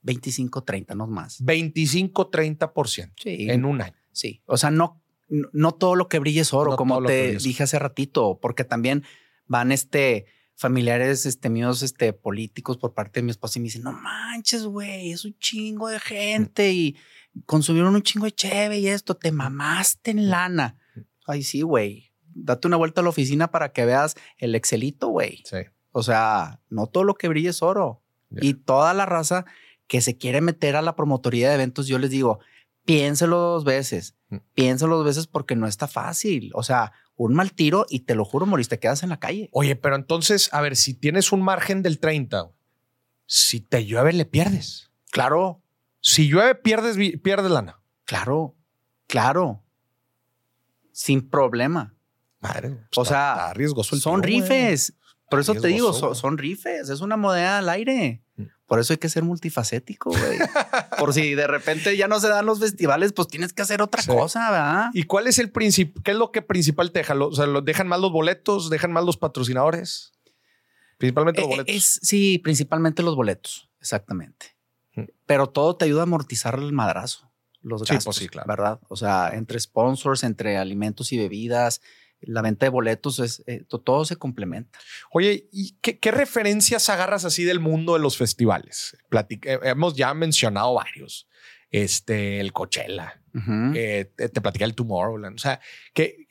25, 0.05 0.63
30, 0.63 0.95
no 0.95 1.07
más. 1.09 1.43
25, 1.45 2.31
30% 2.31 3.13
Sí. 3.17 3.51
en 3.51 3.65
un 3.65 3.81
año. 3.83 3.95
Sí, 4.13 4.43
o 4.47 4.57
sea, 4.57 4.71
no, 4.71 5.03
no, 5.29 5.73
todo 5.73 5.97
lo 5.97 6.09
que 6.09 6.21
brille 6.21 6.41
es 6.43 6.53
oro, 6.55 6.73
No 6.73 6.77
como 6.77 7.03
te 7.03 7.37
dije 7.39 7.65
hace 7.65 7.79
ratito, 7.81 8.39
porque 8.41 8.65
también 8.65 9.03
van 9.47 9.73
este 9.73 10.27
familiares 10.57 11.27
este 11.27 11.49
míos 11.51 11.83
este 11.83 12.13
políticos 12.13 12.77
por 12.79 12.95
parte 12.95 13.19
de 13.19 13.25
mi 13.25 13.31
esposa 13.33 13.59
y 13.59 13.63
me 13.63 13.65
dicen, 13.65 13.83
"No 13.83 13.93
manches, 13.93 14.65
güey, 14.65 15.11
es 15.11 15.25
un 15.25 15.37
chingo 15.39 15.89
de 15.89 15.99
gente 15.99 16.73
y 16.73 16.97
consumieron 17.45 17.95
un 17.97 18.03
chingo 18.03 18.27
de 18.27 18.33
cheve 18.33 18.79
y 18.79 18.87
esto, 18.87 19.17
te 19.17 19.33
mamaste 19.33 20.13
en 20.13 20.31
lana." 20.31 20.79
Ay, 21.27 21.43
sí, 21.43 21.63
güey. 21.63 22.13
Date 22.37 22.69
una 22.69 22.77
vuelta 22.77 23.01
a 23.01 23.05
la 23.05 23.11
oficina 23.11 23.51
para 23.51 23.73
que 23.73 23.85
veas 23.85 24.15
el 24.39 24.55
Excelito, 24.55 25.09
güey. 25.09 25.43
Sí. 25.45 25.57
O 25.91 26.03
sea, 26.05 26.61
no 26.69 26.87
todo 26.87 27.03
lo 27.05 27.15
que 27.15 27.29
brille 27.29 27.49
es 27.49 27.63
oro. 27.63 28.03
Y 28.41 28.55
toda 28.55 28.95
la 28.95 29.07
raza 29.07 29.45
que 29.95 30.01
se 30.01 30.19
quiere 30.19 30.41
meter 30.41 30.75
a 30.75 30.83
la 30.83 30.97
promotoría 30.97 31.49
de 31.49 31.55
eventos, 31.55 31.87
yo 31.87 32.01
les 32.01 32.11
digo, 32.11 32.41
piénselo 32.85 33.39
dos 33.39 33.63
veces. 33.63 34.17
Piénsalo 34.53 34.97
dos 34.97 35.07
veces 35.07 35.29
porque 35.29 35.55
no 35.55 35.69
está 35.69 35.87
fácil. 35.87 36.51
O 36.55 36.65
sea, 36.65 36.91
un 37.15 37.33
mal 37.33 37.53
tiro 37.53 37.87
y 37.89 38.01
te 38.01 38.17
lo 38.17 38.25
juro, 38.25 38.45
moriste, 38.45 38.75
te 38.75 38.81
quedas 38.81 39.05
en 39.05 39.11
la 39.11 39.21
calle. 39.21 39.51
Oye, 39.53 39.77
pero 39.77 39.95
entonces, 39.95 40.53
a 40.53 40.61
ver, 40.63 40.75
si 40.75 40.95
tienes 40.95 41.31
un 41.31 41.43
margen 41.43 41.85
del 41.85 42.01
30, 42.01 42.51
si 43.27 43.61
te 43.61 43.87
llueve, 43.87 44.13
le 44.13 44.25
pierdes. 44.25 44.91
Claro. 45.13 45.63
Si 46.01 46.27
llueve, 46.27 46.57
pierdes, 46.57 46.97
pierdes 47.21 47.53
lana. 47.53 47.81
Claro, 48.05 48.57
claro. 49.07 49.63
Sin 50.91 51.31
problema. 51.31 51.95
Madre. 52.41 52.81
o 52.97 53.05
sea, 53.05 53.53
son 54.01 54.25
rifes. 54.25 54.93
Por 55.31 55.39
eso 55.39 55.55
te 55.55 55.69
digo, 55.69 55.93
son, 55.93 56.37
rifes. 56.37 56.89
Es 56.89 57.01
una 57.01 57.17
moneda 57.17 57.59
al 57.59 57.69
aire. 57.69 58.24
Mm. 58.65 58.69
Por 58.69 58.81
eso 58.81 58.93
hay 58.93 58.99
que 58.99 59.09
ser 59.09 59.23
multifacético, 59.23 60.11
güey. 60.11 60.39
Por 60.99 61.13
si 61.13 61.35
de 61.35 61.47
repente 61.47 61.97
ya 61.97 62.09
no 62.09 62.21
se 62.21 62.29
dan 62.29 62.47
los 62.47 62.61
festivales, 62.61 63.13
pues 63.13 63.29
tienes 63.29 63.53
que 63.53 63.63
hacer 63.63 63.83
otra 63.83 64.03
cosa, 64.03 64.51
¿verdad? 64.51 64.91
¿Y 64.95 65.05
cuál 65.05 65.27
es 65.27 65.39
el 65.39 65.51
principio? 65.51 66.03
¿Qué 66.03 66.13
es 66.13 66.17
lo 66.17 66.33
que 66.33 66.43
principal 66.43 66.91
te 66.91 67.01
deja? 67.01 67.15
O 67.15 67.33
sea, 67.33 67.47
¿dejan 67.63 67.89
mal 67.89 68.01
los 68.01 68.13
boletos? 68.13 68.71
¿Dejan 68.71 68.93
mal 68.93 69.07
los 69.07 69.17
patrocinadores? 69.17 70.13
Principalmente 70.99 71.41
los 71.41 71.51
eh, 71.51 71.53
boletos. 71.53 71.99
sí, 72.03 72.39
principalmente 72.39 73.03
los 73.03 73.17
boletos, 73.17 73.69
exactamente. 73.81 74.55
Pero 75.27 75.49
todo 75.49 75.77
te 75.77 75.87
ayuda 75.87 76.01
a 76.01 76.05
amortizar 76.05 76.55
el 76.55 76.73
madrazo, 76.73 77.33
los 77.63 77.81
pues 77.81 77.91
gastos, 77.91 78.17
sí, 78.17 78.29
claro. 78.29 78.47
¿verdad? 78.47 78.81
O 78.89 78.97
sea, 78.97 79.31
entre 79.35 79.59
sponsors, 79.59 80.23
entre 80.23 80.57
alimentos 80.57 81.13
y 81.13 81.19
bebidas, 81.19 81.81
la 82.27 82.43
venta 82.43 82.67
de 82.67 82.71
boletos, 82.71 83.19
es, 83.19 83.43
eh, 83.47 83.65
todo 83.69 84.05
se 84.05 84.17
complementa. 84.17 84.79
Oye, 85.13 85.49
¿y 85.53 85.77
qué, 85.81 86.11
referencias 86.11 86.89
agarras 86.89 87.25
así 87.25 87.45
del 87.45 87.61
mundo 87.61 87.95
de 87.95 88.01
los 88.01 88.17
festivales? 88.17 88.97
Eh, 89.29 89.59
hemos 89.63 89.95
ya 89.95 90.13
mencionado 90.15 90.75
varios. 90.75 91.29
Este, 91.71 92.39
el 92.39 92.53
Coachella, 92.53 93.21
te, 93.33 94.05
te 94.15 94.41
platicé 94.41 94.65
el 94.65 94.77
Tomorrowland. 94.77 95.35
O 95.35 95.39
sea, 95.39 95.61
¿qué, 95.93 96.29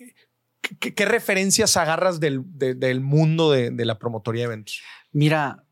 qué, 0.80 1.06
referencias 1.06 1.76
agarras 1.76 2.22
del, 2.22 2.44
del 2.46 3.02
mundo 3.02 3.52
de, 3.52 3.70
de, 3.72 3.86
la 3.86 4.00
promotoría 4.00 4.44
de 4.44 4.46
eventos? 4.46 4.82
Mira, 5.12 5.66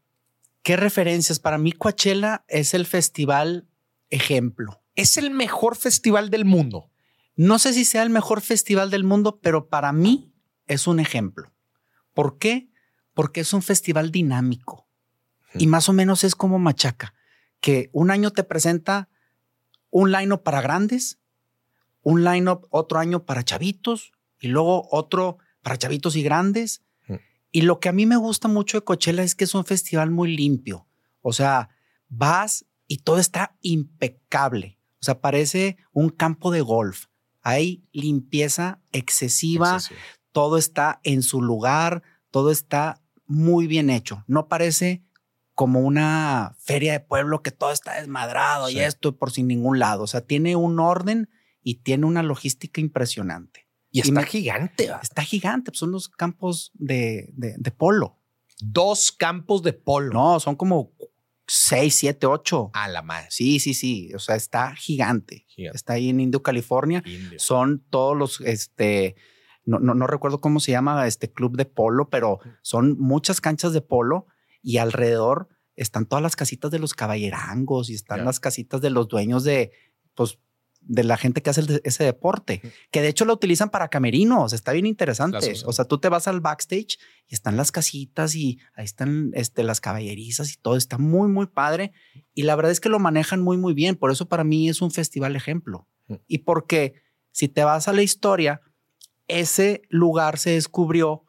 ¿qué 0.62 0.76
referencias? 0.76 1.40
Para 1.40 1.58
mí, 1.58 1.72
Coachella 1.72 2.44
es 2.50 2.74
el 2.74 2.86
festival 2.86 3.68
ejemplo. 4.10 4.82
Es 4.96 5.18
el 5.18 5.32
mejor 5.32 5.78
festival 5.78 6.30
del 6.30 6.44
mundo. 6.44 6.91
No 7.36 7.60
sé 7.60 7.74
si 7.74 7.86
sea 7.86 8.04
el 8.04 8.10
mejor 8.10 8.42
festival 8.42 8.90
del 8.90 9.04
mundo, 9.04 9.40
pero 9.42 9.70
para 9.70 9.94
mí 9.94 10.34
es 10.68 10.88
un 10.88 11.00
ejemplo. 11.00 11.54
¿Por 12.14 12.38
qué? 12.38 12.70
Porque 13.14 13.42
es 13.42 13.54
un 13.54 13.62
festival 13.62 14.12
dinámico 14.12 14.88
y 15.54 15.68
más 15.68 15.90
o 15.90 15.94
menos 15.94 16.24
es 16.24 16.36
como 16.36 16.60
Machaca, 16.60 17.14
que 17.60 17.90
un 17.94 18.12
año 18.12 18.32
te 18.32 18.44
presenta 18.44 19.10
un 19.90 20.12
line-up 20.12 20.44
para 20.44 20.62
grandes, 20.62 21.20
un 22.02 22.24
line-up 22.24 22.68
otro 22.70 23.00
año 23.00 23.26
para 23.26 23.44
chavitos 23.44 24.14
y 24.40 24.48
luego 24.48 24.88
otro 24.92 25.38
para 25.62 25.78
chavitos 25.78 26.16
y 26.16 26.24
grandes. 26.24 26.84
Y 27.54 27.64
lo 27.64 27.82
que 27.82 27.90
a 27.90 27.92
mí 27.92 28.06
me 28.06 28.16
gusta 28.16 28.48
mucho 28.48 28.78
de 28.78 28.86
Coachella 28.86 29.24
es 29.24 29.36
que 29.36 29.44
es 29.44 29.54
un 29.54 29.66
festival 29.66 30.10
muy 30.10 30.36
limpio. 30.36 30.88
O 31.22 31.34
sea, 31.34 31.70
vas 32.08 32.66
y 32.88 33.00
todo 33.00 33.18
está 33.18 33.58
impecable. 33.62 34.80
O 35.02 35.04
sea, 35.04 35.20
parece 35.20 35.78
un 35.92 36.10
campo 36.10 36.52
de 36.52 36.62
golf. 36.62 37.08
Hay 37.42 37.84
limpieza 37.92 38.82
excesiva, 38.92 39.80
todo 40.32 40.58
está 40.58 41.00
en 41.04 41.24
su 41.24 41.42
lugar, 41.42 42.04
todo 42.30 42.52
está 42.52 43.02
muy 43.26 43.68
bien 43.68 43.90
hecho. 43.90 44.24
No 44.28 44.48
parece 44.48 45.04
como 45.54 45.82
una 45.82 46.56
feria 46.60 46.94
de 46.94 47.00
pueblo 47.00 47.42
que 47.42 47.52
todo 47.52 47.72
está 47.72 48.00
desmadrado 48.00 48.70
y 48.70 48.80
esto 48.80 49.18
por 49.18 49.32
sin 49.32 49.48
ningún 49.48 49.80
lado. 49.80 50.04
O 50.04 50.08
sea, 50.08 50.22
tiene 50.22 50.56
un 50.56 50.80
orden 50.80 51.30
y 51.62 51.76
tiene 51.76 52.06
una 52.06 52.24
logística 52.24 52.82
impresionante. 52.82 53.68
Y 53.92 54.00
está 54.00 54.24
gigante. 54.24 54.90
Está 55.02 55.22
gigante. 55.22 55.72
Pues, 55.72 55.80
son 55.80 55.92
los 55.92 56.08
campos 56.08 56.72
de, 56.74 57.34
de, 57.36 57.72
polo. 57.72 58.18
Dos 58.60 59.12
campos 59.12 59.62
de 59.64 59.74
polo. 59.74 60.14
No, 60.14 60.40
son 60.40 60.56
como 60.56 60.94
6, 61.54 61.94
7, 61.94 62.28
8. 62.28 62.72
A 62.74 62.88
la 62.88 63.02
madre. 63.02 63.28
Sí, 63.30 63.60
sí, 63.60 63.74
sí. 63.74 64.14
O 64.16 64.20
sea, 64.20 64.38
está 64.38 64.74
gigante. 64.74 65.46
Está 65.58 65.94
ahí 65.94 66.08
en 66.08 66.22
Indio, 66.22 66.42
California. 66.42 67.04
Son 67.36 67.84
todos 67.90 68.16
los, 68.16 68.40
este, 68.40 69.18
no, 69.66 69.80
no, 69.80 70.08
recuerdo 70.08 70.40
cómo 70.40 70.62
se 70.62 70.72
llama 70.72 71.06
este 71.08 71.30
club 71.30 71.58
de 71.58 71.66
polo, 71.66 72.10
pero 72.10 72.40
son 72.62 72.98
muchas 72.98 73.42
canchas 73.42 73.74
de 73.74 73.82
polo 73.82 74.28
y 74.64 74.78
alrededor 74.78 75.50
están 75.76 76.06
todas 76.06 76.24
las 76.24 76.38
casitas 76.38 76.72
de 76.72 76.80
los 76.80 76.94
caballerangos 76.94 77.90
y 77.90 77.96
están 77.96 78.24
las 78.24 78.40
casitas 78.40 78.80
de 78.80 78.90
los 78.90 79.10
dueños 79.10 79.44
de, 79.44 79.74
pues, 80.16 80.40
de 80.82 81.04
la 81.04 81.16
gente 81.16 81.42
que 81.42 81.50
hace 81.50 81.82
ese 81.84 82.04
deporte, 82.04 82.62
que 82.90 83.02
de 83.02 83.08
hecho 83.08 83.26
lo 83.26 83.34
utilizan 83.34 83.70
para 83.70 83.90
camerinos, 83.90 84.52
está 84.52 84.72
bien 84.72 84.86
interesante. 84.86 85.54
O 85.66 85.72
sea, 85.72 85.86
tú 85.86 86.00
te 86.00 86.10
vas 86.10 86.28
al 86.28 86.42
backstage 86.42 86.98
y 87.28 87.36
están 87.36 87.56
las 87.56 87.72
casitas 87.72 88.36
y 88.36 88.60
ahí 88.76 88.86
están 88.86 89.32
este, 89.34 89.64
las 89.64 89.80
caballerizas 89.80 90.52
y 90.52 90.58
todo, 90.58 90.76
está 90.76 90.98
muy, 90.98 91.30
muy 91.30 91.46
padre. 91.46 91.94
Y 92.34 92.44
la 92.44 92.56
verdad 92.56 92.72
es 92.72 92.80
que 92.80 92.90
lo 92.90 93.00
manejan 93.00 93.42
muy, 93.42 93.58
muy 93.58 93.74
bien. 93.74 93.96
Por 93.96 94.12
eso 94.12 94.28
para 94.28 94.44
mí 94.44 94.70
es 94.70 94.82
un 94.82 94.92
festival 94.92 95.36
ejemplo. 95.36 95.88
Y 96.28 96.40
porque 96.40 96.96
si 97.32 97.48
te 97.48 97.64
vas 97.64 97.88
a 97.88 97.94
la 97.94 98.02
historia, 98.02 98.62
ese 99.28 99.84
lugar 99.90 100.38
se 100.38 100.52
descubrió 100.52 101.24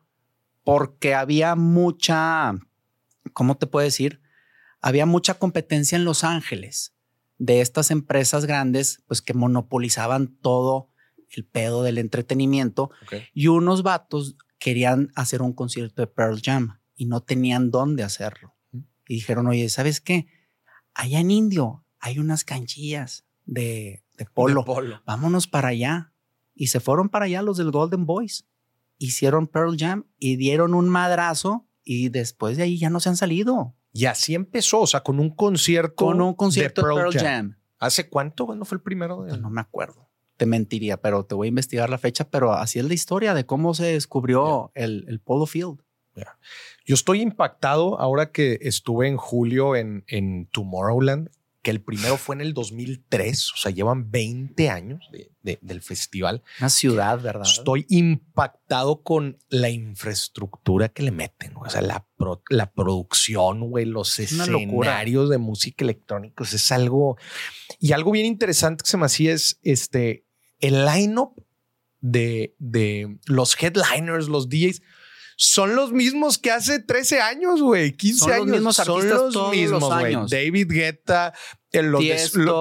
porque 0.65 1.15
había 1.15 1.55
mucha, 1.55 2.55
¿cómo 3.33 3.57
te 3.57 3.67
puedo 3.67 3.85
decir? 3.85 4.21
Había 4.81 5.07
mucha 5.07 5.35
competencia 5.35 5.95
en 5.95 6.05
Los 6.05 6.25
Ángeles 6.25 6.95
de 7.39 7.61
estas 7.61 7.91
empresas 7.91 8.45
grandes, 8.45 9.03
pues 9.07 9.23
que 9.23 9.35
monopolizaban 9.35 10.37
todo 10.41 10.91
el 11.31 11.45
pedo 11.45 11.83
del 11.83 11.99
entretenimiento 11.99 12.91
y 13.33 13.49
unos 13.49 13.83
vatos 13.83 14.37
querían 14.59 15.11
hacer 15.17 15.43
un 15.43 15.53
concierto 15.53 16.03
de 16.03 16.07
Pearl 16.07 16.41
Jam 16.43 16.79
y 16.95 17.07
no 17.07 17.21
tenían 17.21 17.71
dónde 17.71 18.03
hacerlo. 18.03 18.55
Y 19.09 19.15
dijeron, 19.15 19.47
oye, 19.47 19.69
¿sabes 19.69 20.01
qué? 20.01 20.27
Allá 20.95 21.21
en 21.21 21.31
Indio 21.31 21.85
hay 21.99 22.19
unas 22.19 22.45
canchillas 22.45 23.25
de, 23.45 24.05
polo. 24.35 24.65
Vámonos 25.05 25.49
para 25.49 25.69
allá. 25.69 26.13
Y 26.55 26.69
se 26.69 26.81
fueron 26.81 27.09
para 27.09 27.25
allá 27.25 27.43
los 27.43 27.57
del 27.57 27.71
Golden 27.71 28.07
Boys. 28.07 28.47
Hicieron 28.99 29.49
Pearl 29.49 29.77
Jam 29.77 30.07
y 30.19 30.37
dieron 30.37 30.75
un 30.75 30.89
madrazo 30.89 31.67
y 31.83 32.11
después 32.11 32.57
de 32.57 32.65
ahí 32.65 32.79
ya 32.79 32.91
no 32.91 33.01
se 33.01 33.09
han 33.09 33.17
salido. 33.17 33.75
Y 33.93 34.07
así 34.07 34.35
empezó, 34.35 34.81
o 34.81 34.87
sea, 34.87 35.01
con 35.01 35.21
un 35.21 35.31
concierto. 35.31 36.07
Con 36.07 36.21
un 36.21 36.35
concierto 36.35 36.87
de 36.87 36.95
Pearl, 36.95 37.13
Jam. 37.13 37.59
¿Hace 37.79 38.09
cuánto? 38.09 38.47
¿Cuándo 38.47 38.65
fue 38.65 38.77
el 38.77 38.83
primero? 38.83 39.27
No 39.27 39.51
me 39.51 39.61
acuerdo. 39.61 40.09
Te 40.37 40.47
mentiría, 40.47 40.97
pero 40.97 41.25
te 41.25 41.35
voy 41.35 41.47
a 41.47 41.51
investigar 41.51 41.91
la 41.91 41.99
fecha, 41.99 42.29
pero 42.29 42.53
así 42.53 42.79
es 42.79 42.85
la 42.85 42.95
historia 42.95 43.35
de 43.35 43.45
cómo 43.45 43.75
se 43.75 43.85
descubrió 43.85 44.73
el, 44.75 45.05
el, 45.09 45.21
Polo 45.21 45.47
Field. 45.47 45.79
Yo 46.85 46.95
estoy 46.95 47.21
impactado 47.21 48.01
ahora 48.01 48.33
que 48.33 48.59
estuve 48.63 49.09
en 49.09 49.17
julio 49.17 49.77
en, 49.77 50.05
en 50.07 50.47
Tomorrowland 50.47 51.31
que 51.63 51.71
el 51.71 51.81
primero 51.81 52.17
fue 52.17 52.35
en 52.35 52.41
el 52.41 52.55
2003, 52.55 53.53
o 53.53 53.57
sea, 53.57 53.71
llevan 53.71 54.11
20 54.11 54.69
años 54.69 55.09
del 55.43 55.81
festival. 55.81 56.43
Una 56.59 56.69
ciudad, 56.69 57.21
¿verdad? 57.21 57.47
Estoy 57.47 57.87
impactado 57.89 59.03
con 59.03 59.39
la 59.49 59.71
infraestructura 59.71 60.89
que 60.89 61.05
le 61.05 61.13
meten, 61.13 61.57
o 61.57 61.71
sea, 61.71 61.81
la, 61.81 62.07
la 62.51 62.73
producción, 62.73 63.71
güey, 63.71 63.85
los 63.85 64.19
escenarios 64.19 65.31
de 65.31 65.39
música 65.39 65.85
electrónica, 65.85 66.43
es 66.43 66.73
algo... 66.73 67.17
Y 67.79 67.93
algo 67.93 68.11
bien 68.11 68.27
interesante 68.27 68.83
que 68.83 68.91
se 68.91 68.97
me 68.97 69.07
hacía 69.07 69.33
es 69.33 69.61
este, 69.63 70.27
el 70.59 70.85
line-up 70.85 71.47
de, 72.01 72.57
de 72.59 73.19
los 73.27 73.57
headliners, 73.61 74.27
los 74.27 74.49
DJs 74.49 74.83
son 75.37 75.75
los 75.75 75.93
mismos 75.93 76.39
que 76.39 76.51
hace 76.51 76.81
13 76.81 77.21
años, 77.21 77.61
güey, 77.61 77.93
15 77.93 78.33
años. 78.33 78.47
Los 78.47 78.57
mismos 78.57 78.77
son 78.77 79.09
los 79.09 79.51
mismos, 79.51 80.01
güey. 80.01 80.17
David 80.29 80.69
Guetta, 80.71 81.33
los 81.81 82.01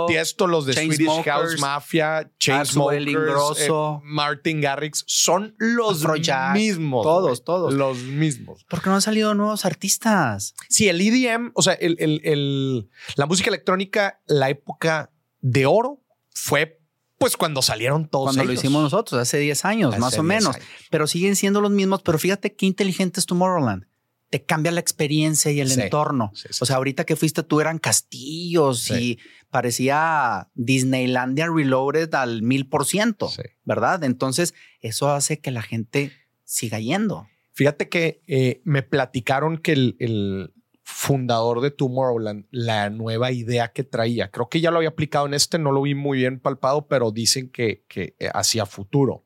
Tiesto, 0.08 0.48
los 0.48 0.66
de 0.66 0.74
Swedish 0.74 1.24
House 1.26 1.60
Mafia, 1.60 2.32
Chainsmokers, 2.40 3.60
eh, 3.60 3.70
Martin 4.04 4.62
Garrix, 4.62 5.04
son 5.08 5.56
los 5.58 6.06
mismos. 6.54 7.04
Todos, 7.04 7.44
todos. 7.44 7.74
Los 7.74 7.98
mismos. 8.04 8.66
Porque 8.70 8.90
no 8.90 8.96
han 8.96 9.02
salido 9.02 9.34
nuevos 9.34 9.66
artistas. 9.66 10.54
Sí, 10.70 10.88
el 10.88 11.02
EDM, 11.02 11.52
o 11.56 11.62
sea, 11.62 11.74
el, 11.74 11.98
el, 12.00 12.90
la 13.16 13.26
música 13.26 13.50
electrónica, 13.50 14.22
la 14.28 14.50
época 14.50 15.12
de 15.42 15.66
oro 15.66 16.02
fue 16.34 16.81
pues 17.22 17.38
cuando 17.38 17.62
salieron 17.62 18.08
todos. 18.08 18.34
Cuando 18.34 18.46
lo 18.46 18.52
hicimos 18.52 18.82
nosotros, 18.82 19.22
hace 19.22 19.38
10 19.38 19.66
años, 19.66 20.00
más 20.00 20.18
o 20.18 20.24
menos. 20.24 20.56
Pero 20.90 21.06
siguen 21.06 21.36
siendo 21.36 21.62
los 21.62 21.70
mismos. 21.70 22.02
Pero 22.02 22.18
fíjate 22.18 22.56
qué 22.56 22.66
inteligente 22.66 23.20
es 23.20 23.28
Tomorrowland. 23.28 23.86
Te 24.32 24.44
cambia 24.44 24.72
la 24.72 24.80
experiencia 24.80 25.52
y 25.52 25.60
el 25.62 25.72
entorno. 25.72 26.32
o 26.60 26.66
sea, 26.66 26.78
ahorita 26.78 27.06
que 27.06 27.16
fuiste 27.16 27.44
tú 27.44 27.62
eran 27.62 27.78
castillos 27.78 28.90
y 28.90 29.20
parecía 29.52 30.50
Disneylandia 30.56 31.48
Reloaded 31.48 32.12
al 32.16 32.42
mil 32.42 32.68
por 32.68 32.88
ciento, 32.88 33.32
¿verdad? 33.66 34.04
Entonces, 34.04 34.56
eso 34.80 35.12
hace 35.12 35.40
que 35.40 35.52
la 35.52 35.62
gente 35.62 36.12
siga 36.44 36.80
yendo. 36.80 37.28
Fíjate 37.54 37.88
que 37.88 38.24
eh, 38.26 38.62
me 38.64 38.82
platicaron 38.82 39.60
que 39.60 39.74
el, 39.74 40.54
fundador 40.92 41.62
de 41.62 41.72
Tomorrowland, 41.72 42.46
la 42.52 42.90
nueva 42.90 43.32
idea 43.32 43.70
que 43.70 43.84
traía. 43.84 44.30
Creo 44.30 44.50
que 44.50 44.62
ya 44.62 44.72
lo 44.72 44.78
había 44.78 44.90
aplicado 44.90 45.26
en 45.26 45.34
este, 45.34 45.58
no 45.58 45.72
lo 45.72 45.82
vi 45.82 45.96
muy 45.96 46.20
bien 46.20 46.40
palpado, 46.40 46.88
pero 46.88 47.12
dicen 47.12 47.50
que, 47.50 47.84
que 47.88 48.16
eh, 48.20 48.30
hacia 48.34 48.66
futuro. 48.66 49.26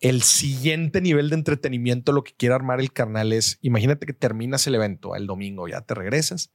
El 0.00 0.22
siguiente 0.22 1.00
nivel 1.00 1.30
de 1.30 1.36
entretenimiento, 1.36 2.12
lo 2.12 2.22
que 2.22 2.34
quiere 2.34 2.54
armar 2.54 2.80
el 2.80 2.92
carnal 2.92 3.32
es, 3.32 3.58
imagínate 3.62 4.06
que 4.06 4.12
terminas 4.12 4.66
el 4.66 4.74
evento 4.74 5.16
el 5.16 5.26
domingo, 5.26 5.68
ya 5.68 5.80
te 5.80 5.94
regresas 5.94 6.52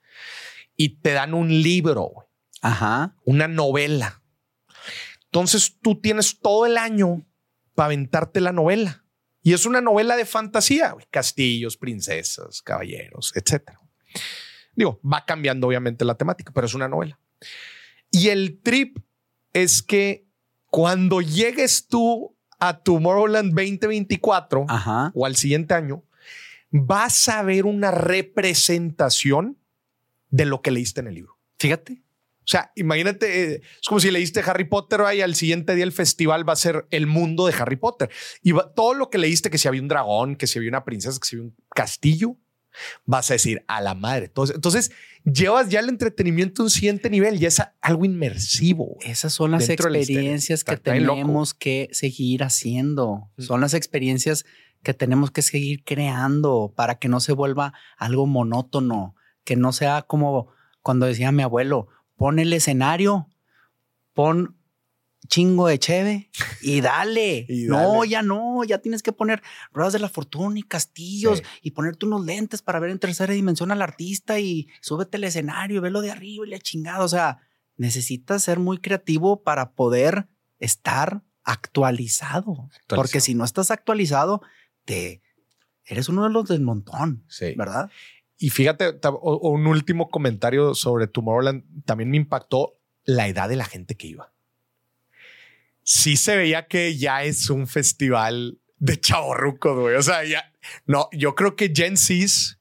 y 0.76 1.00
te 1.02 1.12
dan 1.12 1.34
un 1.34 1.50
libro, 1.62 2.30
Ajá. 2.62 3.16
una 3.26 3.48
novela. 3.48 4.22
Entonces 5.26 5.78
tú 5.82 6.00
tienes 6.00 6.40
todo 6.40 6.66
el 6.66 6.78
año 6.78 7.26
para 7.74 7.88
aventarte 7.88 8.40
la 8.40 8.52
novela. 8.52 9.06
Y 9.42 9.54
es 9.54 9.66
una 9.66 9.82
novela 9.82 10.16
de 10.16 10.26
fantasía, 10.26 10.96
castillos, 11.12 11.76
princesas, 11.76 12.62
caballeros, 12.62 13.34
etcétera. 13.36 13.83
Digo, 14.76 15.00
va 15.04 15.24
cambiando 15.26 15.68
obviamente 15.68 16.04
la 16.06 16.16
temática, 16.16 16.52
pero 16.54 16.66
es 16.68 16.74
una 16.74 16.88
novela. 16.88 17.20
Y 18.12 18.30
el 18.30 18.60
trip 18.62 18.98
es 19.54 19.82
que 19.82 20.26
cuando 20.68 21.22
llegues 21.22 21.88
tú 21.88 22.36
a 22.60 22.80
Tomorrowland 22.80 23.54
2024 23.54 24.66
Ajá. 24.70 25.12
o 25.14 25.26
al 25.26 25.36
siguiente 25.36 25.74
año, 25.74 26.04
vas 26.72 27.30
a 27.30 27.44
ver 27.44 27.66
una 27.66 27.92
representación 27.92 29.58
de 30.30 30.46
lo 30.46 30.62
que 30.62 30.72
leíste 30.72 31.02
en 31.02 31.08
el 31.08 31.16
libro. 31.16 31.38
Fíjate. 31.60 32.02
O 32.40 32.46
sea, 32.48 32.72
imagínate, 32.76 33.54
eh, 33.54 33.62
es 33.82 33.88
como 33.88 34.02
si 34.02 34.12
leíste 34.12 34.42
Harry 34.46 34.66
Potter 34.66 35.00
y 35.16 35.22
al 35.22 35.34
siguiente 35.36 35.76
día 35.76 35.86
el 35.86 35.94
festival 35.94 36.48
va 36.48 36.54
a 36.54 36.58
ser 36.58 36.86
el 36.90 37.08
mundo 37.08 37.46
de 37.48 37.54
Harry 37.54 37.78
Potter. 37.78 38.10
Y 38.42 38.52
va- 38.52 38.74
todo 38.74 38.94
lo 38.96 39.10
que 39.10 39.18
leíste, 39.18 39.50
que 39.50 39.58
si 39.58 39.68
había 39.70 39.82
un 39.82 39.88
dragón, 39.88 40.36
que 40.36 40.46
si 40.48 40.60
había 40.60 40.70
una 40.70 40.84
princesa, 40.84 41.18
que 41.22 41.26
si 41.28 41.36
había 41.38 41.46
un 41.48 41.56
castillo, 41.74 42.36
vas 43.06 43.30
a 43.32 43.36
decir 43.36 43.64
a 43.68 43.82
la 43.82 43.96
madre. 43.96 44.26
Entonces, 44.26 44.56
entonces 44.56 44.92
llevas 45.24 45.70
ya 45.70 45.80
el 45.80 45.90
entretenimiento 45.90 46.62
a 46.62 46.66
un 46.66 46.70
siguiente 46.70 47.10
nivel, 47.10 47.40
ya 47.40 47.48
es 47.48 47.62
algo 47.82 48.06
inmersivo. 48.06 48.98
Esas 49.02 49.34
son 49.34 49.52
las 49.52 49.70
experiencias 49.70 50.64
que 50.64 50.78
tenemos 50.78 51.54
que 51.54 51.90
seguir 51.92 52.44
haciendo. 52.44 53.30
Mm. 53.38 53.42
Son 53.44 53.62
las 53.62 53.74
experiencias 53.74 54.46
que 54.84 54.94
tenemos 54.94 55.32
que 55.32 55.42
seguir 55.42 55.84
creando 55.84 56.74
para 56.76 56.96
que 56.96 57.08
no 57.08 57.20
se 57.20 57.34
vuelva 57.34 57.74
algo 57.98 58.28
monótono, 58.28 59.16
que 59.44 59.56
no 59.56 59.72
sea 59.72 60.02
como 60.02 60.50
cuando 60.82 61.06
decía 61.06 61.32
mi 61.32 61.44
abuelo, 61.44 61.88
pon 62.18 62.40
el 62.40 62.52
escenario, 62.52 63.30
pon 64.14 64.58
chingo 65.28 65.68
de 65.68 65.80
cheve 65.80 66.30
y 66.62 66.82
dale. 66.82 67.46
Y 67.50 67.66
No, 67.66 68.04
ya 68.06 68.22
no, 68.22 68.64
ya 68.64 68.80
tienes 68.80 69.02
que 69.04 69.12
poner 69.12 69.42
ruedas 69.72 69.94
de 69.94 70.00
la 70.00 70.10
fortuna 70.10 70.60
y 70.60 70.64
castillos 70.64 71.40
Sí. 71.40 71.44
y 71.62 71.72
ponerte 71.72 72.06
unos 72.06 72.26
lentes 72.26 72.62
para 72.62 72.80
ver 72.80 72.90
en 72.92 73.00
tercera 73.00 73.34
dimensión 73.34 73.72
al 73.72 73.82
artista 73.82 74.40
y 74.40 74.68
súbete 74.82 75.18
al 75.18 75.24
escenario, 75.26 75.82
velo 75.82 76.02
de 76.02 76.12
arriba 76.12 76.46
y 76.46 76.50
la 76.50 76.60
chingada. 76.60 77.04
O 77.04 77.08
sea, 77.10 77.40
necesitas 77.78 78.44
ser 78.44 78.60
muy 78.60 78.78
creativo 78.80 79.44
para 79.44 79.72
poder 79.74 80.28
estar 80.60 81.24
actualizado. 81.44 82.70
Porque 82.88 83.20
si 83.20 83.36
no 83.36 83.44
estás 83.44 83.72
actualizado, 83.72 84.42
te 84.86 85.22
eres 85.86 86.08
uno 86.10 86.24
de 86.24 86.30
los 86.30 86.48
del 86.48 86.62
montón, 86.62 87.26
Sí. 87.28 87.54
¿verdad? 87.56 87.90
Y 88.38 88.50
fíjate, 88.50 89.00
un 89.22 89.68
último 89.68 90.10
comentario 90.10 90.76
sobre 90.76 91.08
Tomorrowland 91.08 91.84
también 91.86 92.10
me 92.10 92.18
impactó 92.18 92.80
la 93.06 93.28
edad 93.28 93.48
de 93.50 93.56
la 93.56 93.66
gente 93.66 93.96
que 93.96 94.08
iba. 94.08 94.33
Sí 95.84 96.16
se 96.18 96.36
veía 96.38 96.68
que 96.68 96.98
ya 96.98 97.24
es 97.24 97.50
un 97.50 97.68
festival 97.68 98.60
de 98.80 99.00
chavorrucos, 99.00 99.78
güey. 99.80 99.96
O 99.96 100.02
sea, 100.04 100.24
ya 100.26 100.52
no, 100.86 101.10
yo 101.12 101.36
creo 101.36 101.56
que 101.56 101.72
Gen 101.76 101.98
Z's 101.98 102.60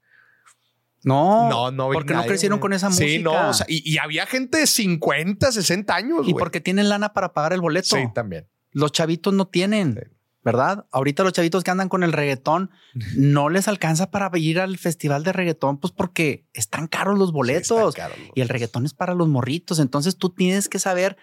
No, 1.05 1.49
no, 1.49 1.71
no, 1.71 1.91
porque 1.91 2.15
no 2.15 2.25
crecieron 2.25 2.59
güey. 2.59 2.63
con 2.63 2.73
esa 2.75 2.91
Sí, 2.93 3.05
música. 3.05 3.23
no, 3.23 3.49
o 3.51 3.55
sea, 3.55 3.67
y, 3.69 3.89
y 3.91 3.99
había 3.99 4.27
gente 4.27 4.59
de 4.59 4.67
50, 4.67 5.51
60 5.53 5.95
años. 5.95 6.21
y 6.27 6.33
güey. 6.33 6.35
porque 6.39 6.61
tienen 6.61 6.89
lana 6.89 7.13
para 7.13 7.33
pagar 7.33 7.53
el 7.53 7.61
boleto. 7.61 7.97
sí, 7.97 8.03
también. 8.15 8.47
Los 8.71 8.93
chavitos 8.93 9.35
no 9.35 9.47
tienen, 9.49 9.95
Sí. 9.95 10.17
¿verdad? 10.45 10.87
Ahorita 10.91 11.23
los 11.23 11.33
chavitos 11.33 11.63
que 11.63 11.71
andan 11.71 11.89
con 11.89 12.03
el 12.03 12.13
reggaetón 12.13 12.71
no 13.17 13.49
les 13.49 13.69
alcanza 13.69 14.11
para 14.11 14.31
ir 14.39 14.59
al 14.59 14.77
festival 14.79 15.23
de 15.23 15.33
reggaetón, 15.33 15.79
pues 15.79 15.93
porque 15.93 16.47
están 16.53 16.89
caros 16.89 17.17
los 17.19 17.29
Sí, 17.29 17.35
boletos 17.35 17.95
y 18.35 18.41
el 18.41 18.49
reggaetón 18.49 18.85
es 18.87 18.95
para 18.95 19.15
los 19.15 19.29
morritos. 19.29 19.79
Entonces 19.79 20.17
tú 20.17 20.31
tienes 20.31 20.69
que 20.69 20.79
saber 20.81 21.17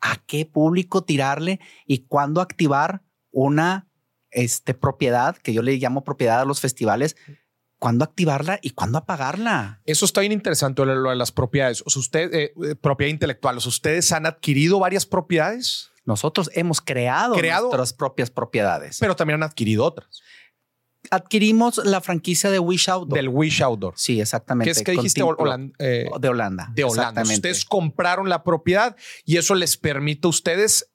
a 0.00 0.16
qué 0.26 0.46
público 0.46 1.04
tirarle 1.04 1.60
y 1.86 2.06
cuándo 2.06 2.40
activar 2.40 3.02
una 3.30 3.88
este, 4.30 4.74
propiedad, 4.74 5.36
que 5.36 5.52
yo 5.52 5.62
le 5.62 5.76
llamo 5.76 6.04
propiedad 6.04 6.40
a 6.40 6.44
los 6.44 6.60
festivales, 6.60 7.16
cuándo 7.78 8.04
activarla 8.04 8.58
y 8.62 8.70
cuándo 8.70 8.98
apagarla. 8.98 9.80
Eso 9.84 10.04
está 10.04 10.20
bien 10.20 10.32
interesante 10.32 10.84
lo 10.84 11.10
de 11.10 11.16
las 11.16 11.32
propiedades. 11.32 11.82
O 11.86 11.90
sea, 11.90 12.00
usted, 12.00 12.34
eh, 12.34 12.52
eh, 12.64 12.74
propiedad 12.74 13.10
intelectual. 13.10 13.56
O 13.56 13.60
sea, 13.60 13.68
ustedes 13.70 14.12
han 14.12 14.26
adquirido 14.26 14.78
varias 14.78 15.06
propiedades, 15.06 15.90
Nosotros 16.04 16.50
hemos 16.54 16.80
creado, 16.80 17.34
Creado. 17.34 17.64
nuestras 17.64 17.92
propias 17.92 18.30
propiedades. 18.30 18.98
pero 19.00 19.16
también 19.16 19.42
han 19.42 19.48
adquirido 19.48 19.84
otras 19.84 20.22
Adquirimos 21.10 21.78
la 21.84 22.00
franquicia 22.00 22.50
de 22.50 22.58
Wish 22.58 22.88
Outdoor. 22.90 23.16
del 23.18 23.28
Wish 23.28 23.62
Outdoor. 23.62 23.94
Sí, 23.96 24.20
exactamente. 24.20 24.66
¿Qué 24.72 24.78
es 24.78 24.82
que 24.84 24.92
dijiste? 24.92 25.20
Eh, 25.78 26.08
de 26.20 26.28
Holanda. 26.28 26.70
de 26.74 26.84
Holanda. 26.84 27.22
Ustedes 27.22 27.64
compraron 27.64 28.28
la 28.28 28.42
propiedad 28.42 28.96
y 29.24 29.36
eso 29.36 29.54
les 29.54 29.76
permite 29.76 30.26
a 30.26 30.30
ustedes 30.30 30.90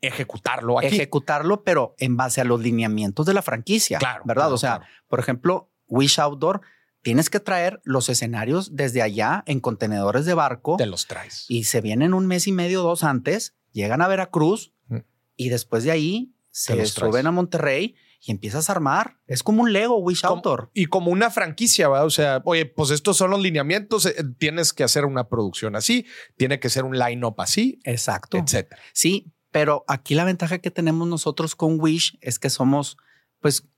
ejecutarlo 0.00 0.78
aquí. 0.78 0.88
Ejecutarlo, 0.88 1.62
pero 1.64 1.94
en 1.98 2.16
base 2.16 2.40
a 2.40 2.44
los 2.44 2.60
lineamientos 2.60 3.26
de 3.26 3.34
la 3.34 3.42
franquicia. 3.42 3.98
Claro, 3.98 4.22
¿Verdad? 4.24 4.44
claro, 4.44 4.54
o 4.54 4.58
sea, 4.58 4.76
claro. 4.78 4.92
por 5.08 5.20
ejemplo, 5.20 5.72
Wish 5.88 6.18
Outdoor, 6.20 6.60
tienes 7.02 7.30
que 7.30 7.40
traer 7.40 7.80
los 7.84 8.08
escenarios 8.08 8.74
desde 8.76 9.02
allá 9.02 9.42
en 9.46 9.60
contenedores 9.60 10.26
de 10.26 10.34
barco 10.34 10.76
Te 10.76 10.86
los 10.86 11.06
traes. 11.06 11.44
y 11.48 11.64
se 11.64 11.80
vienen 11.80 12.14
un 12.14 12.26
mes 12.26 12.46
y 12.46 12.52
medio, 12.52 12.82
dos 12.82 13.04
antes, 13.04 13.54
llegan 13.72 14.02
a 14.02 14.08
Veracruz 14.08 14.72
Mm. 14.88 14.98
y 15.36 15.48
después 15.48 15.82
de 15.84 15.90
ahí 15.90 16.32
se 16.50 16.84
suben 16.86 17.26
a 17.26 17.30
Monterrey 17.32 17.96
y 18.26 18.32
empiezas 18.32 18.68
a 18.68 18.72
armar. 18.72 19.18
Es 19.26 19.42
como 19.42 19.62
un 19.62 19.72
Lego 19.72 19.96
Wish 19.98 20.22
Como- 20.22 20.34
Outdoor. 20.36 20.70
Y 20.74 20.86
como 20.86 21.10
una 21.12 21.30
franquicia, 21.30 21.88
¿va? 21.88 22.04
O 22.04 22.10
sea, 22.10 22.42
oye, 22.44 22.66
pues 22.66 22.90
estos 22.90 23.16
son 23.16 23.30
los 23.30 23.40
lineamientos, 23.40 24.04
eh, 24.06 24.14
tienes 24.38 24.72
que 24.72 24.82
hacer 24.84 25.04
una 25.04 25.28
producción 25.28 25.76
así, 25.76 26.06
tiene 26.36 26.58
que 26.60 26.68
ser 26.68 26.84
un 26.84 26.98
line-up 26.98 27.36
así, 27.40 27.78
Exacto. 27.84 28.36
etcétera. 28.38 28.80
Sí, 28.92 29.32
pero 29.52 29.84
aquí 29.88 30.14
la 30.14 30.24
ventaja 30.24 30.58
que 30.58 30.70
tenemos 30.70 31.06
nosotros 31.08 31.54
con 31.54 31.80
Wish 31.80 32.18
es 32.20 32.38
que 32.38 32.50
somos, 32.50 32.96
pues, 33.40 33.68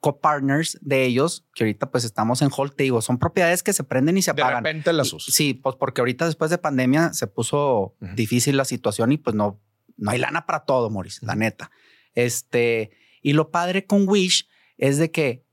co-partners 0.00 0.78
de 0.82 1.04
ellos, 1.04 1.46
que 1.54 1.64
ahorita 1.64 1.90
pues 1.90 2.04
estamos 2.04 2.40
en 2.42 2.50
hold, 2.56 2.74
te 2.76 2.84
digo, 2.84 3.02
son 3.02 3.18
propiedades 3.18 3.62
que 3.62 3.72
se 3.72 3.82
prenden 3.82 4.16
y 4.18 4.22
se 4.22 4.32
De 4.34 4.42
apagan. 4.42 4.62
repente 4.62 4.92
las 4.92 5.12
usas. 5.12 5.34
Sí, 5.34 5.54
pues 5.54 5.74
porque 5.76 6.00
ahorita 6.00 6.26
después 6.26 6.50
de 6.50 6.58
pandemia 6.58 7.12
se 7.12 7.26
puso 7.26 7.96
Ujú. 8.00 8.14
difícil 8.14 8.56
la 8.56 8.64
situación 8.64 9.10
y 9.12 9.16
pues 9.18 9.34
no, 9.34 9.60
no 9.96 10.10
hay 10.10 10.18
lana 10.18 10.46
para 10.46 10.60
todo, 10.64 10.90
Maurice, 10.90 11.24
la 11.26 11.34
neta. 11.34 11.70
Este, 12.14 12.90
y 13.26 13.32
lo 13.32 13.50
padre 13.50 13.86
con 13.86 14.08
Wish 14.08 14.46
es 14.78 14.98
de 14.98 15.10
que 15.10 15.44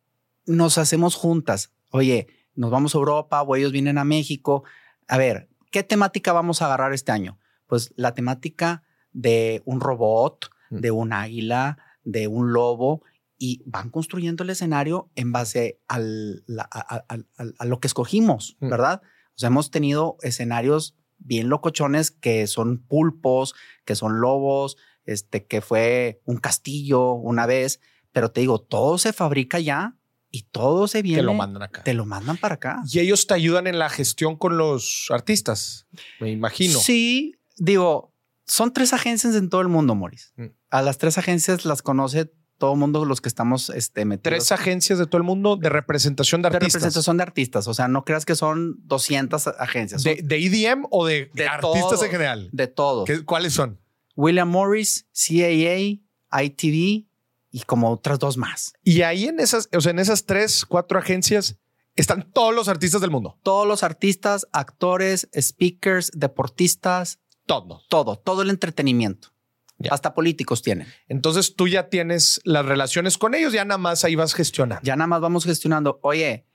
nos 0.45 0.78
hacemos 0.78 1.15
juntas. 1.15 1.71
Oye, 1.89 2.28
nos 2.53 2.69
vamos 2.69 2.93
a 2.93 2.99
Europa 2.99 3.41
o 3.41 3.55
ellos 3.55 3.71
vienen 3.71 3.97
a 3.97 4.03
México. 4.03 4.63
A 5.07 5.17
ver, 5.17 5.49
¿qué 5.71 5.82
temática 5.82 6.34
vamos 6.34 6.61
a 6.61 6.65
agarrar 6.65 6.93
este 6.93 7.11
año? 7.11 7.39
Pues 7.65 7.91
la 7.95 8.13
temática 8.13 8.84
de 9.11 9.63
un 9.65 9.80
robot, 9.82 10.51
Mm. 10.69 10.80
de 10.82 10.91
un 10.91 11.13
águila, 11.13 11.78
de 12.03 12.28
un 12.28 12.53
lobo 12.53 13.01
y 13.39 13.63
van 13.65 13.89
construyendo 13.89 14.43
el 14.43 14.51
escenario 14.51 15.09
en 15.15 15.32
base 15.32 15.80
al, 15.88 16.43
la- 16.45 16.69
a, 16.71 16.80
a- 16.97 17.05
a- 17.09 17.45
a 17.57 17.65
lo 17.65 17.80
que 17.80 17.88
escogimos, 17.88 18.55
Mm. 18.59 18.69
¿verdad? 18.69 19.01
O 19.36 19.38
sea, 19.39 19.47
hemos 19.47 19.71
tenido 19.71 20.17
escenarios 20.21 20.95
bien 21.17 21.49
locochones 21.49 22.11
que 22.11 22.45
son 22.45 22.78
pulpos, 22.80 23.55
que 23.86 23.95
son 23.95 24.19
lobos, 24.21 24.78
este, 25.06 25.45
que 25.45 25.62
fue 25.62 26.22
un 26.26 26.38
castillo 26.38 27.14
una 27.14 27.45
vez, 27.45 27.80
pero 28.12 28.32
te 28.32 28.41
digo, 28.41 28.60
todo 28.62 28.97
se 28.97 29.14
fabrica 29.14 29.60
ya 29.60 29.97
y 30.30 30.43
todo 30.43 30.88
se 30.88 31.01
viene. 31.01 31.22
Te 31.22 31.26
lo 31.26 31.34
mandan 31.34 31.64
acá. 31.64 31.84
Te 31.84 31.93
lo 31.93 32.06
mandan 32.06 32.38
para 32.38 32.56
acá. 32.56 32.82
Y 32.91 32.99
ellos 32.99 33.28
te 33.28 33.34
ayudan 33.34 33.68
en 33.68 33.80
la 33.80 33.89
gestión 33.89 34.36
con 34.36 34.58
los 34.58 35.08
artistas, 35.12 35.88
me 36.20 36.32
imagino. 36.32 36.80
Sí, 36.80 37.36
digo, 37.58 38.14
son 38.45 38.74
tres 38.74 38.93
agencias 38.93 39.36
en 39.36 39.49
todo 39.49 39.62
el 39.62 39.68
mundo, 39.68 39.95
Moris. 39.95 40.34
Mm. 40.38 40.45
A 40.70 40.82
las 40.82 40.97
tres 40.97 41.18
agencias 41.18 41.66
las 41.66 41.82
conoce 41.82 42.32
todo 42.58 42.74
el 42.74 42.80
mundo 42.80 43.04
los 43.04 43.20
que 43.20 43.28
estamos 43.30 43.70
este, 43.72 44.06
metidos. 44.06 44.24
Tres 44.38 44.51
agencias 44.51 44.97
de 44.97 45.06
todo 45.06 45.18
el 45.18 45.24
mundo 45.24 45.58
de 45.58 45.70
representación 45.70 46.41
de 46.41 46.49
de 46.49 46.56
artistas. 46.58 46.82
representación 46.82 47.18
de 47.18 47.24
artistas. 47.24 47.68
O 47.68 47.74
sea, 47.74 47.88
no 47.88 48.06
creas 48.06 48.26
que 48.26 48.36
son 48.36 48.76
200 48.88 49.47
agencias. 49.60 50.04
De, 50.04 50.22
de 50.24 50.38
EDM 50.45 50.86
o 50.89 51.06
de, 51.06 51.30
De 51.34 51.47
artistas 51.47 51.89
todo. 51.91 52.06
en 52.06 52.12
general. 52.12 52.49
de 52.54 52.68
todos. 52.68 53.06
¿Qué- 53.06 53.26
¿Cuáles 53.26 53.54
son? 53.54 53.80
William 54.16 54.49
Morris, 54.49 55.07
CAA, 55.14 55.99
ITV 56.43 57.07
y 57.51 57.61
como 57.66 57.91
otras 57.91 58.20
dos 58.20 58.38
más. 58.38 58.74
Y 58.84 59.01
ahí 59.01 59.26
en 59.26 59.39
esas, 59.39 59.70
o 59.76 59.82
sea, 59.82 59.91
en 59.91 59.99
esas 59.99 60.26
tres, 60.26 60.66
cuatro 60.66 60.97
agencias 60.99 61.57
están 61.95 62.32
todos 62.32 62.53
los 62.53 62.68
artistas 62.68 63.01
del 63.01 63.11
mundo. 63.11 63.39
Todos 63.43 63.68
los 63.68 63.84
artistas, 63.84 64.47
actores, 64.51 65.30
speakers, 65.39 66.11
deportistas, 66.14 67.20
Todo. 67.45 67.82
todo, 67.89 68.16
todo 68.18 68.41
el 68.41 68.49
entretenimiento. 68.49 69.30
Ya. 69.78 69.91
Hasta 69.91 70.14
políticos 70.14 70.61
tienen. 70.61 70.88
Entonces 71.07 71.55
tú 71.55 71.68
ya 71.68 71.89
tienes 71.89 72.41
las 72.45 72.66
relaciones 72.66 73.18
con 73.18 73.36
ellos, 73.36 73.53
ya 73.53 73.66
nada 73.66 73.78
más 73.78 74.03
ahí 74.03 74.16
vas 74.16 74.34
gestionando. 74.34 74.82
Ya 74.84 74.95
nada 74.95 75.07
más 75.07 75.22
vamos 75.22 75.45
gestionando. 75.45 75.99
Oye, 76.03 76.45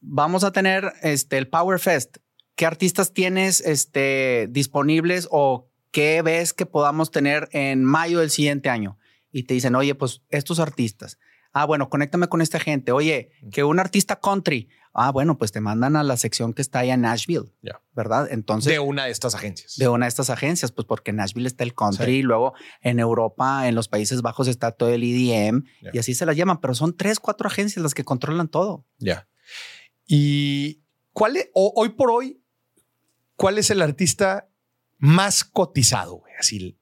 vamos 0.00 0.44
a 0.44 0.52
tener 0.52 0.92
este, 1.02 1.36
el 1.38 1.48
Power 1.48 1.80
Fest. 1.80 2.18
¿Qué 2.54 2.64
artistas 2.64 3.12
tienes 3.12 3.60
este, 3.60 4.46
disponibles 4.50 5.28
o 5.30 5.68
qué 5.96 6.20
ves 6.20 6.52
que 6.52 6.66
podamos 6.66 7.10
tener 7.10 7.48
en 7.52 7.82
mayo 7.82 8.20
del 8.20 8.28
siguiente 8.30 8.68
año? 8.68 8.98
Y 9.32 9.44
te 9.44 9.54
dicen, 9.54 9.74
oye, 9.74 9.94
pues 9.94 10.20
estos 10.28 10.60
artistas. 10.60 11.18
Ah, 11.54 11.64
bueno, 11.64 11.88
conéctame 11.88 12.28
con 12.28 12.42
esta 12.42 12.60
gente. 12.60 12.92
Oye, 12.92 13.30
que 13.50 13.64
un 13.64 13.78
artista 13.80 14.16
country. 14.20 14.68
Ah, 14.92 15.10
bueno, 15.10 15.38
pues 15.38 15.52
te 15.52 15.60
mandan 15.62 15.96
a 15.96 16.02
la 16.02 16.18
sección 16.18 16.52
que 16.52 16.60
está 16.60 16.80
allá 16.80 16.92
en 16.94 17.00
Nashville. 17.00 17.50
¿verdad? 17.94 18.28
Entonces, 18.30 18.70
De 18.74 18.78
una 18.78 19.06
de 19.06 19.10
estas 19.10 19.34
agencias. 19.34 19.76
de 19.76 19.88
una 19.88 20.04
de 20.04 20.08
estas 20.08 20.28
agencias, 20.28 20.70
pues 20.70 20.86
porque 20.86 21.12
en 21.12 21.16
Nashville 21.16 21.46
está 21.46 21.64
el 21.64 21.72
country, 21.74 22.16
y 22.16 22.22
luego 22.22 22.52
en 22.82 22.98
Europa, 22.98 23.66
en 23.66 23.74
los 23.74 23.88
Países 23.88 24.20
Bajos 24.20 24.48
está 24.48 24.72
todo 24.72 24.90
el 24.90 25.02
EDM 25.02 25.64
Ya. 25.80 25.90
y 25.94 25.98
así 25.98 26.12
se 26.14 26.26
las 26.26 26.36
llaman, 26.36 26.60
pero 26.60 26.74
son 26.74 26.94
tres, 26.94 27.20
cuatro 27.20 27.46
agencias 27.48 27.82
las 27.82 27.94
que 27.94 28.04
controlan 28.04 28.48
todo. 28.48 28.84
Ya. 28.98 29.26
Y 30.06 30.82
cuál 31.14 31.38
es, 31.38 31.48
hoy 31.54 31.88
por 31.90 32.10
hoy, 32.10 32.42
¿cuál 33.36 33.56
es 33.56 33.70
el 33.70 33.80
artista 33.80 34.48
más 34.98 35.44
cotizado? 35.44 36.16
güey? 36.16 36.32
Así, 36.38 36.76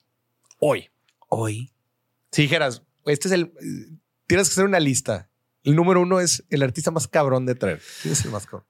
hoy. 0.59 0.91
Hoy, 1.29 1.73
Si 2.31 2.43
dijeras, 2.43 2.83
este 3.07 3.29
es 3.29 3.33
el. 3.33 3.53
Tienes 4.27 4.49
que 4.49 4.53
hacer 4.53 4.65
una 4.65 4.81
lista. 4.81 5.29
El 5.65 5.75
número 5.77 6.01
uno 6.03 6.21
es 6.21 6.45
el 6.51 6.63
artista 6.63 6.91
más 6.91 7.09
cabrón 7.09 7.45
de 7.47 7.55
traer. 7.55 7.83
¿Quién 8.03 8.13
es 8.13 8.25
el 8.25 8.31
más 8.31 8.45
cabrón? 8.47 8.67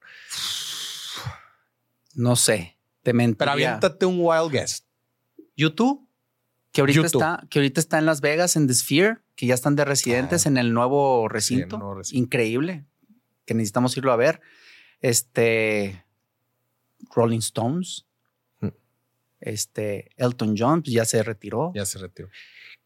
no 2.13 2.35
sé, 2.35 2.77
te 3.03 3.13
mentiría. 3.13 3.37
Pero 3.37 3.51
aviéntate 3.51 4.05
un 4.05 4.17
wild 4.19 4.51
guess. 4.51 4.85
YouTube, 5.57 6.07
que 6.71 6.81
ahorita 6.81 6.95
YouTube. 7.01 7.21
está, 7.21 7.47
que 7.49 7.59
ahorita 7.59 7.79
está 7.81 7.97
en 7.99 8.05
Las 8.05 8.21
Vegas, 8.21 8.55
en 8.55 8.67
The 8.67 8.73
Sphere, 8.73 9.17
que 9.35 9.45
ya 9.47 9.53
están 9.53 9.75
de 9.75 9.85
residentes 9.85 10.45
Ah. 10.45 10.49
en 10.49 10.57
el 10.57 10.73
nuevo 10.73 11.27
Sí, 11.29 11.33
recinto. 11.33 11.75
el 11.75 11.79
nuevo 11.79 11.95
recinto. 11.95 12.17
Increíble. 12.23 12.85
Que 13.45 13.53
necesitamos 13.53 13.95
irlo 13.97 14.11
a 14.11 14.15
ver. 14.15 14.41
Este 15.01 16.05
Rolling 17.13 17.39
Stones. 17.39 18.05
Este 19.39 20.09
Elton 20.17 20.55
John 20.57 20.81
pues, 20.81 20.93
ya 20.93 21.05
se 21.05 21.21
retiró. 21.23 21.71
Ya 21.75 21.85
se 21.85 21.99
retiró. 21.99 22.29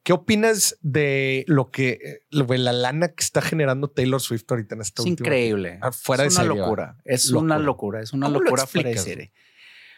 ¿Qué 0.04 0.14
opinas 0.14 0.78
de 0.82 1.44
lo 1.48 1.72
que 1.72 2.22
lo 2.32 2.46
de 2.46 2.58
la 2.58 2.74
lana 2.74 3.10
que 3.10 3.24
está 3.24 3.42
generando 3.42 3.90
Taylor 3.90 4.22
Swift 4.22 4.46
ahorita 4.50 4.76
en 4.76 4.82
esta 4.82 5.02
Es 5.04 5.08
increíble. 5.08 5.78
Ah, 5.82 5.92
fuera 5.92 6.26
es 6.26 6.36
de 6.36 6.44
una 6.44 6.56
locura. 6.56 6.98
Es 7.06 7.30
Locura. 7.30 7.56
una 7.56 7.60
locura. 7.64 8.02
Es 8.02 8.14
una 8.14 8.28
¿Cómo 8.28 8.40
lo 8.40 8.44
locura 8.46 8.66
fuera 8.66 8.90
de 8.90 8.96
explicas, 8.96 9.18
serie. 9.18 9.34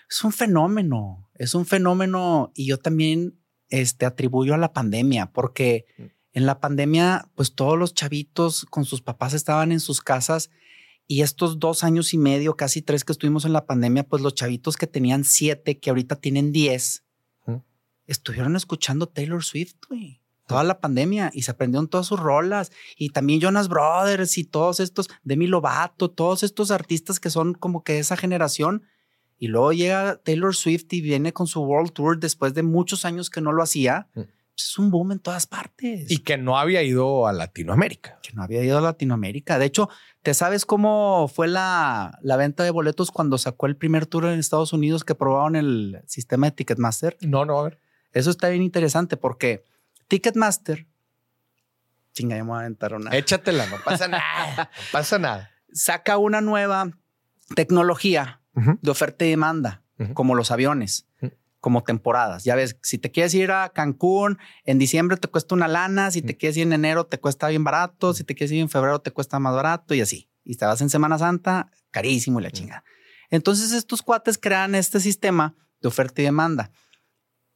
Es 0.10 0.24
un 0.24 0.34
fenómeno. 0.34 1.30
Es 1.36 1.54
un 1.56 1.66
fenómeno. 1.66 2.52
Y 2.56 2.68
yo 2.68 2.78
también 2.80 3.38
este, 3.70 4.06
atribuyo 4.06 4.54
a 4.54 4.58
la 4.58 4.74
pandemia, 4.74 5.28
porque 5.32 5.86
Mm. 5.98 6.04
en 6.34 6.46
la 6.46 6.60
pandemia, 6.60 7.30
pues 7.36 7.56
todos 7.56 7.78
los 7.80 7.94
chavitos 7.94 8.66
con 8.66 8.84
sus 8.86 9.02
papás 9.02 9.34
estaban 9.34 9.72
en 9.72 9.80
sus 9.80 10.02
casas. 10.02 10.50
Y 11.12 11.24
estos 11.24 11.60
dos 11.60 11.84
años 11.84 12.14
y 12.14 12.18
medio, 12.18 12.56
casi 12.56 12.82
tres 12.82 13.04
que 13.04 13.12
estuvimos 13.12 13.44
en 13.44 13.52
la 13.52 13.66
pandemia, 13.66 14.08
pues 14.08 14.24
los 14.24 14.34
chavitos 14.34 14.78
que 14.78 14.88
tenían 14.88 15.26
siete, 15.26 15.78
que 15.78 15.90
ahorita 15.90 16.16
tienen 16.16 16.54
diez, 16.54 17.04
estuvieron 18.08 18.56
escuchando 18.56 19.08
Taylor 19.08 19.44
Swift, 19.44 19.76
güey. 19.90 20.22
Toda 20.48 20.64
la 20.64 20.80
pandemia 20.80 21.30
y 21.34 21.42
se 21.42 21.52
aprendieron 21.52 21.90
todas 21.90 22.08
sus 22.08 22.18
rolas 22.18 22.72
y 22.96 23.10
también 23.10 23.42
Jonas 23.42 23.68
Brothers 23.68 24.38
y 24.38 24.46
todos 24.46 24.80
estos, 24.80 25.10
Demi 25.22 25.48
Lovato, 25.48 26.10
todos 26.10 26.44
estos 26.44 26.72
artistas 26.72 27.20
que 27.20 27.30
son 27.30 27.56
como 27.56 27.84
que 27.84 28.00
esa 28.00 28.16
generación. 28.16 28.84
Y 29.38 29.50
luego 29.50 29.74
llega 29.74 30.16
Taylor 30.16 30.56
Swift 30.56 30.94
y 30.94 31.02
viene 31.02 31.34
con 31.34 31.46
su 31.46 31.60
World 31.60 31.92
Tour 31.92 32.22
después 32.22 32.54
de 32.54 32.64
muchos 32.64 33.04
años 33.04 33.30
que 33.30 33.42
no 33.42 33.52
lo 33.52 33.64
hacía. 33.64 34.08
Es 34.56 34.78
un 34.78 34.92
boom 34.92 35.14
en 35.14 35.20
todas 35.20 35.48
partes. 35.48 36.10
Y 36.12 36.20
que 36.20 36.38
no 36.38 36.58
había 36.58 36.84
ido 36.84 37.28
a 37.28 37.34
Latinoamérica. 37.34 38.20
que 38.22 38.34
no 38.34 38.44
había 38.44 38.64
ido 38.64 38.78
a 38.78 38.82
Latinoamérica. 38.82 39.58
De 39.58 39.66
hecho, 39.66 39.90
¿te 40.22 40.34
sabes 40.34 40.66
cómo 40.66 41.30
fue 41.34 41.48
la, 41.48 42.20
la 42.22 42.38
venta 42.38 42.64
de 42.64 42.72
boletos 42.72 43.12
cuando 43.12 43.38
sacó 43.38 43.66
el 43.66 43.76
primer 43.76 44.06
tour 44.06 44.26
en 44.26 44.40
Estados 44.40 44.74
Unidos 44.74 45.04
que 45.04 45.16
probaron 45.16 45.56
el 45.56 46.02
sistema 46.06 46.48
de 46.48 46.52
Ticketmaster? 46.52 47.18
No, 47.22 47.46
no, 47.46 47.60
a 47.60 47.64
ver. 47.64 47.80
Eso 48.14 48.30
está 48.30 48.50
bien 48.50 48.62
interesante 48.62 49.18
porque 49.18 49.64
Ticketmaster, 50.08 50.88
chinga, 52.14 52.36
ya 52.36 52.44
me 52.44 52.50
voy 52.50 52.58
a 52.58 52.62
aventar 52.62 52.94
una, 52.94 53.12
Échatela, 53.12 53.66
no 53.68 53.78
pasa 53.84 54.08
nada. 54.08 54.70
No 54.78 54.84
pasa 54.92 55.18
nada. 55.18 55.52
saca 55.72 56.18
una 56.18 56.42
nueva 56.42 56.92
tecnología 57.56 58.42
de 58.54 58.92
oferta 58.92 59.26
y 59.26 59.30
demanda, 59.30 59.84
como 60.14 60.36
los 60.36 60.52
aviones. 60.52 61.08
Como 61.62 61.84
temporadas. 61.84 62.44
Ya 62.44 62.56
ves, 62.56 62.76
si 62.82 62.98
te 62.98 63.10
quieres 63.12 63.34
ir 63.34 63.52
a 63.52 63.70
Cancún, 63.70 64.38
en 64.66 64.78
diciembre 64.80 65.16
te 65.16 65.30
cuesta 65.30 65.56
una 65.56 65.70
lana, 65.70 66.12
si 66.12 66.22
te 66.22 66.36
quieres 66.36 66.58
ir 66.58 66.64
en 66.64 66.74
enero 66.74 67.06
te 67.06 67.20
cuesta 67.20 67.48
bien 67.48 67.64
barato, 67.64 68.14
si 68.14 68.24
te 68.26 68.36
quieres 68.36 68.52
ir 68.52 68.60
en 68.60 68.68
febrero 68.70 69.00
te 69.00 69.12
cuesta 69.12 69.40
más 69.40 69.56
barato 69.56 69.94
y 69.94 70.02
así. 70.02 70.30
Y 70.44 70.56
te 70.58 70.66
vas 70.66 70.82
en 70.82 70.90
Semana 70.90 71.18
Santa, 71.18 71.72
carísimo 71.92 72.40
y 72.40 72.44
la 72.44 72.52
chingada. 72.52 72.84
Entonces 73.30 73.72
estos 73.72 74.02
cuates 74.02 74.38
crean 74.38 74.76
este 74.76 75.00
sistema 75.00 75.56
de 75.82 75.88
oferta 75.88 76.22
y 76.22 76.26
demanda, 76.26 76.72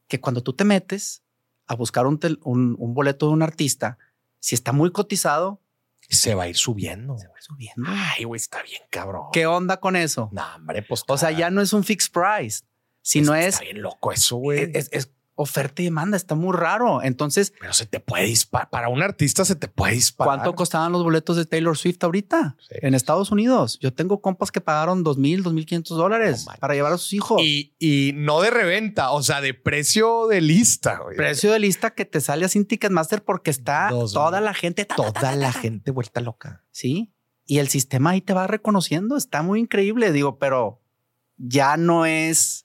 que 0.08 0.22
cuando 0.22 0.41
tú 0.41 0.53
te 0.53 0.64
metes 0.64 1.24
a 1.68 1.76
buscar 1.76 2.06
un, 2.06 2.20
tel- 2.20 2.39
un- 2.43 2.76
un 2.80 2.93
boleto 2.93 3.28
de 3.28 3.34
un 3.34 3.41
artista, 3.41 3.97
si 4.39 4.53
está 4.56 4.72
muy 4.72 4.91
cotizado, 4.91 5.62
Se 6.08 6.36
va 6.36 6.43
a 6.43 6.47
ir 6.47 6.56
subiendo. 6.56 7.18
se 7.18 7.28
va 7.28 7.34
subiendo. 7.39 7.84
Ay, 7.88 8.24
güey, 8.26 8.38
está 8.38 8.62
bien, 8.62 8.82
cabrón. 8.91 9.24
¿Qué 9.34 9.47
onda 9.47 9.80
con 9.80 9.95
eso? 9.95 10.30
No, 10.32 10.43
hombre, 10.56 10.84
pues. 10.84 11.03
O 11.08 11.18
sea, 11.18 11.32
ya 11.32 11.49
no 11.49 11.62
es 11.62 11.74
un 11.74 11.84
fixed 11.84 12.12
price, 12.12 12.62
sino 13.06 13.36
es, 13.36 13.56
Está 13.56 13.66
bien 13.66 13.82
loco 13.84 14.12
eso, 14.12 14.38
güey. 14.38 14.72
es, 14.74 14.89
es 14.91 15.12
oferta 15.38 15.82
y 15.82 15.86
demanda. 15.86 16.16
Está 16.18 16.34
muy 16.34 16.56
raro. 16.56 17.03
Entonces, 17.03 17.53
Pero 17.60 17.74
se 17.74 17.86
te 17.86 17.99
puede 17.99 18.24
disparar. 18.24 18.70
Para 18.70 18.88
un 18.88 19.01
artista 19.03 19.43
se 19.45 19.56
te 19.56 19.68
puede 19.68 19.93
disparar. 19.93 20.38
¿cuánto 20.38 20.56
costaban 20.56 20.91
los 20.93 21.03
boletos 21.03 21.36
de 21.36 21.45
Taylor 21.45 21.78
Swift 21.78 21.97
ahorita 22.01 22.56
Sí. 22.58 22.76
en 22.82 22.95
Estados 22.95 23.32
Unidos? 23.32 23.78
Yo 23.82 23.93
tengo 23.93 24.22
compas 24.22 24.49
que 24.51 24.62
pagaron 24.62 25.03
dos 25.03 25.18
mil, 25.18 25.43
dos 25.43 25.51
mil 25.53 25.66
quinientos 25.66 25.97
dólares 25.97 26.45
No 26.47 26.53
para 26.60 26.74
llevar 26.74 26.93
a 26.93 26.97
sus 26.97 27.12
hijos. 27.14 27.41
Y, 27.43 27.76
y 27.80 28.14
no 28.16 28.39
de 28.41 28.49
reventa, 28.49 29.12
o 29.12 29.22
sea, 29.24 29.41
de 29.41 29.53
precio 29.53 30.28
de 30.28 30.39
lista. 30.41 30.99
güey. 31.03 31.18
Precio 31.18 31.51
de 31.51 31.60
lista 31.60 31.93
que 31.93 32.06
te 32.06 32.22
sale 32.22 32.47
sin 32.49 32.66
Ticketmaster 32.66 33.22
porque 33.24 33.51
está 33.51 33.89
Dos 33.91 34.14
toda 34.14 34.39
la 34.41 34.53
gente. 34.53 34.86
ta, 34.86 34.95
ta, 34.95 35.03
ta, 35.12 35.20
Toda 35.20 35.36
la 35.36 35.51
gente 35.51 35.91
vuelta 35.91 36.22
loca. 36.22 36.64
Sí. 36.72 37.12
Y 37.45 37.58
el 37.60 37.68
sistema 37.68 38.12
ahí 38.12 38.22
te 38.22 38.34
va 38.34 38.47
reconociendo. 38.47 39.18
Está 39.18 39.43
muy 39.43 39.60
increíble. 39.60 40.12
Digo, 40.14 40.39
pero 40.39 40.82
ya 41.38 41.76
no 41.78 42.06
es 42.06 42.64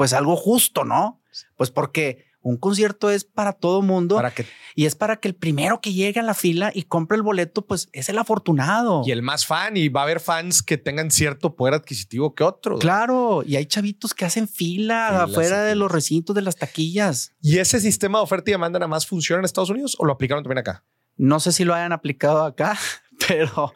pues 0.00 0.14
algo 0.14 0.34
justo, 0.34 0.86
¿no? 0.86 1.20
Pues 1.58 1.70
porque 1.70 2.24
un 2.40 2.56
concierto 2.56 3.10
es 3.10 3.24
para 3.24 3.52
todo 3.52 3.82
mundo 3.82 4.16
Para 4.16 4.30
que 4.30 4.46
y 4.74 4.86
es 4.86 4.94
para 4.94 5.16
que 5.16 5.28
el 5.28 5.34
primero 5.34 5.82
que 5.82 5.92
llegue 5.92 6.18
a 6.18 6.22
la 6.22 6.32
fila 6.32 6.72
y 6.74 6.84
compre 6.84 7.18
el 7.18 7.22
boleto, 7.22 7.66
pues 7.66 7.90
es 7.92 8.08
el 8.08 8.16
afortunado. 8.16 9.02
y 9.04 9.10
el 9.10 9.20
más 9.20 9.44
fan, 9.44 9.76
y 9.76 9.90
va 9.90 10.00
a 10.00 10.04
haber 10.04 10.20
fans 10.20 10.62
que 10.62 10.78
tengan 10.78 11.10
cierto 11.10 11.54
poder 11.54 11.74
adquisitivo 11.74 12.34
que 12.34 12.44
otros. 12.44 12.80
Claro, 12.80 13.42
y 13.44 13.56
hay 13.56 13.66
chavitos 13.66 14.14
que 14.14 14.24
hacen 14.24 14.48
fila 14.48 15.24
afuera 15.24 15.64
de 15.64 15.74
los 15.74 15.92
recintos 15.92 16.34
de 16.34 16.40
las 16.40 16.56
taquillas. 16.56 17.34
¿Y 17.42 17.58
ese 17.58 17.78
sistema 17.78 18.20
de 18.20 18.22
oferta 18.22 18.50
y 18.50 18.52
demanda 18.52 18.78
nada 18.78 18.88
más 18.88 19.06
funciona 19.06 19.40
en 19.40 19.44
Estados 19.44 19.68
Unidos 19.68 19.96
o 19.98 20.06
lo 20.06 20.14
aplicaron 20.14 20.42
también 20.42 20.60
acá? 20.60 20.82
No 21.18 21.40
sé 21.40 21.52
si 21.52 21.64
lo 21.64 21.74
hayan 21.74 21.92
aplicado 21.92 22.42
acá, 22.42 22.78
pero 23.28 23.72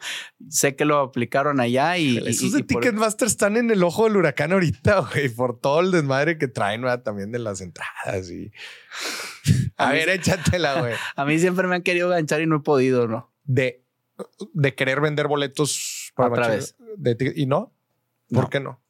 sé 0.49 0.75
que 0.75 0.85
lo 0.85 0.99
aplicaron 0.99 1.59
allá 1.59 1.97
y, 1.97 2.17
Esos 2.17 2.43
y 2.43 2.51
de 2.51 2.59
por- 2.63 2.67
Ticketmaster 2.81 3.27
están 3.27 3.57
en 3.57 3.69
el 3.71 3.83
ojo 3.83 4.05
del 4.05 4.17
huracán 4.17 4.51
ahorita, 4.53 4.99
güey, 5.13 5.29
por 5.29 5.59
todo 5.59 5.79
el 5.81 5.91
desmadre 5.91 6.37
que 6.37 6.47
traen 6.47 6.81
¿verdad? 6.81 7.03
también 7.03 7.31
de 7.31 7.39
las 7.39 7.61
entradas. 7.61 8.29
Y... 8.29 8.51
A 9.77 9.91
ver, 9.91 10.09
échatela, 10.09 10.79
güey. 10.81 10.93
a 11.15 11.25
mí 11.25 11.37
siempre 11.39 11.67
me 11.67 11.75
han 11.75 11.81
querido 11.83 12.09
ganchar 12.09 12.41
y 12.41 12.47
no 12.47 12.57
he 12.57 12.59
podido, 12.61 13.07
¿no? 13.07 13.33
De, 13.43 13.83
de 14.53 14.73
querer 14.75 15.01
vender 15.01 15.27
boletos 15.27 16.11
Otra 16.15 16.29
machine- 16.29 16.47
vez. 16.55 16.75
de 16.97 17.33
¿Y 17.35 17.45
no? 17.45 17.73
¿Por 18.29 18.45
No. 18.45 18.49
qué 18.49 18.59
no? 18.59 18.81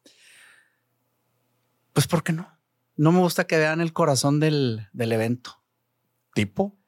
Pues 1.92 2.06
¿por 2.06 2.22
qué 2.22 2.32
no? 2.32 2.48
No 2.96 3.12
me 3.12 3.18
gusta 3.20 3.46
que 3.46 3.58
vean 3.58 3.80
el 3.80 3.92
corazón 3.92 4.40
del, 4.40 4.88
del 4.92 5.12
evento. 5.12 5.62
¿Tipo? 6.34 6.78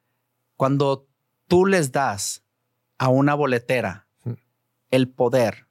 Cuando 0.57 1.09
tú 1.47 1.67
les 1.67 1.93
das 1.93 2.45
a 2.99 3.09
una 3.09 3.35
boletera 3.35 4.07
el 4.91 5.09
poder 5.09 5.67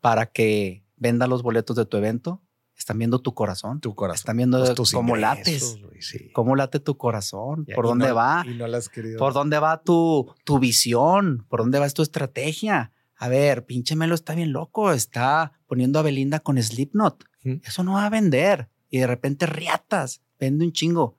para 0.00 0.26
que 0.26 0.84
venda 0.96 1.26
los 1.26 1.42
boletos 1.42 1.76
de 1.76 1.84
tu 1.86 1.96
evento, 1.96 2.42
están 2.76 2.98
viendo 2.98 3.18
tu 3.20 3.34
corazón. 3.34 3.80
Tu 3.80 3.94
corazón. 3.94 4.16
Están 4.20 4.36
viendo 4.36 4.58
Pues 4.74 4.92
cómo 4.92 5.16
ingresos, 5.16 5.38
lates, 5.38 5.82
güey, 5.82 6.02
sí. 6.02 6.30
cómo 6.32 6.56
late 6.56 6.78
tu 6.80 6.96
corazón, 6.96 7.66
por 7.74 7.84
y 7.84 7.88
dónde 7.88 8.08
no- 8.08 8.14
va, 8.14 8.44
Y 8.46 8.54
no 8.54 8.66
las 8.66 8.84
has 8.84 8.88
querido. 8.90 9.18
por 9.18 9.32
dónde 9.32 9.58
va 9.58 9.82
tu, 9.82 10.32
tu 10.44 10.58
visión, 10.58 11.46
por 11.48 11.60
dónde 11.60 11.78
va 11.78 11.88
tu 11.90 12.02
estrategia. 12.02 12.92
A 13.16 13.28
ver, 13.28 13.64
pinche 13.64 13.96
Melo 13.96 14.14
está 14.14 14.34
bien 14.34 14.52
loco, 14.52 14.92
está 14.92 15.52
poniendo 15.66 15.98
a 15.98 16.02
Belinda 16.02 16.40
con 16.40 16.62
Slipknot. 16.62 17.24
Eso 17.62 17.82
no 17.84 17.92
va 17.94 18.06
a 18.06 18.10
vender. 18.10 18.68
Y 18.90 18.98
de 18.98 19.06
repente 19.06 19.46
riatas, 19.46 20.20
vende 20.38 20.64
un 20.66 20.72
chingo. 20.72 21.16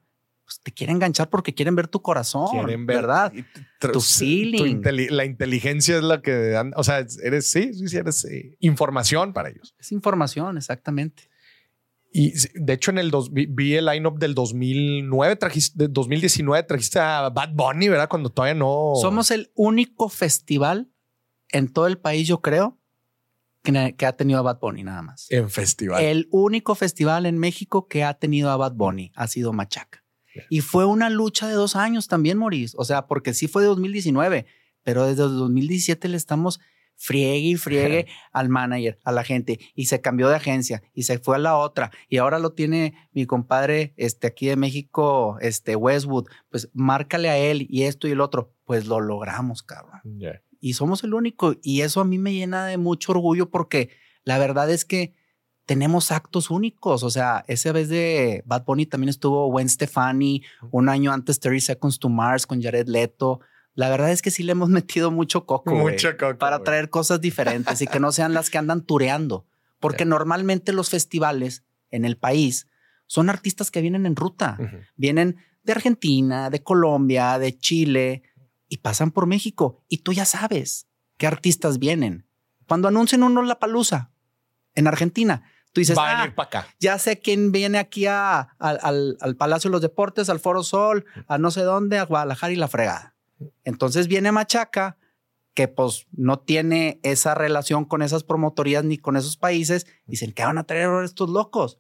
Pues 0.48 0.62
te 0.64 0.72
quieren 0.72 0.96
enganchar 0.96 1.30
porque 1.30 1.54
quieren 1.54 1.76
ver 1.76 1.90
tu 1.90 2.02
corazón, 2.02 2.48
Quieren 2.50 2.86
ver, 2.86 2.98
¿verdad? 3.02 3.34
Tu 3.82 4.00
feeling. 4.00 4.78
inteli- 4.82 5.10
la 5.10 5.26
inteligencia 5.26 5.98
es 5.98 6.04
la 6.04 6.22
que 6.22 6.32
dan, 6.52 6.72
o 6.78 6.86
sea, 6.86 7.06
eres, 7.22 7.50
sí, 7.50 7.74
sí, 7.74 7.90
sí, 7.90 7.98
eres 7.98 8.24
eh, 8.24 8.56
información 8.62 9.34
para 9.34 9.50
ellos. 9.50 9.76
Es 9.78 9.92
información, 9.92 10.56
exactamente. 10.56 11.30
Y 12.14 12.32
de 12.54 12.72
hecho, 12.74 12.92
en 12.92 12.98
el 13.00 13.12
dos, 13.12 13.34
vi, 13.34 13.46
vi 13.46 13.76
el 13.76 13.88
lineup 13.88 14.18
del 14.20 14.34
2009, 14.36 15.36
trajiste, 15.36 15.74
de 15.78 15.88
2019, 15.90 16.64
trajiste 16.64 17.00
a 17.00 17.28
Bad 17.30 17.50
Bunny, 17.54 17.90
¿verdad? 17.90 18.08
Cuando 18.08 18.30
todavía 18.30 18.56
no. 18.56 18.94
Somos 19.02 19.30
el 19.32 19.52
único 19.54 20.08
festival 20.08 20.90
en 21.52 21.68
todo 21.68 21.88
el 21.88 21.98
país, 21.98 22.26
yo 22.26 22.42
creo, 22.42 22.78
que, 23.64 23.96
que 23.98 24.06
ha 24.06 24.14
tenido 24.16 24.40
a 24.40 24.44
Bad 24.44 24.60
Bunny 24.62 24.84
nada 24.84 25.02
más. 25.02 25.28
En 25.30 25.50
festival. 25.50 26.02
El 26.02 26.30
único 26.32 26.74
festival 26.74 27.26
en 27.26 27.38
México 27.38 27.90
que 27.90 28.06
ha 28.06 28.14
tenido 28.14 28.50
a 28.50 28.56
Bad 28.56 28.76
Bunny 28.76 29.12
ha 29.14 29.28
sido 29.28 29.52
Machaca. 29.52 30.06
Y 30.50 30.62
fue 30.62 30.86
una 30.86 31.10
lucha 31.10 31.48
de 31.48 31.54
dos 31.54 31.76
años 31.76 32.08
también, 32.08 32.38
Maurice. 32.38 32.76
O 32.78 32.86
sea, 32.86 33.08
porque 33.08 33.34
sí 33.34 33.48
fue 33.48 33.62
de 33.62 33.70
2019, 33.70 34.46
pero 34.84 35.06
desde 35.06 35.24
2017 35.24 36.08
le 36.08 36.18
estamos 36.18 36.60
friegue 36.98 37.50
y 37.50 37.56
friegue 37.56 38.08
al 38.34 38.50
manager, 38.50 38.98
a 39.04 39.12
la 39.12 39.24
gente, 39.24 39.60
y 39.76 39.86
se 39.86 40.02
cambió 40.02 40.28
de 40.30 40.36
agencia 40.36 40.82
y 40.94 41.04
se 41.04 41.20
fue 41.20 41.36
a 41.36 41.40
la 41.40 41.56
otra, 41.56 41.92
y 42.10 42.18
ahora 42.18 42.40
lo 42.40 42.54
tiene 42.54 42.96
mi 43.14 43.26
compadre 43.26 43.94
este, 43.96 44.28
aquí 44.28 44.48
de 44.48 44.56
México, 44.56 45.38
este 45.40 45.76
Westwood, 45.76 46.26
pues 46.50 46.70
márcale 46.74 47.30
a 47.30 47.38
él 47.38 47.68
y 47.70 47.84
esto 47.84 48.08
y 48.08 48.12
el 48.12 48.22
otro, 48.22 48.54
pues 48.66 48.88
lo 48.88 49.00
logramos, 49.00 49.64
cabrón. 49.64 50.02
Y 50.60 50.74
somos 50.74 51.04
el 51.04 51.14
único, 51.14 51.56
y 51.62 51.82
eso 51.82 52.02
a 52.02 52.06
mí 52.06 52.18
me 52.18 52.34
llena 52.34 52.66
de 52.66 52.78
mucho 52.78 53.12
orgullo 53.12 53.50
porque 53.50 53.90
la 54.24 54.40
verdad 54.40 54.70
es 54.72 54.84
que 54.84 55.14
tenemos 55.68 56.12
actos 56.12 56.50
únicos. 56.50 57.04
O 57.04 57.12
sea, 57.12 57.44
esa 57.48 57.72
vez 57.72 57.90
de 57.90 58.42
Bad 58.48 58.64
Bunny 58.64 58.88
también 58.88 59.10
estuvo 59.10 59.48
Gwen 59.52 59.70
Stefani, 59.70 60.42
un 60.72 60.90
año 60.90 61.12
antes 61.12 61.40
30 61.40 61.66
Seconds 61.66 62.00
to 62.00 62.10
Mars 62.10 62.48
con 62.48 62.64
Jared 62.64 62.88
Leto. 62.88 63.42
La 63.76 63.90
verdad 63.90 64.12
es 64.12 64.24
que 64.24 64.32
sí 64.32 64.42
le 64.42 64.54
hemos 64.54 64.70
metido 64.80 65.12
mucho 65.12 65.46
coco, 65.46 65.76
mucho 65.76 66.18
coco 66.18 66.40
para 66.40 66.64
traer 66.64 66.90
cosas 66.90 67.22
diferentes 67.22 67.82
y 67.82 67.88
que 67.88 68.00
no 68.00 68.12
sean 68.12 68.34
las 68.34 68.50
que 68.50 68.58
andan 68.58 68.82
tureando. 68.82 69.46
Porque 69.80 70.06
normalmente 70.06 70.74
los 70.74 70.90
festivales 70.90 71.64
en 71.92 72.06
el 72.06 72.18
país 72.18 72.68
son 73.06 73.30
artistas 73.30 73.70
que 73.70 73.82
vienen 73.82 74.08
en 74.08 74.16
ruta. 74.16 74.58
Vienen 74.96 75.38
de 75.64 75.74
Argentina, 75.74 76.50
de 76.50 76.64
Colombia, 76.64 77.38
de 77.38 77.56
Chile 77.58 78.24
y 78.70 78.78
pasan 78.78 79.12
por 79.12 79.28
México. 79.28 79.84
Y 79.90 79.98
tú 79.98 80.14
ya 80.14 80.26
sabes 80.26 80.88
qué 81.18 81.28
artistas 81.28 81.78
vienen. 81.78 82.26
Cuando 82.68 82.88
anuncian 82.88 83.22
uno 83.22 83.44
la 83.44 83.60
palusa 83.60 84.12
en 84.74 84.88
Argentina, 84.88 85.44
tú 85.78 85.82
dices, 85.82 85.96
Va 85.96 86.10
a 86.10 86.16
venir 86.16 86.32
ah, 86.32 86.36
para 86.36 86.48
acá. 86.48 86.68
ya 86.80 86.98
sé 86.98 87.20
quién 87.20 87.52
viene 87.52 87.78
aquí 87.78 88.08
a, 88.08 88.40
al, 88.58 89.16
al 89.22 89.36
Palacio 89.36 89.70
de 89.70 89.74
los 89.74 89.82
Deportes, 89.84 90.28
al 90.28 90.40
Foro 90.40 90.64
Sol, 90.64 91.06
a 91.28 91.38
no 91.38 91.52
sé 91.52 91.62
dónde, 91.62 92.00
a 92.00 92.06
Guadalajara 92.06 92.52
y 92.52 92.56
la 92.56 92.68
fregada. 92.68 93.14
Entonces 93.64 94.08
viene 94.08 94.32
Machaca, 94.32 94.98
que 95.54 95.68
pues 95.68 96.08
no 96.12 96.40
tiene 96.40 97.00
esa 97.04 97.36
relación 97.36 97.86
con 97.86 98.02
esas 98.02 98.24
promotorías 98.24 98.84
ni 98.84 98.98
con 98.98 99.18
esos 99.18 99.38
países. 99.38 99.86
Dicen, 100.08 100.32
¿qué 100.32 100.44
van 100.44 100.58
a 100.58 100.64
traer 100.64 100.90
estos 101.04 101.30
locos? 101.30 101.80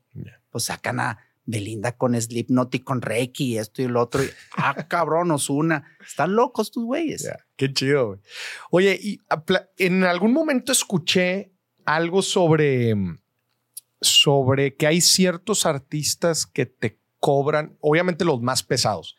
Pues 0.52 0.65
sacan 0.65 0.99
a 0.99 1.18
Belinda 1.45 1.98
con 1.98 2.19
Slipknot 2.19 2.76
y 2.76 2.80
con 2.82 3.02
Reiki 3.02 3.53
y 3.53 3.57
esto 3.57 3.82
y 3.82 3.88
lo 3.88 4.02
otro. 4.03 4.22
ah, 4.57 4.76
cabrón, 4.88 5.36
una. 5.49 5.98
Están 6.06 6.36
locos 6.36 6.69
tus 6.69 6.86
güeyes. 6.86 7.28
Qué 7.56 7.74
chido. 7.74 8.19
Oye, 8.69 8.99
y 9.02 9.22
en 9.80 10.03
algún 10.03 10.34
momento 10.34 10.72
escuché 10.72 11.52
algo 11.86 12.22
sobre, 12.22 12.94
sobre 14.02 14.76
que 14.76 14.88
hay 14.88 15.02
ciertos 15.02 15.65
artistas 15.65 16.45
que 16.45 16.65
te 16.65 16.99
cobran, 17.19 17.78
obviamente 17.82 18.26
los 18.26 18.41
más 18.41 18.64
pesados, 18.64 19.18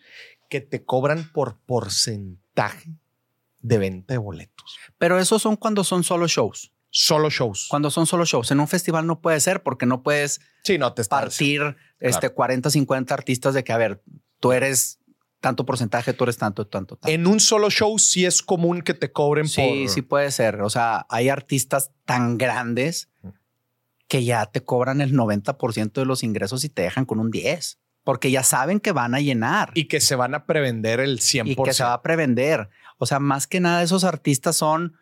que 0.48 0.60
te 0.60 0.84
cobran 0.84 1.30
por 1.32 1.58
porcentaje 1.58 2.94
de 3.60 3.78
venta 3.78 4.14
de 4.14 4.18
boletos. 4.18 4.78
Pero 4.98 5.18
esos 5.18 5.42
son 5.42 5.56
cuando 5.56 5.84
son 5.84 6.04
solo 6.04 6.26
shows. 6.26 6.72
Solo 6.90 7.28
shows. 7.28 7.66
Cuando 7.68 7.90
son 7.90 8.06
solo 8.06 8.24
shows. 8.24 8.50
En 8.50 8.60
un 8.60 8.68
festival 8.68 9.06
no 9.06 9.20
puede 9.20 9.40
ser 9.40 9.62
porque 9.62 9.84
no 9.84 10.02
puedes 10.02 10.40
sí, 10.64 10.78
no 10.78 10.94
te 10.94 11.04
partir 11.04 11.76
este 12.00 12.30
40, 12.30 12.70
50 12.70 13.12
artistas 13.12 13.54
de 13.54 13.62
que, 13.62 13.72
a 13.72 13.76
ver, 13.76 14.02
tú 14.40 14.52
eres 14.52 14.98
tanto 15.40 15.66
porcentaje, 15.66 16.12
tú 16.14 16.24
eres 16.24 16.38
tanto, 16.38 16.66
tanto, 16.66 16.96
tanto. 16.96 17.12
En 17.12 17.26
un 17.26 17.40
solo 17.40 17.70
show 17.70 17.98
sí 17.98 18.24
es 18.24 18.42
común 18.42 18.82
que 18.82 18.94
te 18.94 19.12
cobren 19.12 19.48
sí, 19.48 19.60
por... 19.60 19.70
Sí, 19.70 19.88
sí 19.88 20.02
puede 20.02 20.30
ser. 20.30 20.62
O 20.62 20.70
sea, 20.70 21.06
hay 21.10 21.28
artistas 21.28 21.92
tan 22.04 22.38
grandes 22.38 23.10
que 24.08 24.24
ya 24.24 24.46
te 24.46 24.62
cobran 24.62 25.00
el 25.00 25.12
90% 25.12 25.92
de 25.92 26.04
los 26.06 26.22
ingresos 26.22 26.64
y 26.64 26.68
te 26.68 26.82
dejan 26.82 27.04
con 27.04 27.20
un 27.20 27.30
10 27.30 27.78
porque 28.04 28.30
ya 28.30 28.42
saben 28.42 28.80
que 28.80 28.92
van 28.92 29.14
a 29.14 29.20
llenar. 29.20 29.70
Y 29.74 29.84
que 29.84 30.00
se 30.00 30.14
van 30.14 30.34
a 30.34 30.46
prevender 30.46 30.98
el 30.98 31.18
100%. 31.18 31.50
Y 31.50 31.56
que 31.62 31.74
se 31.74 31.84
va 31.84 31.92
a 31.92 32.00
prevender. 32.00 32.70
O 32.96 33.04
sea, 33.04 33.20
más 33.20 33.46
que 33.46 33.60
nada 33.60 33.82
esos 33.82 34.02
artistas 34.02 34.56
son 34.56 34.94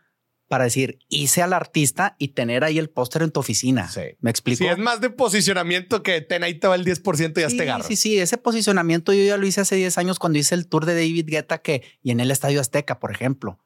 para 0.49 0.65
decir, 0.65 0.99
hice 1.09 1.43
al 1.43 1.53
artista 1.53 2.17
y 2.19 2.29
tener 2.29 2.65
ahí 2.65 2.79
el 2.79 2.89
póster 2.91 3.23
en 3.23 3.31
tu 3.31 3.41
oficina. 3.41 3.89
Sí. 3.89 4.03
¿Me 4.21 4.31
explico? 4.31 4.59
Sí, 4.59 4.67
es 4.67 4.79
más 4.79 5.01
de 5.01 5.11
posicionamiento 5.11 6.03
que 6.03 6.21
ten 6.21 6.45
ahí 6.45 6.55
te 6.55 6.69
va 6.69 6.75
el 6.75 6.85
10% 6.85 7.39
y 7.39 7.41
ya 7.41 7.51
sí, 7.51 7.57
te 7.57 7.83
Sí, 7.85 7.97
sí, 7.97 8.19
ese 8.19 8.39
posicionamiento 8.39 9.13
yo 9.13 9.25
ya 9.25 9.37
lo 9.37 9.47
hice 9.47 9.61
hace 9.61 9.77
10 9.77 9.99
años 9.99 10.19
cuando 10.19 10.39
hice 10.39 10.55
el 10.55 10.69
tour 10.69 10.85
de 10.85 10.95
David 10.95 11.27
Guetta 11.29 11.59
que 11.59 11.83
y 12.03 12.11
en 12.11 12.21
el 12.21 12.31
Estadio 12.31 12.61
Azteca, 12.61 12.99
por 12.99 13.11
ejemplo. 13.11 13.59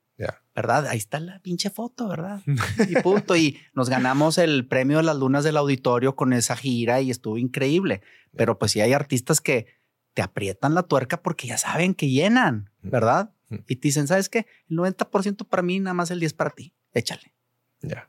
¿Verdad? 0.55 0.87
Ahí 0.89 0.99
está 0.99 1.21
la 1.21 1.39
pinche 1.41 1.71
foto, 1.71 2.09
¿verdad? 2.09 2.43
y 2.89 2.95
punto. 3.01 3.37
Y 3.37 3.59
nos 3.75 3.89
ganamos 3.89 4.39
el 4.39 4.67
premio 4.67 4.99
de 4.99 5.05
las 5.05 5.17
lunas 5.17 5.45
del 5.45 5.57
auditorio 5.57 6.17
con 6.17 6.33
esa 6.33 6.57
gira 6.57 7.01
y 7.01 7.11
estuvo 7.11 7.39
increíble. 7.39 8.03
Pero 8.37 8.59
pues 8.59 8.73
sí 8.73 8.81
hay 8.81 8.93
artistas 8.93 9.41
que 9.41 9.67
te 10.15 10.23
aprietan 10.23 10.75
la 10.75 10.83
tuerca 10.83 11.23
porque 11.23 11.47
ya 11.47 11.59
saben 11.59 11.95
que 11.95 12.11
llenan, 12.11 12.71
¿verdad? 12.83 13.33
Y 13.67 13.77
te 13.77 13.89
dicen, 13.89 14.07
¿sabes 14.07 14.29
qué? 14.29 14.47
El 14.69 14.77
90% 14.79 15.47
para 15.47 15.63
mí, 15.63 15.81
nada 15.81 15.95
más 15.95 16.11
el 16.11 16.21
10% 16.21 16.37
para 16.37 16.51
ti. 16.51 16.73
Échale. 16.93 17.33
Ya. 17.83 18.09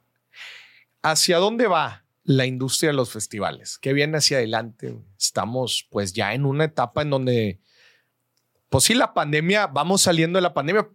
¿Hacia 1.01 1.37
dónde 1.37 1.67
va 1.67 2.05
la 2.23 2.45
industria 2.45 2.89
de 2.91 2.95
los 2.95 3.11
festivales? 3.11 3.79
¿Qué 3.79 3.93
viene 3.93 4.17
hacia 4.17 4.37
adelante? 4.37 4.95
Estamos 5.17 5.87
pues 5.89 6.13
ya 6.13 6.33
en 6.33 6.45
una 6.45 6.65
etapa 6.65 7.01
en 7.01 7.09
donde, 7.09 7.59
pues 8.69 8.83
sí, 8.83 8.93
la 8.93 9.13
pandemia, 9.13 9.67
vamos 9.67 10.01
saliendo 10.01 10.37
de 10.37 10.43
la 10.43 10.53
pandemia, 10.53 10.89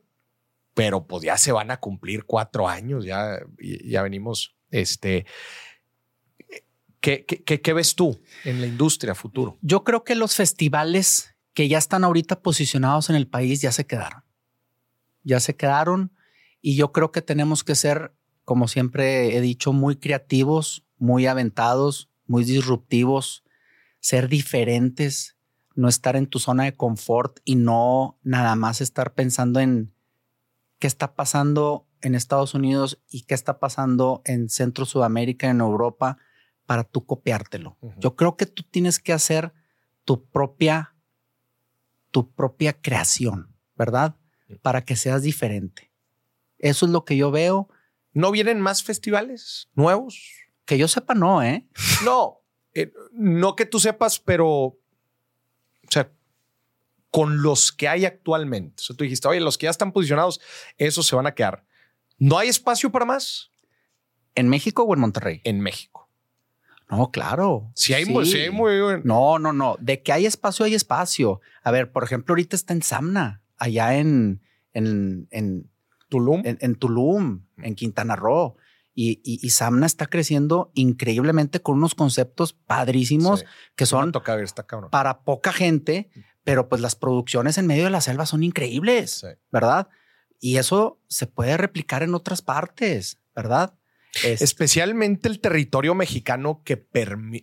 pero 0.76 1.06
pues 1.06 1.22
ya 1.22 1.38
se 1.38 1.52
van 1.52 1.70
a 1.70 1.78
cumplir 1.78 2.26
cuatro 2.26 2.68
años, 2.68 3.06
ya, 3.06 3.40
ya 3.58 4.02
venimos, 4.02 4.54
este, 4.70 5.24
¿Qué, 7.00 7.24
qué, 7.24 7.72
ves 7.72 7.94
tú 7.94 8.20
en 8.44 8.60
la 8.60 8.66
industria 8.66 9.14
futuro? 9.14 9.56
Yo 9.62 9.84
creo 9.84 10.04
que 10.04 10.14
los 10.16 10.34
festivales 10.34 11.34
que 11.54 11.68
ya 11.68 11.78
están 11.78 12.04
ahorita 12.04 12.42
posicionados 12.42 13.08
en 13.08 13.16
el 13.16 13.26
país 13.26 13.62
ya 13.62 13.72
se 13.72 13.86
quedaron. 13.86 14.24
Ya 15.22 15.40
se 15.40 15.56
quedaron 15.56 16.12
y 16.60 16.76
yo 16.76 16.92
creo 16.92 17.12
que 17.12 17.22
tenemos 17.22 17.64
que 17.64 17.74
ser, 17.76 18.12
como 18.44 18.68
siempre 18.68 19.36
he 19.36 19.40
dicho, 19.40 19.72
muy 19.72 19.96
creativos, 19.96 20.84
muy 20.98 21.26
aventados, 21.26 22.10
muy 22.26 22.44
disruptivos, 22.44 23.44
ser 24.00 24.28
diferentes, 24.28 25.38
no 25.74 25.88
estar 25.88 26.16
en 26.16 26.26
tu 26.26 26.38
zona 26.38 26.64
de 26.64 26.74
confort 26.74 27.38
y 27.44 27.54
no 27.54 28.18
nada 28.24 28.56
más 28.56 28.80
estar 28.80 29.14
pensando 29.14 29.60
en 29.60 29.95
qué 30.78 30.86
está 30.86 31.14
pasando 31.14 31.86
en 32.02 32.14
Estados 32.14 32.54
Unidos 32.54 33.00
y 33.08 33.22
qué 33.22 33.34
está 33.34 33.58
pasando 33.58 34.22
en 34.24 34.48
Centro 34.48 34.84
Sudamérica, 34.84 35.48
en 35.48 35.60
Europa, 35.60 36.18
para 36.66 36.84
tú 36.84 37.04
copiártelo. 37.06 37.76
Yo 37.98 38.16
creo 38.16 38.36
que 38.36 38.46
tú 38.46 38.62
tienes 38.62 38.98
que 38.98 39.12
hacer 39.12 39.52
tu 40.04 40.24
propia, 40.24 40.94
tu 42.10 42.32
propia 42.32 42.72
creación, 42.80 43.54
¿verdad? 43.76 44.16
Para 44.62 44.84
que 44.84 44.96
seas 44.96 45.22
diferente. 45.22 45.92
Eso 46.58 46.86
es 46.86 46.92
lo 46.92 47.04
que 47.04 47.16
yo 47.16 47.30
veo. 47.30 47.68
¿No 48.12 48.30
vienen 48.30 48.60
más 48.60 48.82
festivales 48.82 49.68
nuevos? 49.74 50.20
Que 50.64 50.78
yo 50.78 50.88
sepa, 50.88 51.14
no, 51.14 51.42
¿eh? 51.42 51.66
No, 52.04 52.40
eh, 52.74 52.92
no 53.12 53.54
que 53.56 53.66
tú 53.66 53.78
sepas, 53.78 54.18
pero, 54.18 54.48
o 54.48 54.78
sea, 55.88 56.10
con 57.16 57.40
los 57.40 57.72
que 57.72 57.88
hay 57.88 58.04
actualmente. 58.04 58.74
O 58.82 58.84
sea, 58.84 58.94
tú 58.94 59.04
dijiste, 59.04 59.26
oye, 59.26 59.40
los 59.40 59.56
que 59.56 59.64
ya 59.64 59.70
están 59.70 59.90
posicionados, 59.90 60.38
esos 60.76 61.06
se 61.06 61.16
van 61.16 61.26
a 61.26 61.32
quedar. 61.32 61.64
¿No 62.18 62.36
hay 62.36 62.50
espacio 62.50 62.92
para 62.92 63.06
más? 63.06 63.50
¿En 64.34 64.50
México 64.50 64.82
o 64.82 64.92
en 64.92 65.00
Monterrey? 65.00 65.40
En 65.44 65.60
México. 65.60 66.10
No, 66.90 67.10
claro. 67.10 67.72
Si 67.74 67.94
hay, 67.94 68.04
muy, 68.04 68.30
No, 69.04 69.38
no, 69.38 69.54
no. 69.54 69.76
De 69.80 70.02
que 70.02 70.12
hay 70.12 70.26
espacio, 70.26 70.66
hay 70.66 70.74
espacio. 70.74 71.40
A 71.62 71.70
ver, 71.70 71.90
por 71.90 72.04
ejemplo, 72.04 72.34
ahorita 72.34 72.54
está 72.54 72.74
en 72.74 72.82
Samna, 72.82 73.40
allá 73.56 73.96
en, 73.96 74.42
en, 74.74 75.26
en 75.30 75.70
Tulum. 76.10 76.42
En, 76.44 76.74
Tulum, 76.74 77.46
en 77.56 77.74
Quintana 77.76 78.14
Roo. 78.16 78.58
Y, 78.94 79.22
y, 79.24 79.48
Samna 79.48 79.86
está 79.86 80.06
creciendo 80.06 80.70
increíblemente 80.74 81.62
con 81.62 81.78
unos 81.78 81.94
conceptos 81.94 82.52
padrísimos 82.52 83.46
que 83.74 83.86
son 83.86 84.12
para 84.90 85.20
poca 85.20 85.52
gente, 85.52 86.10
pero 86.46 86.68
pues 86.68 86.80
las 86.80 86.94
producciones 86.94 87.58
en 87.58 87.66
medio 87.66 87.82
de 87.82 87.90
la 87.90 88.00
selva 88.00 88.24
son 88.24 88.44
increíbles, 88.44 89.26
¿verdad? 89.50 89.88
Y 90.38 90.58
eso 90.58 91.00
se 91.08 91.26
puede 91.26 91.56
replicar 91.56 92.04
en 92.04 92.14
otras 92.14 92.40
partes, 92.40 93.18
¿verdad? 93.34 93.74
Especialmente 94.22 95.28
el 95.28 95.40
territorio 95.40 95.96
mexicano 95.96 96.62
que, 96.64 96.86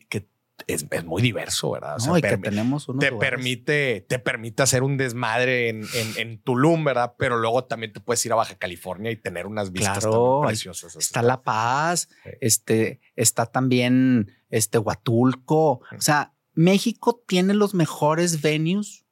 que 0.07 0.29
es, 0.67 0.85
muy 1.03 1.21
diverso, 1.21 1.71
¿verdad? 1.71 1.97
y 2.17 2.21
que 2.21 2.37
tenemos 2.37 2.87
te 2.97 3.11
permite, 3.11 4.05
te 4.07 4.19
permite 4.19 4.63
hacer 4.63 4.83
un 4.83 4.95
desmadre 4.95 5.67
en, 5.67 5.83
en, 6.15 6.41
Tulum, 6.41 6.85
¿verdad? 6.85 7.15
Pero 7.17 7.37
luego 7.37 7.65
también 7.65 7.91
te 7.91 7.99
puedes 7.99 8.25
ir 8.25 8.31
a 8.31 8.35
Baja 8.35 8.55
California 8.55 9.11
y 9.11 9.17
tener 9.17 9.47
unas 9.47 9.73
vistas 9.73 10.07
preciosas. 10.45 10.95
Está 10.95 11.21
La 11.21 11.41
Paz, 11.41 12.07
este, 12.39 13.01
está 13.17 13.47
también 13.47 14.31
este 14.49 14.77
Huatulco. 14.77 15.81
O 15.91 15.99
sea, 16.01 16.32
México 16.53 17.23
tiene 17.27 17.53
los 17.53 17.73
mejores 17.73 18.41
venues 18.41 19.05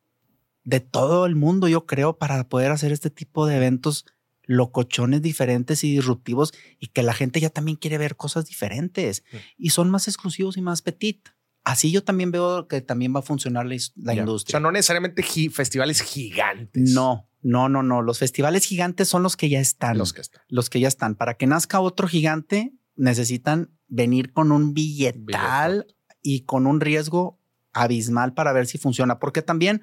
de 0.64 0.80
todo 0.80 1.26
el 1.26 1.36
mundo, 1.36 1.68
yo 1.68 1.86
creo, 1.86 2.18
para 2.18 2.48
poder 2.48 2.72
hacer 2.72 2.92
este 2.92 3.10
tipo 3.10 3.48
de 3.48 3.56
eventos 3.58 4.06
locochones 4.44 5.22
diferentes 5.22 5.84
y 5.84 5.92
disruptivos 5.96 6.54
y 6.80 6.88
que 6.88 7.04
la 7.04 7.14
gente 7.14 7.40
ya 7.40 7.50
también 7.50 7.78
quiere 7.78 7.98
ver 7.98 8.16
cosas 8.16 8.46
diferentes 8.46 9.24
y 9.58 9.70
son 9.70 9.90
más 9.90 10.08
exclusivos 10.08 10.58
y 10.58 10.62
más 10.62 10.82
petit. 10.82 11.30
Así 11.64 11.92
yo 11.92 12.04
también 12.04 12.32
veo 12.32 12.68
que 12.68 12.82
también 12.82 13.16
va 13.16 13.20
a 13.20 13.24
funcionar 13.24 13.66
la, 13.66 13.76
Ya. 13.78 13.92
O 14.14 14.14
industria. 14.14 14.52
sea, 14.54 14.60
no 14.60 14.72
necesariamente 14.72 15.22
gi- 15.24 15.50
festivales 15.50 16.02
gigantes. 16.02 16.92
no, 16.92 17.28
no, 17.44 17.70
no, 17.70 17.82
no. 17.84 18.02
Los 18.02 18.18
festivales 18.20 18.66
gigantes 18.66 19.08
son 19.08 19.24
los 19.24 19.38
que 19.38 19.48
ya 19.50 19.60
están. 19.60 19.98
Los 19.98 20.12
que 20.14 20.22
están. 20.22 20.42
los 20.48 20.70
que 20.70 20.80
ya 20.80 20.88
están. 20.88 21.16
Para 21.16 21.36
que 21.36 21.48
nazca 21.48 21.80
otro 21.80 22.08
gigante, 22.08 22.74
necesitan 22.96 23.72
venir 23.88 24.32
con 24.34 24.52
un 24.52 24.74
billetal 24.74 25.88
y 26.22 26.42
con 26.42 26.68
un 26.68 26.80
riesgo 26.80 27.40
abismal 27.74 28.34
para 28.34 28.54
ver 28.54 28.68
si 28.68 28.78
funciona. 28.78 29.20
Porque 29.20 29.42
también, 29.42 29.82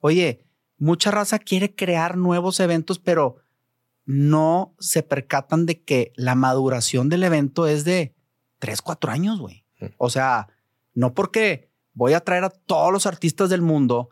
oye, 0.00 0.44
mucha 0.78 1.10
raza 1.10 1.38
quiere 1.38 1.74
crear 1.74 2.16
nuevos 2.16 2.60
eventos, 2.60 2.98
pero 2.98 3.36
no 4.04 4.74
se 4.78 5.02
percatan 5.02 5.66
de 5.66 5.82
que 5.82 6.12
la 6.16 6.34
maduración 6.34 7.08
del 7.08 7.24
evento 7.24 7.66
es 7.66 7.84
de 7.84 8.14
tres, 8.58 8.82
cuatro 8.82 9.10
años, 9.10 9.40
güey. 9.40 9.64
Mm. 9.80 9.86
O 9.98 10.10
sea, 10.10 10.48
no 10.94 11.14
porque 11.14 11.70
voy 11.92 12.12
a 12.12 12.20
traer 12.20 12.44
a 12.44 12.50
todos 12.50 12.92
los 12.92 13.06
artistas 13.06 13.50
del 13.50 13.62
mundo 13.62 14.10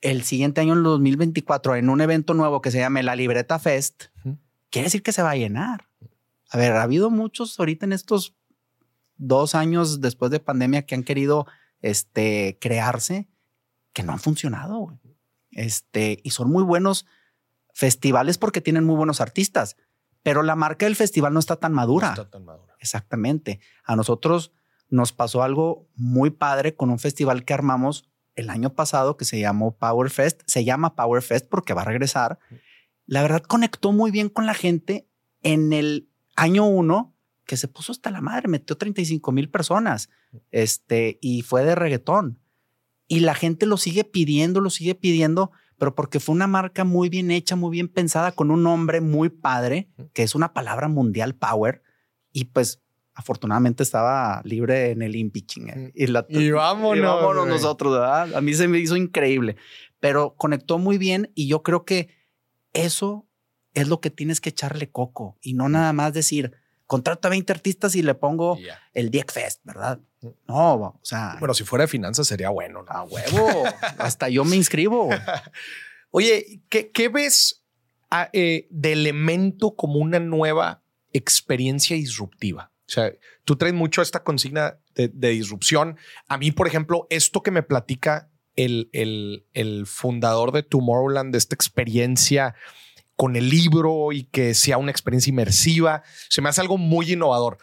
el 0.00 0.22
siguiente 0.22 0.60
año, 0.60 0.72
en 0.72 0.78
el 0.78 0.84
2024, 0.84 1.76
en 1.76 1.88
un 1.88 2.02
evento 2.02 2.34
nuevo 2.34 2.60
que 2.60 2.70
se 2.70 2.78
llame 2.78 3.02
la 3.02 3.16
Libreta 3.16 3.58
Fest, 3.58 4.04
quiere 4.68 4.86
decir 4.86 5.02
que 5.02 5.12
se 5.12 5.22
va 5.22 5.30
a 5.30 5.36
llenar. 5.36 5.88
A 6.50 6.58
ver, 6.58 6.72
ha 6.72 6.82
habido 6.82 7.08
muchos 7.10 7.58
ahorita 7.58 7.86
en 7.86 7.94
estos 7.94 8.36
dos 9.16 9.54
años 9.54 10.00
después 10.00 10.30
de 10.30 10.40
pandemia 10.40 10.86
que 10.86 10.94
han 10.94 11.02
querido 11.02 11.46
este, 11.80 12.58
crearse 12.60 13.28
que 13.92 14.02
no 14.02 14.12
han 14.12 14.18
funcionado. 14.18 14.98
Este, 15.50 16.20
y 16.22 16.30
son 16.30 16.50
muy 16.50 16.64
buenos 16.64 17.06
festivales 17.72 18.38
porque 18.38 18.60
tienen 18.60 18.84
muy 18.84 18.96
buenos 18.96 19.20
artistas, 19.20 19.76
pero 20.22 20.42
la 20.42 20.56
marca 20.56 20.86
del 20.86 20.96
festival 20.96 21.32
no 21.32 21.40
está 21.40 21.56
tan 21.56 21.72
madura. 21.72 22.08
No 22.08 22.22
está 22.22 22.30
tan 22.30 22.44
madura. 22.44 22.74
Exactamente. 22.80 23.60
A 23.84 23.96
nosotros 23.96 24.52
nos 24.88 25.12
pasó 25.12 25.42
algo 25.42 25.88
muy 25.94 26.30
padre 26.30 26.74
con 26.74 26.90
un 26.90 26.98
festival 26.98 27.44
que 27.44 27.54
armamos 27.54 28.10
el 28.34 28.50
año 28.50 28.74
pasado 28.74 29.16
que 29.16 29.24
se 29.24 29.38
llamó 29.38 29.76
Power 29.76 30.10
Fest. 30.10 30.42
Se 30.46 30.64
llama 30.64 30.96
Power 30.96 31.22
Fest 31.22 31.48
porque 31.48 31.74
va 31.74 31.82
a 31.82 31.86
regresar. 31.86 32.38
La 33.06 33.22
verdad 33.22 33.42
conectó 33.42 33.92
muy 33.92 34.10
bien 34.10 34.28
con 34.28 34.46
la 34.46 34.54
gente 34.54 35.08
en 35.42 35.72
el 35.72 36.08
año 36.36 36.66
uno 36.66 37.13
que 37.44 37.56
se 37.56 37.68
puso 37.68 37.92
hasta 37.92 38.10
la 38.10 38.20
madre, 38.20 38.48
metió 38.48 38.76
35 38.76 39.32
mil 39.32 39.48
personas 39.48 40.08
este, 40.50 41.18
y 41.20 41.42
fue 41.42 41.64
de 41.64 41.74
reggaetón. 41.74 42.38
Y 43.06 43.20
la 43.20 43.34
gente 43.34 43.66
lo 43.66 43.76
sigue 43.76 44.04
pidiendo, 44.04 44.60
lo 44.60 44.70
sigue 44.70 44.94
pidiendo, 44.94 45.50
pero 45.78 45.94
porque 45.94 46.20
fue 46.20 46.34
una 46.34 46.46
marca 46.46 46.84
muy 46.84 47.08
bien 47.08 47.30
hecha, 47.30 47.54
muy 47.56 47.70
bien 47.70 47.88
pensada, 47.88 48.32
con 48.32 48.50
un 48.50 48.62
nombre 48.62 49.00
muy 49.00 49.28
padre, 49.28 49.88
que 50.14 50.22
es 50.22 50.34
una 50.34 50.52
palabra 50.54 50.88
mundial 50.88 51.34
power. 51.34 51.82
Y 52.32 52.46
pues 52.46 52.80
afortunadamente 53.14 53.82
estaba 53.82 54.40
libre 54.44 54.90
en 54.90 55.02
el 55.02 55.16
impeaching. 55.16 55.68
eh, 55.68 55.92
Y, 55.94 56.06
la, 56.06 56.26
Y 56.28 56.50
vámonos, 56.50 56.96
y 56.96 57.00
vámonos 57.00 57.46
nosotros, 57.46 57.92
¿verdad? 57.92 58.34
A 58.34 58.40
mí 58.40 58.54
se 58.54 58.66
me 58.68 58.78
hizo 58.78 58.96
increíble, 58.96 59.56
pero 60.00 60.34
conectó 60.34 60.78
muy 60.78 60.98
bien 60.98 61.30
y 61.34 61.46
yo 61.46 61.62
creo 61.62 61.84
que 61.84 62.08
eso 62.72 63.26
es 63.74 63.88
lo 63.88 64.00
que 64.00 64.10
tienes 64.10 64.40
que 64.40 64.50
echarle 64.50 64.90
coco 64.90 65.36
y 65.40 65.54
no 65.54 65.68
nada 65.68 65.92
más 65.92 66.12
decir, 66.12 66.52
contrato 66.86 67.28
a 67.28 67.30
20 67.30 67.52
artistas 67.52 67.94
y 67.96 68.02
le 68.02 68.14
pongo 68.14 68.58
el 68.92 69.10
Diek 69.10 69.32
Fest, 69.32 69.60
¿verdad? 69.64 70.00
No, 70.46 70.74
o 70.74 71.00
sea, 71.02 71.36
Bueno, 71.38 71.54
si 71.54 71.64
fuera 71.64 71.84
de 71.84 71.88
finanzas 71.88 72.26
sería 72.26 72.50
bueno. 72.50 72.82
¿no? 72.82 72.92
a 72.92 73.02
huevo, 73.02 73.64
hasta 73.98 74.28
yo 74.28 74.44
me 74.44 74.56
inscribo. 74.56 75.10
Oye, 76.10 76.62
¿qué, 76.68 76.90
qué 76.90 77.08
ves 77.08 77.64
ah, 78.10 78.30
eh, 78.32 78.68
de 78.70 78.92
elemento 78.92 79.74
como 79.74 79.98
una 79.98 80.20
nueva 80.20 80.82
experiencia 81.12 81.96
disruptiva? 81.96 82.72
O 82.86 82.92
sea, 82.92 83.12
tú 83.44 83.56
traes 83.56 83.74
mucho 83.74 84.02
esta 84.02 84.22
consigna 84.22 84.78
de, 84.94 85.08
de 85.08 85.30
disrupción. 85.30 85.96
A 86.28 86.36
mí, 86.38 86.52
por 86.52 86.66
ejemplo, 86.66 87.06
esto 87.10 87.42
que 87.42 87.50
me 87.50 87.62
platica 87.62 88.30
el, 88.56 88.90
el, 88.92 89.46
el 89.52 89.86
fundador 89.86 90.52
de 90.52 90.62
Tomorrowland, 90.62 91.32
de 91.32 91.38
esta 91.38 91.54
experiencia 91.54 92.54
con 93.16 93.36
el 93.36 93.48
libro 93.48 94.12
y 94.12 94.24
que 94.24 94.54
sea 94.54 94.78
una 94.78 94.90
experiencia 94.90 95.30
inmersiva, 95.30 96.02
se 96.28 96.42
me 96.42 96.48
hace 96.48 96.60
algo 96.60 96.78
muy 96.78 97.12
innovador. 97.12 97.58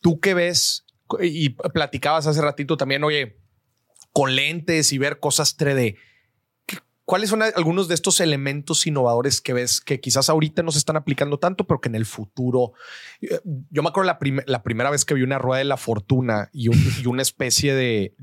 ¿Tú 0.00 0.20
qué 0.20 0.34
ves? 0.34 0.84
Y 1.20 1.50
platicabas 1.50 2.26
hace 2.26 2.40
ratito 2.40 2.76
también, 2.76 3.04
oye, 3.04 3.38
con 4.12 4.34
lentes 4.36 4.92
y 4.92 4.98
ver 4.98 5.18
cosas 5.20 5.56
3D. 5.56 5.96
¿Qué- 6.66 6.78
¿Cuáles 7.04 7.30
son 7.30 7.42
algunos 7.42 7.88
de 7.88 7.94
estos 7.94 8.20
elementos 8.20 8.86
innovadores 8.86 9.40
que 9.40 9.52
ves 9.52 9.80
que 9.80 10.00
quizás 10.00 10.28
ahorita 10.28 10.62
no 10.62 10.70
se 10.70 10.78
están 10.78 10.96
aplicando 10.96 11.38
tanto, 11.38 11.66
pero 11.66 11.80
que 11.80 11.88
en 11.88 11.96
el 11.96 12.06
futuro? 12.06 12.72
eh, 13.20 13.40
Yo 13.70 13.82
me 13.82 13.88
acuerdo 13.88 14.06
la, 14.06 14.18
prim- 14.18 14.42
la 14.46 14.62
primera 14.62 14.90
vez 14.90 15.04
que 15.04 15.14
vi 15.14 15.22
una 15.22 15.38
rueda 15.38 15.58
de 15.58 15.64
la 15.64 15.76
fortuna 15.76 16.48
y, 16.52 16.68
un- 16.68 16.92
y 17.02 17.06
una 17.06 17.22
especie 17.22 17.74
de, 17.74 18.14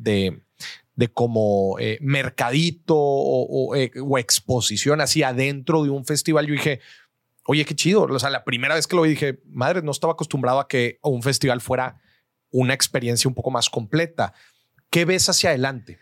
de 1.00 1.08
como 1.08 1.78
eh, 1.80 1.98
mercadito 2.02 2.96
o, 2.96 3.72
o, 3.72 3.76
eh, 3.76 3.92
o 4.02 4.18
exposición 4.18 5.02
así 5.02 5.24
adentro 5.24 5.84
de 5.84 5.90
un 5.90 6.06
festival. 6.06 6.46
Yo 6.46 6.54
dije, 6.54 6.82
oye, 7.46 7.66
qué 7.66 7.76
chido. 7.76 8.04
O 8.04 8.20
sea, 8.20 8.30
la 8.30 8.44
primera 8.44 8.76
vez 8.76 8.86
que 8.86 8.96
lo 8.96 9.02
vi 9.04 9.10
dije, 9.10 9.42
madre, 9.46 9.82
no 9.82 9.92
estaba 9.92 10.14
acostumbrado 10.14 10.60
a 10.60 10.68
que 10.68 11.00
un 11.02 11.24
festival 11.24 11.62
fuera 11.62 12.02
una 12.52 12.74
experiencia 12.74 13.28
un 13.28 13.36
poco 13.36 13.52
más 13.52 13.70
completa. 13.70 14.34
¿Qué 14.90 15.06
ves 15.06 15.30
hacia 15.30 15.50
adelante? 15.50 16.00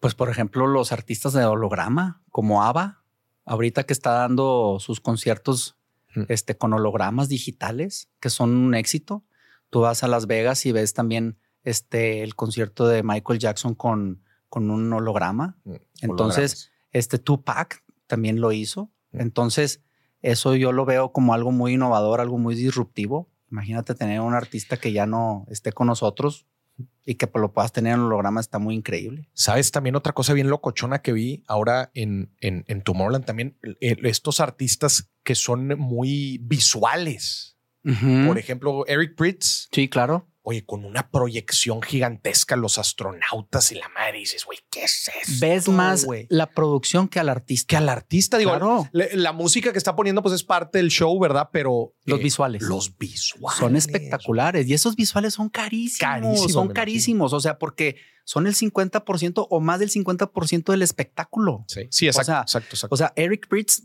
Pues, 0.00 0.14
por 0.14 0.28
ejemplo, 0.28 0.66
los 0.66 0.92
artistas 0.92 1.32
de 1.32 1.44
holograma, 1.44 2.22
como 2.30 2.62
ABBA, 2.62 3.02
ahorita 3.46 3.84
que 3.84 3.92
está 3.92 4.12
dando 4.12 4.78
sus 4.80 5.00
conciertos 5.00 5.76
Mm. 6.14 6.22
este, 6.28 6.56
con 6.56 6.72
hologramas 6.72 7.28
digitales, 7.28 8.08
que 8.20 8.30
son 8.30 8.50
un 8.50 8.74
éxito. 8.74 9.24
Tú 9.70 9.80
vas 9.80 10.04
a 10.04 10.08
Las 10.08 10.26
Vegas 10.26 10.64
y 10.66 10.72
ves 10.72 10.94
también 10.94 11.38
este, 11.64 12.22
el 12.22 12.34
concierto 12.36 12.86
de 12.86 13.02
Michael 13.02 13.38
Jackson 13.38 13.74
con, 13.74 14.22
con 14.48 14.70
un 14.70 14.92
holograma. 14.92 15.56
Entonces, 16.00 16.70
este 16.92 17.18
Tupac 17.18 17.82
también 18.06 18.40
lo 18.40 18.52
hizo. 18.52 18.90
Mm. 19.12 19.20
Entonces, 19.20 19.82
eso 20.22 20.54
yo 20.54 20.72
lo 20.72 20.84
veo 20.84 21.12
como 21.12 21.34
algo 21.34 21.52
muy 21.52 21.74
innovador, 21.74 22.20
algo 22.20 22.38
muy 22.38 22.54
disruptivo. 22.54 23.28
Imagínate 23.50 23.94
tener 23.94 24.20
un 24.20 24.34
artista 24.34 24.76
que 24.76 24.92
ya 24.92 25.06
no 25.06 25.46
esté 25.48 25.72
con 25.72 25.86
nosotros 25.86 26.46
y 27.04 27.16
que 27.16 27.28
lo 27.34 27.52
puedas 27.52 27.72
tener 27.72 27.94
en 27.94 28.00
holograma, 28.00 28.40
está 28.40 28.58
muy 28.58 28.74
increíble. 28.74 29.28
Sabes 29.32 29.70
también 29.70 29.94
otra 29.96 30.12
cosa 30.12 30.32
bien 30.32 30.48
locochona 30.48 31.02
que 31.02 31.12
vi 31.12 31.44
ahora 31.46 31.90
en, 31.94 32.32
en, 32.40 32.64
en 32.66 32.82
Tomorrowland 32.82 33.24
también, 33.24 33.56
eh, 33.80 33.96
estos 34.02 34.40
artistas 34.40 35.10
que 35.22 35.34
son 35.34 35.78
muy 35.78 36.38
visuales. 36.42 37.56
Por 38.26 38.38
ejemplo, 38.38 38.86
Eric 38.86 39.14
Pritz, 39.14 39.68
Sí, 39.70 39.88
claro. 39.90 40.26
Oye, 40.46 40.62
con 40.66 40.84
una 40.84 41.10
proyección 41.10 41.80
gigantesca, 41.80 42.54
los 42.54 42.76
astronautas 42.76 43.72
y 43.72 43.76
la 43.76 43.88
madre, 43.88 44.18
y 44.18 44.20
dices, 44.20 44.44
güey, 44.44 44.58
¿qué 44.70 44.84
es 44.84 45.08
eso? 45.22 45.38
Ves 45.40 45.68
más 45.68 46.06
la 46.28 46.50
producción 46.50 47.08
que 47.08 47.18
al 47.18 47.30
artista. 47.30 47.66
que 47.66 47.76
al 47.78 47.88
artista, 47.88 48.36
digo, 48.36 48.50
Claro. 48.50 48.86
la, 48.92 49.06
la 49.14 49.32
música 49.32 49.72
que 49.72 49.78
está 49.78 49.96
poniendo, 49.96 50.22
pues 50.22 50.34
es 50.34 50.44
parte 50.44 50.76
del 50.76 50.90
show, 50.90 51.18
¿verdad? 51.18 51.48
Pero 51.50 51.94
Los 52.04 52.20
eh, 52.20 52.22
visuales. 52.22 52.62
Los 52.62 52.96
visuales 52.98 53.56
son 53.58 53.74
espectaculares 53.74 54.68
y 54.68 54.74
esos 54.74 54.96
visuales 54.96 55.32
son 55.32 55.48
carísimos. 55.48 55.98
Carísimos, 55.98 56.52
son 56.52 56.68
carísimos. 56.68 57.32
O 57.32 57.40
sea, 57.40 57.58
porque 57.58 57.96
son 58.24 58.46
el 58.46 58.54
50% 58.54 59.46
o 59.48 59.60
más 59.60 59.80
del 59.80 59.90
50% 59.90 60.72
del 60.72 60.82
espectáculo. 60.82 61.64
Sí, 61.68 61.88
sí, 61.90 62.06
exacto, 62.06 62.26
sea, 62.32 62.40
exacto, 62.42 62.76
exacto. 62.76 62.94
O 62.94 62.96
sea, 62.98 63.14
Eric 63.16 63.48
Pritz, 63.48 63.84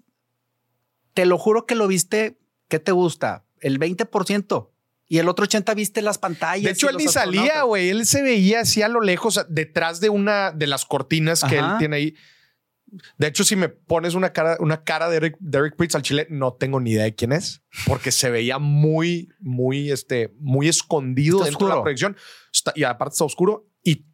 te 1.14 1.26
lo 1.26 1.38
juro 1.38 1.66
que 1.66 1.76
lo 1.76 1.88
viste. 1.88 2.38
¿Qué 2.68 2.80
te 2.80 2.92
gusta? 2.92 3.46
El 3.62 3.80
20% 3.80 4.70
y 5.10 5.18
el 5.18 5.28
otro 5.28 5.46
80% 5.46 5.76
viste 5.76 6.02
las 6.02 6.18
pantallas. 6.20 6.64
De 6.64 6.70
hecho, 6.72 6.88
él 6.90 6.96
ni 6.98 7.08
salía, 7.08 7.64
güey. 7.64 7.90
Él 7.90 8.06
se 8.06 8.22
veía 8.22 8.62
así 8.62 8.82
a 8.84 8.88
lo 8.88 9.02
lejos, 9.02 9.44
detrás 9.50 10.00
de 10.00 10.10
una 10.10 10.52
de 10.52 10.68
las 10.68 10.86
cortinas 10.86 11.44
que 11.44 11.58
Ajá. 11.60 11.74
él 11.74 11.78
tiene 11.80 11.96
ahí. 11.98 12.16
De 13.18 13.28
hecho, 13.28 13.44
si 13.44 13.56
me 13.56 13.70
pones 13.70 14.16
una 14.16 14.34
cara, 14.34 14.58
una 14.60 14.84
cara 14.84 15.10
de 15.10 15.18
Eric, 15.18 15.38
de 15.40 15.58
Eric 15.60 15.76
Pritz 15.76 15.94
al 15.96 16.02
chile, 16.02 16.26
no 16.30 16.54
tengo 16.54 16.80
ni 16.80 16.92
idea 16.92 17.04
de 17.04 17.14
quién 17.14 17.32
es, 17.32 17.62
porque 17.86 18.12
se 18.12 18.30
veía 18.32 18.58
muy, 18.58 19.30
muy, 19.40 19.92
este, 19.92 20.34
muy 20.40 20.68
escondido 20.70 21.38
Está 21.40 21.50
dentro 21.50 21.68
de 21.68 21.76
la 21.76 21.82
proyección. 21.82 22.18
Está- 22.54 22.74
y 22.76 22.84
aparte 22.84 23.14
está 23.14 23.26
oscuro. 23.26 23.68
Y 23.84 24.06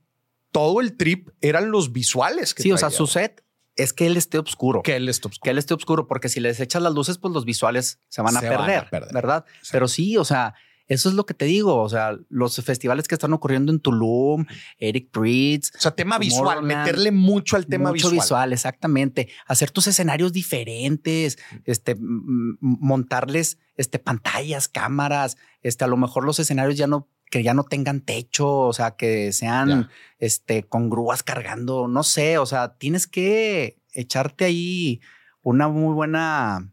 todo 0.51 0.81
el 0.81 0.97
trip 0.97 1.29
eran 1.41 1.71
los 1.71 1.93
visuales 1.93 2.53
que 2.53 2.63
Sí, 2.63 2.71
o 2.71 2.77
sea, 2.77 2.89
su 2.89 3.07
set 3.07 3.45
es 3.77 3.93
que 3.93 4.07
él 4.07 4.15
esté 4.17 4.39
oscuro. 4.39 4.81
que 4.81 4.95
él 4.95 5.07
está 5.09 5.27
oscuro. 5.29 5.43
que 5.43 5.49
él 5.51 5.57
esté 5.57 5.73
oscuro, 5.73 6.07
porque 6.07 6.27
si 6.29 6.39
les 6.41 6.59
echas 6.59 6.81
las 6.81 6.93
luces, 6.93 7.17
pues 7.17 7.33
los 7.33 7.43
visuales 7.45 7.99
se 8.09 8.21
van, 8.21 8.35
a, 8.35 8.39
Se 8.41 8.49
van 8.49 8.55
a 8.55 8.65
perder, 8.65 8.89
perder. 8.89 9.13
¿verdad? 9.13 9.45
Sí. 9.61 9.69
Pero 9.71 9.87
sí, 9.87 10.17
o 10.17 10.25
sea, 10.25 10.53
eso 10.87 11.09
es 11.09 11.15
lo 11.15 11.25
que 11.25 11.33
te 11.33 11.45
digo. 11.45 11.81
O 11.81 11.89
sea, 11.89 12.17
los 12.29 12.55
festivales 12.63 13.07
que 13.07 13.15
están 13.15 13.33
ocurriendo 13.33 13.71
en 13.71 13.79
Tulum, 13.79 14.45
Eric 14.77 15.09
Pritz, 15.11 15.71
O 15.75 15.79
sea, 15.79 15.91
tema 15.91 16.17
visual, 16.19 16.61
meterle 16.63 17.11
mucho 17.11 17.55
al 17.55 17.65
tema 17.65 17.89
mucho 17.89 18.09
visual. 18.09 18.23
visual. 18.25 18.53
exactamente. 18.53 19.29
Hacer 19.47 19.71
tus 19.71 19.87
escenarios 19.87 20.31
diferentes, 20.33 21.37
este, 21.65 21.95
montarles 21.99 23.57
este, 23.77 23.99
pantallas, 23.99 24.67
cámaras, 24.67 25.37
este, 25.61 25.83
a 25.83 25.87
lo 25.87 25.97
mejor 25.97 26.25
los 26.25 26.39
escenarios 26.39 26.77
ya 26.77 26.87
no 26.87 27.09
que 27.31 27.41
ya 27.41 27.55
no 27.55 27.63
tengan 27.63 28.01
techo, 28.01 28.47
o 28.59 28.71
sea, 28.71 28.91
que 28.91 29.33
sean 29.33 29.67
Ya. 29.67 29.89
este, 30.19 30.63
con 30.63 30.91
grúas 30.91 31.23
cargando, 31.23 31.87
no 31.87 32.03
sé, 32.03 32.37
o 32.37 32.45
sea, 32.45 32.75
tienes 32.77 33.07
que 33.07 33.81
echarte 33.93 34.45
ahí 34.45 35.01
una 35.41 35.67
muy 35.67 35.93
buena, 35.95 36.71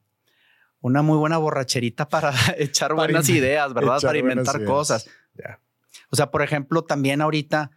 una 0.82 1.00
muy 1.00 1.16
buena 1.16 1.38
borracherita 1.38 2.08
para 2.08 2.32
echar 2.58 2.90
Para 2.90 3.04
buenas 3.08 3.28
in- 3.30 3.36
ideas, 3.36 3.72
¿verdad? 3.72 3.98
Para 4.02 4.18
inventar 4.18 4.62
cosas. 4.64 5.08
Ya. 5.34 5.58
O 6.10 6.16
sea, 6.16 6.30
por 6.30 6.42
ejemplo, 6.42 6.82
también 6.84 7.22
ahorita 7.22 7.70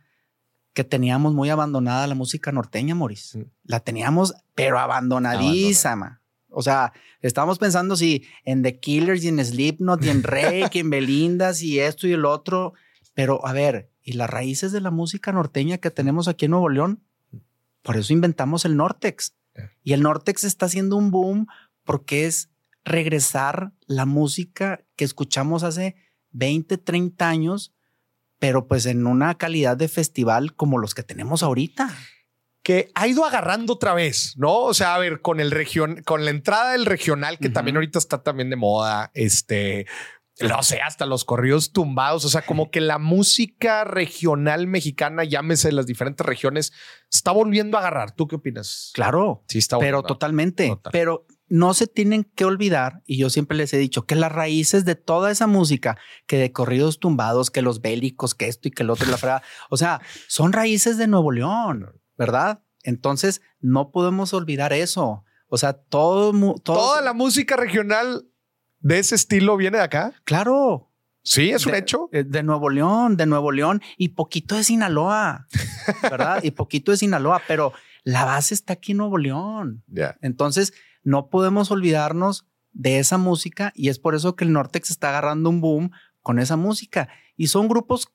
que 0.73 0.83
teníamos 0.83 1.33
muy 1.33 1.49
abandonada 1.49 2.05
la 2.05 2.15
música 2.15 2.51
norteña, 2.51 2.95
Moris. 2.95 3.35
Mm. 3.35 3.43
La 3.63 3.79
teníamos, 3.79 4.33
pero 4.55 4.77
abandonadísima. 4.79 6.21
O 6.49 6.61
sea, 6.61 6.91
estábamos 7.21 7.59
pensando 7.59 7.95
si 7.95 8.25
en 8.43 8.61
The 8.61 8.79
Killers 8.79 9.23
y 9.23 9.29
en 9.29 9.43
Slipknot 9.43 10.03
y 10.03 10.09
en 10.09 10.23
Rake 10.23 10.71
y 10.73 10.79
en 10.79 10.89
Belindas 10.89 11.61
y 11.61 11.79
esto 11.79 12.07
y 12.07 12.13
el 12.13 12.25
otro. 12.25 12.73
Pero 13.13 13.45
a 13.45 13.53
ver, 13.53 13.89
¿y 14.01 14.13
las 14.13 14.29
raíces 14.29 14.71
de 14.71 14.81
la 14.81 14.91
música 14.91 15.31
norteña 15.31 15.77
que 15.77 15.91
tenemos 15.91 16.27
aquí 16.27 16.45
en 16.45 16.51
Nuevo 16.51 16.69
León? 16.69 17.01
Por 17.81 17.97
eso 17.97 18.13
inventamos 18.13 18.65
el 18.65 18.75
Nortex. 18.75 19.33
Yeah. 19.55 19.71
Y 19.83 19.93
el 19.93 20.01
Nortex 20.01 20.43
está 20.43 20.65
haciendo 20.65 20.97
un 20.97 21.11
boom 21.11 21.47
porque 21.83 22.25
es 22.25 22.49
regresar 22.85 23.73
la 23.87 24.05
música 24.05 24.85
que 24.95 25.03
escuchamos 25.03 25.63
hace 25.63 25.95
20, 26.31 26.77
30 26.77 27.27
años, 27.27 27.73
pero 28.39 28.67
pues 28.67 28.85
en 28.85 29.07
una 29.07 29.35
calidad 29.37 29.75
de 29.75 29.87
festival 29.87 30.55
como 30.55 30.77
los 30.77 30.93
que 30.93 31.03
tenemos 31.03 31.43
ahorita. 31.43 31.93
que 32.61 32.89
ha 32.95 33.07
ido 33.07 33.25
agarrando 33.25 33.73
otra 33.73 33.93
vez, 33.93 34.33
¿no? 34.37 34.61
O 34.61 34.73
sea, 34.73 34.95
a 34.95 34.97
ver, 34.97 35.21
con 35.21 35.39
el 35.39 35.51
región, 35.51 36.01
con 36.03 36.25
la 36.25 36.31
entrada 36.31 36.71
del 36.71 36.87
regional, 36.87 37.37
que 37.37 37.49
también 37.49 37.75
ahorita 37.77 37.99
está 37.99 38.23
también 38.23 38.49
de 38.49 38.55
moda, 38.55 39.11
este, 39.13 39.85
no 40.41 40.63
sé, 40.63 40.81
hasta 40.81 41.05
los 41.05 41.25
corridos 41.25 41.71
tumbados, 41.73 42.25
o 42.25 42.29
sea, 42.29 42.41
como 42.41 42.71
que 42.71 42.81
la 42.81 42.97
música 42.97 43.83
regional 43.83 44.65
mexicana, 44.65 45.23
llámese 45.23 45.71
las 45.71 45.85
diferentes 45.85 46.25
regiones, 46.25 46.73
está 47.11 47.31
volviendo 47.31 47.77
a 47.77 47.81
agarrar. 47.81 48.13
¿Tú 48.15 48.27
qué 48.27 48.35
opinas? 48.35 48.89
Claro, 48.95 49.43
Sí, 49.47 49.59
está 49.59 49.77
pero 49.77 49.97
volviendo 49.97 50.07
totalmente. 50.15 50.67
Total. 50.67 50.91
Pero 50.91 51.27
no 51.47 51.73
se 51.73 51.87
tienen 51.87 52.23
que 52.23 52.45
olvidar, 52.45 53.01
y 53.05 53.17
yo 53.17 53.29
siempre 53.29 53.55
les 53.57 53.73
he 53.73 53.77
dicho, 53.77 54.05
que 54.05 54.15
las 54.15 54.31
raíces 54.31 54.83
de 54.85 54.95
toda 54.95 55.29
esa 55.31 55.45
música, 55.47 55.97
que 56.27 56.37
de 56.37 56.51
corridos 56.51 56.99
tumbados, 56.99 57.51
que 57.51 57.61
los 57.61 57.81
bélicos, 57.81 58.33
que 58.35 58.47
esto 58.47 58.67
y 58.67 58.71
que 58.71 58.83
el 58.83 58.89
otro, 58.89 59.09
la 59.09 59.17
fregada, 59.17 59.43
o 59.69 59.77
sea, 59.77 60.01
son 60.27 60.53
raíces 60.53 60.97
de 60.97 61.07
Nuevo 61.07 61.31
León, 61.31 62.01
¿verdad? 62.17 62.61
Entonces, 62.83 63.41
no 63.59 63.91
podemos 63.91 64.33
olvidar 64.33 64.73
eso. 64.73 65.23
O 65.47 65.57
sea, 65.57 65.73
todo, 65.73 66.33
Toda 66.63 67.01
la 67.01 67.13
música 67.13 67.55
regional 67.55 68.25
de 68.79 68.99
ese 68.99 69.15
estilo 69.15 69.57
viene 69.57 69.77
de 69.77 69.83
acá. 69.83 70.13
claro, 70.23 70.91
Sí, 71.27 71.49
es 71.49 71.65
un 71.65 71.71
de, 71.71 71.79
hecho. 71.79 72.07
eh, 72.11 72.23
De 72.23 72.43
Nuevo 72.43 72.69
León, 72.69 73.17
de 73.17 73.25
Nuevo 73.25 73.51
León 73.51 73.81
y 73.97 74.09
poquito 74.09 74.55
de 74.55 74.63
Sinaloa, 74.63 75.47
¿verdad? 76.03 76.43
y 76.43 76.51
poquito 76.51 76.91
de 76.91 76.97
Sinaloa, 76.97 77.41
pero 77.47 77.73
la 78.03 78.25
base 78.25 78.53
está 78.53 78.73
aquí 78.73 78.91
en 78.91 78.99
Nuevo 78.99 79.17
León. 79.17 79.83
Ya. 79.87 80.17
Entonces, 80.21 80.73
no 81.05 81.29
podemos 81.29 81.71
olvidarnos 81.71 82.45
de 82.73 82.99
esa 82.99 83.17
música 83.17 83.71
y 83.73 83.87
es 83.87 83.99
por 83.99 84.15
eso 84.15 84.35
que 84.35 84.43
el 84.43 84.51
Nortex 84.51 84.89
está 84.89 85.09
agarrando 85.09 85.49
un 85.49 85.61
boom 85.61 85.91
con 86.21 86.39
esa 86.39 86.57
música. 86.57 87.07
Y 87.37 87.47
son 87.47 87.69
grupos 87.69 88.09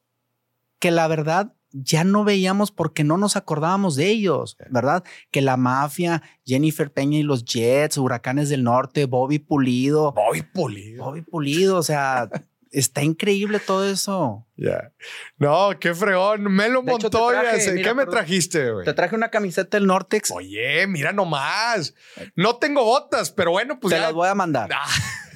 que 0.79 0.91
la 0.91 1.09
verdad 1.09 1.55
ya 1.73 2.05
no 2.05 2.25
veíamos 2.25 2.73
porque 2.73 3.05
no 3.05 3.17
nos 3.17 3.37
acordábamos 3.37 3.95
de 3.95 4.09
ellos, 4.09 4.57
¿verdad? 4.71 5.05
Que 5.31 5.41
la 5.41 5.57
mafia, 5.57 6.23
Jennifer 6.45 6.93
Peña 6.93 7.19
y 7.19 7.23
los 7.23 7.45
Jets, 7.45 7.97
Huracanes 7.97 8.49
del 8.49 8.65
Norte, 8.65 9.07
Bobby 9.07 9.39
Pulido, 9.39 10.13
Voy 10.13 10.43
polido. 10.43 11.05
Bobby 11.05 11.23
Pulido, 11.23 11.77
o 11.77 11.83
sea, 11.83 12.29
está 12.71 13.03
increíble 13.03 13.59
todo 13.61 13.89
eso. 13.89 14.47
Ya. 14.57 14.93
No, 15.39 15.71
qué 15.81 15.95
fregón. 15.95 16.43
Melo 16.53 16.83
De 16.83 16.93
hecho, 16.93 17.11
te 17.11 17.17
Montoya. 17.19 17.43
¿Qué 17.59 17.95
me 17.95 18.07
trajiste, 18.07 18.71
güey? 18.73 18.85
Te 18.85 18.93
traje 18.93 19.15
una 19.15 19.31
camiseta 19.31 19.77
del 19.79 19.87
Nortex, 19.87 20.31
Oye, 20.33 20.87
mira 20.87 21.13
nomás. 21.13 21.95
No 22.37 22.57
tengo 22.57 22.85
botas, 22.85 23.31
pero 23.31 23.51
bueno, 23.53 23.81
pues 23.81 23.93
te 23.95 23.99
ya. 24.01 24.07
las 24.07 24.13
voy 24.15 24.29
a 24.29 24.35
mandar, 24.35 24.71
Ah, 24.75 24.87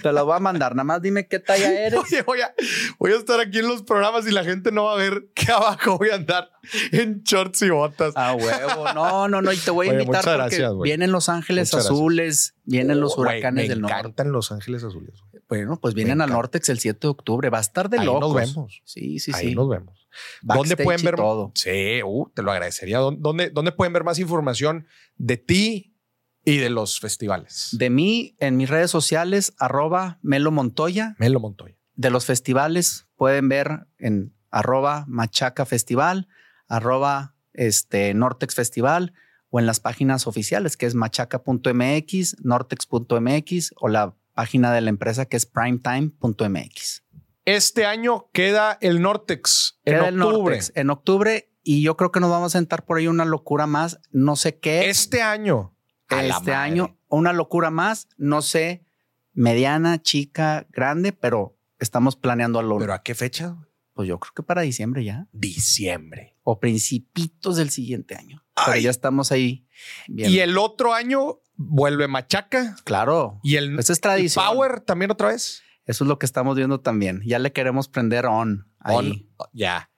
te 0.02 0.12
las 0.12 0.23
voy 0.24 0.36
a 0.36 0.40
mandar, 0.40 0.74
nada 0.74 0.85
más 0.85 1.01
dime 1.01 1.27
qué 1.27 1.39
talla 1.39 1.73
eres. 1.86 1.98
Oye, 1.98 2.23
voy 2.23 2.43
a, 2.43 2.55
voy 2.98 3.12
a 3.12 3.16
estar 3.16 3.40
aquí 3.40 3.61
en 3.61 3.69
los 3.69 3.82
programas 3.82 4.27
y 4.27 4.31
la 4.31 4.44
gente 4.44 4.70
no 4.70 4.85
va 4.85 4.93
a 4.93 4.97
ver 4.97 5.28
que 5.35 5.51
abajo 5.51 5.97
voy 5.97 6.11
a 6.11 6.16
andar 6.16 6.51
en 6.93 7.23
shorts 7.23 7.62
y 7.62 7.70
botas. 7.70 8.12
A 8.16 8.35
huevo. 8.35 8.93
No, 8.93 9.27
no, 9.28 9.40
no. 9.40 9.51
Y 9.52 9.56
te 9.56 9.70
voy 9.70 9.86
a 9.89 9.90
Oye, 9.93 10.02
invitar 10.02 10.23
muchas 10.23 10.36
porque 10.36 10.56
gracias, 10.59 10.73
vienen 10.82 11.11
los 11.12 11.31
ángeles 11.31 11.69
Muchas 11.73 11.86
gracias. 11.86 11.93
azules, 11.98 12.55
vienen 12.65 13.01
los 13.01 13.16
Güey, 13.16 13.28
huracanes 13.39 13.65
me 13.65 13.69
del 13.70 13.81
norte. 13.81 13.97
encantan 13.97 14.32
los 14.32 14.52
ángeles 14.52 14.85
azules. 14.85 15.15
Bueno, 15.49 15.79
pues 15.81 15.95
vienen 15.95 16.21
al. 16.21 16.31
Nortex 16.31 16.69
el 16.69 16.79
7 16.79 16.99
de 17.01 17.09
octubre. 17.09 17.51
Va 17.51 17.59
a 17.59 17.61
estar 17.61 17.89
de 17.89 17.99
Ahí 17.99 18.07
locos. 18.07 18.21
nos 18.21 18.35
vemos. 18.35 18.83
Sí, 18.85 19.19
sí, 19.19 19.33
Ahí 19.35 19.49
sí. 19.51 19.55
nos 19.55 19.69
vemos. 19.69 20.09
¿Dónde 20.43 20.77
pueden 20.77 21.01
y 21.01 21.05
ver? 21.05 21.16
todo? 21.16 21.53
Sí, 21.55 22.01
uh, 22.05 22.31
te 22.35 22.43
lo 22.43 22.53
agradecería. 22.53 22.99
¿Dónde, 22.99 23.21
dónde, 23.21 23.51
dónde 23.51 23.73
pueden 23.73 23.93
ver 23.93 24.05
más 24.05 24.19
información 24.19 24.87
de 25.16 25.37
ti 25.37 25.97
y 26.45 26.59
de 26.59 26.71
los 26.71 27.01
festivales? 27.01 27.71
De 27.73 27.91
mí, 27.91 28.37
en 28.39 28.57
mis 28.57 28.69
redes 28.71 28.91
sociales, 28.91 29.55
arroba 29.59 30.19
Melo 30.23 30.51
Montoya. 30.51 31.16
Melo 31.19 31.41
Montoya. 31.41 31.77
De 31.97 32.11
los 32.11 32.27
festivales, 32.27 33.07
pueden 33.16 33.49
ver 33.49 33.87
en 33.99 34.35
arroba 34.51 35.05
Machaca 35.09 35.66
Festival, 35.66 36.29
arroba 36.69 37.35
este, 37.53 38.15
Nortex 38.15 38.55
Festival 38.55 39.12
o 39.51 39.61
en 39.61 39.66
las 39.66 39.79
páginas 39.81 40.27
oficiales 40.27 40.77
que 40.77 40.87
es 40.87 40.95
machaca.mx, 40.97 42.37
nortex.mx 42.45 43.75
o 43.77 43.89
la 43.89 44.15
página 44.35 44.73
de 44.73 44.81
la 44.81 44.90
empresa 44.90 45.27
que 45.27 45.36
es 45.36 45.47
primetime.mx. 45.47 47.05
Este 47.44 47.85
año 47.86 48.31
queda 48.32 48.78
el 48.81 49.02
Nortex 49.02 49.81
en 49.85 49.94
Queda 49.94 50.09
el 50.09 50.23
octubre. 50.23 50.56
Nortex 50.56 50.73
en 50.74 50.90
octubre 50.90 51.52
y 51.62 51.82
yo 51.82 51.97
creo 51.97 52.12
que 52.12 52.20
nos 52.20 52.31
vamos 52.31 52.55
a 52.55 52.59
sentar 52.59 52.85
por 52.85 52.98
ahí 52.98 53.06
una 53.06 53.24
locura 53.24 53.66
más. 53.66 54.01
No 54.11 54.36
sé 54.36 54.59
qué. 54.59 54.89
Este 54.89 55.23
año. 55.23 55.77
A 56.09 56.24
este 56.24 56.52
año, 56.52 56.98
una 57.09 57.32
locura 57.32 57.70
más. 57.70 58.09
No 58.19 58.43
sé, 58.43 58.85
mediana, 59.32 60.01
chica, 60.01 60.66
grande, 60.70 61.12
pero 61.12 61.59
estamos 61.78 62.16
planeando 62.16 62.59
algo. 62.59 62.78
¿Pero 62.78 62.93
a 62.93 63.02
qué 63.02 63.15
fecha? 63.15 63.56
pues 63.94 64.09
yo 64.09 64.19
creo 64.19 64.32
que 64.35 64.43
para 64.43 64.62
diciembre 64.62 65.05
ya. 65.05 65.28
Diciembre. 65.32 66.36
O 66.43 66.59
principitos 66.59 67.56
del 67.56 67.70
siguiente 67.70 68.16
año. 68.16 68.44
Pero 68.55 68.73
Ay. 68.73 68.82
ya 68.82 68.90
estamos 68.90 69.32
ahí. 69.32 69.66
Y 70.09 70.40
el 70.40 70.59
otro 70.59 70.93
año 70.93 71.40
vuelve 71.56 72.09
Machaca. 72.09 72.76
claro. 72.85 73.40
Y 73.43 73.56
el, 73.56 73.78
Esa 73.78 73.93
es 73.93 73.98
el 73.98 74.02
tradición. 74.02 74.44
Power 74.44 74.81
también 74.81 75.10
otra 75.10 75.28
vez. 75.28 75.62
Eso 75.86 76.05
es 76.05 76.09
lo 76.09 76.18
que 76.18 76.26
estamos 76.26 76.56
viendo 76.56 76.81
también. 76.81 77.20
Ya 77.26 77.39
le 77.39 77.52
queremos 77.52 77.89
prender 77.89 78.26
on. 78.26 78.66
Ahí. 78.81 79.28
On- 79.36 79.48
ya. 79.52 79.90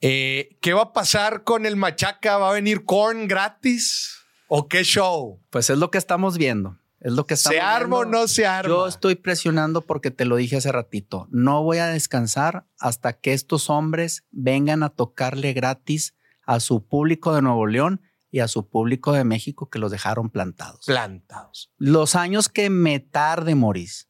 Eh, 0.00 0.56
¿Qué 0.60 0.72
va 0.72 0.82
a 0.82 0.92
pasar 0.92 1.44
con 1.44 1.66
el 1.66 1.76
Machaca? 1.76 2.38
¿Va 2.38 2.50
a 2.50 2.54
venir 2.54 2.84
corn 2.84 3.28
gratis? 3.28 4.16
¿O 4.48 4.68
qué 4.68 4.82
show? 4.84 5.42
Pues 5.50 5.68
es 5.70 5.78
lo 5.78 5.90
que 5.90 5.98
estamos 5.98 6.38
viendo. 6.38 6.78
Es 7.00 7.12
lo 7.12 7.26
que 7.26 7.34
estamos 7.34 7.56
¿Se 7.56 7.60
arma 7.62 7.98
o 7.98 8.04
no 8.04 8.28
se 8.28 8.46
arma? 8.46 8.68
Yo 8.68 8.86
estoy 8.86 9.14
presionando 9.14 9.80
porque 9.82 10.10
te 10.10 10.24
lo 10.26 10.36
dije 10.36 10.56
hace 10.56 10.70
ratito. 10.70 11.26
No 11.30 11.62
voy 11.62 11.78
a 11.78 11.86
descansar 11.86 12.66
hasta 12.78 13.14
que 13.14 13.32
estos 13.32 13.70
hombres 13.70 14.24
vengan 14.30 14.82
a 14.82 14.90
tocarle 14.90 15.52
gratis 15.54 16.14
a 16.44 16.60
su 16.60 16.86
público 16.86 17.34
de 17.34 17.42
Nuevo 17.42 17.66
León 17.66 18.02
y 18.30 18.40
a 18.40 18.48
su 18.48 18.68
público 18.68 19.12
de 19.12 19.24
México 19.24 19.68
que 19.68 19.78
los 19.78 19.90
dejaron 19.90 20.30
plantados. 20.30 20.86
plantados. 20.86 21.72
Los 21.78 22.14
años 22.14 22.48
que 22.48 22.70
me 22.70 23.00
tarde, 23.00 23.54
Moris. 23.54 24.08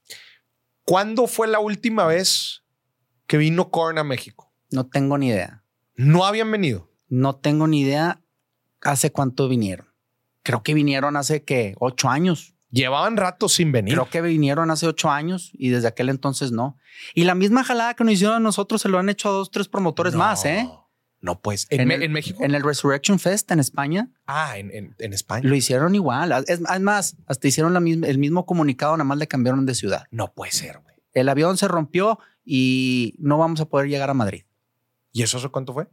¿Cuándo 0.84 1.26
fue 1.26 1.48
la 1.48 1.60
última 1.60 2.04
vez 2.06 2.64
que 3.26 3.36
vino 3.36 3.70
Korn 3.70 3.98
a 3.98 4.04
México? 4.04 4.52
No 4.70 4.86
tengo 4.86 5.18
ni 5.18 5.28
idea. 5.28 5.64
No 5.94 6.24
habían 6.24 6.50
venido. 6.50 6.90
No 7.08 7.36
tengo 7.36 7.66
ni 7.66 7.80
idea 7.80 8.22
hace 8.82 9.10
cuánto 9.12 9.48
vinieron. 9.48 9.88
Creo 10.42 10.62
que 10.62 10.74
vinieron 10.74 11.16
hace 11.16 11.44
que 11.44 11.74
ocho 11.78 12.08
años. 12.08 12.54
Llevaban 12.70 13.16
rato 13.16 13.48
sin 13.48 13.72
venir. 13.72 13.94
Creo 13.94 14.08
que 14.08 14.20
vinieron 14.20 14.70
hace 14.70 14.86
ocho 14.86 15.10
años 15.10 15.50
y 15.54 15.70
desde 15.70 15.88
aquel 15.88 16.08
entonces 16.08 16.52
no. 16.52 16.78
Y 17.14 17.24
la 17.24 17.34
misma 17.34 17.64
jalada 17.64 17.94
que 17.94 18.04
nos 18.04 18.14
hicieron 18.14 18.36
a 18.36 18.40
nosotros 18.40 18.80
se 18.80 18.88
lo 18.88 18.98
han 18.98 19.08
hecho 19.08 19.28
a 19.28 19.32
dos, 19.32 19.50
tres 19.50 19.68
promotores 19.68 20.12
No, 20.12 20.20
más, 20.20 20.44
¿eh? 20.44 20.68
No, 21.22 21.40
pues. 21.40 21.66
¿En, 21.70 21.82
En 21.82 21.90
el- 21.92 22.02
en 22.04 22.12
México? 22.12 22.42
En 22.42 22.54
el 22.54 22.62
Resurrection 22.62 23.18
Fest 23.18 23.50
en 23.50 23.60
España 23.60 24.08
ah, 24.26 24.56
en, 24.58 24.70
en- 24.74 24.94
en 24.98 25.12
España. 25.12 25.46
lo 25.48 25.54
hicieron 25.54 25.94
igual. 25.94 26.32
Es, 26.46 26.60
es 26.60 26.80
más, 26.80 27.16
hasta 27.26 27.46
hicieron 27.48 27.74
la 27.74 27.80
misma, 27.80 28.06
el 28.06 28.18
mismo 28.18 28.46
comunicado, 28.46 28.92
nada 28.96 29.04
más 29.04 29.18
le 29.18 29.28
cambiaron 29.28 29.66
de 29.66 29.74
ciudad. 29.74 30.04
No 30.10 30.32
puede 30.32 30.52
ser, 30.52 30.78
güey. 30.80 30.94
El 31.12 31.28
avión 31.28 31.56
se 31.58 31.68
rompió 31.68 32.18
y 32.44 33.14
no 33.18 33.36
vamos 33.38 33.60
a 33.60 33.66
poder 33.66 33.88
llegar 33.88 34.08
a 34.10 34.14
Madrid. 34.14 34.44
¿Y 35.12 35.22
eso 35.22 35.38
hace 35.38 35.48
cuánto 35.48 35.72
fue? 35.74 35.88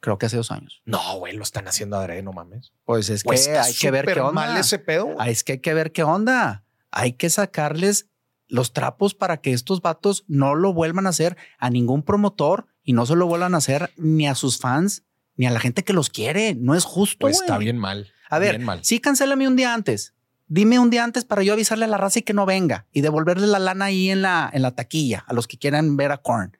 Creo 0.00 0.18
que 0.18 0.26
hace 0.26 0.36
dos 0.36 0.50
años. 0.50 0.82
No, 0.84 1.18
güey, 1.18 1.34
lo 1.34 1.42
están 1.42 1.66
haciendo 1.68 1.96
adrede, 1.96 2.22
no 2.22 2.32
mames. 2.32 2.72
Pues 2.84 3.08
es 3.08 3.22
que 3.22 3.26
Pues 3.28 3.46
está 3.46 3.62
hay 3.64 3.74
que 3.74 3.90
ver 3.90 4.04
qué 4.06 4.20
onda. 4.20 4.32
mal 4.32 4.56
ese 4.58 4.78
pedo. 4.78 5.14
Ah, 5.18 5.30
Es 5.30 5.44
que 5.44 5.52
hay 5.52 5.58
que 5.60 5.72
ver 5.74 5.92
qué 5.92 6.02
onda. 6.02 6.64
Hay 6.90 7.14
que 7.14 7.30
sacarles 7.30 8.10
los 8.46 8.72
trapos 8.72 9.14
para 9.14 9.38
que 9.38 9.52
estos 9.52 9.80
vatos 9.80 10.24
no 10.28 10.54
lo 10.54 10.72
vuelvan 10.74 11.06
a 11.06 11.10
hacer 11.10 11.36
a 11.58 11.70
ningún 11.70 12.02
promotor 12.02 12.66
y 12.84 12.92
no 12.92 13.06
se 13.06 13.16
lo 13.16 13.26
vuelvan 13.26 13.54
a 13.54 13.58
hacer 13.58 13.90
ni 13.96 14.28
a 14.28 14.34
sus 14.34 14.58
fans 14.58 15.02
ni 15.36 15.46
a 15.46 15.50
la 15.50 15.58
gente 15.58 15.82
que 15.82 15.92
los 15.92 16.10
quiere. 16.10 16.54
No 16.54 16.74
es 16.74 16.84
justo. 16.84 17.18
Pues 17.20 17.40
está 17.40 17.58
bien 17.58 17.78
mal. 17.78 18.12
A 18.30 18.38
ver, 18.38 18.56
bien 18.56 18.64
mal. 18.64 18.84
sí, 18.84 19.00
cancélame 19.00 19.48
un 19.48 19.56
día 19.56 19.74
antes. 19.74 20.14
Dime 20.46 20.78
un 20.78 20.90
día 20.90 21.02
antes 21.02 21.24
para 21.24 21.42
yo 21.42 21.54
avisarle 21.54 21.86
a 21.86 21.88
la 21.88 21.96
raza 21.96 22.18
y 22.18 22.22
que 22.22 22.34
no 22.34 22.46
venga 22.46 22.86
y 22.92 23.00
devolverle 23.00 23.46
la 23.46 23.58
lana 23.58 23.86
ahí 23.86 24.10
en 24.10 24.22
la, 24.22 24.50
en 24.52 24.62
la 24.62 24.72
taquilla 24.72 25.24
a 25.26 25.32
los 25.32 25.48
que 25.48 25.56
quieran 25.56 25.96
ver 25.96 26.12
a 26.12 26.18
Korn. 26.18 26.56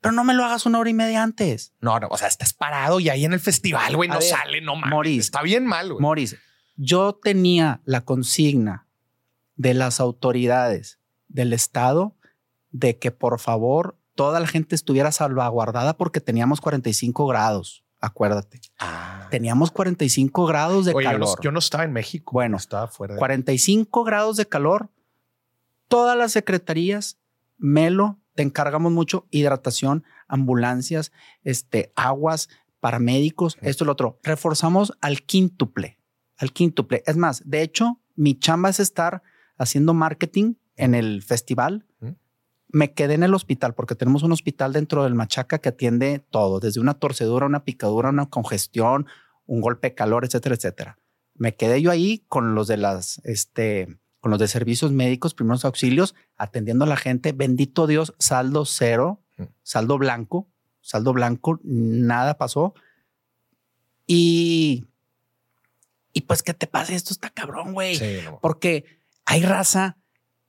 Pero 0.00 0.12
no 0.12 0.22
me 0.22 0.34
lo 0.34 0.44
hagas 0.44 0.66
una 0.66 0.78
hora 0.78 0.90
y 0.90 0.94
media 0.94 1.22
antes. 1.22 1.72
No, 1.80 1.98
no, 1.98 2.08
o 2.10 2.16
sea, 2.16 2.28
estás 2.28 2.52
parado 2.52 3.00
y 3.00 3.08
ahí 3.08 3.24
en 3.24 3.32
el 3.32 3.40
festival, 3.40 3.96
güey, 3.96 4.08
no 4.08 4.18
ver, 4.18 4.22
sale, 4.22 4.60
no 4.60 4.76
mames. 4.76 4.90
Moris. 4.90 5.24
Está 5.24 5.42
bien 5.42 5.66
mal, 5.66 5.92
güey. 5.92 6.00
Morris, 6.00 6.36
yo 6.76 7.14
tenía 7.14 7.80
la 7.84 8.02
consigna 8.02 8.86
de 9.56 9.74
las 9.74 10.00
autoridades 10.00 10.98
del 11.28 11.52
Estado 11.52 12.14
de 12.70 12.98
que 12.98 13.10
por 13.10 13.40
favor 13.40 13.96
toda 14.14 14.40
la 14.40 14.46
gente 14.46 14.74
estuviera 14.74 15.12
salvaguardada 15.12 15.96
porque 15.96 16.20
teníamos 16.20 16.60
45 16.60 17.26
grados. 17.26 17.84
Acuérdate. 18.00 18.60
Teníamos 19.30 19.70
45 19.70 20.44
grados 20.46 20.84
de 20.84 20.92
Oye, 20.94 21.04
yo 21.06 21.12
no- 21.12 21.18
calor. 21.26 21.38
Yo 21.42 21.52
no 21.52 21.58
estaba 21.58 21.84
en 21.84 21.92
México. 21.92 22.32
Bueno, 22.32 22.56
estaba 22.56 22.86
fuera 22.88 23.14
de 23.14 23.18
45 23.18 24.04
grados 24.04 24.36
de 24.36 24.46
calor. 24.46 24.90
Todas 25.88 26.16
las 26.16 26.32
secretarías, 26.32 27.18
Melo, 27.56 28.18
te 28.34 28.42
encargamos 28.42 28.92
mucho 28.92 29.26
hidratación, 29.30 30.04
ambulancias, 30.28 31.12
este, 31.44 31.92
aguas, 31.96 32.48
paramédicos, 32.80 33.56
esto 33.62 33.84
y 33.84 33.86
lo 33.86 33.92
otro. 33.92 34.18
Reforzamos 34.22 34.92
al 35.00 35.22
quíntuple, 35.22 35.98
al 36.36 36.52
quíntuple. 36.52 37.02
Es 37.06 37.16
más, 37.16 37.42
de 37.48 37.62
hecho, 37.62 38.00
mi 38.16 38.38
chamba 38.38 38.68
es 38.68 38.80
estar 38.80 39.22
haciendo 39.56 39.94
marketing 39.94 40.54
en 40.76 40.94
el 40.94 41.22
festival. 41.22 41.86
Me 42.74 42.92
quedé 42.92 43.14
en 43.14 43.22
el 43.22 43.34
hospital 43.34 43.74
porque 43.74 43.94
tenemos 43.94 44.24
un 44.24 44.32
hospital 44.32 44.72
dentro 44.72 45.04
del 45.04 45.14
Machaca 45.14 45.58
que 45.60 45.68
atiende 45.68 46.18
todo, 46.30 46.58
desde 46.58 46.80
una 46.80 46.94
torcedura, 46.94 47.46
una 47.46 47.64
picadura, 47.64 48.08
una 48.10 48.28
congestión, 48.28 49.06
un 49.46 49.60
golpe 49.60 49.90
de 49.90 49.94
calor, 49.94 50.24
etcétera, 50.24 50.56
etcétera. 50.56 50.98
Me 51.34 51.54
quedé 51.54 51.80
yo 51.80 51.90
ahí 51.92 52.24
con 52.28 52.54
los 52.56 52.66
de 52.66 52.76
las, 52.76 53.20
este, 53.24 53.96
con 54.18 54.30
los 54.32 54.40
de 54.40 54.48
servicios 54.48 54.90
médicos, 54.90 55.34
primeros 55.34 55.64
auxilios, 55.64 56.14
atendiendo 56.36 56.84
a 56.84 56.88
la 56.88 56.96
gente. 56.96 57.32
Bendito 57.32 57.86
Dios, 57.86 58.12
saldo 58.18 58.64
cero, 58.64 59.20
Mm. 59.36 59.42
saldo 59.64 59.98
blanco, 59.98 60.48
saldo 60.80 61.12
blanco, 61.12 61.58
nada 61.64 62.38
pasó. 62.38 62.74
Y, 64.06 64.84
y 66.12 66.22
pues, 66.22 66.42
¿qué 66.42 66.54
te 66.54 66.66
pasa? 66.66 66.94
Esto 66.94 67.12
está 67.12 67.30
cabrón, 67.30 67.72
güey. 67.72 67.96
Sí, 67.96 68.18
no. 68.24 68.38
Porque 68.40 68.84
hay 69.24 69.42
raza 69.42 69.96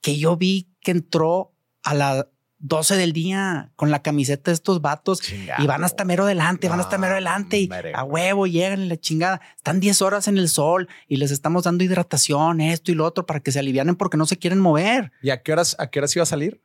que 0.01 0.17
yo 0.17 0.37
vi 0.37 0.69
que 0.81 0.91
entró 0.91 1.54
a 1.85 1.93
las 1.93 2.25
12 2.59 2.95
del 2.95 3.13
día 3.13 3.71
con 3.75 3.91
la 3.91 4.01
camiseta 4.01 4.49
de 4.49 4.55
estos 4.55 4.81
vatos 4.81 5.21
Chingado. 5.21 5.63
y 5.63 5.67
van 5.67 5.83
hasta 5.83 6.03
mero 6.03 6.23
adelante, 6.23 6.67
van 6.69 6.79
hasta 6.79 6.97
mero 6.97 7.13
adelante 7.13 7.57
y 7.59 7.69
a 7.93 8.03
huevo 8.03 8.47
llegan 8.47 8.81
en 8.81 8.89
la 8.89 8.97
chingada. 8.97 9.39
Están 9.57 9.79
10 9.79 10.01
horas 10.01 10.27
en 10.27 10.37
el 10.37 10.49
sol 10.49 10.87
y 11.07 11.17
les 11.17 11.31
estamos 11.31 11.63
dando 11.65 11.83
hidratación, 11.83 12.61
esto 12.61 12.91
y 12.91 12.95
lo 12.95 13.05
otro 13.05 13.25
para 13.25 13.39
que 13.41 13.51
se 13.51 13.59
alivianen 13.59 13.95
porque 13.95 14.17
no 14.17 14.25
se 14.25 14.37
quieren 14.37 14.59
mover. 14.59 15.11
¿Y 15.21 15.29
a 15.29 15.43
qué 15.43 15.51
horas, 15.53 15.75
a 15.79 15.87
qué 15.91 15.99
horas 15.99 16.15
iba 16.15 16.23
a 16.23 16.25
salir? 16.27 16.61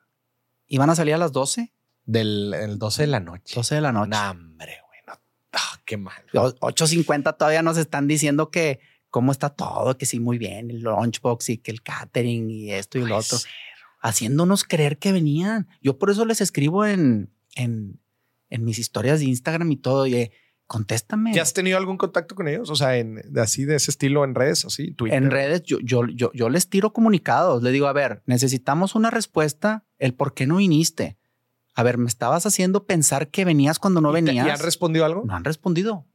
Y 0.67 0.79
van 0.79 0.89
a 0.91 0.95
salir 0.95 1.15
a 1.15 1.19
las 1.19 1.33
12, 1.33 1.73
Del 2.07 2.55
el 2.55 2.79
12 2.79 3.03
de 3.03 3.07
la 3.09 3.21
noche. 3.21 3.55
12 3.57 3.75
de 3.75 3.81
la 3.81 3.93
noche. 3.93 4.11
No, 4.11 4.31
hombre, 4.31 4.79
güey. 4.87 5.01
no. 5.07 5.15
Ah, 5.53 5.81
qué 5.85 5.97
mal. 5.97 6.23
O- 6.35 6.55
8.50 6.61 7.37
todavía 7.37 7.63
nos 7.63 7.77
están 7.77 8.07
diciendo 8.07 8.51
que 8.51 8.79
cómo 9.11 9.33
está 9.33 9.51
todo, 9.51 9.99
que 9.99 10.07
sí, 10.07 10.21
muy 10.21 10.39
bien, 10.39 10.71
el 10.71 10.81
lunchbox 10.83 11.51
y 11.51 11.59
que 11.59 11.73
el 11.73 11.83
catering 11.83 12.49
y 12.49 12.71
esto 12.71 12.99
y 12.99 13.03
lo 13.05 13.17
otro. 13.17 13.39
ser. 13.39 13.51
Haciéndonos 14.01 14.65
creer 14.65 14.99
que 14.99 15.13
venían. 15.13 15.69
Yo 15.83 15.99
por 15.99 16.11
eso 16.11 16.25
les 16.25 16.41
escribo 16.41 16.85
en, 16.87 17.31
en, 17.55 18.01
en 18.49 18.65
mis 18.65 18.79
historias 18.79 19.21
de 19.21 19.27
Instagram 19.27 19.71
y 19.73 19.77
todo. 19.77 20.07
Y 20.07 20.15
eh, 20.15 20.33
contéstame. 20.67 21.35
¿Ya 21.35 21.43
has 21.43 21.53
tenido 21.53 21.77
algún 21.79 21.97
contacto 21.97 22.35
con 22.35 22.49
ellos? 22.49 22.71
O 22.71 22.77
sea, 22.77 22.97
en, 22.97 23.21
de 23.25 23.41
así 23.41 23.65
de 23.65 23.77
ese 23.77 23.91
estilo 23.91 24.25
en 24.25 24.35
redes, 24.35 24.65
así, 24.65 24.93
Twitter. 24.93 25.23
En 25.23 25.31
redes, 25.31 25.63
yo, 25.65 25.79
yo, 25.83 26.07
yo, 26.07 26.31
yo 26.33 26.49
les 26.49 26.69
tiro 26.69 26.93
comunicados. 26.93 27.63
Le 27.63 27.71
digo, 27.73 27.87
a 27.89 27.93
ver, 27.93 28.23
necesitamos 28.27 28.95
una 28.95 29.11
respuesta. 29.11 29.85
El 29.99 30.15
por 30.15 30.33
qué 30.35 30.47
no 30.47 30.57
viniste. 30.57 31.19
A 31.75 31.83
ver, 31.83 31.99
me 31.99 32.09
estabas 32.09 32.47
haciendo 32.47 32.85
pensar 32.85 33.29
que 33.31 33.45
venías 33.45 33.79
cuando 33.79 34.01
no 34.01 34.11
¿Y 34.11 34.15
te- 34.15 34.23
venías. 34.23 34.47
¿Y 34.47 34.51
han 34.51 34.59
respondido 34.61 35.05
algo? 35.05 35.23
no 35.25 35.35
han 35.35 35.45
respondido. 35.45 36.07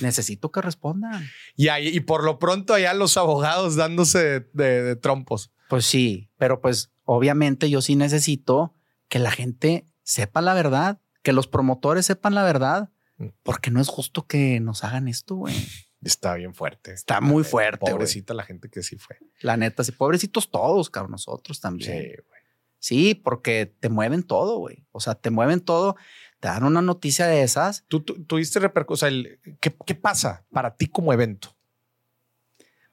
Necesito 0.00 0.52
que 0.52 0.60
respondan. 0.60 1.26
Y, 1.56 1.68
ahí- 1.68 1.88
y 1.88 2.00
por 2.00 2.22
lo 2.24 2.38
pronto 2.38 2.74
allá 2.74 2.94
los 2.94 3.16
abogados 3.16 3.74
dándose 3.74 4.18
de, 4.18 4.40
de- 4.52 4.82
de 4.82 4.96
trompos. 4.96 5.50
Pues 5.68 5.84
sí, 5.86 6.30
pero 6.38 6.60
pues 6.60 6.90
obviamente 7.10 7.70
yo 7.70 7.80
sí 7.80 7.96
necesito 7.96 8.74
que 9.08 9.18
la 9.18 9.30
gente 9.30 9.86
sepa 10.02 10.42
la 10.42 10.52
verdad, 10.52 11.00
que 11.22 11.32
los 11.32 11.46
promotores 11.46 12.04
sepan 12.06 12.34
la 12.34 12.44
verdad, 12.44 12.90
Mm. 13.16 13.28
porque 13.42 13.70
no 13.70 13.80
es 13.80 13.88
justo 13.88 14.26
que 14.26 14.60
nos 14.60 14.84
hagan 14.84 15.08
esto, 15.08 15.34
güey. 15.36 15.54
Está 16.02 16.34
bien 16.34 16.54
fuerte. 16.54 16.92
Está 16.92 17.20
muy 17.20 17.42
fuerte. 17.44 17.90
Pobrecita 17.90 18.32
la 18.34 18.44
gente 18.44 18.68
que 18.68 18.82
sí 18.82 18.96
fue. 18.96 19.16
La 19.40 19.56
neta, 19.56 19.82
sí, 19.82 19.90
pobrecitos 19.90 20.50
todos, 20.50 20.90
cabrón, 20.90 21.12
nosotros 21.12 21.56
Sí, 21.56 21.60
también. 21.62 21.96
güey. 22.28 22.40
Sí, 22.78 23.14
porque 23.16 23.66
te 23.80 23.88
mueven 23.88 24.22
todo, 24.22 24.58
güey. 24.58 24.86
O 24.92 25.00
sea, 25.00 25.14
te 25.16 25.30
mueven 25.30 25.60
todo, 25.60 25.96
te 26.38 26.46
dan 26.48 26.62
una 26.62 26.80
noticia 26.82 27.26
de 27.26 27.42
esas. 27.42 27.84
¿Tú, 27.88 28.00
tú- 28.02 28.22
tuviste 28.24 28.60
repercusión? 28.60 29.24
¿qué, 29.60 29.74
¿Qué 29.84 29.94
pasa 29.96 30.44
para 30.52 30.76
ti 30.76 30.86
como 30.86 31.12
evento? 31.12 31.56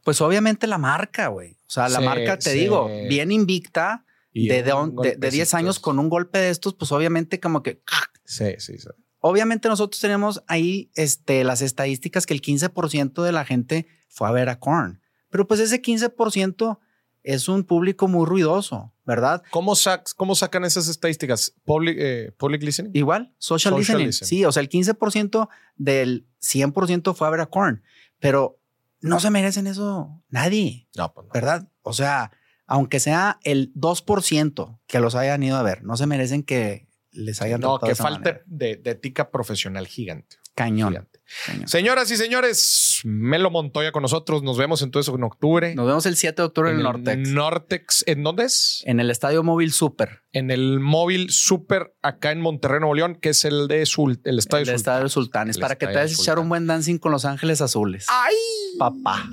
Pues 0.03 0.21
obviamente 0.21 0.67
la 0.67 0.77
marca, 0.77 1.27
güey. 1.27 1.53
O 1.67 1.69
sea, 1.69 1.89
la 1.89 1.99
Sí, 1.99 2.05
marca, 2.05 2.37
te 2.37 2.51
sí. 2.51 2.59
digo, 2.59 2.87
bien 3.09 3.31
invicta, 3.31 4.04
Y 4.37 4.49
de, 4.49 4.63
de, 4.63 4.73
de- 5.01 5.15
de 5.15 5.29
10 5.31 5.53
años 5.53 5.79
con 5.79 5.97
un 5.97 6.09
golpe 6.09 6.39
de 6.39 6.49
estos, 6.49 6.73
pues 6.73 6.91
obviamente 6.91 7.39
como 7.39 7.63
que 7.63 7.81
Sí, 8.25 8.55
sí, 8.57 8.77
sí. 8.77 8.89
Obviamente 9.19 9.69
nosotros 9.69 9.99
tenemos 10.01 10.43
ahí 10.47 10.91
este, 10.95 11.43
las 11.45 11.61
estadísticas 11.61 12.25
que 12.25 12.33
el 12.33 12.41
15% 12.41 13.23
de 13.23 13.31
la 13.31 13.45
gente 13.45 13.87
fue 14.09 14.27
a 14.27 14.31
ver 14.31 14.49
a 14.49 14.59
Korn. 14.59 15.01
Pero 15.29 15.47
pues 15.47 15.59
ese 15.61 15.81
15% 15.81 16.79
es 17.23 17.47
un 17.47 17.63
público 17.63 18.07
muy 18.07 18.25
ruidoso, 18.25 18.93
¿verdad? 19.05 19.41
¿Cómo, 19.51 19.71
sac- 19.73 20.13
cómo 20.15 20.35
sacan 20.35 20.63
esas 20.65 20.87
estadísticas? 20.89 21.53
Public, 21.63 21.97
eh, 21.99 22.31
public 22.37 22.61
listening. 22.61 22.91
Igual, 22.93 23.33
social, 23.39 23.71
Social 23.73 23.79
listening. 23.99 24.07
listening. 24.07 24.27
Sí, 24.29 24.45
o 24.45 24.51
sea, 24.51 24.61
el 24.61 24.69
15% 24.69 25.47
del 25.77 26.27
100% 26.41 27.15
fue 27.15 27.25
a 27.27 27.31
ver 27.31 27.39
a 27.39 27.45
Korn. 27.47 27.83
Pero 28.19 28.59
no 29.01 29.19
se 29.19 29.29
merecen 29.31 29.65
eso 29.67 30.21
nadie, 30.29 30.87
No, 30.95 31.13
pues 31.13 31.25
no. 31.27 31.33
¿verdad? 31.33 31.67
O 31.81 31.93
sea, 31.93 32.31
aunque 32.67 32.99
sea 32.99 33.39
el 33.43 33.73
2% 33.75 34.79
que 34.87 34.99
los 34.99 35.15
hayan 35.15 35.43
ido 35.43 35.57
a 35.57 35.63
ver, 35.63 35.83
no 35.83 35.97
se 35.97 36.07
merecen 36.07 36.43
que 36.43 36.87
les 37.11 37.41
hayan 37.41 37.61
No, 37.61 37.79
tratado 37.79 37.89
de 37.91 37.95
que 37.97 38.03
manera. 38.03 38.41
de, 38.45 38.75
de 38.77 38.91
ética 38.91 39.31
profesional 39.31 39.87
gigante. 39.87 40.37
Cañón. 40.53 40.91
gigante. 40.93 41.19
cañón. 41.45 41.67
Señoras 41.67 42.09
y 42.11 42.15
señores, 42.17 43.01
Melo 43.03 43.51
Montoya 43.51 43.91
con 43.91 44.01
nosotros. 44.03 44.41
Nos 44.41 44.57
vemos 44.57 44.81
entonces 44.81 45.13
en 45.13 45.21
octubre. 45.23 45.75
Nos 45.75 45.85
vemos 45.85 46.05
el 46.05 46.15
7 46.15 46.41
de 46.41 46.45
octubre 46.45 46.69
en, 46.71 46.77
el 46.77 46.83
Nortex. 46.83 47.29
Nortex. 47.29 48.03
¿En 48.07 48.23
dónde 48.23 48.45
es? 48.45 48.81
En 48.85 49.01
el 49.01 49.11
Estadio 49.11 49.43
Móvil 49.43 49.73
Super. 49.73 50.21
En 50.31 50.49
el 50.51 50.79
móvil 50.79 51.29
super 51.29 51.93
acá 52.01 52.31
en 52.31 52.39
Monterrey, 52.39 52.79
Nuevo 52.79 52.95
León, 52.95 53.15
que 53.21 53.29
es 53.29 53.43
el 53.43 53.67
de 53.67 53.85
Sul, 53.85 54.21
el 54.23 54.39
estadio 54.39 54.61
El 54.61 54.65
Sultán. 54.67 54.75
Estadio 54.75 55.09
Sultanes. 55.09 55.55
El 55.57 55.61
Para 55.61 55.75
que 55.75 55.87
te 55.87 55.93
vayas 55.93 56.11
a 56.11 56.13
echar 56.13 56.23
Sultán. 56.35 56.39
un 56.43 56.49
buen 56.49 56.67
dancing 56.67 56.97
con 56.99 57.11
Los 57.11 57.25
Ángeles 57.25 57.59
Azules. 57.61 58.05
¡Ay! 58.09 58.35
Papá. 58.79 59.29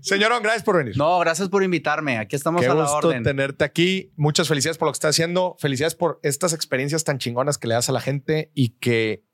Señorón, 0.00 0.42
gracias 0.42 0.62
por 0.62 0.76
venir. 0.76 0.96
No, 0.96 1.18
gracias 1.18 1.48
por 1.48 1.62
invitarme. 1.62 2.18
Aquí 2.18 2.36
estamos 2.36 2.60
Qué 2.60 2.66
a 2.68 2.74
la 2.74 2.82
gusto 2.82 3.08
orden. 3.08 3.22
tenerte 3.22 3.64
aquí. 3.64 4.12
Muchas 4.16 4.48
felicidades 4.48 4.78
por 4.78 4.86
lo 4.86 4.92
que 4.92 4.96
estás 4.96 5.10
haciendo. 5.10 5.56
Felicidades 5.58 5.94
por 5.94 6.20
estas 6.22 6.52
experiencias 6.52 7.04
tan 7.04 7.18
chingonas 7.18 7.58
que 7.58 7.68
le 7.68 7.74
das 7.74 7.88
a 7.88 7.92
la 7.92 8.00
gente 8.00 8.50
y 8.54 8.70
que 8.70 9.24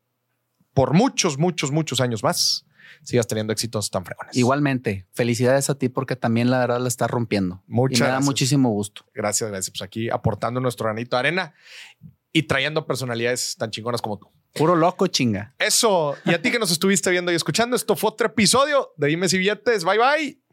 por 0.74 0.93
muchos, 0.93 1.38
muchos, 1.38 1.70
muchos 1.72 2.01
años 2.01 2.22
más 2.22 2.66
sigas 3.02 3.26
teniendo 3.26 3.52
éxitos 3.52 3.90
tan 3.90 4.05
fregones. 4.05 4.36
Igualmente, 4.36 5.06
felicidades 5.12 5.70
a 5.70 5.76
ti 5.76 5.88
porque 5.88 6.16
también 6.16 6.51
la 6.51 6.59
verdad 6.59 6.80
la 6.80 6.88
estás 6.88 7.10
rompiendo. 7.10 7.62
Muchas 7.66 8.01
y 8.01 8.02
me 8.02 8.09
da 8.09 8.20
muchísimo 8.20 8.70
gusto. 8.70 9.05
Gracias, 9.14 9.51
gracias. 9.51 9.70
Pues 9.70 9.82
aquí 9.82 10.10
aportando 10.10 10.60
nuestro 10.60 10.84
granito 10.84 11.16
de 11.16 11.20
arena 11.20 11.55
y 12.32 12.43
trayendo 12.44 12.86
personalidades 12.86 13.56
tan 13.56 13.70
chingonas 13.70 14.02
como 14.02 14.18
tú. 14.18 14.30
Puro 14.55 14.74
loco, 14.74 15.06
chinga. 15.06 15.55
Eso. 15.59 16.16
Y 16.24 16.32
a 16.32 16.40
ti 16.40 16.51
que 16.51 16.59
nos 16.59 16.70
estuviste 16.70 17.10
viendo 17.10 17.30
y 17.30 17.34
escuchando, 17.34 17.76
esto 17.76 17.94
fue 17.97 18.10
otro 18.10 18.26
episodio 18.28 18.93
de 18.97 19.09
Dime 19.09 19.28
si 19.28 19.38
billetes. 19.38 19.84
Bye 19.84 19.98
bye. 19.98 20.45